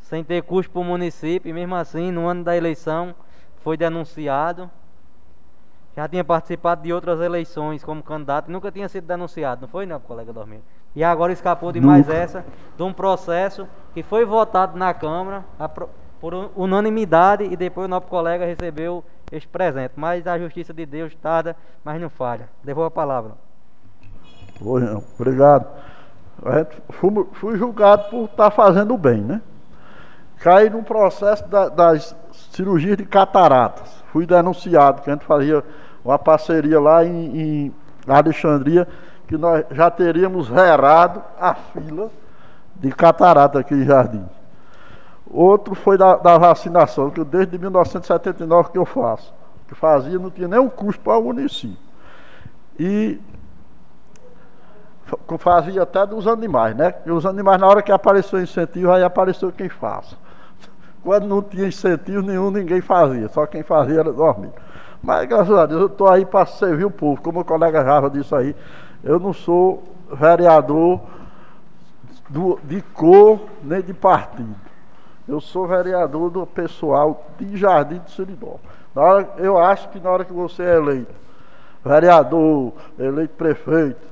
sem 0.03 0.23
ter 0.23 0.43
custo 0.43 0.71
para 0.71 0.83
o 0.83 0.85
município, 0.85 1.49
e 1.49 1.55
mesmo 1.55 1.75
assim, 1.75 2.13
no 2.13 2.27
ano 2.27 2.45
da 2.45 2.55
eleição, 2.55 3.15
foi 3.63 3.79
denunciado. 3.79 4.71
Já 6.01 6.09
tinha 6.09 6.25
participado 6.25 6.83
de 6.83 6.95
outras 6.95 7.21
eleições 7.21 7.85
como 7.85 8.03
candidato 8.03 8.49
e 8.49 8.53
nunca 8.53 8.73
tinha 8.73 8.89
sido 8.89 9.07
denunciado, 9.07 9.61
não 9.61 9.69
foi, 9.69 9.85
não, 9.85 10.01
colega 10.01 10.33
Dormiro? 10.33 10.63
E 10.97 11.05
agora 11.05 11.31
escapou 11.31 11.71
de 11.71 11.79
mais 11.79 12.09
essa, 12.09 12.43
de 12.75 12.83
um 12.83 12.91
processo 12.91 13.69
que 13.93 14.03
foi 14.03 14.25
votado 14.25 14.79
na 14.79 14.95
Câmara 14.95 15.45
por 16.19 16.51
unanimidade 16.57 17.45
e 17.45 17.55
depois 17.55 17.85
o 17.85 17.89
nosso 17.91 18.07
colega 18.07 18.47
recebeu 18.47 19.05
este 19.31 19.47
presente. 19.47 19.93
Mas 19.95 20.27
a 20.27 20.39
justiça 20.39 20.73
de 20.73 20.87
Deus 20.87 21.15
tarda, 21.17 21.55
mas 21.85 22.01
não 22.01 22.09
falha. 22.09 22.49
Devolvo 22.65 22.89
a 22.89 22.91
palavra. 22.91 23.33
Não, 24.59 25.05
obrigado. 25.19 25.67
Fui, 27.33 27.59
julgado 27.59 28.09
por 28.09 28.25
estar 28.25 28.51
fazendo 28.51 28.97
bem, 28.97 29.21
né? 29.21 29.43
Caí 30.39 30.71
no 30.71 30.83
processo 30.83 31.47
da, 31.47 31.69
das 31.69 32.17
cirurgias 32.53 32.97
de 32.97 33.05
cataratas. 33.05 34.03
Fui 34.11 34.25
denunciado, 34.25 35.03
que 35.03 35.11
a 35.11 35.13
gente 35.13 35.27
fazia 35.27 35.63
uma 36.05 36.19
parceria 36.19 36.81
lá 36.81 37.05
em, 37.05 37.37
em 37.37 37.75
Alexandria 38.07 38.87
que 39.27 39.37
nós 39.37 39.65
já 39.71 39.91
teríamos 39.91 40.49
zerado 40.49 41.23
a 41.39 41.55
fila 41.55 42.11
de 42.77 42.91
catarata 42.91 43.61
aqui 43.61 43.75
em 43.75 43.85
Jardim. 43.85 44.25
Outro 45.31 45.75
foi 45.77 45.97
da, 45.97 46.17
da 46.17 46.37
vacinação, 46.37 47.11
que 47.11 47.23
desde 47.23 47.57
1979 47.57 48.71
que 48.71 48.79
eu 48.79 48.85
faço. 48.85 49.33
Que 49.69 49.75
fazia, 49.77 50.19
não 50.19 50.31
tinha 50.31 50.49
nenhum 50.49 50.69
custo 50.69 51.01
para 51.01 51.17
o 51.17 51.23
município. 51.23 51.77
E 52.77 53.21
fazia 55.39 55.83
até 55.83 56.05
dos 56.07 56.27
animais, 56.27 56.75
né? 56.75 56.95
E 57.07 57.11
os 57.11 57.25
animais, 57.25 57.61
na 57.61 57.69
hora 57.69 57.83
que 57.83 57.93
apareceu 57.93 58.41
incentivo, 58.41 58.91
aí 58.91 59.05
apareceu 59.05 59.53
quem 59.53 59.69
faça. 59.69 60.17
Quando 61.03 61.27
não 61.27 61.43
tinha 61.43 61.69
incentivo 61.69 62.23
nenhum, 62.23 62.51
ninguém 62.51 62.81
fazia, 62.81 63.29
só 63.29 63.47
quem 63.47 63.63
fazia 63.63 64.01
era 64.01 64.13
dormir. 64.13 64.51
Mas 65.03 65.27
graças 65.27 65.57
a 65.57 65.67
Deus 65.67 65.81
eu 65.81 65.87
estou 65.87 66.09
aí 66.09 66.27
para 66.27 66.47
servir 66.47 66.85
o 66.85 66.91
povo, 66.91 67.21
como 67.23 67.41
o 67.41 67.45
colega 67.45 67.85
Java 67.85 68.11
disse 68.11 68.35
aí, 68.35 68.55
eu 69.03 69.19
não 69.19 69.33
sou 69.33 69.83
vereador 70.13 71.01
do, 72.29 72.59
de 72.65 72.83
cor 72.83 73.41
nem 73.63 73.81
de 73.81 73.95
partido. 73.95 74.55
Eu 75.27 75.41
sou 75.41 75.67
vereador 75.67 76.31
do 76.31 76.47
pessoal 76.47 77.25
de 77.39 77.57
Jardim 77.57 77.99
do 77.99 78.11
Seridó. 78.11 78.57
Na 78.95 79.03
hora, 79.03 79.29
eu 79.39 79.57
acho 79.57 79.89
que 79.89 80.01
na 80.01 80.11
hora 80.11 80.25
que 80.25 80.33
você 80.33 80.63
é 80.63 80.77
eleito, 80.77 81.15
vereador, 81.85 82.73
eleito 82.99 83.35
prefeito, 83.35 84.07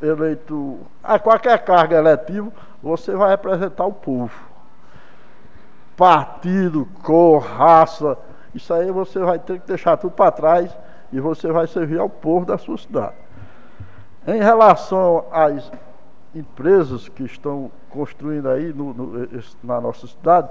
eleito 0.00 0.78
a 1.02 1.18
qualquer 1.18 1.58
cargo 1.64 1.94
eletivo, 1.94 2.52
você 2.82 3.14
vai 3.14 3.30
representar 3.30 3.84
o 3.84 3.92
povo. 3.92 4.32
Partido, 5.96 6.88
cor, 7.02 7.42
raça, 7.42 8.16
isso 8.54 8.72
aí 8.72 8.90
você 8.90 9.18
vai 9.18 9.38
ter 9.38 9.60
que 9.60 9.66
deixar 9.66 9.96
tudo 9.96 10.12
para 10.12 10.30
trás 10.30 10.76
e 11.12 11.20
você 11.20 11.50
vai 11.50 11.66
servir 11.66 11.98
ao 11.98 12.08
povo 12.08 12.46
da 12.46 12.58
sua 12.58 12.78
cidade. 12.78 13.14
Em 14.26 14.40
relação 14.42 15.24
às 15.32 15.70
empresas 16.34 17.08
que 17.08 17.24
estão 17.24 17.70
construindo 17.88 18.48
aí 18.48 18.72
no, 18.72 18.94
no, 18.94 19.28
na 19.62 19.80
nossa 19.80 20.06
cidade, 20.06 20.48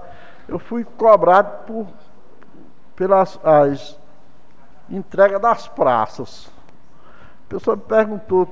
eu 0.48 0.60
fui 0.60 0.84
cobrado 0.84 1.66
por, 1.66 1.88
pelas 2.96 3.40
as 3.44 3.98
entregas 4.90 5.40
das 5.42 5.68
praças. 5.68 6.52
A 7.46 7.50
pessoa 7.50 7.76
me 7.76 7.84
perguntou, 7.84 8.48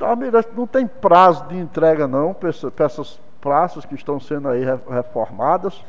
Almirante, 0.00 0.50
não 0.54 0.66
tem 0.66 0.86
prazo 0.86 1.46
de 1.46 1.56
entrega 1.56 2.06
não 2.06 2.34
para 2.34 2.50
essas 2.50 3.18
praças 3.40 3.86
que 3.86 3.94
estão 3.94 4.20
sendo 4.20 4.48
aí 4.48 4.62
reformadas? 4.90 5.82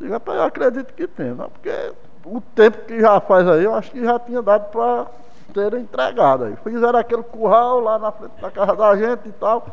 Eu 0.00 0.42
acredito 0.42 0.92
que 0.94 1.06
tem, 1.06 1.34
não, 1.34 1.50
porque 1.50 1.92
o 2.24 2.40
tempo 2.40 2.78
que 2.86 3.00
já 3.00 3.20
faz 3.20 3.48
aí, 3.48 3.64
eu 3.64 3.74
acho 3.74 3.90
que 3.90 4.04
já 4.04 4.18
tinha 4.18 4.42
dado 4.42 4.70
para 4.70 5.06
ter 5.52 5.74
entregado 5.78 6.44
aí. 6.44 6.56
Fizeram 6.62 6.98
aquele 6.98 7.22
curral 7.22 7.80
lá 7.80 7.98
na 7.98 8.12
frente 8.12 8.40
da 8.40 8.50
casa 8.50 8.76
da 8.76 8.96
gente 8.96 9.28
e 9.28 9.32
tal. 9.32 9.66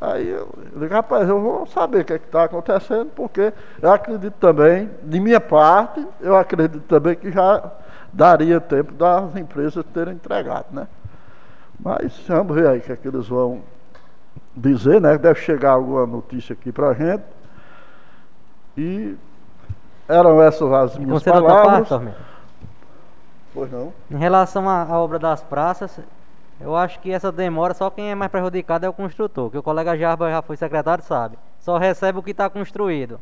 Aí 0.00 0.28
eu 0.28 0.48
digo, 0.76 0.94
rapaz, 0.94 1.28
eu 1.28 1.40
vou 1.40 1.66
saber 1.66 2.02
o 2.02 2.04
que 2.04 2.12
é 2.12 2.16
está 2.16 2.44
acontecendo, 2.44 3.10
porque 3.14 3.52
eu 3.82 3.92
acredito 3.92 4.34
também, 4.38 4.88
de 5.02 5.20
minha 5.20 5.40
parte, 5.40 6.06
eu 6.20 6.36
acredito 6.36 6.82
também 6.82 7.16
que 7.16 7.30
já 7.32 7.70
daria 8.12 8.60
tempo 8.60 8.92
das 8.92 9.34
empresas 9.36 9.84
terem 9.92 10.14
entregado, 10.14 10.66
né? 10.70 10.86
Mas 11.78 12.18
vamos 12.26 12.54
ver 12.54 12.68
aí 12.68 12.78
o 12.78 12.82
que 12.82 12.92
é 12.92 12.96
que 12.96 13.08
eles 13.08 13.26
vão 13.28 13.62
dizer, 14.54 15.00
né? 15.00 15.18
Deve 15.18 15.40
chegar 15.40 15.72
alguma 15.72 16.06
notícia 16.06 16.52
aqui 16.52 16.70
pra 16.70 16.92
gente. 16.92 17.24
E 18.76 19.16
eram 20.10 20.42
essas 20.42 20.72
as 20.72 20.96
minhas 20.98 21.22
Conselho 21.22 21.46
palavras. 21.46 21.88
Parte, 21.88 22.14
pois 23.54 23.70
não. 23.70 23.92
Em 24.10 24.16
relação 24.16 24.68
à, 24.68 24.82
à 24.82 24.98
obra 24.98 25.18
das 25.18 25.42
praças, 25.42 26.00
eu 26.60 26.76
acho 26.76 27.00
que 27.00 27.10
essa 27.10 27.32
demora, 27.32 27.72
só 27.72 27.88
quem 27.88 28.10
é 28.10 28.14
mais 28.14 28.30
prejudicado 28.30 28.84
é 28.84 28.88
o 28.88 28.92
construtor, 28.92 29.50
que 29.50 29.58
o 29.58 29.62
colega 29.62 29.96
Jarba 29.96 30.30
já 30.30 30.42
foi 30.42 30.56
secretário, 30.56 31.02
sabe. 31.02 31.38
Só 31.60 31.78
recebe 31.78 32.18
o 32.18 32.22
que 32.22 32.32
está 32.32 32.50
construído. 32.50 33.18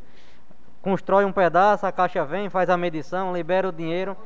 Constrói 0.82 1.24
um 1.24 1.32
pedaço, 1.32 1.86
a 1.86 1.92
caixa 1.92 2.24
vem, 2.24 2.48
faz 2.48 2.70
a 2.70 2.76
medição, 2.76 3.32
libera 3.32 3.68
o 3.68 3.72
dinheiro. 3.72 4.16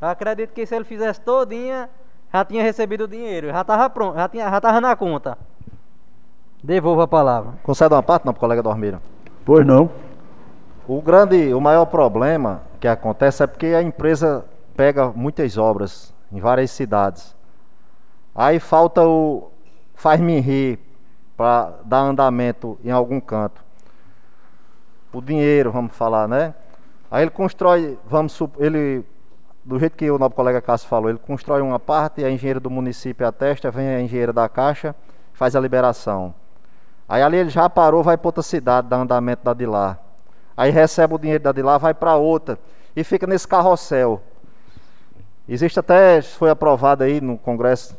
Eu 0.00 0.08
acredito 0.08 0.52
que 0.52 0.64
se 0.64 0.74
ele 0.74 0.84
fizesse 0.84 1.20
todinha, 1.20 1.90
já 2.32 2.44
tinha 2.44 2.62
recebido 2.62 3.04
o 3.04 3.08
dinheiro, 3.08 3.48
já 3.48 3.60
estava 3.60 3.90
pronto, 3.90 4.16
já, 4.16 4.28
tinha, 4.28 4.48
já 4.48 4.60
tava 4.60 4.80
na 4.80 4.94
conta. 4.94 5.36
Devolvo 6.62 7.02
a 7.02 7.08
palavra. 7.08 7.52
Concede 7.62 7.94
uma 7.94 8.02
parte, 8.02 8.26
não, 8.26 8.32
pro 8.32 8.40
colega 8.40 8.62
Dormiro? 8.62 9.00
Pois 9.44 9.66
não. 9.66 9.90
O 10.88 11.02
grande, 11.02 11.52
o 11.52 11.60
maior 11.60 11.84
problema 11.84 12.62
que 12.80 12.88
acontece 12.88 13.42
é 13.42 13.46
porque 13.46 13.66
a 13.66 13.82
empresa 13.82 14.46
pega 14.74 15.08
muitas 15.10 15.58
obras 15.58 16.14
em 16.32 16.40
várias 16.40 16.70
cidades. 16.70 17.36
Aí 18.34 18.58
falta 18.58 19.06
o 19.06 19.50
faz-me 19.94 20.40
rir 20.40 20.78
para 21.36 21.74
dar 21.84 21.98
andamento 21.98 22.78
em 22.82 22.90
algum 22.90 23.20
canto. 23.20 23.62
O 25.12 25.20
dinheiro, 25.20 25.70
vamos 25.70 25.94
falar, 25.94 26.26
né? 26.26 26.54
Aí 27.10 27.22
ele 27.22 27.32
constrói, 27.32 27.98
vamos 28.06 28.40
ele 28.58 29.04
do 29.62 29.78
jeito 29.78 29.94
que 29.94 30.10
o 30.10 30.18
nosso 30.18 30.34
colega 30.34 30.62
Cássio 30.62 30.88
falou, 30.88 31.10
ele 31.10 31.18
constrói 31.18 31.60
uma 31.60 31.78
parte, 31.78 32.24
a 32.24 32.30
engenheira 32.30 32.60
do 32.60 32.70
município 32.70 33.26
atesta, 33.26 33.70
vem 33.70 33.88
a 33.88 34.00
engenheira 34.00 34.32
da 34.32 34.48
caixa, 34.48 34.96
faz 35.34 35.54
a 35.54 35.60
liberação. 35.60 36.34
Aí 37.06 37.22
ali 37.22 37.36
ele 37.36 37.50
já 37.50 37.68
parou, 37.68 38.02
vai 38.02 38.16
para 38.16 38.28
outra 38.28 38.42
cidade, 38.42 38.88
dá 38.88 38.96
andamento 38.96 39.44
da 39.44 39.52
de 39.52 39.66
lá. 39.66 39.98
Aí 40.58 40.72
recebe 40.72 41.14
o 41.14 41.18
dinheiro 41.18 41.44
da 41.44 41.52
de 41.52 41.62
lá, 41.62 41.78
vai 41.78 41.94
para 41.94 42.16
outra 42.16 42.58
e 42.96 43.04
fica 43.04 43.28
nesse 43.28 43.46
carrossel. 43.46 44.20
Existe 45.48 45.78
até, 45.78 46.20
foi 46.20 46.50
aprovado 46.50 47.04
aí 47.04 47.20
no 47.20 47.38
Congresso, 47.38 47.96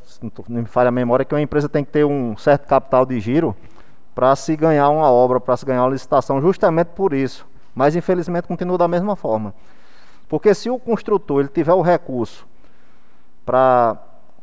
não 0.50 0.62
me 0.64 0.68
falha 0.68 0.90
a 0.90 0.92
memória, 0.92 1.24
que 1.24 1.34
uma 1.34 1.40
empresa 1.42 1.70
tem 1.70 1.86
que 1.86 1.92
ter 1.92 2.04
um 2.04 2.36
certo 2.36 2.68
capital 2.68 3.06
de 3.06 3.18
giro 3.18 3.56
para 4.14 4.36
se 4.36 4.58
ganhar 4.58 4.90
uma 4.90 5.10
obra, 5.10 5.40
para 5.40 5.56
se 5.56 5.66
ganhar 5.66 5.84
uma 5.84 5.90
licitação, 5.90 6.42
justamente 6.42 6.88
por 6.88 7.14
isso. 7.14 7.48
Mas 7.74 7.96
infelizmente 7.96 8.46
continua 8.46 8.78
da 8.78 8.90
mesma 8.90 9.16
forma. 9.16 9.54
Porque 10.28 10.54
se 10.54 10.70
o 10.70 10.78
construtor 10.78 11.40
ele 11.40 11.48
tiver 11.48 11.74
o 11.74 11.82
recurso 11.82 12.46
para 13.46 13.98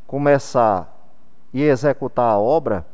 começar 0.07 0.91
e 1.53 1.63
executar 1.63 2.33
a 2.33 2.39
obra, 2.39 2.87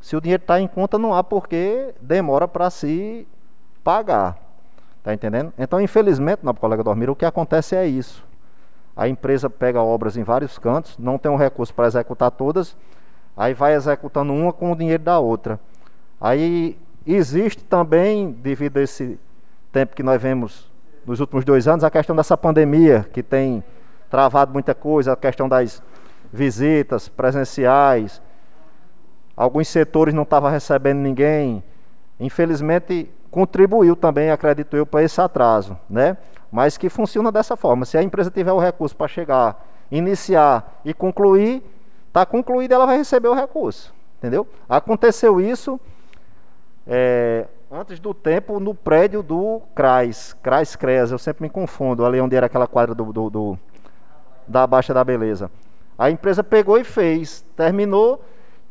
se 0.00 0.16
o 0.16 0.20
dinheiro 0.20 0.42
está 0.42 0.60
em 0.60 0.66
conta, 0.66 0.98
não 0.98 1.14
há 1.14 1.22
porque 1.22 1.94
demora 2.00 2.48
para 2.48 2.68
se 2.68 3.28
pagar. 3.84 4.36
Tá 5.02 5.12
entendendo? 5.12 5.52
Então, 5.58 5.78
infelizmente, 5.78 6.40
na 6.42 6.54
colega 6.54 6.82
Dormir, 6.82 7.10
o 7.10 7.14
que 7.14 7.26
acontece 7.26 7.76
é 7.76 7.86
isso. 7.86 8.24
A 8.96 9.06
empresa 9.06 9.50
pega 9.50 9.82
obras 9.82 10.16
em 10.16 10.22
vários 10.22 10.56
cantos, 10.56 10.96
não 10.98 11.18
tem 11.18 11.30
um 11.30 11.36
recurso 11.36 11.74
para 11.74 11.86
executar 11.86 12.30
todas, 12.30 12.74
aí 13.36 13.52
vai 13.52 13.74
executando 13.74 14.32
uma 14.32 14.52
com 14.52 14.72
o 14.72 14.76
dinheiro 14.76 15.02
da 15.02 15.18
outra. 15.18 15.60
Aí 16.18 16.78
existe 17.06 17.62
também, 17.64 18.32
devido 18.32 18.78
a 18.78 18.82
esse 18.82 19.18
tempo 19.70 19.94
que 19.94 20.02
nós 20.02 20.22
vemos 20.22 20.72
nos 21.04 21.20
últimos 21.20 21.44
dois 21.44 21.68
anos, 21.68 21.84
a 21.84 21.90
questão 21.90 22.16
dessa 22.16 22.36
pandemia, 22.36 23.06
que 23.12 23.22
tem 23.22 23.62
travado 24.08 24.52
muita 24.52 24.74
coisa, 24.74 25.12
a 25.12 25.16
questão 25.16 25.48
das 25.48 25.82
visitas 26.32 27.08
presenciais, 27.08 28.22
alguns 29.36 29.68
setores 29.68 30.14
não 30.14 30.22
estavam 30.22 30.50
recebendo 30.50 30.98
ninguém. 30.98 31.62
Infelizmente, 32.18 33.10
contribuiu 33.34 33.96
também, 33.96 34.30
acredito 34.30 34.76
eu, 34.76 34.86
para 34.86 35.02
esse 35.02 35.20
atraso, 35.20 35.76
né? 35.90 36.16
mas 36.52 36.78
que 36.78 36.88
funciona 36.88 37.32
dessa 37.32 37.56
forma. 37.56 37.84
Se 37.84 37.98
a 37.98 38.02
empresa 38.02 38.30
tiver 38.30 38.52
o 38.52 38.60
recurso 38.60 38.94
para 38.94 39.08
chegar, 39.08 39.66
iniciar 39.90 40.80
e 40.84 40.94
concluir, 40.94 41.60
está 42.06 42.24
concluída, 42.24 42.76
ela 42.76 42.86
vai 42.86 42.96
receber 42.96 43.26
o 43.26 43.34
recurso. 43.34 43.92
Entendeu? 44.18 44.46
Aconteceu 44.68 45.40
isso 45.40 45.80
é, 46.86 47.48
antes 47.68 47.98
do 47.98 48.14
tempo 48.14 48.60
no 48.60 48.72
prédio 48.72 49.20
do 49.20 49.60
CRAS, 49.74 50.36
CRAS 50.40 50.76
CREAS, 50.76 51.10
eu 51.10 51.18
sempre 51.18 51.42
me 51.42 51.50
confundo, 51.50 52.06
ali 52.06 52.20
onde 52.20 52.36
era 52.36 52.46
aquela 52.46 52.68
quadra 52.68 52.94
do, 52.94 53.12
do, 53.12 53.30
do 53.30 53.58
da 54.46 54.64
Baixa 54.64 54.94
da 54.94 55.02
Beleza. 55.02 55.50
A 55.98 56.08
empresa 56.08 56.44
pegou 56.44 56.78
e 56.78 56.84
fez, 56.84 57.44
terminou, 57.56 58.24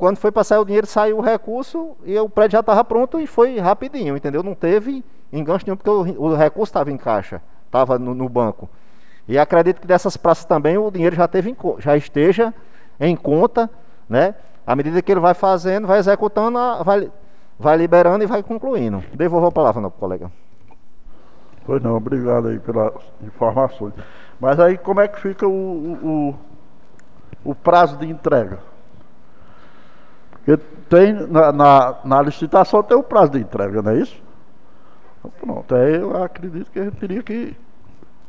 quando 0.04 0.18
foi 0.18 0.34
passar 0.34 0.60
o 0.60 0.66
dinheiro, 0.66 0.86
saiu 0.86 1.20
o 1.20 1.22
recurso 1.22 1.96
e 2.04 2.20
o 2.20 2.28
prédio 2.28 2.58
já 2.58 2.60
estava 2.60 2.84
pronto 2.84 3.22
e 3.22 3.26
foi 3.26 3.58
rapidinho, 3.58 4.18
entendeu? 4.18 4.44
Não 4.44 4.54
teve 4.54 5.02
enganche 5.32 5.64
nenhum, 5.66 5.78
porque 5.78 5.90
o, 5.90 6.24
o 6.24 6.36
recurso 6.36 6.72
estava 6.72 6.92
em 6.92 6.98
caixa 6.98 7.42
estava 7.68 7.98
no, 7.98 8.14
no, 8.14 8.28
banco. 8.28 8.70
E 9.30 9.40
acredito 9.40 9.80
que 9.80 9.88
dessas 9.88 10.18
praças 10.18 10.44
também 10.44 10.78
o 10.78 10.92
dinheiro 10.92 11.16
já, 11.16 11.26
teve 11.26 11.56
já 11.80 11.96
esteja 11.96 12.54
em 13.00 13.16
conta, 13.16 13.70
né? 14.10 14.36
À 14.68 14.76
medida 14.76 15.02
que 15.02 15.10
ele 15.10 15.22
vai 15.22 15.34
fazendo, 15.34 15.88
vai 15.88 16.00
executando, 16.00 16.60
vai, 16.84 17.10
vai 17.58 17.78
liberando 17.78 18.26
e 18.26 18.28
vai 18.28 18.44
concluindo. 18.44 19.02
Devolvo 19.14 19.48
a 19.48 19.52
palavra, 19.54 19.82
não, 19.82 19.90
colega. 19.90 20.30
Pois 21.66 21.82
não, 21.82 21.96
obrigado 21.96 22.50
aí 22.50 22.60
pelas 22.60 22.92
informações. 23.22 23.94
Mas 24.38 24.60
aí 24.60 24.78
como 24.78 25.00
é 25.00 25.08
que 25.08 25.22
fica 25.22 25.48
o, 25.48 25.54
o, 25.54 27.52
o 27.52 27.56
prazo 27.56 27.96
de 27.96 28.06
entrega? 28.06 28.73
Porque 30.44 30.62
tem 30.90 31.14
na, 31.14 31.52
na, 31.54 31.96
na, 32.04 32.22
licitação 32.22 32.84
tem 32.84 32.98
o 32.98 33.04
prazo 33.04 33.32
de 33.32 33.40
entrega, 33.40 33.82
não 33.82 33.92
é 33.92 33.98
isso? 33.98 34.22
Então, 35.20 35.32
pronto, 35.40 35.74
aí 35.74 35.96
eu 35.96 36.22
acredito 36.22 36.70
que 36.70 36.80
a 36.80 36.84
gente 36.84 36.98
teria 36.98 37.24
que 37.24 37.56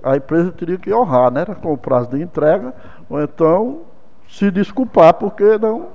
a 0.03 0.17
empresa 0.17 0.53
teria 0.53 0.79
que 0.79 0.93
honrar, 0.93 1.31
né? 1.33 1.45
Com 1.45 1.73
o 1.73 1.79
prazo 1.79 2.11
de 2.11 2.23
entrega, 2.23 2.73
ou 3.11 3.21
então 3.21 3.83
se 4.29 4.51
desculpar 4.51 5.15
porque 5.15 5.59
não 5.59 5.89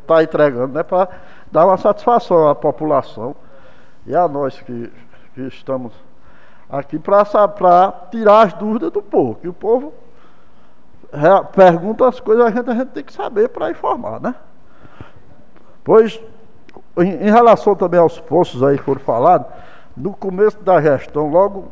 está 0.00 0.22
entregando, 0.22 0.74
né? 0.74 0.82
Para 0.82 1.08
dar 1.52 1.66
uma 1.66 1.76
satisfação 1.76 2.48
à 2.48 2.54
população 2.54 3.36
e 4.06 4.14
a 4.14 4.26
nós 4.26 4.60
que, 4.60 4.92
que 5.34 5.42
estamos 5.42 5.92
aqui 6.68 6.98
para 6.98 7.92
tirar 8.10 8.42
as 8.42 8.52
dúvidas 8.54 8.90
do 8.90 9.02
povo. 9.02 9.36
Que 9.36 9.48
o 9.48 9.52
povo 9.52 9.94
pergunta 11.54 12.08
as 12.08 12.18
coisas, 12.18 12.44
a 12.44 12.50
gente, 12.50 12.68
a 12.68 12.74
gente 12.74 12.88
tem 12.88 13.04
que 13.04 13.12
saber 13.12 13.48
para 13.50 13.70
informar, 13.70 14.20
né? 14.20 14.34
Pois, 15.84 16.18
em, 16.96 17.26
em 17.26 17.30
relação 17.30 17.76
também 17.76 18.00
aos 18.00 18.18
postos 18.18 18.62
aí 18.62 18.78
que 18.78 18.84
foram 18.84 19.00
falados, 19.00 19.46
no 19.94 20.14
começo 20.14 20.58
da 20.62 20.80
gestão, 20.80 21.28
logo 21.28 21.68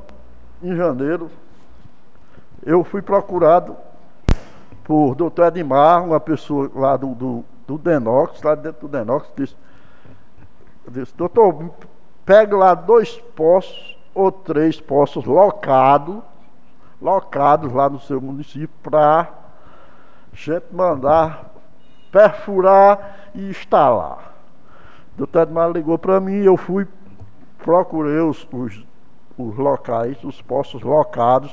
em 0.62 0.76
janeiro, 0.76 1.30
eu 2.64 2.84
fui 2.84 3.00
procurado 3.02 3.74
por 4.84 5.14
doutor 5.14 5.46
Edmar, 5.46 6.04
uma 6.04 6.20
pessoa 6.20 6.70
lá 6.74 6.96
do, 6.96 7.14
do, 7.14 7.44
do 7.66 7.78
Denox, 7.78 8.42
lá 8.42 8.54
dentro 8.54 8.86
do 8.86 8.88
Denox, 8.88 9.28
disse, 9.34 9.56
disse 10.88 11.14
doutor, 11.16 11.70
pegue 12.24 12.54
lá 12.54 12.74
dois 12.74 13.16
poços 13.34 13.98
ou 14.14 14.30
três 14.30 14.80
poços 14.80 15.24
locados, 15.24 16.18
locados 17.00 17.72
lá 17.72 17.88
no 17.88 17.98
seu 17.98 18.20
município, 18.20 18.70
para 18.82 19.28
gente 20.32 20.66
mandar 20.70 21.51
perfurar 22.12 23.30
e 23.34 23.48
instalar. 23.48 24.34
O 25.14 25.18
doutor 25.18 25.42
Edmar 25.42 25.70
ligou 25.70 25.98
para 25.98 26.20
mim, 26.20 26.44
eu 26.44 26.56
fui, 26.56 26.86
procurei 27.58 28.20
os, 28.20 28.46
os, 28.52 28.84
os 29.38 29.56
locais, 29.56 30.22
os 30.22 30.40
poços 30.42 30.82
locados, 30.82 31.50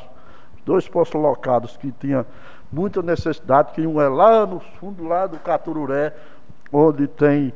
dois 0.66 0.88
poços 0.88 1.20
locados 1.20 1.78
que 1.78 1.92
tinha 1.94 2.26
muita 2.72 3.02
necessidade, 3.02 3.72
que 3.72 3.88
um 3.88 4.00
é 4.00 4.08
lá 4.08 4.46
no 4.46 4.60
fundo 4.60 5.08
lá 5.08 5.26
do 5.26 5.40
Catururé, 5.40 6.14
onde 6.72 7.08
tem 7.08 7.54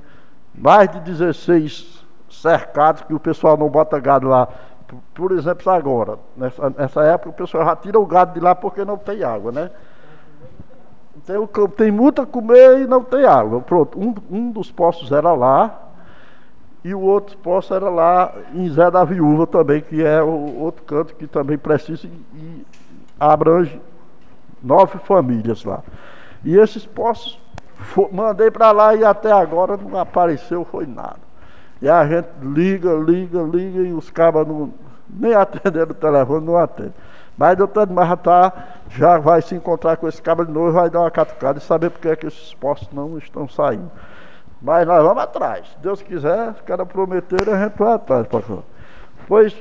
mais 0.56 0.90
de 0.90 1.00
16 1.02 2.04
cercados 2.30 3.04
que 3.04 3.14
o 3.14 3.20
pessoal 3.20 3.58
não 3.58 3.70
bota 3.70 4.00
gado 4.00 4.28
lá. 4.28 4.48
Por 5.14 5.32
exemplo, 5.32 5.72
agora, 5.72 6.20
nessa, 6.36 6.70
nessa 6.70 7.04
época 7.04 7.30
o 7.30 7.34
pessoal 7.34 7.66
já 7.66 7.76
tira 7.76 8.00
o 8.00 8.06
gado 8.06 8.34
de 8.34 8.40
lá 8.40 8.54
porque 8.56 8.86
não 8.86 8.98
tem 8.98 9.24
água, 9.24 9.52
né? 9.52 9.72
Tem, 11.26 11.68
tem 11.78 11.92
muito 11.92 12.22
a 12.22 12.26
comer 12.26 12.82
e 12.82 12.88
não 12.88 13.04
tem 13.04 13.26
água. 13.26 13.62
Pronto, 13.62 14.00
um, 14.00 14.14
um 14.30 14.52
dos 14.52 14.72
postos 14.72 15.12
era 15.12 15.32
lá, 15.34 15.84
e 16.84 16.94
o 16.94 17.00
outro 17.00 17.38
posto 17.38 17.74
era 17.74 17.90
lá 17.90 18.34
em 18.54 18.70
Zé 18.70 18.92
da 18.92 19.06
Viúva 19.06 19.48
também, 19.48 19.82
que 19.82 20.04
é 20.04 20.22
o 20.22 20.60
outro 20.60 20.84
canto 20.84 21.16
que 21.16 21.26
também 21.26 21.58
precisa 21.58 22.08
e 22.08 22.66
abrange 23.18 23.80
nove 24.62 25.00
famílias 25.00 25.64
lá. 25.64 25.82
E 26.44 26.58
esses 26.58 26.86
postos 26.86 27.40
mandei 28.12 28.52
para 28.52 28.72
lá 28.72 28.96
e 28.96 29.06
até 29.06 29.32
agora 29.32 29.78
não 29.78 29.98
apareceu, 29.98 30.66
foi 30.66 30.86
nada. 30.86 31.22
E 31.82 31.88
a 31.88 32.06
gente 32.06 32.28
liga, 32.42 32.94
liga, 32.94 33.42
liga 33.42 33.82
e 33.82 33.94
os 33.94 34.10
cabas 34.10 34.46
nem 35.10 35.34
atendendo 35.34 35.92
o 35.92 35.96
telefone, 35.96 36.46
não 36.46 36.58
atendem. 36.58 36.94
Mas 37.38 37.58
doutor 37.58 37.90
Marra 37.90 38.16
tá, 38.16 38.54
já 38.90 39.18
vai 39.18 39.42
se 39.42 39.56
encontrar 39.56 39.98
com 39.98 40.08
esse 40.08 40.22
cabo 40.22 40.46
de 40.46 40.52
novo 40.52 40.72
vai 40.72 40.90
dar 40.90 41.02
uma 41.02 41.12
catucada 41.12 41.60
e 41.60 41.62
saber 41.62 41.90
porque 41.90 42.08
é 42.08 42.16
que 42.16 42.28
esses 42.28 42.54
postos 42.54 42.90
não 42.92 43.18
estão 43.18 43.48
saindo. 43.48 43.90
Mas 44.62 44.88
nós 44.88 45.04
vamos 45.04 45.24
atrás. 45.24 45.68
Se 45.68 45.80
Deus 45.80 46.02
quiser, 46.02 46.52
os 46.52 46.62
caras 46.62 46.88
prometeram, 46.88 47.54
a 47.54 47.64
gente 47.64 47.78
vai 47.78 47.94
atrás, 47.94 48.28
pastor. 48.28 48.64
Pois, 49.28 49.56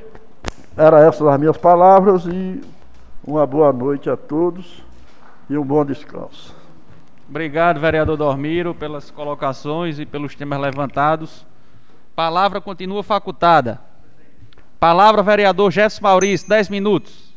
eram 0.77 0.97
essas 0.99 1.27
as 1.27 1.39
minhas 1.39 1.57
palavras 1.57 2.25
e 2.25 2.61
uma 3.25 3.45
boa 3.45 3.73
noite 3.73 4.09
a 4.09 4.15
todos 4.15 4.83
e 5.49 5.57
um 5.57 5.63
bom 5.63 5.83
descanso. 5.83 6.55
Obrigado, 7.27 7.79
vereador 7.79 8.15
Dormiro, 8.15 8.75
pelas 8.75 9.09
colocações 9.09 9.97
e 9.97 10.05
pelos 10.05 10.35
temas 10.35 10.59
levantados. 10.59 11.45
Palavra 12.15 12.61
continua 12.61 13.01
facultada. 13.01 13.81
Palavra, 14.79 15.23
vereador 15.23 15.71
Gerson 15.71 16.03
Maurício, 16.03 16.47
10 16.47 16.69
minutos. 16.69 17.32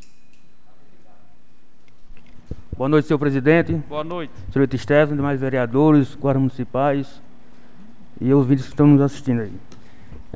Boa 2.76 2.90
noite, 2.90 3.08
senhor 3.08 3.18
presidente. 3.18 3.72
Boa 3.88 4.04
noite. 4.04 4.34
Senhor 4.52 4.68
Stefano, 4.76 5.16
demais 5.16 5.40
vereadores, 5.40 6.14
guardas 6.14 6.42
municipais 6.42 7.22
e 8.20 8.34
os 8.34 8.46
vídeos 8.46 8.66
que 8.66 8.74
estão 8.74 8.86
nos 8.86 9.00
assistindo 9.00 9.40
aí. 9.40 9.52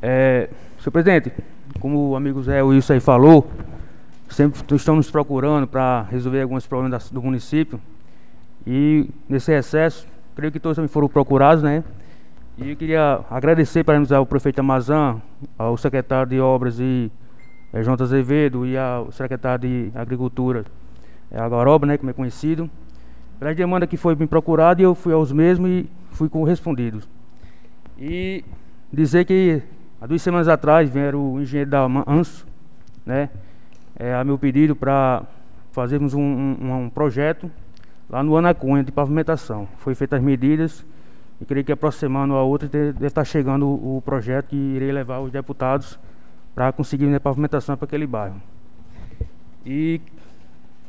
É, 0.00 0.48
senhor 0.78 0.90
presidente, 0.90 1.30
como 1.80 2.08
o 2.08 2.16
amigo 2.16 2.42
Zé 2.42 2.62
Wilson 2.62 2.94
aí 2.94 3.00
falou, 3.00 3.46
sempre 4.30 4.58
estão 4.74 4.96
nos 4.96 5.10
procurando 5.10 5.66
para 5.66 6.06
resolver 6.10 6.40
alguns 6.40 6.66
problemas 6.66 7.10
do 7.10 7.20
município. 7.20 7.78
E 8.66 9.10
nesse 9.28 9.52
recesso, 9.52 10.06
creio 10.34 10.50
que 10.50 10.58
todos 10.58 10.76
também 10.76 10.88
foram 10.88 11.10
procurados, 11.10 11.62
né? 11.62 11.84
E 12.56 12.70
eu 12.70 12.76
queria 12.76 13.20
agradecer 13.30 13.84
para 13.84 14.00
ao 14.16 14.24
prefeito 14.24 14.60
Amazã, 14.60 15.20
ao 15.58 15.76
secretário 15.76 16.30
de 16.30 16.40
Obras 16.40 16.80
e 16.80 17.12
é, 17.70 17.82
João 17.82 17.98
Azevedo 18.00 18.64
e 18.64 18.78
ao 18.78 19.12
secretário 19.12 19.68
de 19.68 19.92
Agricultura, 19.94 20.64
é, 21.30 21.40
Agaroba, 21.40 21.86
né, 21.86 21.96
como 21.96 22.10
é 22.10 22.12
conhecido, 22.12 22.70
pela 23.38 23.54
demanda 23.54 23.86
que 23.86 23.96
foi 23.96 24.14
me 24.14 24.26
procurada 24.26 24.82
eu 24.82 24.94
fui 24.94 25.12
aos 25.12 25.32
mesmos 25.32 25.70
e 25.70 25.90
fui 26.10 26.28
correspondido. 26.28 27.02
E 27.98 28.44
dizer 28.92 29.24
que 29.24 29.62
há 30.00 30.06
duas 30.06 30.20
semanas 30.22 30.48
atrás 30.48 30.90
vieram 30.90 31.34
o 31.34 31.40
engenheiro 31.40 31.70
da 31.70 31.86
ANSO, 32.06 32.46
né, 33.04 33.30
é, 33.96 34.14
a 34.14 34.24
meu 34.24 34.38
pedido 34.38 34.74
para 34.74 35.22
fazermos 35.72 36.14
um, 36.14 36.20
um, 36.20 36.84
um 36.84 36.90
projeto 36.90 37.50
lá 38.08 38.22
no 38.22 38.36
Anacunha 38.36 38.82
de 38.82 38.90
pavimentação. 38.90 39.68
Foi 39.78 39.94
feitas 39.94 40.18
as 40.18 40.24
medidas 40.24 40.84
e 41.40 41.44
creio 41.44 41.64
que 41.64 41.72
aproximando 41.72 42.34
a 42.34 42.42
outra 42.42 42.68
deve 42.68 43.06
estar 43.06 43.24
chegando 43.24 43.66
o 43.66 44.02
projeto 44.04 44.48
que 44.48 44.56
irei 44.56 44.90
levar 44.90 45.20
os 45.20 45.30
deputados 45.30 45.98
para 46.54 46.72
conseguir 46.72 47.14
a 47.14 47.20
pavimentação 47.20 47.76
para 47.76 47.86
aquele 47.86 48.06
bairro. 48.06 48.40
E 49.64 50.00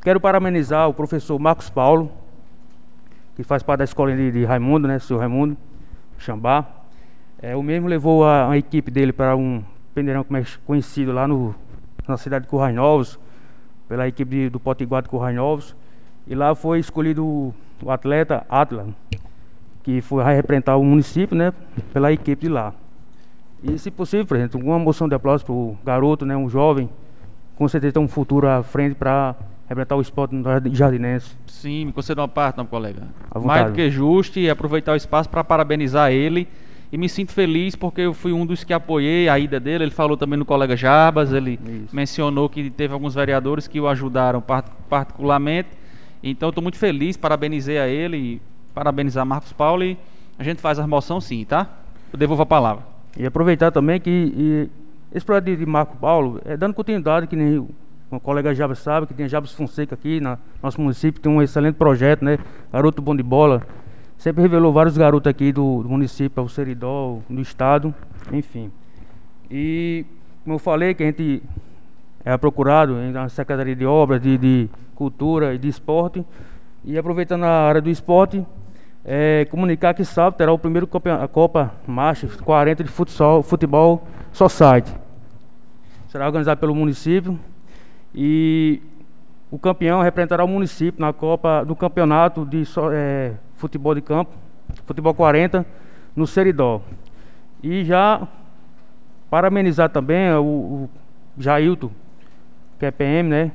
quero 0.01 0.19
parabenizar 0.19 0.89
o 0.89 0.93
professor 0.93 1.37
Marcos 1.37 1.69
Paulo, 1.69 2.11
que 3.35 3.43
faz 3.43 3.61
parte 3.61 3.79
da 3.79 3.83
escola 3.83 4.15
de, 4.15 4.43
Raimundo, 4.43 4.87
né, 4.87 4.97
seu 4.97 5.17
Raimundo 5.17 5.55
Xambá. 6.17 6.65
É, 7.39 7.55
o 7.55 7.61
mesmo 7.61 7.87
levou 7.87 8.25
a, 8.25 8.49
a 8.49 8.57
equipe 8.57 8.89
dele 8.89 9.13
para 9.13 9.35
um 9.35 9.63
pendeirão 9.93 10.25
é 10.33 10.43
conhecido 10.65 11.11
lá 11.11 11.27
no, 11.27 11.53
na 12.07 12.17
cidade 12.17 12.45
de 12.45 12.49
Currais 12.49 12.75
Novos, 12.75 13.19
pela 13.87 14.07
equipe 14.07 14.31
de, 14.31 14.49
do 14.49 14.59
Potiguar 14.59 15.03
de 15.03 15.09
Currais 15.09 15.35
Novos. 15.35 15.75
E 16.27 16.33
lá 16.33 16.55
foi 16.55 16.79
escolhido 16.79 17.23
o, 17.23 17.53
o 17.83 17.91
atleta 17.91 18.45
Atlan, 18.49 18.95
que 19.83 20.01
foi 20.01 20.23
representar 20.23 20.77
o 20.77 20.83
município, 20.83 21.35
né, 21.35 21.53
pela 21.93 22.11
equipe 22.11 22.47
de 22.47 22.49
lá. 22.49 22.73
E 23.63 23.77
se 23.77 23.91
possível, 23.91 24.25
presidente, 24.25 24.57
uma 24.57 24.79
moção 24.79 25.07
de 25.07 25.13
aplauso 25.13 25.45
para 25.45 25.53
o 25.53 25.77
garoto, 25.85 26.25
né, 26.25 26.35
um 26.35 26.49
jovem, 26.49 26.89
com 27.55 27.67
certeza 27.67 27.93
tem 27.93 28.01
um 28.01 28.07
futuro 28.07 28.47
à 28.47 28.63
frente 28.63 28.95
para 28.95 29.35
representar 29.71 29.95
o 29.95 30.01
esporte 30.01 30.35
no 30.35 30.43
jardinense. 30.75 31.35
Sim, 31.47 31.85
me 31.85 31.93
conceda 31.93 32.21
uma 32.21 32.27
parte, 32.27 32.57
não, 32.57 32.65
colega. 32.65 33.07
Mais 33.43 33.67
do 33.67 33.73
que 33.73 33.89
justo 33.89 34.39
e 34.39 34.49
aproveitar 34.49 34.93
o 34.93 34.95
espaço 34.95 35.29
para 35.29 35.43
parabenizar 35.43 36.11
ele. 36.11 36.47
E 36.91 36.97
me 36.97 37.07
sinto 37.07 37.31
feliz 37.31 37.75
porque 37.75 38.01
eu 38.01 38.13
fui 38.13 38.33
um 38.33 38.45
dos 38.45 38.63
que 38.63 38.73
apoiei 38.73 39.29
a 39.29 39.39
ida 39.39 39.59
dele. 39.59 39.85
Ele 39.85 39.91
falou 39.91 40.17
também 40.17 40.37
no 40.37 40.45
colega 40.45 40.75
Jarbas, 40.75 41.31
ele 41.31 41.57
Isso. 41.85 41.95
mencionou 41.95 42.49
que 42.49 42.69
teve 42.69 42.93
alguns 42.93 43.15
vereadores 43.15 43.67
que 43.67 43.79
o 43.79 43.87
ajudaram 43.87 44.43
particularmente 44.89 45.81
então 46.23 46.49
estou 46.49 46.61
muito 46.61 46.77
feliz, 46.77 47.17
parabenizei 47.17 47.79
a 47.79 47.87
ele, 47.87 48.17
e 48.17 48.41
parabenizar 48.73 49.25
Marcos 49.25 49.51
Paulo 49.51 49.83
e 49.83 49.97
a 50.37 50.43
gente 50.43 50.61
faz 50.61 50.79
a 50.79 50.85
moção 50.85 51.19
sim, 51.19 51.43
tá? 51.43 51.67
Eu 52.13 52.19
devolvo 52.19 52.43
a 52.43 52.45
palavra. 52.45 52.83
E 53.17 53.25
aproveitar 53.25 53.71
também 53.71 53.99
que 53.99 54.09
e, 54.09 54.69
esse 55.13 55.25
projeto 55.25 55.57
de 55.57 55.65
Marco 55.65 55.97
Paulo 55.97 56.39
é 56.45 56.55
dando 56.55 56.73
continuidade, 56.73 57.27
que 57.27 57.35
nem 57.35 57.67
o 58.11 58.19
colega 58.19 58.53
Jabas 58.53 58.79
sabe, 58.79 59.07
que 59.07 59.13
tem 59.13 59.27
Jabas 59.27 59.53
Fonseca 59.53 59.95
aqui 59.95 60.19
no 60.19 60.37
nosso 60.61 60.81
município, 60.81 61.21
tem 61.21 61.31
um 61.31 61.41
excelente 61.41 61.75
projeto, 61.75 62.25
né? 62.25 62.37
Garoto 62.71 63.01
Bom 63.01 63.15
de 63.15 63.23
Bola. 63.23 63.65
Sempre 64.17 64.41
revelou 64.41 64.73
vários 64.73 64.97
garotos 64.97 65.29
aqui 65.29 65.51
do, 65.51 65.81
do 65.81 65.89
município, 65.89 66.43
o 66.43 66.49
Seridó, 66.49 67.19
do 67.29 67.41
estado, 67.41 67.95
enfim. 68.31 68.69
E 69.49 70.05
como 70.43 70.55
eu 70.55 70.59
falei, 70.59 70.93
que 70.93 71.03
a 71.03 71.05
gente 71.05 71.41
é 72.25 72.35
procurado 72.37 72.93
na 72.95 73.29
Secretaria 73.29 73.75
de 73.75 73.85
Obras, 73.85 74.21
de, 74.21 74.37
de 74.37 74.69
Cultura 74.93 75.53
e 75.53 75.57
de 75.57 75.69
Esporte. 75.69 76.25
E 76.83 76.97
aproveitando 76.97 77.45
a 77.45 77.67
área 77.67 77.81
do 77.81 77.89
esporte, 77.89 78.45
é, 79.05 79.45
comunicar 79.49 79.93
que 79.93 80.03
sábado 80.03 80.35
terá 80.35 80.51
o 80.51 80.59
primeiro 80.59 80.85
Copa, 80.85 81.13
a 81.23 81.27
Copa 81.27 81.71
Marcha 81.87 82.27
40 82.43 82.83
de 82.83 82.89
futsal, 82.89 83.41
Futebol 83.41 84.05
Society. 84.33 84.93
Será 86.09 86.25
organizado 86.25 86.59
pelo 86.59 86.75
município 86.75 87.39
e 88.13 88.81
o 89.49 89.59
campeão 89.59 90.01
representará 90.01 90.43
o 90.43 90.47
município 90.47 91.01
na 91.01 91.11
Copa 91.11 91.63
do 91.65 91.75
Campeonato 91.75 92.45
de 92.45 92.63
é, 92.93 93.33
Futebol 93.55 93.93
de 93.93 94.01
Campo, 94.01 94.31
Futebol 94.85 95.13
40, 95.13 95.65
no 96.15 96.25
Seridó. 96.25 96.81
E 97.61 97.83
já 97.83 98.27
parabenizar 99.29 99.89
também 99.89 100.31
o, 100.33 100.43
o 100.43 100.89
Jailton, 101.37 101.91
que 102.79 102.85
é 102.85 102.91
PM, 102.91 103.29
né? 103.29 103.51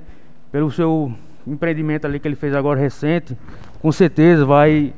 Pelo 0.52 0.70
seu 0.70 1.12
empreendimento 1.46 2.06
ali 2.06 2.18
que 2.18 2.26
ele 2.26 2.36
fez 2.36 2.54
agora 2.54 2.78
recente, 2.78 3.36
com 3.80 3.92
certeza 3.92 4.44
vai 4.44 4.92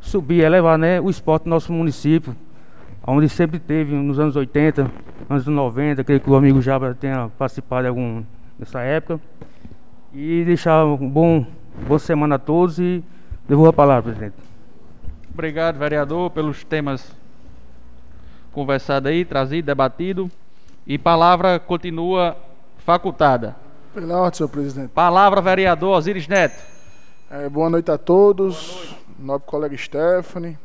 subir, 0.00 0.42
elevar 0.42 0.78
né, 0.78 1.00
o 1.00 1.08
esporte 1.08 1.44
do 1.44 1.50
nosso 1.50 1.72
município, 1.72 2.36
onde 3.06 3.28
sempre 3.28 3.58
teve 3.58 3.94
nos 3.94 4.18
anos 4.18 4.36
80, 4.36 4.90
anos 5.28 5.46
90, 5.46 6.04
creio 6.04 6.20
que 6.20 6.30
o 6.30 6.36
amigo 6.36 6.60
Jabra 6.60 6.94
tenha 6.94 7.30
participado 7.38 7.82
de 7.82 7.88
algum 7.88 8.22
nessa 8.58 8.80
época. 8.80 9.20
E 10.12 10.44
deixar 10.44 10.84
um 10.84 11.08
bom 11.08 11.46
boa 11.86 11.98
semana 11.98 12.36
a 12.36 12.38
todos 12.38 12.78
e 12.78 13.04
devolvo 13.46 13.70
a 13.70 13.72
palavra, 13.72 14.02
presidente. 14.02 14.36
Obrigado, 15.32 15.78
vereador, 15.78 16.30
pelos 16.30 16.64
temas 16.64 17.16
conversados 18.52 19.10
aí, 19.10 19.24
trazido, 19.24 19.66
debatido. 19.66 20.30
E 20.86 20.98
palavra 20.98 21.58
continua 21.58 22.36
facultada. 22.78 23.54
Pela 23.92 24.16
ordem, 24.16 24.38
senhor 24.38 24.48
presidente. 24.48 24.90
Palavra, 24.90 25.40
vereador 25.40 25.96
Osiris 25.96 26.26
Neto. 26.26 26.62
É, 27.30 27.48
boa 27.48 27.68
noite 27.68 27.90
a 27.90 27.98
todos. 27.98 28.72
Boa 28.72 28.84
noite. 28.86 28.98
Nobre 29.18 29.48
colega 29.48 29.76
Stephanie, 29.76 30.56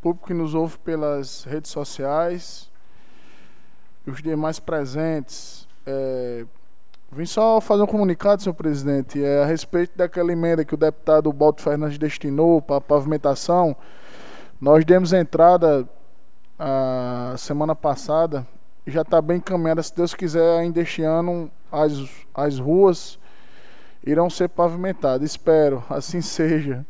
público 0.00 0.28
que 0.28 0.32
nos 0.32 0.54
ouve 0.54 0.78
pelas 0.78 1.44
redes 1.44 1.70
sociais. 1.70 2.70
os 4.06 4.22
demais 4.22 4.58
presentes, 4.58 5.68
é, 5.86 6.46
vim 7.12 7.26
só 7.26 7.60
fazer 7.60 7.82
um 7.82 7.86
comunicado, 7.86 8.42
senhor 8.42 8.54
presidente, 8.54 9.22
é, 9.22 9.42
a 9.42 9.46
respeito 9.46 9.96
daquela 9.96 10.32
emenda 10.32 10.64
que 10.64 10.74
o 10.74 10.76
deputado 10.76 11.32
Balto 11.32 11.62
Fernandes 11.62 11.98
destinou 11.98 12.62
para 12.62 12.76
a 12.76 12.80
pavimentação. 12.80 13.76
Nós 14.60 14.84
demos 14.84 15.12
entrada 15.12 15.88
a 16.58 17.34
semana 17.36 17.74
passada 17.74 18.46
e 18.86 18.90
já 18.90 19.02
está 19.02 19.20
bem 19.20 19.38
encaminhada. 19.38 19.82
Se 19.82 19.94
Deus 19.94 20.14
quiser, 20.14 20.58
ainda 20.58 20.80
este 20.80 21.02
ano 21.02 21.50
as, 21.72 21.92
as 22.34 22.58
ruas 22.58 23.18
irão 24.06 24.30
ser 24.30 24.48
pavimentadas. 24.48 25.28
Espero, 25.28 25.82
assim 25.88 26.20
seja. 26.22 26.86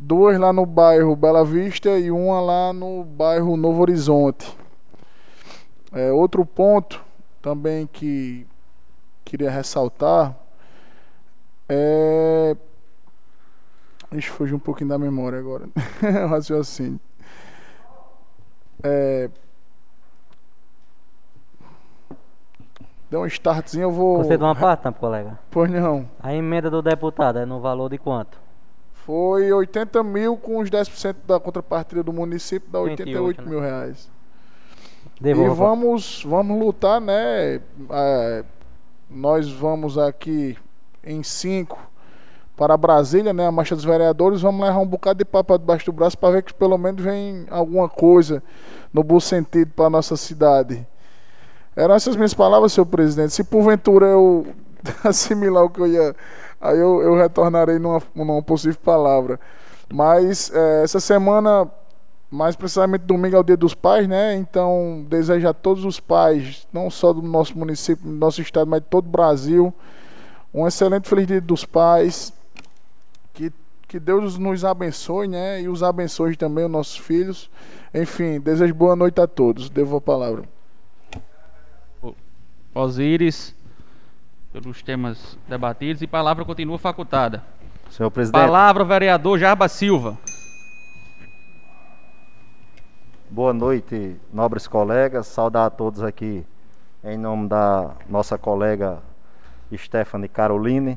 Duas 0.00 0.38
lá 0.38 0.52
no 0.52 0.66
bairro 0.66 1.14
Bela 1.14 1.44
Vista 1.44 1.98
e 1.98 2.10
uma 2.10 2.40
lá 2.40 2.72
no 2.72 3.04
bairro 3.04 3.56
Novo 3.56 3.82
Horizonte. 3.82 4.56
É, 5.92 6.10
outro 6.10 6.44
ponto 6.44 7.00
também 7.40 7.86
que 7.86 8.46
queria 9.34 9.50
ressaltar 9.50 10.36
é. 11.68 12.56
Deixa 14.10 14.28
eu 14.28 14.34
fugir 14.34 14.54
um 14.54 14.58
pouquinho 14.60 14.90
da 14.90 14.98
memória 14.98 15.38
agora. 15.38 15.66
o 15.66 16.26
raciocínio. 16.28 17.00
É... 18.82 19.28
Deu 23.10 23.22
um 23.22 23.26
startzinho, 23.26 23.84
eu 23.84 23.90
vou. 23.90 24.18
Você 24.18 24.36
deu 24.36 24.46
uma 24.46 24.54
parte, 24.54 24.84
não, 24.84 24.92
colega? 24.92 25.38
Pois 25.50 25.70
não. 25.70 26.08
A 26.20 26.34
emenda 26.34 26.70
do 26.70 26.80
deputado 26.82 27.38
é 27.38 27.46
no 27.46 27.60
valor 27.60 27.90
de 27.90 27.98
quanto? 27.98 28.38
Foi 28.92 29.52
80 29.52 30.02
mil 30.04 30.36
com 30.36 30.58
os 30.58 30.70
10% 30.70 31.16
da 31.26 31.40
contrapartida 31.40 32.02
do 32.02 32.12
município, 32.12 32.70
dá 32.70 32.80
88 32.80 33.26
28, 33.26 33.48
mil 33.48 33.60
reais. 33.60 34.10
Devolva. 35.20 35.52
E 35.52 35.56
vamos, 35.56 36.24
vamos 36.24 36.58
lutar, 36.58 37.00
né? 37.00 37.60
É, 37.90 38.44
nós 39.14 39.50
vamos 39.50 39.96
aqui 39.96 40.58
em 41.02 41.22
cinco 41.22 41.78
para 42.56 42.76
Brasília, 42.76 43.32
né? 43.32 43.46
A 43.46 43.52
marcha 43.52 43.74
dos 43.74 43.84
vereadores, 43.84 44.40
vamos 44.40 44.64
levar 44.64 44.78
um 44.78 44.86
bocado 44.86 45.18
de 45.18 45.24
papo 45.24 45.56
debaixo 45.58 45.86
do 45.86 45.92
braço 45.92 46.18
para 46.18 46.34
ver 46.34 46.42
que 46.42 46.52
pelo 46.52 46.76
menos 46.76 47.02
vem 47.02 47.46
alguma 47.50 47.88
coisa 47.88 48.42
no 48.92 49.02
bom 49.02 49.20
sentido 49.20 49.72
para 49.74 49.86
a 49.86 49.90
nossa 49.90 50.16
cidade. 50.16 50.86
Eram 51.76 51.94
essas 51.94 52.16
minhas 52.16 52.34
palavras, 52.34 52.72
senhor 52.72 52.86
presidente. 52.86 53.32
Se 53.32 53.42
porventura 53.42 54.06
eu 54.06 54.46
assimilar 55.04 55.64
o 55.64 55.70
que 55.70 55.80
eu 55.80 55.86
ia, 55.86 56.16
aí 56.60 56.78
eu, 56.78 57.02
eu 57.02 57.16
retornarei 57.16 57.78
numa, 57.78 58.02
numa 58.14 58.42
possível 58.42 58.78
palavra. 58.84 59.40
Mas 59.92 60.50
eh, 60.54 60.82
essa 60.84 61.00
semana, 61.00 61.68
mais 62.34 62.56
precisamente 62.56 63.02
domingo 63.02 63.36
é 63.36 63.38
o 63.38 63.44
Dia 63.44 63.56
dos 63.56 63.74
Pais, 63.74 64.08
né? 64.08 64.34
Então 64.34 65.06
desejo 65.08 65.48
a 65.48 65.54
todos 65.54 65.84
os 65.84 66.00
pais, 66.00 66.66
não 66.72 66.90
só 66.90 67.12
do 67.12 67.22
nosso 67.22 67.56
município, 67.56 68.04
do 68.04 68.16
nosso 68.16 68.42
estado, 68.42 68.68
mas 68.68 68.80
de 68.80 68.88
todo 68.88 69.06
o 69.06 69.10
Brasil, 69.10 69.72
um 70.52 70.66
excelente 70.66 71.08
feliz 71.08 71.28
Dia 71.28 71.40
dos 71.40 71.64
Pais. 71.64 72.32
Que, 73.32 73.52
que 73.86 74.00
Deus 74.00 74.36
nos 74.36 74.64
abençoe, 74.64 75.28
né? 75.28 75.62
E 75.62 75.68
os 75.68 75.82
abençoe 75.82 76.36
também 76.36 76.64
os 76.64 76.70
nossos 76.70 76.96
filhos. 76.96 77.48
Enfim, 77.94 78.40
desejo 78.40 78.74
boa 78.74 78.96
noite 78.96 79.20
a 79.20 79.28
todos. 79.28 79.70
Devo 79.70 79.96
a 79.96 80.00
palavra. 80.00 80.42
Osíris, 82.74 83.54
pelos 84.52 84.82
temas 84.82 85.38
debatidos 85.48 86.02
e 86.02 86.06
palavra 86.08 86.44
continua 86.44 86.78
facultada. 86.78 87.44
Senhor 87.90 88.10
presidente. 88.10 88.40
Palavra, 88.40 88.82
vereador 88.84 89.38
Jarba 89.38 89.68
Silva. 89.68 90.18
Boa 93.34 93.52
noite, 93.52 94.16
nobres 94.32 94.68
colegas. 94.68 95.26
Saudar 95.26 95.66
a 95.66 95.70
todos 95.70 96.04
aqui 96.04 96.46
em 97.02 97.18
nome 97.18 97.48
da 97.48 97.90
nossa 98.08 98.38
colega 98.38 99.02
Stephanie 99.74 100.28
Caroline, 100.28 100.96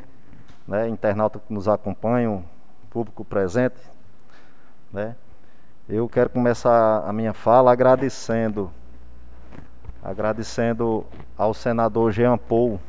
né, 0.68 0.88
internauta 0.88 1.40
que 1.40 1.52
nos 1.52 1.68
acompanha, 1.68 2.44
público 2.92 3.26
presente. 3.26 3.82
Né. 4.94 5.16
Eu 5.90 6.08
quero 6.08 6.30
começar 6.30 7.04
a 7.08 7.12
minha 7.12 7.34
fala 7.34 7.72
agradecendo, 7.72 8.72
agradecendo 10.04 11.08
ao 11.36 11.56
senador 11.56 12.12
Jean 12.12 12.38
Paul, 12.38 12.80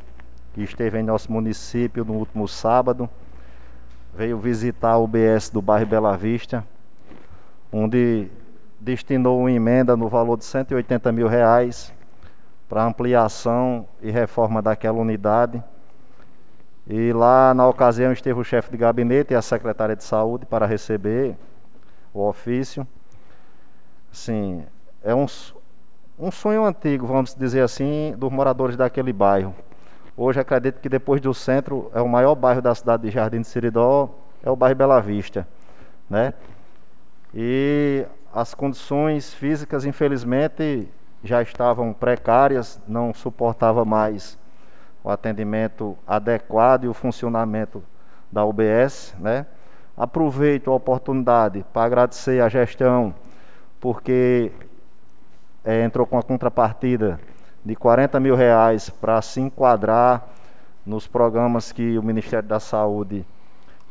que 0.53 0.61
esteve 0.61 0.99
em 0.99 1.03
nosso 1.03 1.31
município 1.31 2.05
no 2.05 2.13
último 2.13 2.47
sábado, 2.47 3.09
veio 4.13 4.37
visitar 4.37 4.95
o 4.97 5.05
UBS 5.05 5.49
do 5.49 5.59
bairro 5.59 5.87
Bela 5.87 6.15
Vista, 6.15 6.63
onde 7.71 8.29
destinou 8.79 9.39
uma 9.39 9.51
emenda 9.51 9.95
no 9.97 10.07
valor 10.07 10.37
de 10.37 10.45
180 10.45 11.11
mil 11.11 11.27
reais 11.27 11.93
para 12.67 12.83
ampliação 12.83 13.87
e 14.01 14.11
reforma 14.11 14.61
daquela 14.61 14.99
unidade. 14.99 15.63
E 16.87 17.11
lá 17.13 17.53
na 17.53 17.67
ocasião 17.67 18.11
esteve 18.11 18.39
o 18.39 18.43
chefe 18.43 18.71
de 18.71 18.77
gabinete 18.77 19.33
e 19.33 19.35
a 19.35 19.41
secretária 19.41 19.95
de 19.95 20.03
saúde 20.03 20.45
para 20.45 20.65
receber 20.65 21.35
o 22.13 22.27
ofício. 22.27 22.87
Sim, 24.11 24.65
é 25.03 25.13
um, 25.13 25.25
um 26.17 26.31
sonho 26.31 26.65
antigo, 26.65 27.05
vamos 27.05 27.35
dizer 27.35 27.61
assim, 27.61 28.15
dos 28.17 28.31
moradores 28.31 28.75
daquele 28.75 29.13
bairro. 29.13 29.53
Hoje 30.17 30.39
acredito 30.39 30.79
que 30.79 30.89
depois 30.89 31.21
do 31.21 31.33
centro 31.33 31.91
é 31.93 32.01
o 32.01 32.07
maior 32.07 32.35
bairro 32.35 32.61
da 32.61 32.73
cidade 32.73 33.03
de 33.03 33.11
Jardim 33.11 33.41
de 33.41 33.47
Seridó, 33.47 34.09
é 34.43 34.49
o 34.49 34.55
bairro 34.55 34.75
Bela 34.75 34.99
Vista, 34.99 35.47
né? 36.09 36.33
E 37.33 38.05
as 38.33 38.53
condições 38.53 39.33
físicas, 39.33 39.85
infelizmente, 39.85 40.87
já 41.23 41.41
estavam 41.41 41.93
precárias, 41.93 42.79
não 42.87 43.13
suportava 43.13 43.83
mais 43.83 44.37
o 45.03 45.09
atendimento 45.09 45.97
adequado 46.05 46.85
e 46.85 46.87
o 46.87 46.93
funcionamento 46.93 47.83
da 48.31 48.45
UBS, 48.45 49.15
né? 49.19 49.45
Aproveito 49.97 50.71
a 50.71 50.75
oportunidade 50.75 51.65
para 51.73 51.85
agradecer 51.85 52.41
à 52.41 52.47
gestão, 52.47 53.13
porque 53.79 54.51
eh, 55.65 55.83
entrou 55.83 56.05
com 56.05 56.17
a 56.17 56.23
contrapartida 56.23 57.19
de 57.65 57.75
40 57.75 58.19
mil 58.19 58.35
reais 58.35 58.89
para 58.89 59.21
se 59.21 59.41
enquadrar 59.41 60.27
nos 60.85 61.07
programas 61.07 61.71
que 61.71 61.97
o 61.97 62.03
Ministério 62.03 62.47
da 62.47 62.59
Saúde 62.59 63.25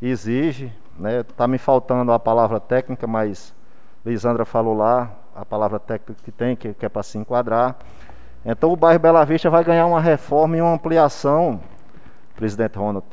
exige, 0.00 0.72
né? 0.98 1.22
Tá 1.22 1.46
me 1.46 1.58
faltando 1.58 2.12
a 2.12 2.18
palavra 2.18 2.58
técnica, 2.58 3.06
mas 3.06 3.54
Lisandra 4.04 4.44
falou 4.44 4.76
lá 4.76 5.10
a 5.34 5.44
palavra 5.44 5.78
técnica 5.78 6.20
que 6.24 6.32
tem, 6.32 6.56
que, 6.56 6.74
que 6.74 6.86
é 6.86 6.88
para 6.88 7.02
se 7.02 7.18
enquadrar. 7.18 7.76
Então 8.44 8.72
o 8.72 8.76
bairro 8.76 8.98
Bela 8.98 9.24
Vista 9.24 9.50
vai 9.50 9.62
ganhar 9.64 9.86
uma 9.86 10.00
reforma 10.00 10.56
e 10.56 10.60
uma 10.60 10.72
ampliação, 10.72 11.60
presidente 12.36 12.78
Ronald, 12.78 13.06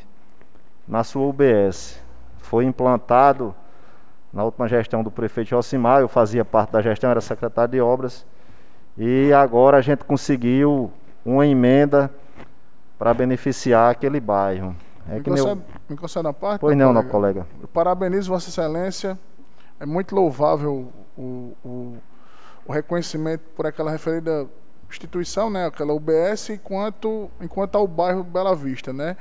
na 0.88 1.04
sua 1.04 1.28
UBS. 1.28 2.02
Foi 2.38 2.66
implantado 2.66 3.54
na 4.32 4.44
última 4.44 4.68
gestão 4.68 5.02
do 5.02 5.10
prefeito 5.10 5.52
Josimar, 5.52 6.02
eu 6.02 6.10
fazia 6.10 6.44
parte 6.44 6.72
da 6.72 6.82
gestão, 6.82 7.10
era 7.10 7.22
secretário 7.22 7.72
de 7.72 7.80
obras, 7.80 8.26
e 8.98 9.32
agora 9.32 9.78
a 9.78 9.82
gente 9.82 10.04
conseguiu 10.04 10.92
uma 11.26 11.48
emenda 11.48 12.12
para 13.00 13.14
beneficiar 13.14 13.92
aquele 13.92 14.20
bairro. 14.20 14.76
É 15.10 15.16
me, 15.16 15.22
que 15.22 15.30
meu... 15.30 15.44
concede, 15.44 15.62
me 15.90 15.98
concede 15.98 16.28
a 16.28 16.34
parte? 16.34 16.60
Pois 16.60 16.76
meu 16.76 16.92
não, 16.92 17.02
não, 17.02 17.10
colega. 17.10 17.48
Eu 17.62 17.68
parabenizo 17.68 18.30
Vossa 18.30 18.50
Excelência. 18.50 19.18
É 19.80 19.86
muito 19.86 20.16
louvável 20.16 20.92
o, 21.18 21.54
o, 21.64 21.98
o 22.66 22.72
reconhecimento 22.72 23.42
por 23.56 23.66
aquela 23.66 23.92
referida 23.92 24.48
instituição, 24.90 25.50
né, 25.50 25.66
aquela 25.66 25.94
UBS, 25.94 26.52
enquanto, 26.52 27.30
enquanto 27.42 27.76
ao 27.76 27.88
bairro 27.88 28.24
Bela 28.24 28.56
Vista, 28.56 28.94
né? 28.94 29.18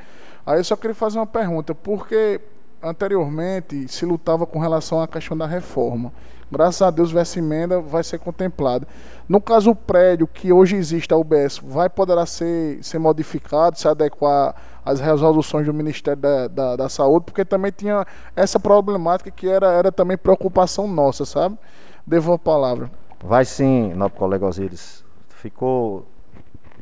Aí 0.46 0.60
eu 0.60 0.64
só 0.64 0.76
queria 0.76 0.94
fazer 0.94 1.18
uma 1.18 1.26
pergunta, 1.26 1.74
porque 1.74 2.40
anteriormente 2.82 3.88
se 3.88 4.04
lutava 4.04 4.46
com 4.46 4.58
relação 4.58 5.00
à 5.00 5.08
questão 5.08 5.36
da 5.36 5.46
reforma. 5.46 6.12
Graças 6.52 6.82
a 6.82 6.90
Deus 6.90 7.14
essa 7.16 7.38
emenda 7.38 7.80
vai 7.80 8.04
ser 8.04 8.18
contemplada. 8.18 8.86
No 9.28 9.40
caso 9.40 9.70
o 9.70 9.74
prédio 9.74 10.26
que 10.26 10.52
hoje 10.52 10.76
existe 10.76 11.12
a 11.12 11.16
UBS, 11.16 11.58
vai 11.62 11.88
poderá 11.88 12.26
ser, 12.26 12.82
ser 12.84 12.98
modificado, 12.98 13.78
se 13.78 13.88
adequar 13.88 14.54
às 14.84 15.00
resoluções 15.00 15.66
do 15.66 15.72
Ministério 15.74 16.20
da, 16.20 16.48
da, 16.48 16.76
da 16.76 16.88
Saúde, 16.88 17.24
porque 17.26 17.44
também 17.44 17.72
tinha 17.72 18.06
essa 18.36 18.60
problemática 18.60 19.30
que 19.30 19.48
era, 19.48 19.72
era 19.72 19.90
também 19.90 20.16
preocupação 20.16 20.86
nossa, 20.86 21.24
sabe? 21.24 21.58
Devo 22.06 22.32
a 22.34 22.38
palavra. 22.38 22.90
Vai 23.22 23.44
sim, 23.44 23.94
nobre 23.94 24.18
colega 24.18 24.46
Osíris. 24.46 25.02
Ficou. 25.28 26.04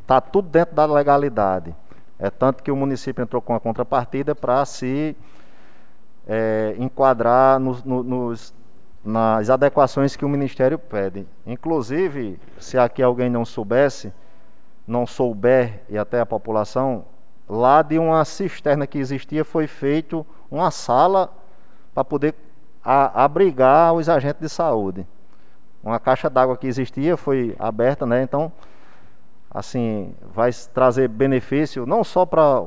Está 0.01 0.21
tudo 0.21 0.49
dentro 0.49 0.75
da 0.75 0.85
legalidade. 0.85 1.75
É 2.19 2.29
tanto 2.31 2.63
que 2.63 2.71
o 2.71 2.77
município 2.77 3.23
entrou 3.23 3.41
com 3.41 3.55
a 3.55 3.61
contrapartida 3.61 4.35
para 4.35 4.65
se 4.65 5.17
é, 6.27 6.75
enquadrar 6.79 7.59
no- 7.59 8.03
nos- 8.03 8.55
nas 9.05 9.51
adequações 9.51 10.15
que 10.15 10.25
o 10.25 10.29
Ministério 10.29 10.79
pede. 10.79 11.27
Inclusive, 11.47 12.39
se 12.59 12.79
aqui 12.79 13.03
alguém 13.03 13.29
não 13.29 13.45
soubesse, 13.45 14.13
não 14.87 15.07
souber, 15.07 15.83
e 15.89 15.99
até 15.99 16.21
a 16.21 16.27
população, 16.27 17.05
lá 17.49 17.83
de 17.83 17.99
uma 17.99 18.25
cisterna 18.25 18.87
que 18.87 18.99
existia 18.99 19.45
foi 19.45 19.67
feito 19.67 20.27
uma 20.51 20.71
sala 20.71 21.33
para 21.95 22.05
poder 22.05 22.35
a- 22.85 23.25
abrigar 23.25 23.93
os 23.95 24.09
agentes 24.09 24.41
de 24.41 24.49
saúde 24.49 25.07
uma 25.83 25.99
caixa 25.99 26.31
d'água 26.31 26.57
que 26.57 26.67
existia 26.67 27.17
foi 27.17 27.57
aberta, 27.59 28.07
né? 28.07 28.23
Então 28.23 28.53
assim, 29.51 30.15
vai 30.33 30.51
trazer 30.73 31.09
benefício 31.09 31.85
não 31.85 32.03
só 32.05 32.25
para 32.25 32.63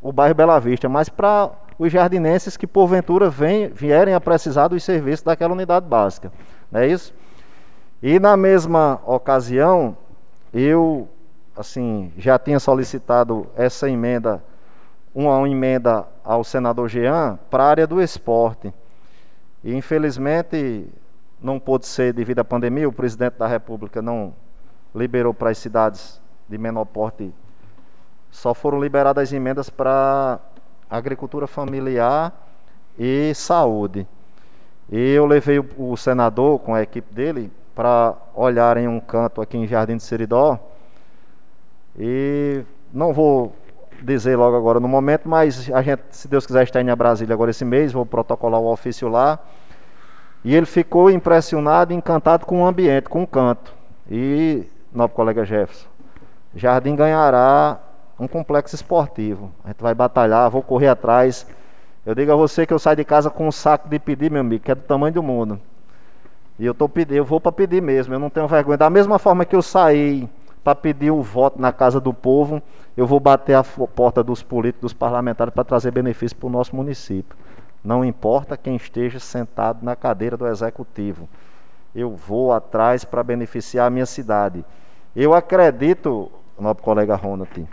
o 0.00 0.12
bairro 0.12 0.34
Bela 0.34 0.60
Vista, 0.60 0.88
mas 0.88 1.08
para 1.08 1.50
os 1.78 1.90
jardinenses 1.90 2.56
que 2.56 2.66
porventura 2.66 3.28
vem, 3.28 3.68
vierem 3.68 4.14
a 4.14 4.20
precisar 4.20 4.68
dos 4.68 4.84
serviços 4.84 5.24
daquela 5.24 5.54
unidade 5.54 5.86
básica. 5.86 6.30
Não 6.70 6.80
é 6.80 6.86
isso? 6.86 7.12
E 8.00 8.20
na 8.20 8.36
mesma 8.36 9.00
ocasião, 9.04 9.96
eu 10.52 11.08
assim, 11.56 12.12
já 12.16 12.38
tinha 12.38 12.58
solicitado 12.58 13.46
essa 13.56 13.88
emenda, 13.88 14.42
uma 15.14 15.48
emenda 15.48 16.06
ao 16.24 16.42
senador 16.42 16.88
Jean 16.88 17.38
para 17.50 17.64
a 17.64 17.68
área 17.68 17.86
do 17.86 18.00
esporte. 18.00 18.72
E 19.62 19.74
infelizmente 19.74 20.86
não 21.40 21.58
pôde 21.58 21.86
ser 21.86 22.12
devido 22.12 22.38
à 22.40 22.44
pandemia, 22.44 22.88
o 22.88 22.92
presidente 22.92 23.38
da 23.38 23.46
República 23.46 24.00
não 24.00 24.34
liberou 24.94 25.34
para 25.34 25.50
as 25.50 25.58
cidades 25.58 26.20
de 26.48 26.56
menor 26.56 26.84
porte. 26.84 27.32
Só 28.30 28.54
foram 28.54 28.80
liberadas 28.80 29.28
as 29.28 29.32
emendas 29.32 29.70
para 29.70 30.40
agricultura 30.88 31.46
familiar 31.46 32.32
e 32.98 33.32
saúde. 33.34 34.06
E 34.90 35.12
eu 35.12 35.26
levei 35.26 35.58
o, 35.58 35.96
senador 35.96 36.58
com 36.60 36.74
a 36.74 36.82
equipe 36.82 37.14
dele 37.14 37.50
para 37.74 38.14
olhar 38.34 38.76
em 38.76 38.86
um 38.86 39.00
canto 39.00 39.40
aqui 39.40 39.56
em 39.56 39.66
Jardim 39.66 39.96
de 39.96 40.02
Seridó. 40.02 40.58
E 41.98 42.62
não 42.92 43.12
vou 43.12 43.54
dizer 44.02 44.36
logo 44.36 44.56
agora 44.56 44.80
no 44.80 44.88
momento, 44.88 45.28
mas 45.28 45.70
a 45.72 45.80
gente, 45.82 46.02
se 46.10 46.28
Deus 46.28 46.46
quiser, 46.46 46.64
está 46.64 46.80
indo 46.80 46.90
a 46.90 46.96
Brasília 46.96 47.34
agora 47.34 47.50
esse 47.50 47.64
mês, 47.64 47.92
vou 47.92 48.04
protocolar 48.04 48.60
o 48.60 48.70
ofício 48.70 49.08
lá. 49.08 49.38
E 50.44 50.54
ele 50.54 50.66
ficou 50.66 51.10
impressionado, 51.10 51.92
encantado 51.92 52.44
com 52.44 52.62
o 52.62 52.66
ambiente, 52.66 53.08
com 53.08 53.22
o 53.22 53.26
canto. 53.26 53.72
E, 54.10 54.64
nosso 54.92 55.14
colega 55.14 55.44
Jefferson, 55.44 55.86
Jardim 56.54 56.94
ganhará 56.94 57.80
um 58.18 58.28
complexo 58.28 58.74
esportivo. 58.74 59.50
A 59.64 59.68
gente 59.68 59.80
vai 59.80 59.94
batalhar, 59.94 60.50
vou 60.50 60.62
correr 60.62 60.88
atrás. 60.88 61.46
Eu 62.04 62.14
digo 62.14 62.30
a 62.30 62.36
você 62.36 62.66
que 62.66 62.74
eu 62.74 62.78
saio 62.78 62.96
de 62.96 63.04
casa 63.04 63.30
com 63.30 63.48
um 63.48 63.52
saco 63.52 63.88
de 63.88 63.98
pedir, 63.98 64.30
meu 64.30 64.42
amigo, 64.42 64.62
que 64.62 64.70
é 64.70 64.74
do 64.74 64.82
tamanho 64.82 65.14
do 65.14 65.22
mundo. 65.22 65.58
E 66.58 66.66
eu 66.66 66.74
tô 66.74 66.88
pedindo, 66.88 67.16
eu 67.16 67.24
vou 67.24 67.40
para 67.40 67.50
pedir 67.50 67.82
mesmo, 67.82 68.14
eu 68.14 68.18
não 68.18 68.30
tenho 68.30 68.46
vergonha. 68.46 68.76
Da 68.76 68.90
mesma 68.90 69.18
forma 69.18 69.44
que 69.44 69.56
eu 69.56 69.62
saí 69.62 70.28
para 70.64 70.74
pedir 70.74 71.10
o 71.10 71.22
voto 71.22 71.60
na 71.60 71.70
casa 71.70 72.00
do 72.00 72.14
povo, 72.14 72.62
eu 72.96 73.06
vou 73.06 73.20
bater 73.20 73.54
a 73.54 73.62
porta 73.62 74.22
dos 74.22 74.42
políticos, 74.42 74.80
dos 74.80 74.92
parlamentares 74.94 75.52
para 75.52 75.62
trazer 75.62 75.90
benefício 75.90 76.34
para 76.36 76.46
o 76.46 76.50
nosso 76.50 76.74
município. 76.74 77.36
Não 77.84 78.02
importa 78.02 78.56
quem 78.56 78.74
esteja 78.74 79.20
sentado 79.20 79.84
na 79.84 79.94
cadeira 79.94 80.38
do 80.38 80.46
executivo. 80.46 81.28
Eu 81.94 82.16
vou 82.16 82.50
atrás 82.50 83.04
para 83.04 83.22
beneficiar 83.22 83.86
a 83.86 83.90
minha 83.90 84.06
cidade. 84.06 84.64
Eu 85.14 85.34
acredito, 85.34 86.32
nosso 86.58 86.80
colega 86.80 87.14
Ronald, 87.14 87.68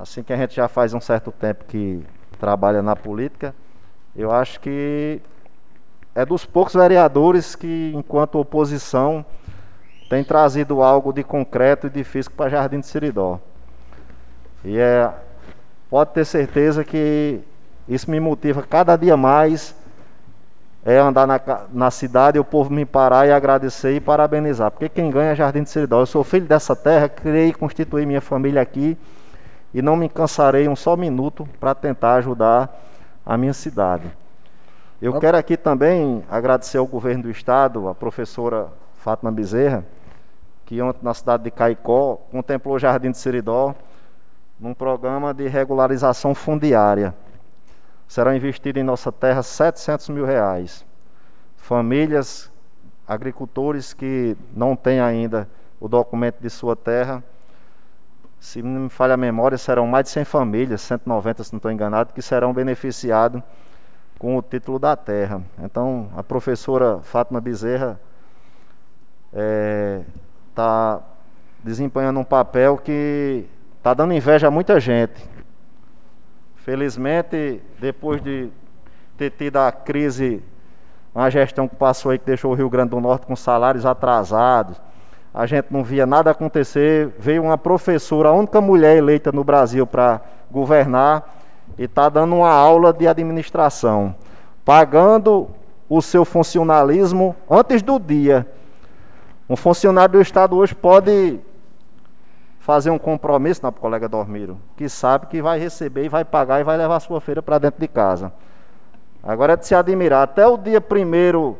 assim 0.00 0.22
que 0.22 0.32
a 0.32 0.36
gente 0.36 0.54
já 0.54 0.66
faz 0.66 0.94
um 0.94 1.00
certo 1.00 1.30
tempo 1.30 1.66
que 1.66 2.02
trabalha 2.40 2.82
na 2.82 2.96
política, 2.96 3.54
eu 4.16 4.32
acho 4.32 4.58
que 4.60 5.20
é 6.14 6.24
dos 6.24 6.46
poucos 6.46 6.74
vereadores 6.74 7.54
que, 7.54 7.92
enquanto 7.94 8.38
oposição, 8.38 9.24
tem 10.12 10.22
trazido 10.22 10.82
algo 10.82 11.10
de 11.10 11.24
concreto 11.24 11.86
e 11.86 11.90
difícil 11.90 12.30
para 12.36 12.50
Jardim 12.50 12.80
de 12.80 12.86
Seridó. 12.86 13.40
E 14.62 14.78
é, 14.78 15.10
pode 15.88 16.10
ter 16.10 16.26
certeza 16.26 16.84
que 16.84 17.40
isso 17.88 18.10
me 18.10 18.20
motiva 18.20 18.60
cada 18.60 18.94
dia 18.94 19.16
mais 19.16 19.74
é 20.84 20.98
andar 20.98 21.26
na, 21.26 21.40
na 21.72 21.90
cidade 21.90 22.36
e 22.36 22.40
o 22.40 22.44
povo 22.44 22.70
me 22.70 22.84
parar 22.84 23.26
e 23.26 23.32
agradecer 23.32 23.96
e 23.96 24.00
parabenizar. 24.00 24.70
Porque 24.70 24.86
quem 24.90 25.10
ganha 25.10 25.30
é 25.30 25.34
Jardim 25.34 25.62
de 25.62 25.70
Seridó. 25.70 26.00
Eu 26.00 26.04
sou 26.04 26.22
filho 26.22 26.44
dessa 26.44 26.76
terra, 26.76 27.08
criei 27.08 27.48
e 27.48 27.54
constituí 27.54 28.04
minha 28.04 28.20
família 28.20 28.60
aqui 28.60 28.98
e 29.72 29.80
não 29.80 29.96
me 29.96 30.10
cansarei 30.10 30.68
um 30.68 30.76
só 30.76 30.94
minuto 30.94 31.48
para 31.58 31.74
tentar 31.74 32.16
ajudar 32.16 32.68
a 33.24 33.38
minha 33.38 33.54
cidade. 33.54 34.12
Eu 35.00 35.18
quero 35.18 35.38
aqui 35.38 35.56
também 35.56 36.22
agradecer 36.30 36.76
ao 36.76 36.86
governo 36.86 37.22
do 37.22 37.30
estado, 37.30 37.88
a 37.88 37.94
professora 37.94 38.68
Fátima 38.98 39.32
Bezerra, 39.32 39.82
que 40.72 40.80
ontem 40.80 41.00
na 41.02 41.12
cidade 41.12 41.42
de 41.42 41.50
Caicó 41.50 42.16
contemplou 42.30 42.76
o 42.76 42.78
Jardim 42.78 43.10
de 43.10 43.18
Seridó 43.18 43.74
num 44.58 44.72
programa 44.72 45.34
de 45.34 45.46
regularização 45.46 46.34
fundiária. 46.34 47.14
Serão 48.08 48.34
investidos 48.34 48.80
em 48.80 48.82
nossa 48.82 49.12
terra 49.12 49.42
700 49.42 50.08
mil 50.08 50.24
reais. 50.24 50.82
Famílias, 51.58 52.50
agricultores 53.06 53.92
que 53.92 54.34
não 54.56 54.74
têm 54.74 54.98
ainda 54.98 55.46
o 55.78 55.88
documento 55.88 56.40
de 56.40 56.48
sua 56.48 56.74
terra, 56.74 57.22
se 58.40 58.62
não 58.62 58.80
me 58.80 58.88
falha 58.88 59.12
a 59.12 59.18
memória, 59.18 59.58
serão 59.58 59.86
mais 59.86 60.06
de 60.06 60.10
100 60.12 60.24
famílias, 60.24 60.80
190 60.80 61.44
se 61.44 61.52
não 61.52 61.58
estou 61.58 61.70
enganado, 61.70 62.14
que 62.14 62.22
serão 62.22 62.50
beneficiados 62.50 63.42
com 64.18 64.38
o 64.38 64.40
título 64.40 64.78
da 64.78 64.96
terra. 64.96 65.42
Então, 65.62 66.08
a 66.16 66.22
professora 66.22 67.00
Fátima 67.02 67.42
Bezerra 67.42 68.00
é, 69.34 70.00
está 70.52 71.00
desempenhando 71.64 72.20
um 72.20 72.24
papel 72.24 72.76
que 72.76 73.46
está 73.78 73.94
dando 73.94 74.12
inveja 74.12 74.48
a 74.48 74.50
muita 74.50 74.78
gente. 74.78 75.28
Felizmente, 76.56 77.60
depois 77.80 78.22
de 78.22 78.50
ter 79.16 79.30
tido 79.30 79.56
a 79.56 79.72
crise, 79.72 80.42
uma 81.14 81.30
gestão 81.30 81.66
que 81.66 81.74
passou 81.74 82.12
aí 82.12 82.18
que 82.18 82.26
deixou 82.26 82.52
o 82.52 82.54
Rio 82.54 82.68
Grande 82.68 82.90
do 82.90 83.00
Norte 83.00 83.26
com 83.26 83.34
salários 83.34 83.84
atrasados, 83.86 84.80
a 85.34 85.46
gente 85.46 85.66
não 85.70 85.82
via 85.82 86.04
nada 86.04 86.30
acontecer. 86.30 87.08
Veio 87.18 87.42
uma 87.42 87.56
professora, 87.56 88.28
a 88.28 88.32
única 88.32 88.60
mulher 88.60 88.96
eleita 88.96 89.32
no 89.32 89.42
Brasil 89.42 89.86
para 89.86 90.20
governar, 90.50 91.40
e 91.78 91.84
está 91.84 92.10
dando 92.10 92.36
uma 92.36 92.50
aula 92.50 92.92
de 92.92 93.08
administração, 93.08 94.14
pagando 94.62 95.48
o 95.88 96.02
seu 96.02 96.24
funcionalismo 96.24 97.34
antes 97.50 97.80
do 97.80 97.98
dia 97.98 98.46
um 99.52 99.56
funcionário 99.56 100.12
do 100.12 100.20
Estado 100.22 100.56
hoje 100.56 100.74
pode 100.74 101.38
fazer 102.58 102.88
um 102.88 102.98
compromisso, 102.98 103.60
não, 103.62 103.70
colega 103.70 104.08
Dormiro, 104.08 104.58
que 104.78 104.88
sabe 104.88 105.26
que 105.26 105.42
vai 105.42 105.58
receber 105.58 106.06
e 106.06 106.08
vai 106.08 106.24
pagar 106.24 106.62
e 106.62 106.64
vai 106.64 106.78
levar 106.78 106.96
a 106.96 107.00
sua 107.00 107.20
feira 107.20 107.42
para 107.42 107.58
dentro 107.58 107.78
de 107.78 107.86
casa. 107.86 108.32
Agora 109.22 109.52
é 109.52 109.56
de 109.56 109.66
se 109.66 109.74
admirar, 109.74 110.22
até 110.22 110.46
o 110.46 110.56
dia 110.56 110.82
1 110.82 111.54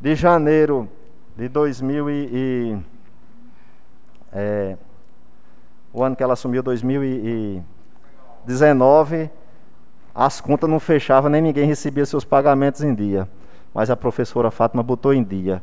de 0.00 0.14
janeiro 0.14 0.88
de 1.36 1.48
2000 1.48 2.10
e, 2.10 2.30
e 2.32 2.78
é, 4.32 4.76
o 5.92 6.04
ano 6.04 6.14
que 6.14 6.22
ela 6.22 6.34
assumiu, 6.34 6.62
2019, 6.62 9.28
as 10.14 10.40
contas 10.40 10.70
não 10.70 10.78
fechavam, 10.78 11.28
nem 11.28 11.42
ninguém 11.42 11.66
recebia 11.66 12.06
seus 12.06 12.24
pagamentos 12.24 12.84
em 12.84 12.94
dia. 12.94 13.28
Mas 13.74 13.90
a 13.90 13.96
professora 13.96 14.52
Fátima 14.52 14.80
botou 14.80 15.12
em 15.12 15.24
dia 15.24 15.60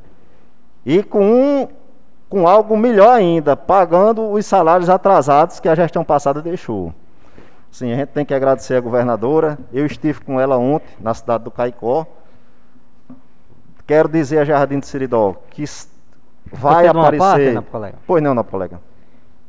e 0.85 1.01
com, 1.01 1.67
com 2.29 2.47
algo 2.47 2.77
melhor 2.77 3.15
ainda, 3.15 3.55
pagando 3.55 4.31
os 4.31 4.45
salários 4.45 4.89
atrasados 4.89 5.59
que 5.59 5.69
a 5.69 5.75
gestão 5.75 6.03
passada 6.03 6.41
deixou. 6.41 6.93
Sim, 7.71 7.91
a 7.91 7.95
gente 7.95 8.09
tem 8.09 8.25
que 8.25 8.33
agradecer 8.33 8.75
a 8.75 8.81
governadora. 8.81 9.57
Eu 9.71 9.85
estive 9.85 10.21
com 10.21 10.39
ela 10.39 10.57
ontem 10.57 10.93
na 10.99 11.13
cidade 11.13 11.43
do 11.43 11.51
Caicó. 11.51 12.05
Quero 13.87 14.07
dizer 14.07 14.39
a 14.39 14.45
Jardim 14.45 14.79
de 14.79 14.85
Seridó 14.85 15.35
que 15.49 15.65
vai 16.51 16.85
aparecer. 16.87 17.55
Parte, 17.55 17.69
colega? 17.71 17.97
Pois 18.05 18.21
não, 18.21 18.35
não, 18.35 18.43
colega. 18.43 18.79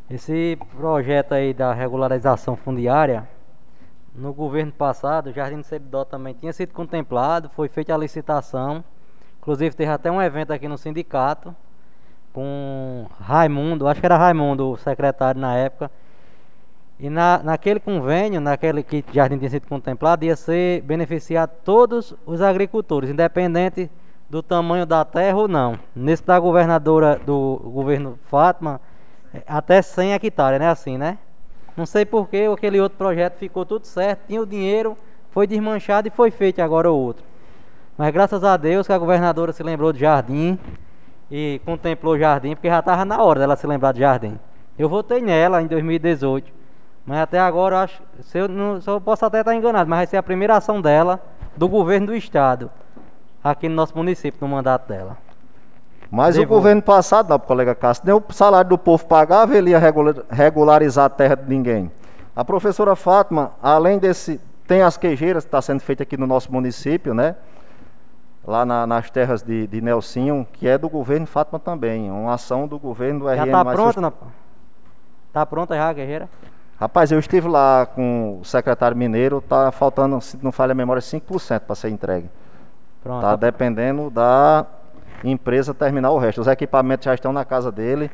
Esse 0.08 0.58
projeto 0.76 1.32
aí 1.32 1.52
da 1.52 1.72
regularização 1.72 2.56
fundiária, 2.56 3.28
no 4.14 4.32
governo 4.32 4.72
passado, 4.72 5.28
o 5.28 5.32
Jardim 5.32 5.60
de 5.60 5.66
Seridó 5.66 6.04
também 6.04 6.34
tinha 6.34 6.52
sido 6.52 6.72
contemplado, 6.72 7.50
foi 7.50 7.68
feita 7.68 7.94
a 7.94 7.98
licitação 7.98 8.82
Inclusive 9.44 9.76
teve 9.76 9.90
até 9.90 10.10
um 10.10 10.22
evento 10.22 10.54
aqui 10.54 10.66
no 10.66 10.78
sindicato 10.78 11.54
com 12.32 13.04
Raimundo, 13.20 13.86
acho 13.86 14.00
que 14.00 14.06
era 14.06 14.16
Raimundo, 14.16 14.70
o 14.70 14.76
secretário 14.78 15.38
na 15.38 15.54
época. 15.54 15.90
E 16.98 17.10
na, 17.10 17.42
naquele 17.44 17.78
convênio, 17.78 18.40
naquele 18.40 18.82
que 18.82 19.04
Jardim 19.12 19.36
tinha 19.36 19.50
sido 19.50 19.68
contemplado, 19.68 20.24
ia 20.24 20.34
ser 20.34 20.80
beneficiar 20.80 21.46
todos 21.46 22.14
os 22.24 22.40
agricultores, 22.40 23.10
independente 23.10 23.90
do 24.30 24.42
tamanho 24.42 24.86
da 24.86 25.04
terra 25.04 25.36
ou 25.36 25.46
não. 25.46 25.78
Nesse 25.94 26.24
da 26.24 26.40
governadora 26.40 27.20
do 27.26 27.60
governo 27.66 28.18
Fátima, 28.30 28.80
é, 29.34 29.42
até 29.46 29.82
100 29.82 30.14
hectares, 30.14 30.58
né? 30.58 30.68
Assim, 30.68 30.96
né? 30.96 31.18
Não 31.76 31.84
sei 31.84 32.06
porque 32.06 32.48
aquele 32.50 32.80
outro 32.80 32.96
projeto 32.96 33.36
ficou 33.36 33.66
tudo 33.66 33.84
certo, 33.84 34.26
tinha 34.26 34.40
o 34.40 34.46
dinheiro, 34.46 34.96
foi 35.32 35.46
desmanchado 35.46 36.08
e 36.08 36.10
foi 36.10 36.30
feito 36.30 36.62
agora 36.62 36.90
o 36.90 36.96
outro. 36.96 37.33
Mas 37.96 38.12
graças 38.12 38.42
a 38.42 38.56
Deus 38.56 38.86
que 38.86 38.92
a 38.92 38.98
governadora 38.98 39.52
se 39.52 39.62
lembrou 39.62 39.92
de 39.92 40.00
Jardim 40.00 40.58
e 41.30 41.60
contemplou 41.64 42.18
Jardim, 42.18 42.54
porque 42.54 42.68
já 42.68 42.80
estava 42.80 43.04
na 43.04 43.22
hora 43.22 43.40
dela 43.40 43.56
se 43.56 43.66
lembrar 43.66 43.92
de 43.92 44.00
Jardim. 44.00 44.38
Eu 44.78 44.88
votei 44.88 45.20
nela 45.20 45.62
em 45.62 45.66
2018, 45.66 46.52
mas 47.06 47.18
até 47.20 47.38
agora 47.38 47.76
eu 47.76 47.78
acho, 47.80 48.02
se 48.22 48.38
eu, 48.38 48.48
não, 48.48 48.80
se 48.80 48.88
eu 48.90 49.00
posso 49.00 49.24
até 49.24 49.40
estar 49.40 49.54
enganado, 49.54 49.88
mas 49.88 49.98
vai 50.00 50.06
ser 50.06 50.16
a 50.16 50.22
primeira 50.22 50.56
ação 50.56 50.80
dela 50.80 51.20
do 51.56 51.68
governo 51.68 52.08
do 52.08 52.16
estado 52.16 52.70
aqui 53.42 53.68
no 53.68 53.74
nosso 53.76 53.96
município, 53.96 54.38
no 54.40 54.48
mandato 54.48 54.88
dela. 54.88 55.16
Mas 56.10 56.36
o 56.36 56.46
governo 56.46 56.82
passado, 56.82 57.28
não, 57.28 57.38
colega 57.38 57.74
Cássio, 57.74 58.04
nem 58.06 58.14
o 58.14 58.22
salário 58.30 58.70
do 58.70 58.78
povo 58.78 59.04
pagava, 59.06 59.56
ele 59.56 59.70
ia 59.70 59.78
regula- 59.78 60.24
regularizar 60.30 61.06
a 61.06 61.08
terra 61.08 61.34
de 61.36 61.48
ninguém. 61.48 61.90
A 62.34 62.44
professora 62.44 62.96
Fátima, 62.96 63.52
além 63.62 63.98
desse, 63.98 64.40
tem 64.66 64.82
as 64.82 64.96
queijeiras 64.96 65.44
que 65.44 65.48
está 65.48 65.62
sendo 65.62 65.80
feita 65.80 66.02
aqui 66.02 66.16
no 66.16 66.26
nosso 66.26 66.52
município, 66.52 67.14
né? 67.14 67.36
Lá 68.46 68.64
na- 68.64 68.86
nas 68.86 69.10
terras 69.10 69.42
de, 69.42 69.66
de 69.66 69.80
Nelsinho, 69.80 70.46
que 70.52 70.68
é 70.68 70.76
do 70.76 70.88
governo 70.88 71.26
Fátima 71.26 71.58
também, 71.58 72.10
uma 72.10 72.34
ação 72.34 72.66
do 72.68 72.78
governo 72.78 73.20
do 73.20 73.26
Já 73.34 73.44
RN. 73.44 73.50
tá 73.50 73.64
mais 73.64 73.76
pronta, 73.76 74.00
não? 74.00 74.12
Tá 75.32 75.46
pronta 75.46 75.74
já, 75.74 75.92
guerreira? 75.92 76.28
Rapaz, 76.78 77.10
eu 77.10 77.18
estive 77.18 77.48
lá 77.48 77.86
com 77.86 78.38
o 78.40 78.44
secretário 78.44 78.96
mineiro, 78.96 79.40
tá 79.40 79.72
faltando, 79.72 80.20
se 80.20 80.38
não 80.42 80.52
falha 80.52 80.72
a 80.72 80.74
memória, 80.74 81.00
5% 81.00 81.60
para 81.60 81.74
ser 81.74 81.88
entregue. 81.88 82.28
Pronto. 83.02 83.22
Tá 83.22 83.34
dependendo 83.36 84.10
da 84.10 84.66
empresa 85.22 85.72
terminar 85.72 86.10
o 86.10 86.18
resto. 86.18 86.40
Os 86.40 86.46
equipamentos 86.46 87.04
já 87.04 87.14
estão 87.14 87.32
na 87.32 87.44
casa 87.44 87.72
dele. 87.72 88.10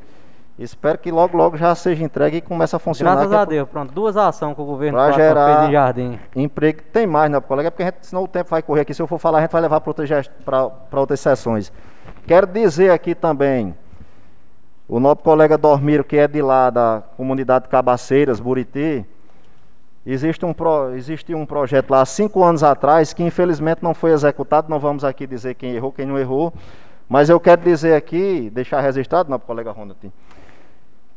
Espero 0.62 0.99
que 0.99 1.11
logo, 1.11 1.37
logo 1.39 1.57
já 1.57 1.74
seja 1.74 2.05
entregue 2.05 2.37
e 2.37 2.41
comece 2.43 2.77
a 2.77 2.78
funcionar. 2.78 3.12
Graças 3.15 3.32
é 3.32 3.35
a 3.35 3.39
pra- 3.39 3.45
Deus, 3.47 3.69
pronto. 3.69 3.95
Duas 3.95 4.15
ações 4.15 4.55
que 4.55 4.61
o 4.61 4.65
governo 4.66 4.99
Pra 4.99 5.11
gerar- 5.12 5.57
fez 5.57 5.69
em 5.69 5.73
Jardim. 5.73 6.19
Emprego 6.37 6.82
tem 6.93 7.07
mais, 7.07 7.31
né, 7.31 7.41
colega? 7.41 7.70
Porque 7.70 7.82
a 7.82 7.87
gente, 7.87 8.07
senão 8.07 8.24
o 8.24 8.28
tempo 8.28 8.51
vai 8.51 8.61
correr 8.62 8.82
aqui. 8.82 8.93
Se 8.93 9.01
eu 9.01 9.07
for 9.07 9.19
falar, 9.19 9.39
a 9.39 9.41
gente 9.41 9.51
vai 9.53 9.62
levar 9.62 9.81
para 9.81 11.01
outras 11.01 11.19
sessões. 11.20 11.73
Quero 12.27 12.47
dizer 12.47 12.91
aqui 12.91 13.15
também, 13.15 13.74
o 14.87 15.01
nosso 15.01 15.16
colega 15.23 15.57
Dormiro, 15.57 16.05
que 16.05 16.19
é 16.19 16.28
de 16.28 16.43
lá 16.43 16.69
da 16.69 17.03
comunidade 17.16 17.66
Cabaceiras, 17.66 18.39
Buriti, 18.39 19.07
existe 20.05 20.45
um, 20.45 20.53
pro, 20.53 20.95
existe 20.95 21.35
um 21.35 21.47
projeto 21.47 21.91
lá 21.91 22.03
há 22.03 22.05
cinco 22.05 22.45
anos 22.45 22.62
atrás 22.62 23.15
que 23.15 23.23
infelizmente 23.23 23.82
não 23.82 23.95
foi 23.95 24.12
executado. 24.12 24.69
Não 24.69 24.78
vamos 24.78 25.05
aqui 25.05 25.27
dizer 25.27 25.55
quem 25.55 25.73
errou, 25.74 25.91
quem 25.91 26.05
não 26.05 26.19
errou. 26.19 26.53
Mas 27.09 27.31
eu 27.31 27.41
quero 27.41 27.62
dizer 27.62 27.95
aqui, 27.95 28.51
deixar 28.53 28.81
registrado, 28.82 29.31
nosso 29.31 29.45
colega 29.47 29.73
Ronald, 29.73 29.97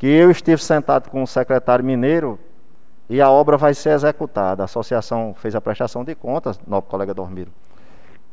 que 0.03 0.09
eu 0.09 0.29
estive 0.29 0.61
sentado 0.61 1.09
com 1.09 1.23
o 1.23 1.25
secretário 1.25 1.85
mineiro 1.85 2.37
e 3.09 3.21
a 3.21 3.31
obra 3.31 3.55
vai 3.55 3.73
ser 3.73 3.91
executada. 3.91 4.61
A 4.61 4.65
associação 4.65 5.33
fez 5.33 5.55
a 5.55 5.61
prestação 5.61 6.03
de 6.03 6.13
contas, 6.13 6.59
nosso 6.67 6.87
colega 6.87 7.13
Dormiro. 7.13 7.49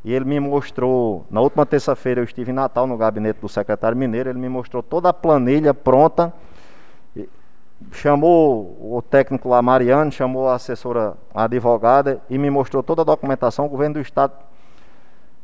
E 0.05 0.13
ele 0.13 0.25
me 0.25 0.41
mostrou, 0.41 1.25
na 1.31 1.41
última 1.41 1.65
terça-feira 1.65 2.21
eu 2.21 2.25
estive 2.25 2.51
em 2.51 2.55
Natal 2.55 2.89
no 2.89 2.97
gabinete 2.97 3.39
do 3.41 3.49
secretário 3.49 3.97
mineiro, 3.97 4.29
ele 4.29 4.41
me 4.41 4.49
mostrou 4.49 4.83
toda 4.83 5.11
a 5.11 5.13
planilha 5.13 5.73
pronta. 5.73 6.35
Chamou 7.93 8.77
o 8.81 9.01
técnico 9.01 9.49
lá, 9.49 9.63
Mariano, 9.63 10.11
chamou 10.11 10.49
a 10.49 10.57
assessora, 10.57 11.15
a 11.33 11.45
advogada, 11.45 12.21
e 12.29 12.37
me 12.37 12.51
mostrou 12.51 12.83
toda 12.83 13.03
a 13.03 13.05
documentação. 13.05 13.67
O 13.67 13.69
governo 13.69 13.95
do 13.95 14.01
estado 14.01 14.33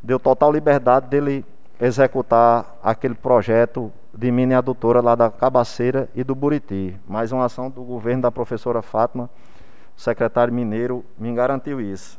deu 0.02 0.18
total 0.18 0.50
liberdade 0.50 1.06
dele 1.06 1.44
executar 1.80 2.78
aquele 2.82 3.14
projeto 3.14 3.92
de 4.16 4.32
mini 4.32 4.54
adutora 4.54 5.00
lá 5.00 5.14
da 5.14 5.30
Cabaceira 5.30 6.08
e 6.14 6.24
do 6.24 6.34
Buriti. 6.34 6.98
Mais 7.06 7.32
uma 7.32 7.44
ação 7.44 7.68
do 7.68 7.82
governo 7.82 8.22
da 8.22 8.32
professora 8.32 8.80
Fátima, 8.80 9.28
o 9.96 10.00
secretário 10.00 10.52
mineiro 10.52 11.04
me 11.18 11.32
garantiu 11.34 11.80
isso. 11.80 12.18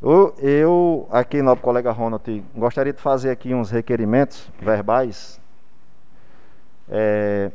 Eu, 0.00 0.34
eu 0.38 1.08
aqui, 1.10 1.40
nosso 1.40 1.62
colega 1.62 1.90
Ronald, 1.90 2.44
gostaria 2.54 2.92
de 2.92 3.00
fazer 3.00 3.30
aqui 3.30 3.54
uns 3.54 3.70
requerimentos 3.70 4.48
verbais. 4.60 5.40
É, 6.88 7.50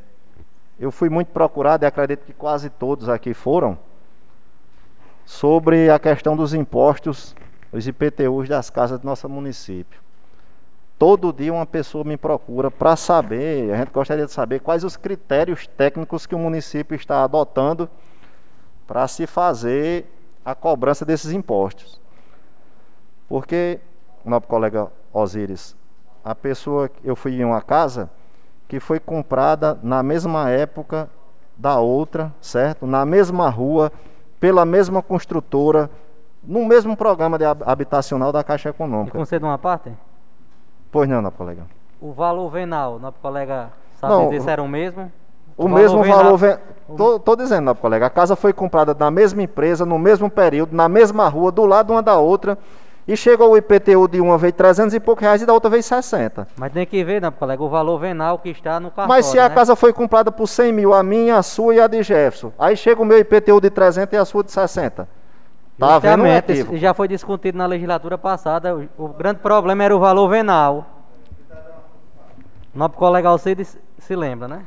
eu 0.80 0.92
fui 0.92 1.08
muito 1.08 1.28
procurado 1.28 1.86
e 1.86 1.88
acredito 1.88 2.26
que 2.26 2.34
quase 2.34 2.70
todos 2.70 3.08
aqui 3.08 3.34
foram 3.34 3.78
sobre 5.24 5.90
a 5.90 6.00
questão 6.00 6.36
dos 6.36 6.54
impostos, 6.54 7.36
os 7.72 7.88
IPTUs 7.88 8.50
das 8.50 8.70
casas 8.70 9.00
do 9.00 9.06
nosso 9.06 9.30
município. 9.30 10.03
Todo 10.98 11.34
dia 11.34 11.54
uma 11.54 11.66
pessoa 11.66 12.04
me 12.04 12.16
procura 12.16 12.72
para 12.72 12.96
saber, 12.96 13.74
a 13.74 13.78
gente 13.78 13.92
gostaria 13.92 14.26
de 14.26 14.32
saber 14.32 14.60
quais 14.60 14.84
os 14.84 14.96
critérios 14.96 15.68
técnicos 15.68 16.26
que 16.26 16.36
o 16.36 16.40
município 16.40 16.96
está 16.96 17.24
adotando 17.24 17.90
para 18.88 19.08
se 19.08 19.28
fazer 19.28 20.06
a 20.46 20.54
cobrança 20.54 21.04
desses 21.06 21.32
impostos. 21.32 22.00
Porque, 23.28 23.80
nosso 24.24 24.48
colega 24.48 24.88
Osíris, 25.12 25.76
a 26.24 26.36
pessoa, 26.36 26.90
eu 27.04 27.16
fui 27.16 27.34
em 27.34 27.44
uma 27.44 27.62
casa 27.62 28.10
que 28.68 28.80
foi 28.80 29.00
comprada 29.00 29.78
na 29.84 30.02
mesma 30.02 30.50
época 30.50 31.10
da 31.58 31.80
outra, 31.80 32.34
certo? 32.40 32.88
Na 32.88 33.06
mesma 33.06 33.50
rua, 33.50 33.92
pela 34.40 34.66
mesma 34.66 35.02
construtora, 35.02 35.90
no 36.44 36.66
mesmo 36.66 36.96
programa 36.96 37.38
habitacional 37.66 38.32
da 38.32 38.44
Caixa 38.44 38.70
E 38.70 38.72
Econômica. 38.72 39.18
concedo 39.18 39.46
uma 39.46 39.58
parte? 39.58 39.92
Pois 40.94 41.10
não, 41.10 41.24
nosso 41.24 41.36
colega. 41.36 41.64
O 42.00 42.14
valor 42.14 42.48
venal, 42.50 43.00
nosso 43.00 43.18
colega 43.20 43.70
sabe 44.00 44.14
Não, 44.14 44.26
dizer 44.30 44.42
se 44.42 44.50
era 44.50 44.62
o 44.62 44.68
mesmo? 44.68 45.12
O, 45.58 45.68
mesmo 45.68 46.04
venal- 46.04 46.24
valor. 46.24 46.38
Ven... 46.38 46.58
Tô, 46.96 47.20
tô 47.20 47.36
dizendo, 47.36 47.66
nosso 47.66 47.82
colega. 47.82 48.06
A 48.06 48.10
casa 48.12 48.36
foi 48.36 48.54
comprada 48.54 48.96
na 48.98 49.10
mesma 49.10 49.42
empresa, 49.42 49.86
no 49.88 49.98
mesmo 49.98 50.30
período, 50.30 50.76
na 50.76 50.88
mesma 50.88 51.28
rua, 51.28 51.52
do 51.52 51.66
lado 51.66 51.94
uma 51.94 52.04
da 52.04 52.18
outra. 52.18 52.58
E 53.08 53.18
chegou 53.18 53.52
o 53.52 53.58
IPTU 53.58 54.08
de 54.08 54.22
uma 54.22 54.38
vez 54.38 54.54
300 54.54 54.94
e 54.94 55.00
poucos 55.00 55.24
reais 55.24 55.42
e 55.42 55.46
da 55.46 55.52
outra 55.54 55.70
vez 55.70 55.86
60. 55.86 56.48
Mas 56.56 56.72
tem 56.72 56.86
que 56.86 57.04
ver, 57.04 57.20
não, 57.22 57.32
colega, 57.32 57.62
o 57.62 57.68
valor 57.68 57.98
venal 57.98 58.38
que 58.38 58.50
está 58.50 58.80
no 58.80 58.90
cartório, 58.90 59.10
Mas 59.10 59.26
se 59.26 59.38
a 59.40 59.50
né? 59.50 59.56
casa 59.56 59.76
foi 59.76 59.92
comprada 59.92 60.32
por 60.32 60.48
100 60.48 60.72
mil, 60.72 60.94
a 60.94 61.02
minha, 61.04 61.38
a 61.38 61.44
sua 61.44 61.76
e 61.76 61.82
a 61.82 61.88
de 61.88 62.02
Jefferson, 62.04 62.54
aí 62.58 62.78
chega 62.78 63.02
o 63.02 63.06
meu 63.06 63.18
IPTU 63.20 63.60
de 63.60 63.70
300 63.70 64.14
e 64.14 64.18
a 64.18 64.24
sua 64.24 64.44
de 64.44 64.52
60. 64.52 65.06
Tá 65.78 66.00
vendo 66.00 66.22
Justamente, 66.22 66.52
equívoco? 66.52 66.78
já 66.78 66.94
foi 66.94 67.08
discutido 67.08 67.58
na 67.58 67.66
legislatura 67.66 68.18
passada. 68.18 68.76
O, 68.76 69.06
o 69.06 69.08
grande 69.10 69.40
problema 69.40 69.84
era 69.84 69.96
o 69.96 70.00
valor 70.00 70.30
venal. 70.30 70.86
Nosso 72.74 72.94
colega 72.96 73.30
Alcides 73.30 73.78
se 73.98 74.16
lembra, 74.16 74.48
né? 74.48 74.66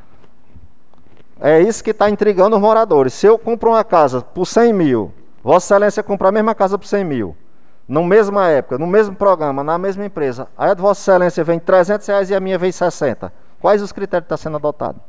É 1.41 1.61
isso 1.61 1.85
que 1.85 1.91
está 1.91 2.09
intrigando 2.09 2.57
os 2.57 2.63
moradores. 2.63 3.13
Se 3.13 3.27
eu 3.27 3.39
compro 3.39 3.71
uma 3.71 3.85
casa 3.85 4.23
por 4.23 4.47
100 4.47 4.73
mil, 4.73 5.13
Vossa 5.43 5.75
Excelência 5.75 6.03
compra 6.03 6.29
a 6.29 6.33
mesma 6.33 6.55
casa 6.55 6.79
por 6.79 6.87
100 6.87 7.05
mil, 7.05 7.37
na 7.87 8.03
mesma 8.03 8.49
época, 8.49 8.79
no 8.79 8.87
mesmo 8.87 9.15
programa, 9.15 9.63
na 9.63 9.77
mesma 9.79 10.05
empresa, 10.05 10.49
aí 10.57 10.71
a 10.71 10.75
de 10.75 10.81
Vossa 10.81 11.01
Excelência 11.13 11.45
vem 11.45 11.59
300 11.59 12.07
reais 12.07 12.31
e 12.31 12.35
a 12.35 12.41
minha 12.41 12.59
vem 12.59 12.73
60. 12.73 13.33
Quais 13.61 13.83
os 13.83 13.93
critérios 13.93 14.27
que 14.27 14.35
estão 14.35 14.39
sendo 14.51 14.57
adotados? 14.57 15.01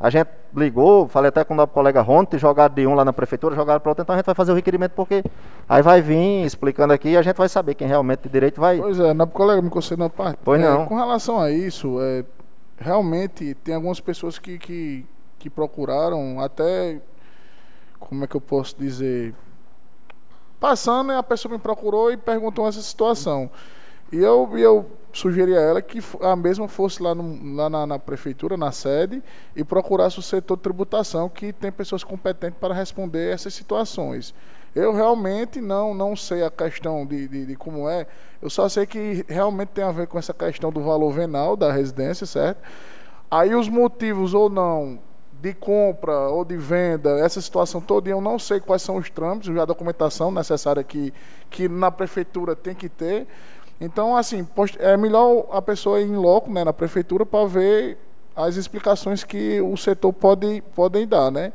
A 0.00 0.08
gente 0.08 0.30
ligou, 0.56 1.06
falei 1.06 1.28
até 1.28 1.44
com 1.44 1.52
o 1.52 1.56
nosso 1.56 1.72
colega 1.72 2.00
Ronte, 2.00 2.38
jogaram 2.38 2.74
de 2.74 2.86
um 2.86 2.94
lá 2.94 3.04
na 3.04 3.12
prefeitura, 3.12 3.54
jogaram 3.54 3.80
para 3.80 3.90
outro, 3.90 4.02
então 4.02 4.14
a 4.14 4.16
gente 4.16 4.24
vai 4.24 4.34
fazer 4.34 4.50
o 4.50 4.54
requerimento 4.54 4.92
porque 4.92 5.22
aí 5.68 5.82
vai 5.82 6.00
vir 6.00 6.42
explicando 6.46 6.94
aqui 6.94 7.10
e 7.10 7.16
a 7.18 7.22
gente 7.22 7.36
vai 7.36 7.50
saber 7.50 7.74
quem 7.74 7.86
realmente 7.86 8.22
de 8.22 8.30
direito 8.30 8.58
vai. 8.58 8.78
Pois 8.78 8.98
é, 8.98 9.12
na 9.12 9.26
colega 9.26 9.60
me 9.60 9.68
concedeu 9.68 10.04
uma 10.04 10.10
parte. 10.10 10.38
Pois 10.42 10.58
É, 10.58 10.64
não. 10.64 10.86
Com 10.86 10.96
relação 10.96 11.38
a 11.38 11.50
isso, 11.50 12.00
é, 12.00 12.24
realmente 12.78 13.54
tem 13.56 13.74
algumas 13.74 14.00
pessoas 14.00 14.38
que, 14.38 14.58
que, 14.58 15.06
que 15.38 15.50
procuraram 15.50 16.40
até, 16.40 16.98
como 17.98 18.24
é 18.24 18.26
que 18.26 18.34
eu 18.34 18.40
posso 18.40 18.74
dizer, 18.78 19.34
passando, 20.58 21.12
a 21.12 21.22
pessoa 21.22 21.52
me 21.52 21.58
procurou 21.58 22.10
e 22.10 22.16
perguntou 22.16 22.66
essa 22.66 22.80
situação. 22.80 23.50
E 24.10 24.16
eu, 24.16 24.50
e 24.54 24.62
eu 24.62 24.86
sugeri 25.12 25.56
a 25.56 25.60
ela 25.60 25.82
que 25.82 25.98
a 26.20 26.36
mesma 26.36 26.68
fosse 26.68 27.02
lá, 27.02 27.14
no- 27.14 27.54
lá 27.56 27.68
na, 27.70 27.86
na 27.86 27.98
prefeitura, 27.98 28.56
na 28.56 28.72
sede, 28.72 29.22
e 29.54 29.64
procurasse 29.64 30.18
o 30.18 30.22
setor 30.22 30.56
de 30.56 30.62
tributação, 30.62 31.28
que 31.28 31.52
tem 31.52 31.70
pessoas 31.72 32.04
competentes 32.04 32.58
para 32.60 32.74
responder 32.74 33.32
essas 33.32 33.54
situações. 33.54 34.34
Eu 34.74 34.92
realmente 34.92 35.60
não, 35.60 35.92
não 35.94 36.14
sei 36.14 36.44
a 36.44 36.50
questão 36.50 37.04
de, 37.04 37.26
de, 37.26 37.46
de 37.46 37.56
como 37.56 37.88
é, 37.88 38.06
eu 38.40 38.48
só 38.48 38.68
sei 38.68 38.86
que 38.86 39.24
realmente 39.28 39.70
tem 39.70 39.82
a 39.84 39.90
ver 39.90 40.06
com 40.06 40.18
essa 40.18 40.32
questão 40.32 40.70
do 40.70 40.80
valor 40.80 41.10
venal 41.12 41.56
da 41.56 41.72
residência, 41.72 42.24
certo? 42.24 42.60
Aí 43.30 43.54
os 43.54 43.68
motivos 43.68 44.34
ou 44.34 44.48
não 44.48 44.98
de 45.40 45.54
compra 45.54 46.28
ou 46.28 46.44
de 46.44 46.56
venda, 46.56 47.18
essa 47.18 47.40
situação 47.40 47.80
toda, 47.80 48.10
eu 48.10 48.20
não 48.20 48.38
sei 48.38 48.60
quais 48.60 48.82
são 48.82 48.96
os 48.96 49.08
trâmites, 49.08 49.56
a 49.56 49.64
documentação 49.64 50.30
necessária 50.30 50.84
que, 50.84 51.14
que 51.48 51.66
na 51.68 51.90
prefeitura 51.90 52.54
tem 52.54 52.74
que 52.74 52.88
ter. 52.88 53.26
Então, 53.80 54.16
assim, 54.16 54.46
é 54.78 54.96
melhor 54.96 55.46
a 55.50 55.62
pessoa 55.62 56.00
ir 56.00 56.06
em 56.06 56.16
loco, 56.16 56.50
né, 56.52 56.64
na 56.64 56.72
prefeitura, 56.72 57.24
para 57.24 57.46
ver 57.46 57.98
as 58.36 58.56
explicações 58.56 59.24
que 59.24 59.60
o 59.60 59.76
setor 59.76 60.12
pode 60.12 60.62
podem 60.74 61.06
dar, 61.06 61.30
né? 61.30 61.52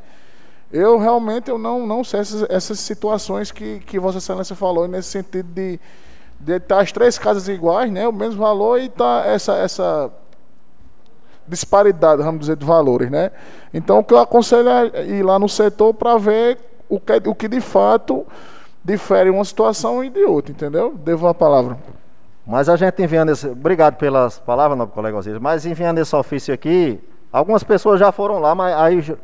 Eu 0.72 0.98
realmente 0.98 1.48
eu 1.48 1.58
não, 1.58 1.86
não 1.86 2.02
sei 2.02 2.20
essas, 2.20 2.50
essas 2.50 2.80
situações 2.80 3.52
que, 3.52 3.80
que 3.80 3.98
Vossa 3.98 4.18
Excelência 4.18 4.56
falou, 4.56 4.88
nesse 4.88 5.10
sentido 5.10 5.48
de 5.52 5.78
de 6.38 6.56
estar 6.56 6.80
as 6.80 6.92
três 6.92 7.18
casas 7.18 7.48
iguais, 7.48 7.90
né, 7.90 8.06
o 8.06 8.12
mesmo 8.12 8.40
valor 8.40 8.78
e 8.78 8.88
tá 8.88 9.22
essa, 9.26 9.54
essa 9.54 10.10
disparidade, 11.46 12.22
vamos 12.22 12.40
dizer, 12.40 12.56
de 12.56 12.64
valores, 12.64 13.10
né? 13.10 13.30
Então, 13.72 13.98
o 13.98 14.04
que 14.04 14.12
eu 14.12 14.18
aconselho 14.18 14.68
é 14.68 15.06
ir 15.06 15.22
lá 15.22 15.38
no 15.38 15.48
setor 15.48 15.94
para 15.94 16.18
ver 16.18 16.58
o 16.88 17.00
que, 17.00 17.12
o 17.26 17.34
que 17.34 17.48
de 17.48 17.60
fato 17.60 18.26
difere 18.84 19.30
uma 19.30 19.44
situação 19.44 20.04
e 20.04 20.10
de 20.10 20.24
outra, 20.24 20.52
entendeu? 20.52 20.94
Devo 20.94 21.26
a 21.26 21.34
palavra. 21.34 21.78
Mas 22.46 22.68
a 22.68 22.76
gente 22.76 23.02
enviando 23.02 23.30
esse. 23.30 23.48
Obrigado 23.48 23.96
pelas 23.96 24.38
palavras, 24.38 24.78
nobre 24.78 24.94
colega 24.94 25.16
Osiris. 25.16 25.40
Mas 25.40 25.66
enviando 25.66 25.98
esse 25.98 26.14
ofício 26.14 26.54
aqui, 26.54 27.00
algumas 27.32 27.64
pessoas 27.64 27.98
já 27.98 28.12
foram 28.12 28.38
lá, 28.38 28.54
mas 28.54 28.74
aí 28.76 29.16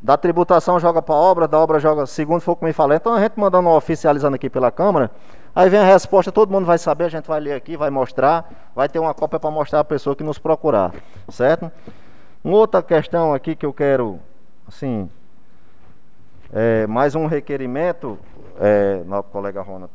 da 0.00 0.16
tributação 0.16 0.80
joga 0.80 1.00
para 1.00 1.14
obra, 1.14 1.46
da 1.46 1.58
obra 1.58 1.78
joga, 1.78 2.06
segundo 2.06 2.40
foi 2.40 2.54
o 2.54 2.56
que 2.56 2.64
me 2.64 2.72
falou. 2.72 2.96
Então 2.96 3.14
a 3.14 3.20
gente 3.20 3.38
mandando 3.38 3.68
um 3.68 3.72
oficializando 3.72 4.34
aqui 4.34 4.50
pela 4.50 4.70
Câmara, 4.70 5.10
Aí 5.54 5.68
vem 5.68 5.80
a 5.80 5.84
resposta, 5.84 6.32
todo 6.32 6.50
mundo 6.50 6.64
vai 6.64 6.78
saber, 6.78 7.04
a 7.04 7.08
gente 7.10 7.28
vai 7.28 7.38
ler 7.38 7.52
aqui, 7.52 7.76
vai 7.76 7.90
mostrar, 7.90 8.70
vai 8.74 8.88
ter 8.88 8.98
uma 8.98 9.12
cópia 9.12 9.38
para 9.38 9.50
mostrar 9.50 9.80
a 9.80 9.84
pessoa 9.84 10.16
que 10.16 10.24
nos 10.24 10.38
procurar, 10.38 10.94
certo? 11.28 11.70
Uma 12.42 12.56
outra 12.56 12.82
questão 12.82 13.34
aqui 13.34 13.54
que 13.54 13.66
eu 13.66 13.72
quero, 13.72 14.18
assim, 14.66 15.10
é, 16.50 16.86
mais 16.86 17.14
um 17.14 17.26
requerimento, 17.26 18.18
é, 18.58 19.02
nosso 19.04 19.28
colega 19.28 19.60
Ronald, 19.60 19.92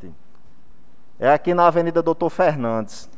é 1.19 1.31
aqui 1.31 1.53
na 1.53 1.68
Avenida 1.68 2.02
Doutor 2.02 2.30
Fernandes. 2.30 3.10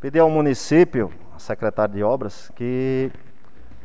Pedi 0.00 0.18
ao 0.18 0.30
município, 0.30 1.12
a 1.34 1.38
secretária 1.38 1.94
de 1.94 2.02
obras, 2.02 2.50
que 2.54 3.10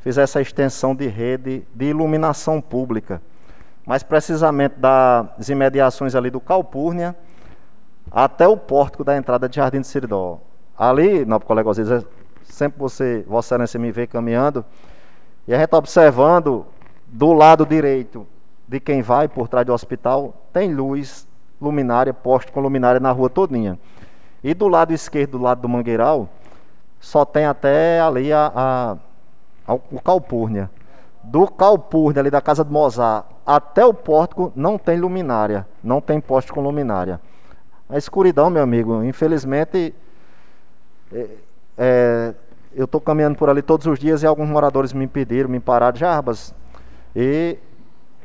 fizesse 0.02 0.38
a 0.38 0.42
extensão 0.42 0.94
de 0.94 1.08
rede 1.08 1.66
de 1.74 1.86
iluminação 1.86 2.60
pública 2.60 3.22
mais 3.86 4.02
precisamente 4.02 4.76
das 4.78 5.50
imediações 5.50 6.16
ali 6.16 6.30
do 6.30 6.40
Calpurnia 6.40 7.16
até 8.12 8.48
o 8.48 8.56
pórtico 8.56 9.04
da 9.04 9.18
entrada 9.18 9.50
de 9.50 9.56
Jardim 9.58 9.82
de 9.82 9.88
Siridó. 9.88 10.40
Ali, 10.78 11.26
nobre 11.26 11.48
colega 11.48 11.70
Osiris, 11.70 12.06
sempre 12.44 12.80
você, 12.80 13.24
Vossa 13.28 13.56
Excelência, 13.56 13.80
me 13.80 13.92
vê 13.92 14.08
caminhando, 14.08 14.66
e 15.48 15.54
a 15.54 15.60
gente 15.60 15.74
observando 15.76 16.66
do 17.08 17.34
lado 17.34 17.66
direito 17.66 18.26
de 18.68 18.80
quem 18.80 19.02
vai 19.02 19.28
por 19.28 19.48
trás 19.48 19.66
do 19.66 19.74
hospital, 19.74 20.34
tem 20.52 20.74
luz, 20.74 21.28
luminária, 21.64 22.14
poste 22.14 22.52
com 22.52 22.60
luminária 22.60 22.99
na 22.99 23.11
rua 23.11 23.30
todinha. 23.30 23.80
E 24.44 24.53
do 24.53 24.68
lado 24.68 24.94
esquerdo, 24.94 25.38
do 25.38 25.44
lado 25.44 25.61
do 25.61 25.69
Mangueiral, 25.69 26.30
só 26.99 27.26
tem 27.26 27.45
até 27.45 27.99
ali 27.99 28.31
a, 28.31 28.52
a, 28.56 28.98
a 29.68 29.73
o 29.73 30.02
Calpurnia. 30.03 30.69
Do 31.23 31.48
Calpurnia, 31.48 32.22
ali 32.22 32.30
da 32.30 32.41
casa 32.41 32.64
do 32.64 32.72
Mozart, 32.72 33.26
até 33.45 33.85
o 33.85 33.94
pórtico 33.94 34.52
não 34.56 34.77
tem 34.77 34.99
luminária, 34.99 35.68
não 35.84 36.02
tem 36.02 36.19
poste 36.19 36.52
com 36.52 36.61
luminária. 36.61 37.19
A 37.90 37.98
escuridão, 37.98 38.49
meu 38.49 38.64
amigo, 38.64 39.03
infelizmente, 39.03 39.94
é, 41.14 41.27
é, 41.77 42.34
eu 42.73 42.85
estou 42.85 42.99
caminhando 42.99 43.38
por 43.38 43.49
ali 43.49 43.61
todos 43.61 43.85
os 43.85 43.99
dias 43.99 44.23
e 44.23 44.26
alguns 44.26 44.49
moradores 44.49 44.94
me 44.94 45.07
pediram, 45.07 45.49
me 45.49 45.60
pararam, 45.60 45.98
Jarbas. 45.98 46.53
E, 47.15 47.57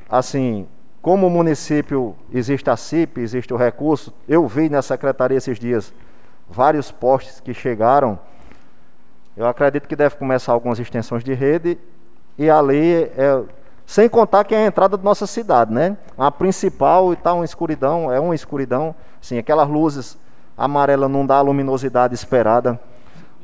assim, 0.08 0.66
como 1.08 1.26
o 1.26 1.30
município 1.30 2.14
existe 2.30 2.68
a 2.68 2.76
CIP, 2.76 3.22
existe 3.22 3.54
o 3.54 3.56
recurso, 3.56 4.12
eu 4.28 4.46
vi 4.46 4.68
na 4.68 4.82
secretaria 4.82 5.38
esses 5.38 5.58
dias 5.58 5.90
vários 6.46 6.92
postes 6.92 7.40
que 7.40 7.54
chegaram. 7.54 8.18
Eu 9.34 9.46
acredito 9.46 9.88
que 9.88 9.96
deve 9.96 10.16
começar 10.16 10.52
algumas 10.52 10.78
extensões 10.78 11.24
de 11.24 11.32
rede 11.32 11.78
e 12.36 12.50
ali 12.50 13.04
é, 13.16 13.42
sem 13.86 14.06
contar 14.06 14.44
que 14.44 14.54
é 14.54 14.58
a 14.58 14.66
entrada 14.66 14.98
da 14.98 15.02
nossa 15.02 15.26
cidade, 15.26 15.72
né? 15.72 15.96
A 16.18 16.30
principal 16.30 17.14
está 17.14 17.32
uma 17.32 17.46
escuridão, 17.46 18.12
é 18.12 18.20
uma 18.20 18.34
escuridão. 18.34 18.94
Sim, 19.18 19.38
aquelas 19.38 19.66
luzes 19.66 20.18
amarelas 20.58 21.10
não 21.10 21.24
dá 21.24 21.38
a 21.38 21.40
luminosidade 21.40 22.14
esperada. 22.14 22.78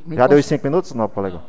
Me 0.05 0.17
Já 0.17 0.27
deu 0.27 0.39
os 0.39 0.45
cinco 0.45 0.67
minutos, 0.67 0.93
não, 0.93 1.09
colega? 1.09 1.41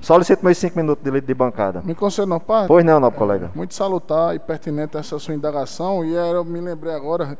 Solicito 0.00 0.44
meus 0.44 0.58
cinco 0.58 0.78
minutos 0.78 1.02
de, 1.02 1.20
de 1.20 1.34
bancada. 1.34 1.82
Me 1.84 1.94
concede, 1.94 2.28
não, 2.28 2.38
pai? 2.38 2.66
Pois 2.66 2.84
não, 2.84 3.00
não, 3.00 3.10
colega. 3.10 3.50
Muito 3.54 3.74
salutar 3.74 4.34
e 4.34 4.38
pertinente 4.38 4.96
essa 4.96 5.18
sua 5.18 5.34
indagação. 5.34 6.04
E 6.04 6.14
eu 6.14 6.44
me 6.44 6.60
lembrei 6.60 6.94
agora, 6.94 7.36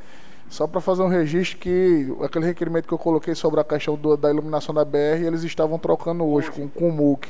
só 0.48 0.66
para 0.66 0.80
fazer 0.80 1.02
um 1.02 1.08
registro, 1.08 1.58
que 1.58 2.14
aquele 2.22 2.46
requerimento 2.46 2.88
que 2.88 2.94
eu 2.94 2.98
coloquei 2.98 3.34
sobre 3.34 3.60
a 3.60 3.64
questão 3.64 3.94
do, 3.94 4.16
da 4.16 4.30
iluminação 4.30 4.74
da 4.74 4.84
BR, 4.84 5.24
eles 5.24 5.44
estavam 5.44 5.78
trocando 5.78 6.24
hoje 6.24 6.50
com, 6.50 6.68
com 6.68 6.88
o 6.88 6.92
MUC. 6.92 7.28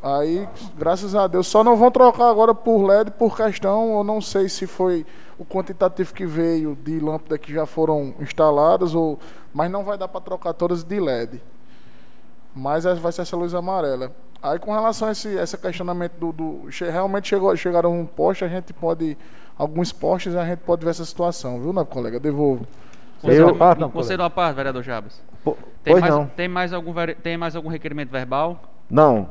Aí, 0.00 0.48
graças 0.78 1.14
a 1.14 1.26
Deus, 1.26 1.48
só 1.48 1.64
não 1.64 1.76
vão 1.76 1.90
trocar 1.90 2.30
agora 2.30 2.54
por 2.54 2.84
LED 2.84 3.10
por 3.12 3.36
questão, 3.36 3.98
eu 3.98 4.04
não 4.04 4.20
sei 4.20 4.48
se 4.48 4.64
foi 4.64 5.04
o 5.36 5.44
quantitativo 5.44 6.14
que 6.14 6.24
veio 6.24 6.76
de 6.76 7.00
lâmpada 7.00 7.36
que 7.36 7.52
já 7.52 7.66
foram 7.66 8.14
instaladas, 8.20 8.94
ou, 8.94 9.18
mas 9.52 9.68
não 9.68 9.82
vai 9.82 9.98
dar 9.98 10.06
para 10.06 10.20
trocar 10.20 10.52
todas 10.52 10.84
de 10.84 11.00
LED. 11.00 11.42
Mas 12.54 12.84
vai 12.84 13.12
ser 13.12 13.22
essa 13.22 13.36
luz 13.36 13.54
amarela. 13.54 14.12
Aí 14.42 14.58
com 14.58 14.72
relação 14.72 15.08
a 15.08 15.12
esse, 15.12 15.28
esse 15.28 15.56
questionamento 15.56 16.14
do, 16.18 16.32
do. 16.32 16.68
realmente 16.80 17.28
chegou, 17.28 17.56
chegaram 17.56 17.98
um 17.98 18.04
poste, 18.04 18.44
a 18.44 18.48
gente 18.48 18.72
pode. 18.72 19.16
Alguns 19.56 19.92
postes 19.92 20.34
a 20.34 20.44
gente 20.44 20.60
pode 20.60 20.84
ver 20.84 20.90
essa 20.90 21.04
situação, 21.04 21.60
viu, 21.60 21.72
né, 21.72 21.84
colega? 21.84 22.18
Devolvo. 22.18 22.66
Conselho, 23.20 23.48
eu, 23.48 23.54
parte, 23.54 23.78
não, 23.78 23.90
conselho 23.90 24.28
parte, 24.30 24.56
vereador 24.56 24.82
Jabas. 24.82 25.22
tem, 25.84 26.00
mais, 26.00 26.14
não. 26.14 26.26
Tem, 26.26 26.48
mais 26.48 26.72
algum, 26.72 26.92
tem 27.22 27.36
mais 27.36 27.54
algum 27.54 27.68
requerimento 27.68 28.10
verbal? 28.10 28.60
Não. 28.90 29.28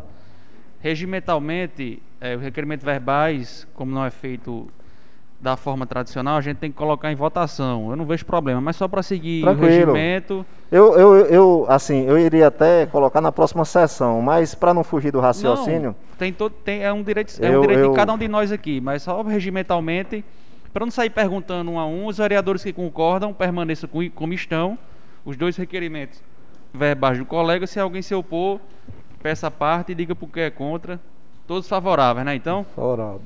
Regimentalmente, 0.80 2.02
é, 2.22 2.35
os 2.35 2.41
requerimentos 2.41 2.85
verbais, 2.85 3.68
como 3.76 3.91
não 3.91 4.06
é 4.06 4.10
feito 4.10 4.69
da 5.41 5.57
forma 5.57 5.88
tradicional, 5.88 6.38
a 6.38 6.41
gente 6.41 6.57
tem 6.57 6.69
que 6.69 6.77
colocar 6.77 7.11
em 7.11 7.15
votação. 7.15 7.89
Eu 7.89 7.95
não 7.95 8.05
vejo 8.05 8.23
problema, 8.23 8.61
mas 8.61 8.76
só 8.76 8.88
para 8.88 9.01
seguir 9.01 9.41
Tranquilo. 9.41 9.65
o 9.65 9.69
regimento. 9.95 10.45
Eu, 10.72 10.93
eu, 10.97 11.15
eu, 11.26 11.65
assim, 11.68 12.05
eu 12.05 12.18
iria 12.18 12.47
até 12.47 12.85
colocar 12.85 13.19
na 13.19 13.31
próxima 13.31 13.65
sessão, 13.65 14.22
mas 14.22 14.53
para 14.53 14.72
não 14.72 14.84
fugir 14.84 15.11
do 15.11 15.19
raciocínio. 15.19 15.95
Não, 16.11 16.18
tem 16.18 16.31
todo, 16.31 16.53
tem, 16.63 16.84
é 16.84 16.93
um 16.93 17.01
direito, 17.01 17.34
é 17.43 17.53
eu, 17.53 17.57
um 17.57 17.61
direito 17.61 17.80
eu... 17.80 17.89
de 17.89 17.95
cada 17.95 18.13
um 18.13 18.18
de 18.18 18.27
nós 18.27 18.51
aqui, 18.51 18.80
mas 18.80 19.01
só 19.01 19.23
regimentalmente, 19.23 20.23
para 20.72 20.85
não 20.85 20.91
sair 20.91 21.09
perguntando 21.09 21.72
um 21.72 21.80
a 21.80 21.88
um, 21.88 22.05
os 22.05 22.19
vereadores 22.19 22.63
que 22.63 22.72
concordam 22.72 23.34
permaneçam 23.34 23.89
como 24.13 24.34
estão, 24.34 24.77
os 25.26 25.35
dois 25.35 25.57
requerimentos 25.57 26.22
verbais 26.72 27.18
do 27.18 27.26
colega, 27.26 27.65
se 27.65 27.80
alguém 27.80 28.03
se 28.03 28.13
opor, 28.13 28.59
peça 29.23 29.47
a 29.47 29.51
parte 29.51 29.91
e 29.91 29.95
diga 29.95 30.15
por 30.15 30.30
que 30.30 30.39
é 30.39 30.51
contra. 30.51 30.99
Todos 31.47 31.68
favoráveis, 31.68 32.26
né? 32.26 32.35
Então? 32.35 32.65
Favorável. 32.76 33.19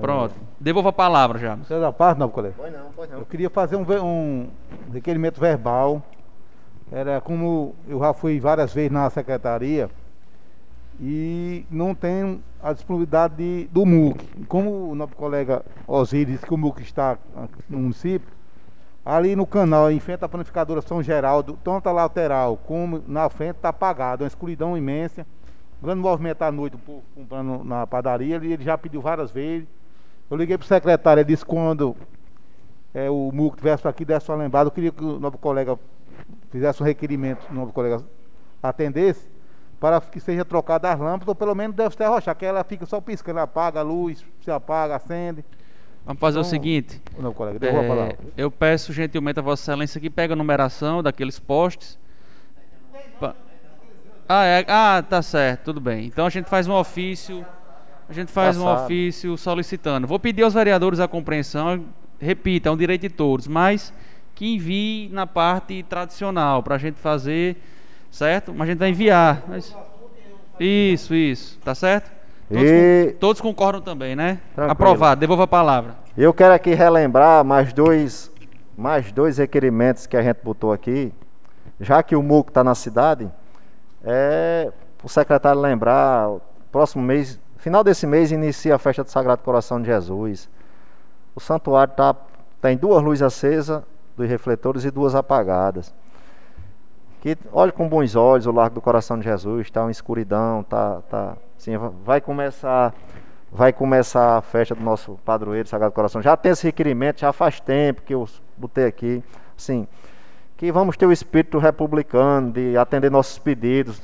Pronto. 0.00 0.34
Devolva 0.64 0.88
a 0.88 0.92
palavra 0.94 1.38
já. 1.38 1.56
Você 1.56 1.74
é 1.74 1.78
da 1.78 1.92
parte, 1.92 2.16
não, 2.16 2.30
colega? 2.30 2.54
Pois 2.56 2.72
não, 2.72 2.86
pois 2.96 3.10
não. 3.10 3.18
Eu 3.18 3.26
queria 3.26 3.50
fazer 3.50 3.76
um, 3.76 3.82
um 3.82 4.48
requerimento 4.90 5.38
verbal. 5.38 6.02
Era 6.90 7.20
como 7.20 7.74
eu 7.86 7.98
já 7.98 8.14
fui 8.14 8.40
várias 8.40 8.72
vezes 8.72 8.90
na 8.90 9.10
secretaria 9.10 9.90
e 10.98 11.66
não 11.70 11.94
tem 11.94 12.42
a 12.62 12.72
disponibilidade 12.72 13.34
de, 13.36 13.68
do 13.70 13.84
MUC. 13.84 14.46
Como 14.46 14.88
o 14.88 14.94
nosso 14.94 15.14
colega 15.14 15.62
Osíris 15.86 16.32
disse 16.32 16.46
que 16.46 16.54
o 16.54 16.56
MUC 16.56 16.80
está 16.80 17.18
no 17.68 17.80
município, 17.80 18.32
Ali 19.04 19.36
no 19.36 19.46
canal, 19.46 19.90
em 19.90 20.00
frente 20.00 20.24
à 20.24 20.28
panificadora 20.30 20.80
São 20.80 21.02
Geraldo, 21.02 21.58
tanto 21.62 21.90
a 21.90 21.92
lateral 21.92 22.56
como 22.56 23.04
na 23.06 23.28
frente 23.28 23.56
está 23.56 23.68
apagado, 23.68 24.24
uma 24.24 24.28
escuridão 24.28 24.78
imensa. 24.78 25.26
Grande 25.82 26.00
movimento 26.00 26.40
à 26.40 26.50
noite, 26.50 26.76
o 26.76 26.78
povo 26.78 27.02
comprando 27.14 27.62
na 27.64 27.86
padaria, 27.86 28.36
ele, 28.36 28.54
ele 28.54 28.64
já 28.64 28.78
pediu 28.78 29.02
várias 29.02 29.30
vezes. 29.30 29.68
Eu 30.34 30.38
liguei 30.38 30.58
para 30.58 30.64
o 30.64 30.66
secretário, 30.66 31.20
ele 31.20 31.28
disse 31.28 31.44
que 31.44 31.50
quando 31.50 31.94
é, 32.92 33.08
o 33.08 33.30
MUC 33.32 33.58
tivesse 33.58 33.86
aqui, 33.86 34.04
desse 34.04 34.28
uma 34.28 34.36
lembrada, 34.36 34.66
eu 34.66 34.72
queria 34.72 34.90
que 34.90 35.04
o 35.04 35.20
novo 35.20 35.38
colega 35.38 35.78
fizesse 36.50 36.82
um 36.82 36.84
requerimento, 36.84 37.46
o 37.48 37.54
novo 37.54 37.72
colega 37.72 38.02
atendesse, 38.60 39.30
para 39.78 40.00
que 40.00 40.18
seja 40.18 40.44
trocada 40.44 40.90
as 40.90 40.98
lâmpadas, 40.98 41.28
ou 41.28 41.36
pelo 41.36 41.54
menos 41.54 41.76
deve 41.76 41.94
ser 41.94 42.02
arrochar, 42.02 42.34
que 42.34 42.44
ela 42.44 42.64
fica 42.64 42.84
só 42.84 43.00
piscando, 43.00 43.38
apaga 43.38 43.78
a 43.78 43.82
luz, 43.84 44.24
se 44.40 44.50
apaga, 44.50 44.96
acende. 44.96 45.44
Vamos 46.04 46.18
fazer 46.18 46.40
então, 46.40 46.48
o 46.48 46.50
seguinte. 46.50 47.00
Não, 47.16 47.32
colega, 47.32 47.64
é, 47.64 48.16
eu 48.36 48.50
peço 48.50 48.92
gentilmente 48.92 49.38
a 49.38 49.42
Vossa 49.42 49.70
Excelência 49.70 50.00
que 50.00 50.10
pega 50.10 50.34
a 50.34 50.36
numeração 50.36 51.00
daqueles 51.00 51.38
postes. 51.38 51.96
Ah, 54.28 54.44
é, 54.44 54.64
ah, 54.66 55.00
tá 55.08 55.22
certo, 55.22 55.66
tudo 55.66 55.80
bem. 55.80 56.06
Então 56.06 56.26
a 56.26 56.30
gente 56.30 56.50
faz 56.50 56.66
um 56.66 56.72
ofício. 56.72 57.46
A 58.08 58.12
gente 58.12 58.30
faz 58.30 58.56
Passado. 58.56 58.80
um 58.80 58.84
ofício 58.84 59.36
solicitando. 59.36 60.06
Vou 60.06 60.18
pedir 60.18 60.42
aos 60.42 60.54
vereadores 60.54 61.00
a 61.00 61.08
compreensão. 61.08 61.84
Repita, 62.20 62.68
é 62.68 62.72
um 62.72 62.76
direito 62.76 63.02
de 63.02 63.10
todos, 63.10 63.46
mas 63.48 63.92
que 64.34 64.54
envie 64.54 65.08
na 65.12 65.26
parte 65.26 65.82
tradicional 65.84 66.62
para 66.62 66.74
a 66.74 66.78
gente 66.78 66.98
fazer, 66.98 67.56
certo? 68.10 68.52
Mas 68.52 68.68
a 68.68 68.72
gente 68.72 68.78
vai 68.78 68.90
enviar. 68.90 69.42
Mas... 69.48 69.74
Isso, 70.58 71.14
isso, 71.14 71.58
tá 71.60 71.74
certo? 71.74 72.12
Todos, 72.48 72.70
e... 72.70 73.12
com, 73.12 73.18
todos 73.18 73.40
concordam 73.40 73.80
também, 73.80 74.14
né? 74.14 74.38
Tranquilo. 74.54 74.72
Aprovado, 74.72 75.20
devolva 75.20 75.44
a 75.44 75.48
palavra. 75.48 75.94
Eu 76.16 76.32
quero 76.32 76.54
aqui 76.54 76.74
relembrar 76.74 77.44
mais 77.44 77.72
dois, 77.72 78.30
mais 78.76 79.10
dois 79.10 79.38
requerimentos 79.38 80.06
que 80.06 80.16
a 80.16 80.22
gente 80.22 80.38
botou 80.42 80.72
aqui. 80.72 81.12
Já 81.80 82.02
que 82.02 82.14
o 82.14 82.22
MUC 82.22 82.50
está 82.50 82.62
na 82.62 82.74
cidade, 82.74 83.28
é 84.04 84.70
o 85.02 85.08
secretário 85.08 85.60
lembrar, 85.60 86.30
próximo 86.70 87.02
mês, 87.02 87.38
final 87.64 87.82
desse 87.82 88.06
mês, 88.06 88.30
inicia 88.30 88.74
a 88.74 88.78
festa 88.78 89.02
do 89.02 89.08
Sagrado 89.08 89.42
Coração 89.42 89.80
de 89.80 89.86
Jesus. 89.86 90.50
O 91.34 91.40
santuário 91.40 91.94
tá, 91.94 92.14
tem 92.60 92.76
duas 92.76 93.02
luzes 93.02 93.22
acesas 93.22 93.82
dos 94.14 94.28
refletores 94.28 94.84
e 94.84 94.90
duas 94.90 95.14
apagadas. 95.14 95.94
Que 97.22 97.38
olhe 97.50 97.72
com 97.72 97.88
bons 97.88 98.14
olhos 98.14 98.46
o 98.46 98.52
Largo 98.52 98.74
do 98.74 98.80
Coração 98.82 99.18
de 99.18 99.24
Jesus, 99.24 99.62
está 99.62 99.80
uma 99.80 99.90
escuridão, 99.90 100.62
tá, 100.62 101.00
tá 101.08 101.38
Sim, 101.56 101.78
vai 102.04 102.20
começar 102.20 102.92
vai 103.50 103.72
começar 103.72 104.36
a 104.36 104.42
festa 104.42 104.74
do 104.74 104.82
nosso 104.82 105.18
padroeiro 105.24 105.66
Sagrado 105.66 105.94
Coração. 105.94 106.20
Já 106.20 106.36
tem 106.36 106.52
esse 106.52 106.64
requerimento, 106.64 107.20
já 107.20 107.32
faz 107.32 107.60
tempo 107.60 108.02
que 108.02 108.12
eu 108.12 108.28
botei 108.58 108.84
aqui, 108.84 109.24
assim, 109.56 109.88
que 110.58 110.70
vamos 110.70 110.98
ter 110.98 111.06
o 111.06 111.12
espírito 111.12 111.58
republicano 111.58 112.52
de 112.52 112.76
atender 112.76 113.10
nossos 113.10 113.38
pedidos. 113.38 114.02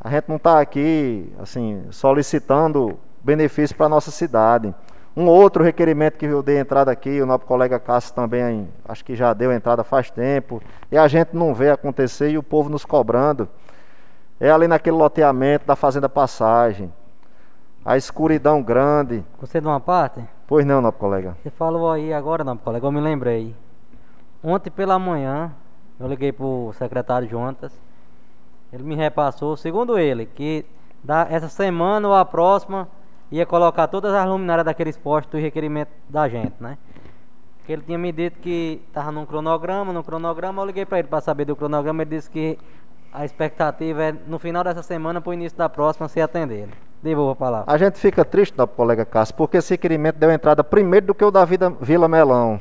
A 0.00 0.10
gente 0.10 0.28
não 0.28 0.36
está 0.36 0.60
aqui, 0.60 1.32
assim, 1.40 1.84
solicitando 1.90 2.98
benefício 3.22 3.76
para 3.76 3.86
a 3.86 3.88
nossa 3.88 4.10
cidade. 4.10 4.72
Um 5.16 5.26
outro 5.26 5.64
requerimento 5.64 6.16
que 6.16 6.26
eu 6.26 6.42
dei 6.42 6.58
entrada 6.58 6.92
aqui, 6.92 7.20
o 7.20 7.26
nosso 7.26 7.44
colega 7.44 7.80
Cássio 7.80 8.14
também, 8.14 8.68
acho 8.88 9.04
que 9.04 9.16
já 9.16 9.32
deu 9.34 9.52
entrada 9.52 9.82
faz 9.82 10.10
tempo, 10.10 10.62
e 10.92 10.96
a 10.96 11.08
gente 11.08 11.34
não 11.34 11.52
vê 11.52 11.70
acontecer 11.70 12.30
e 12.30 12.38
o 12.38 12.42
povo 12.42 12.68
nos 12.68 12.84
cobrando. 12.84 13.48
É 14.38 14.48
ali 14.48 14.68
naquele 14.68 14.96
loteamento 14.96 15.66
da 15.66 15.74
Fazenda 15.74 16.08
Passagem. 16.08 16.92
A 17.84 17.96
escuridão 17.96 18.62
grande. 18.62 19.24
Você 19.40 19.60
de 19.60 19.66
uma 19.66 19.80
parte? 19.80 20.22
Pois 20.46 20.64
não, 20.64 20.80
nosso 20.80 20.98
colega. 20.98 21.36
Você 21.42 21.50
falou 21.50 21.90
aí 21.90 22.12
agora, 22.12 22.44
não, 22.44 22.56
colega, 22.56 22.86
eu 22.86 22.92
me 22.92 23.00
lembrei. 23.00 23.56
Ontem 24.44 24.70
pela 24.70 24.96
manhã, 25.00 25.52
eu 25.98 26.06
liguei 26.06 26.30
pro 26.30 26.72
secretário 26.74 27.28
Juntas. 27.28 27.72
Ele 28.72 28.82
me 28.82 28.94
repassou, 28.94 29.56
segundo 29.56 29.98
ele, 29.98 30.26
que 30.26 30.64
da, 31.02 31.26
essa 31.30 31.48
semana 31.48 32.06
ou 32.08 32.14
a 32.14 32.24
próxima 32.24 32.88
ia 33.30 33.46
colocar 33.46 33.86
todas 33.88 34.12
as 34.12 34.26
luminárias 34.26 34.64
daqueles 34.64 34.96
postos 34.96 35.32
do 35.32 35.42
requerimento 35.42 35.90
da 36.08 36.28
gente, 36.28 36.54
né? 36.60 36.76
Que 37.64 37.72
ele 37.72 37.82
tinha 37.82 37.98
me 37.98 38.10
dito 38.12 38.38
que 38.40 38.80
estava 38.88 39.12
num 39.12 39.26
cronograma, 39.26 39.92
no 39.92 40.02
cronograma 40.02 40.62
eu 40.62 40.66
liguei 40.66 40.86
para 40.86 40.98
ele 40.98 41.08
para 41.08 41.20
saber 41.20 41.44
do 41.44 41.56
cronograma, 41.56 42.02
ele 42.02 42.16
disse 42.16 42.30
que 42.30 42.58
a 43.12 43.24
expectativa 43.24 44.04
é 44.04 44.14
no 44.26 44.38
final 44.38 44.64
dessa 44.64 44.82
semana 44.82 45.20
para 45.20 45.30
o 45.30 45.34
início 45.34 45.56
da 45.56 45.68
próxima 45.68 46.08
se 46.08 46.20
atender. 46.20 46.68
Devolvo 47.02 47.32
a 47.32 47.36
palavra. 47.36 47.72
A 47.72 47.78
gente 47.78 47.98
fica 47.98 48.24
triste, 48.24 48.56
nosso 48.56 48.72
colega 48.72 49.04
Cássio, 49.04 49.34
porque 49.34 49.58
esse 49.58 49.74
requerimento 49.74 50.16
deu 50.16 50.30
entrada 50.30 50.64
primeiro 50.64 51.06
do 51.06 51.14
que 51.14 51.24
o 51.24 51.30
da 51.30 51.44
Vida, 51.44 51.70
Vila 51.80 52.08
Melão. 52.08 52.60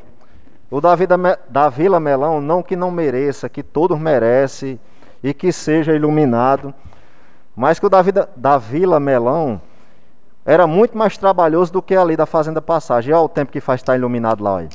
O 0.70 0.80
da, 0.80 0.94
Vida, 0.96 1.18
da 1.50 1.70
Vila 1.70 2.00
Melão, 2.00 2.40
não 2.40 2.62
que 2.62 2.76
não 2.76 2.92
mereça, 2.92 3.50
que 3.50 3.64
todos 3.64 3.98
merecem 3.98 4.80
e 5.24 5.34
que 5.34 5.52
seja 5.52 5.94
iluminado, 5.96 6.74
mas 7.56 7.80
que 7.80 7.86
o 7.86 7.90
da, 7.90 8.02
da 8.36 8.58
Vila 8.58 9.00
Melão 9.00 9.60
era 10.46 10.66
muito 10.66 10.98
mais 10.98 11.18
trabalhoso 11.18 11.74
do 11.74 11.82
que 11.82 11.96
ali 11.96 12.16
da 12.16 12.26
Fazenda 12.26 12.62
Passagem. 12.62 13.14
Olha 13.14 13.24
o 13.24 13.30
tempo 13.30 13.52
que 13.52 13.60
faz 13.60 13.82
estar 13.82 13.98
iluminado 13.98 14.44
lá. 14.44 14.60
Aí. 14.60 14.70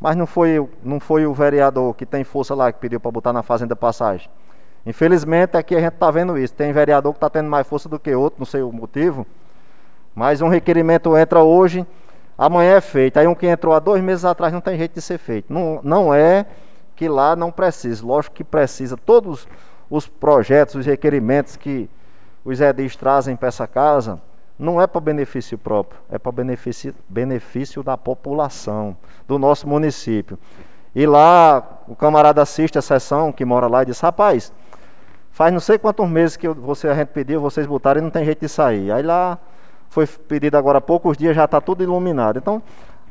Mas 0.00 0.14
não 0.14 0.26
foi, 0.26 0.68
não 0.82 1.00
foi 1.00 1.26
o 1.26 1.34
vereador 1.34 1.94
que 1.94 2.06
tem 2.06 2.22
força 2.22 2.54
lá 2.54 2.70
que 2.70 2.78
pediu 2.78 3.00
para 3.00 3.10
botar 3.10 3.32
na 3.32 3.42
Fazenda 3.42 3.74
Passagem. 3.74 4.30
Infelizmente 4.86 5.56
aqui 5.56 5.74
a 5.74 5.80
gente 5.80 5.94
está 5.94 6.10
vendo 6.10 6.38
isso. 6.38 6.54
Tem 6.54 6.72
vereador 6.72 7.12
que 7.12 7.16
está 7.16 7.28
tendo 7.28 7.50
mais 7.50 7.66
força 7.66 7.88
do 7.88 7.98
que 7.98 8.14
outro, 8.14 8.38
não 8.38 8.46
sei 8.46 8.62
o 8.62 8.70
motivo. 8.70 9.26
Mas 10.14 10.40
um 10.40 10.48
requerimento 10.48 11.16
entra 11.16 11.42
hoje, 11.42 11.84
amanhã 12.36 12.76
é 12.76 12.80
feito. 12.80 13.18
Aí 13.18 13.26
um 13.26 13.34
que 13.34 13.46
entrou 13.46 13.74
há 13.74 13.80
dois 13.80 14.02
meses 14.02 14.24
atrás 14.24 14.52
não 14.52 14.60
tem 14.60 14.78
jeito 14.78 14.94
de 14.94 15.02
ser 15.02 15.18
feito. 15.18 15.52
Não, 15.52 15.80
não 15.82 16.14
é 16.14 16.46
que 16.94 17.08
lá 17.08 17.34
não 17.34 17.50
precisa. 17.50 18.06
Lógico 18.06 18.36
que 18.36 18.44
precisa. 18.44 18.96
Todos 18.96 19.48
os 19.90 20.06
projetos, 20.06 20.74
os 20.74 20.86
requerimentos 20.86 21.56
que 21.56 21.88
os 22.44 22.60
edis 22.60 22.96
trazem 22.96 23.36
para 23.36 23.48
essa 23.48 23.66
casa, 23.66 24.20
não 24.58 24.80
é 24.80 24.86
para 24.86 25.00
benefício 25.00 25.56
próprio, 25.56 26.00
é 26.10 26.18
para 26.18 26.32
benefício, 26.32 26.94
benefício 27.08 27.82
da 27.82 27.96
população, 27.96 28.96
do 29.26 29.38
nosso 29.38 29.68
município. 29.68 30.38
E 30.94 31.06
lá, 31.06 31.82
o 31.86 31.94
camarada 31.94 32.42
assiste 32.42 32.76
a 32.76 32.82
sessão, 32.82 33.30
que 33.30 33.44
mora 33.44 33.68
lá, 33.68 33.82
e 33.82 33.86
diz, 33.86 34.00
rapaz, 34.00 34.52
faz 35.30 35.52
não 35.52 35.60
sei 35.60 35.78
quantos 35.78 36.08
meses 36.08 36.36
que 36.36 36.48
você, 36.48 36.88
a 36.88 36.94
gente 36.94 37.08
pediu, 37.08 37.40
vocês 37.40 37.66
botaram 37.66 38.00
e 38.00 38.02
não 38.02 38.10
tem 38.10 38.24
jeito 38.24 38.40
de 38.40 38.48
sair. 38.48 38.90
Aí 38.90 39.02
lá, 39.02 39.38
foi 39.88 40.06
pedido 40.06 40.56
agora 40.56 40.78
há 40.78 40.80
poucos 40.80 41.16
dias, 41.16 41.36
já 41.36 41.44
está 41.44 41.60
tudo 41.60 41.82
iluminado. 41.82 42.38
Então, 42.38 42.62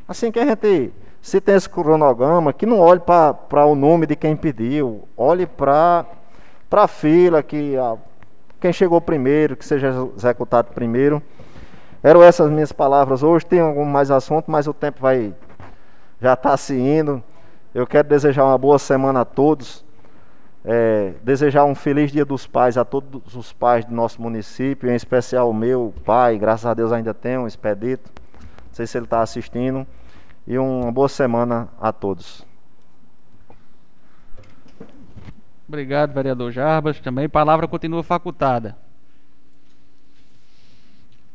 assim 0.07 0.31
que 0.31 0.39
a 0.39 0.45
gente, 0.45 0.93
se 1.21 1.39
tem 1.39 1.55
esse 1.55 1.69
cronograma, 1.69 2.51
que 2.51 2.65
não 2.65 2.79
olhe 2.79 2.99
para 2.99 3.65
o 3.65 3.75
nome 3.75 4.05
de 4.05 4.15
quem 4.15 4.35
pediu, 4.35 5.07
olhe 5.15 5.45
para 5.45 6.05
a 6.71 6.87
fila, 6.87 7.41
que 7.41 7.75
quem 8.59 8.73
chegou 8.73 8.99
primeiro, 8.99 9.55
que 9.55 9.65
seja 9.65 9.93
executado 10.15 10.73
primeiro. 10.73 11.21
Eram 12.03 12.23
essas 12.23 12.49
minhas 12.49 12.71
palavras 12.71 13.23
hoje. 13.23 13.45
Tem 13.45 13.59
algum 13.59 13.85
mais 13.85 14.11
assunto, 14.11 14.49
mas 14.49 14.67
o 14.67 14.73
tempo 14.73 14.99
vai 15.01 15.33
já 16.19 16.33
está 16.33 16.55
se 16.57 16.75
indo. 16.75 17.23
Eu 17.73 17.85
quero 17.85 18.07
desejar 18.07 18.45
uma 18.45 18.57
boa 18.57 18.79
semana 18.79 19.21
a 19.21 19.25
todos. 19.25 19.85
É, 20.65 21.13
desejar 21.23 21.63
um 21.65 21.75
feliz 21.75 22.11
Dia 22.11 22.25
dos 22.25 22.45
Pais 22.45 22.77
a 22.77 22.83
todos 22.83 23.35
os 23.35 23.53
pais 23.53 23.85
do 23.85 23.93
nosso 23.93 24.21
município, 24.21 24.89
em 24.89 24.95
especial 24.95 25.49
o 25.49 25.53
meu 25.53 25.93
pai, 26.03 26.37
graças 26.37 26.65
a 26.65 26.73
Deus 26.73 26.91
ainda 26.91 27.13
tem 27.13 27.37
um 27.37 27.47
expedito. 27.47 28.11
Não 28.39 28.73
sei 28.73 28.85
se 28.85 28.97
ele 28.97 29.05
está 29.05 29.21
assistindo. 29.21 29.85
E 30.45 30.57
uma 30.57 30.91
boa 30.91 31.09
semana 31.09 31.69
a 31.79 31.91
todos. 31.91 32.46
Obrigado, 35.67 36.13
vereador 36.13 36.49
Jarbas. 36.49 36.97
Também 37.01 37.27
palavra 37.27 37.67
continua 37.67 38.01
facultada. 38.01 38.77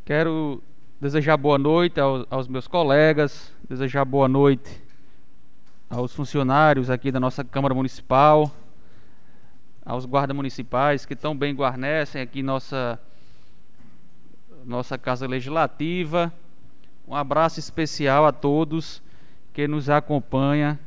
Quero 0.06 0.62
desejar 0.98 1.36
boa 1.36 1.58
noite 1.58 2.00
aos, 2.00 2.26
aos, 2.30 2.48
meus 2.48 2.66
colegas, 2.66 3.52
desejar 3.68 4.06
boa 4.06 4.26
noite 4.28 4.82
aos 5.90 6.14
funcionários 6.14 6.88
aqui 6.88 7.12
da 7.12 7.20
nossa 7.20 7.44
Câmara 7.44 7.74
Municipal, 7.74 8.50
aos 9.84 10.06
guardas 10.06 10.34
municipais 10.34 11.04
que 11.04 11.14
tão 11.14 11.36
bem 11.36 11.54
guarnecem 11.54 12.22
aqui 12.22 12.42
nossa 12.42 12.98
nossa 14.64 14.96
Casa 14.96 15.26
Legislativa. 15.26 16.32
Um 17.06 17.14
abraço 17.14 17.60
especial 17.60 18.24
a 18.24 18.32
todos 18.32 19.02
que 19.52 19.68
nos 19.68 19.90
acompanham 19.90 20.78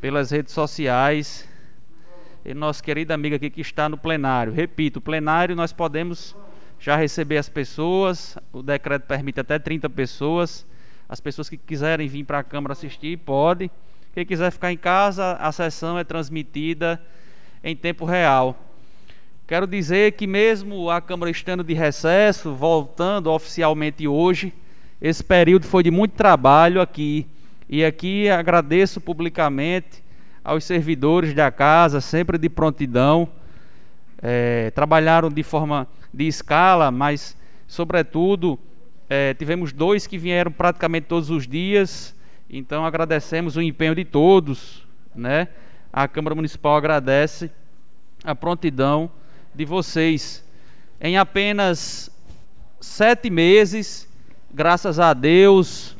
pelas 0.00 0.30
redes 0.30 0.54
sociais 0.54 1.46
e 2.48 2.54
nosso 2.54 2.80
querido 2.80 3.12
amigo 3.12 3.34
aqui 3.34 3.50
que 3.50 3.60
está 3.60 3.88
no 3.88 3.98
plenário. 3.98 4.52
Repito, 4.52 5.00
plenário 5.00 5.56
nós 5.56 5.72
podemos 5.72 6.36
já 6.78 6.94
receber 6.94 7.38
as 7.38 7.48
pessoas, 7.48 8.38
o 8.52 8.62
decreto 8.62 9.02
permite 9.02 9.40
até 9.40 9.58
30 9.58 9.90
pessoas. 9.90 10.64
As 11.08 11.18
pessoas 11.18 11.48
que 11.48 11.56
quiserem 11.56 12.06
vir 12.06 12.22
para 12.22 12.38
a 12.38 12.44
Câmara 12.44 12.72
assistir, 12.72 13.18
pode. 13.18 13.68
Quem 14.14 14.24
quiser 14.24 14.52
ficar 14.52 14.70
em 14.70 14.76
casa, 14.76 15.32
a 15.32 15.50
sessão 15.50 15.98
é 15.98 16.04
transmitida 16.04 17.02
em 17.64 17.74
tempo 17.74 18.04
real. 18.04 18.56
Quero 19.44 19.66
dizer 19.66 20.12
que 20.12 20.26
mesmo 20.26 20.88
a 20.88 21.00
Câmara 21.00 21.32
estando 21.32 21.64
de 21.64 21.74
recesso, 21.74 22.54
voltando 22.54 23.28
oficialmente 23.28 24.06
hoje, 24.06 24.54
esse 25.02 25.22
período 25.22 25.66
foi 25.66 25.82
de 25.82 25.90
muito 25.90 26.12
trabalho 26.12 26.80
aqui. 26.80 27.26
E 27.68 27.84
aqui 27.84 28.28
agradeço 28.28 29.00
publicamente 29.00 30.05
aos 30.46 30.62
servidores 30.62 31.34
da 31.34 31.50
casa, 31.50 32.00
sempre 32.00 32.38
de 32.38 32.48
prontidão. 32.48 33.28
É, 34.22 34.70
trabalharam 34.70 35.28
de 35.28 35.42
forma 35.42 35.88
de 36.14 36.28
escala, 36.28 36.92
mas, 36.92 37.36
sobretudo, 37.66 38.56
é, 39.10 39.34
tivemos 39.34 39.72
dois 39.72 40.06
que 40.06 40.16
vieram 40.16 40.52
praticamente 40.52 41.08
todos 41.08 41.30
os 41.30 41.48
dias. 41.48 42.14
Então, 42.48 42.86
agradecemos 42.86 43.56
o 43.56 43.60
empenho 43.60 43.96
de 43.96 44.04
todos. 44.04 44.86
Né? 45.12 45.48
A 45.92 46.06
Câmara 46.06 46.36
Municipal 46.36 46.76
agradece 46.76 47.50
a 48.22 48.32
prontidão 48.32 49.10
de 49.52 49.64
vocês. 49.64 50.44
Em 51.00 51.18
apenas 51.18 52.08
sete 52.80 53.28
meses, 53.30 54.08
graças 54.54 55.00
a 55.00 55.12
Deus, 55.12 55.95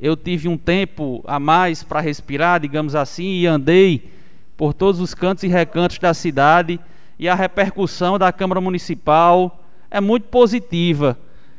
eu 0.00 0.16
tive 0.16 0.48
um 0.48 0.56
tempo 0.56 1.22
a 1.26 1.38
mais 1.38 1.82
para 1.82 2.00
respirar, 2.00 2.58
digamos 2.58 2.94
assim, 2.94 3.40
e 3.40 3.46
andei 3.46 4.10
por 4.56 4.72
todos 4.72 4.98
os 4.98 5.12
cantos 5.12 5.44
e 5.44 5.48
recantos 5.48 5.98
da 5.98 6.14
cidade 6.14 6.80
e 7.18 7.28
a 7.28 7.34
repercussão 7.34 8.18
da 8.18 8.32
Câmara 8.32 8.62
Municipal 8.62 9.62
é 9.90 10.00
muito 10.00 10.28
positiva. 10.28 11.18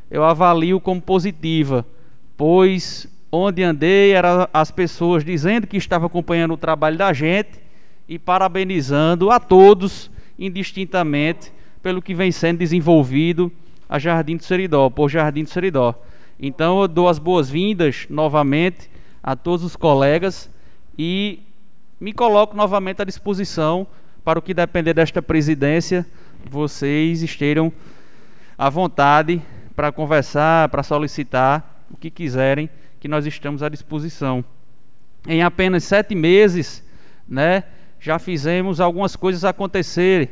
Eu 0.10 0.24
avalio 0.24 0.80
como 0.80 1.00
positiva, 1.00 1.86
pois 2.36 3.08
onde 3.32 3.62
andei 3.62 4.12
eram 4.12 4.48
as 4.52 4.72
pessoas 4.72 5.24
dizendo 5.24 5.68
que 5.68 5.78
estavam 5.78 6.08
acompanhando 6.08 6.56
o 6.56 6.58
trabalho 6.58 6.98
da 6.98 7.14
gente 7.14 7.60
e 8.10 8.18
parabenizando 8.18 9.30
a 9.30 9.40
todos 9.40 10.10
indistintamente 10.38 11.54
pelo 11.84 12.02
que 12.02 12.16
vem 12.16 12.32
sendo 12.32 12.58
desenvolvido 12.58 13.52
a 13.88 14.00
Jardim 14.00 14.38
do 14.38 14.44
Seridó, 14.44 14.90
por 14.90 15.10
Jardim 15.10 15.44
do 15.44 15.50
Seridó. 15.50 15.94
Então 16.42 16.82
eu 16.82 16.88
dou 16.88 17.08
as 17.08 17.20
boas-vindas 17.20 18.08
novamente 18.10 18.90
a 19.22 19.36
todos 19.36 19.64
os 19.64 19.76
colegas 19.76 20.50
e 20.98 21.44
me 22.00 22.12
coloco 22.12 22.58
novamente 22.58 23.00
à 23.00 23.06
disposição 23.06 23.86
para 24.24 24.40
o 24.40 24.42
que 24.42 24.52
depender 24.52 24.96
desta 24.96 25.22
presidência, 25.22 26.04
vocês 26.50 27.22
estejam 27.22 27.72
à 28.58 28.72
vontade 28.72 29.40
para 29.76 29.92
conversar, 29.92 30.68
para 30.70 30.82
solicitar 30.82 31.86
o 31.92 31.98
que 31.98 32.10
quiserem, 32.10 32.68
que 33.00 33.08
nós 33.08 33.28
estamos 33.28 33.62
à 33.62 33.70
disposição. 33.70 34.44
Em 35.28 35.44
apenas 35.44 35.84
sete 35.84 36.16
meses, 36.16 36.84
né, 37.28 37.66
já 38.00 38.18
fizemos 38.18 38.80
algumas 38.80 39.16
coisas 39.16 39.46
acontecerem, 39.46 40.30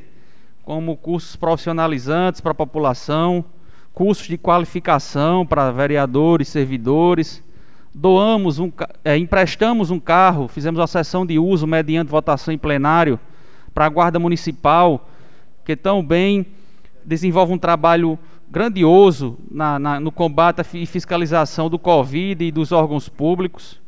como 0.63 0.97
cursos 0.97 1.35
profissionalizantes 1.35 2.41
para 2.41 2.51
a 2.51 2.55
população, 2.55 3.45
cursos 3.99 4.29
de 4.29 4.37
qualificação 4.37 5.45
para 5.45 5.69
vereadores, 5.71 6.47
servidores. 6.47 7.43
Doamos 7.93 8.57
um, 8.57 8.71
é, 9.03 9.17
emprestamos 9.17 9.91
um 9.91 9.99
carro, 9.99 10.47
fizemos 10.47 10.79
a 10.79 10.87
sessão 10.87 11.25
de 11.25 11.37
uso 11.37 11.67
mediante 11.67 12.09
votação 12.09 12.53
em 12.53 12.57
plenário 12.57 13.19
para 13.73 13.83
a 13.83 13.89
Guarda 13.89 14.17
Municipal, 14.17 15.09
que 15.65 15.75
tão 15.75 16.01
bem 16.01 16.45
desenvolve 17.03 17.51
um 17.51 17.57
trabalho 17.57 18.17
grandioso 18.49 19.37
na, 19.51 19.77
na, 19.77 19.99
no 19.99 20.13
combate 20.13 20.61
e 20.75 20.85
fiscalização 20.85 21.69
do 21.69 21.77
Covid 21.77 22.41
e 22.41 22.53
dos 22.53 22.71
órgãos 22.71 23.09
públicos. 23.09 23.81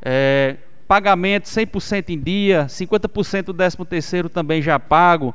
É, 0.00 0.58
pagamento 0.86 1.48
100% 1.48 2.10
em 2.10 2.20
dia, 2.20 2.66
50% 2.66 3.46
do 3.46 3.54
13 3.54 3.78
terceiro 3.78 4.28
também 4.28 4.62
já 4.62 4.78
pago. 4.78 5.34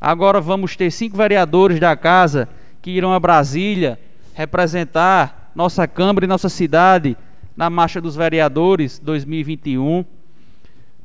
Agora 0.00 0.40
vamos 0.40 0.74
ter 0.76 0.90
cinco 0.90 1.18
vereadores 1.18 1.78
da 1.78 1.94
casa 1.94 2.48
que 2.84 2.90
irão 2.90 3.14
a 3.14 3.18
Brasília 3.18 3.98
representar 4.34 5.50
nossa 5.54 5.88
Câmara 5.88 6.26
e 6.26 6.28
nossa 6.28 6.50
cidade 6.50 7.16
na 7.56 7.70
Marcha 7.70 7.98
dos 7.98 8.14
Vereadores 8.14 8.98
2021. 8.98 10.04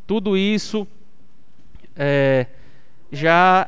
Tudo 0.05 0.35
isso 0.35 0.85
é, 1.95 2.47
já 3.09 3.65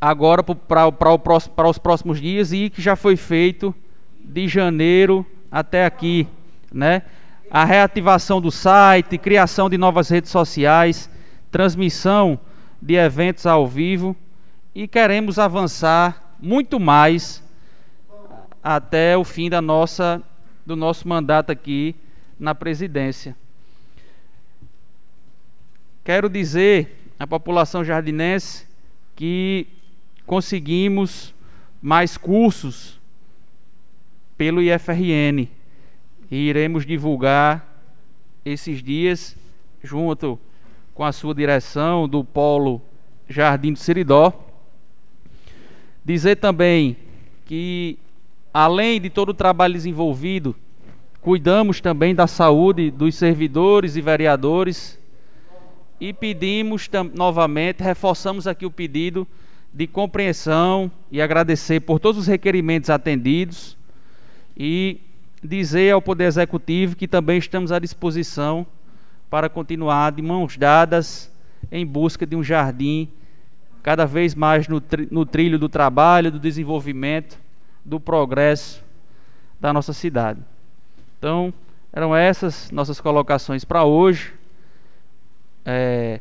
agora 0.00 0.44
para 0.44 1.68
os 1.68 1.78
próximos 1.78 2.20
dias 2.20 2.52
e 2.52 2.70
que 2.70 2.80
já 2.80 2.94
foi 2.94 3.16
feito 3.16 3.74
de 4.22 4.46
janeiro 4.46 5.26
até 5.50 5.86
aqui, 5.86 6.24
né? 6.72 7.02
A 7.50 7.64
reativação 7.64 8.40
do 8.40 8.52
site, 8.52 9.18
criação 9.18 9.68
de 9.68 9.76
novas 9.76 10.08
redes 10.08 10.30
sociais, 10.30 11.10
transmissão 11.50 12.38
de 12.80 12.94
eventos 12.94 13.44
ao 13.44 13.66
vivo 13.66 14.14
e 14.72 14.86
queremos 14.86 15.36
avançar 15.36 16.27
muito 16.40 16.78
mais 16.78 17.42
até 18.62 19.16
o 19.16 19.24
fim 19.24 19.48
da 19.48 19.60
nossa 19.60 20.22
do 20.64 20.76
nosso 20.76 21.08
mandato 21.08 21.50
aqui 21.50 21.96
na 22.38 22.54
presidência. 22.54 23.34
Quero 26.04 26.28
dizer 26.28 27.10
à 27.18 27.26
população 27.26 27.82
jardinense 27.82 28.66
que 29.16 29.66
conseguimos 30.26 31.34
mais 31.80 32.16
cursos 32.16 33.00
pelo 34.36 34.62
IFRN 34.62 35.48
e 36.30 36.36
iremos 36.36 36.84
divulgar 36.84 37.66
esses 38.44 38.82
dias 38.82 39.36
junto 39.82 40.38
com 40.94 41.04
a 41.04 41.12
sua 41.12 41.34
direção 41.34 42.08
do 42.08 42.22
Polo 42.22 42.82
Jardim 43.28 43.72
do 43.72 43.78
Seridó. 43.78 44.47
Dizer 46.08 46.36
também 46.36 46.96
que 47.44 47.98
além 48.52 48.98
de 48.98 49.10
todo 49.10 49.28
o 49.28 49.34
trabalho 49.34 49.74
desenvolvido, 49.74 50.56
cuidamos 51.20 51.82
também 51.82 52.14
da 52.14 52.26
saúde 52.26 52.90
dos 52.90 53.14
servidores 53.14 53.94
e 53.94 54.00
vereadores 54.00 54.98
e 56.00 56.14
pedimos 56.14 56.88
novamente, 57.14 57.82
reforçamos 57.82 58.46
aqui 58.46 58.64
o 58.64 58.70
pedido 58.70 59.28
de 59.70 59.86
compreensão 59.86 60.90
e 61.12 61.20
agradecer 61.20 61.80
por 61.80 62.00
todos 62.00 62.22
os 62.22 62.26
requerimentos 62.26 62.88
atendidos 62.88 63.76
e 64.56 65.02
dizer 65.44 65.90
ao 65.90 66.00
Poder 66.00 66.24
Executivo 66.24 66.96
que 66.96 67.06
também 67.06 67.36
estamos 67.36 67.70
à 67.70 67.78
disposição 67.78 68.66
para 69.28 69.50
continuar 69.50 70.12
de 70.12 70.22
mãos 70.22 70.56
dadas 70.56 71.30
em 71.70 71.84
busca 71.84 72.24
de 72.24 72.34
um 72.34 72.42
jardim 72.42 73.10
cada 73.88 74.04
vez 74.04 74.34
mais 74.34 74.68
no, 74.68 74.82
tri 74.82 75.08
no 75.10 75.24
trilho 75.24 75.58
do 75.58 75.66
trabalho, 75.66 76.30
do 76.30 76.38
desenvolvimento, 76.38 77.38
do 77.82 77.98
progresso 77.98 78.84
da 79.58 79.72
nossa 79.72 79.94
cidade. 79.94 80.42
Então, 81.18 81.54
eram 81.90 82.14
essas 82.14 82.70
nossas 82.70 83.00
colocações 83.00 83.64
para 83.64 83.84
hoje. 83.84 84.34
É, 85.64 86.20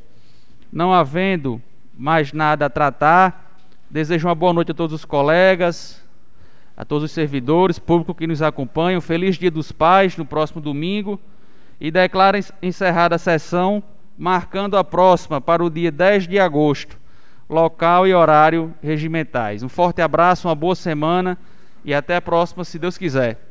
não 0.72 0.94
havendo 0.94 1.62
mais 1.94 2.32
nada 2.32 2.68
a 2.68 2.70
tratar, 2.70 3.60
desejo 3.90 4.30
uma 4.30 4.36
boa 4.36 4.54
noite 4.54 4.72
a 4.72 4.74
todos 4.74 4.94
os 4.94 5.04
colegas, 5.04 6.02
a 6.78 6.86
todos 6.86 7.04
os 7.04 7.12
servidores, 7.12 7.78
público 7.78 8.16
que 8.16 8.28
nos 8.28 8.42
acompanham. 8.42 9.02
Feliz 9.02 9.36
Dia 9.36 9.52
dos 9.52 9.74
Pais 9.74 10.16
no 10.16 10.26
próximo 10.26 10.62
domingo. 10.62 11.20
E 11.82 11.92
declaro 11.92 12.40
encerrada 12.62 13.16
a 13.16 13.20
sessão, 13.20 13.84
marcando 14.18 14.78
a 14.78 14.86
próxima 14.86 15.42
para 15.42 15.62
o 15.62 15.70
dia 15.70 15.92
10 15.92 16.30
de 16.30 16.40
agosto, 16.40 16.98
local 17.50 18.08
e 18.08 18.14
horário 18.14 18.74
regimentais. 18.82 19.64
Um 19.64 19.70
forte 19.70 20.02
abraço, 20.02 20.48
uma 20.48 20.56
boa 20.56 20.76
semana 20.76 21.38
e 21.84 21.94
até 21.94 22.18
a 22.18 22.22
próxima, 22.22 22.64
se 22.64 22.78
Deus 22.78 22.98
quiser. 22.98 23.47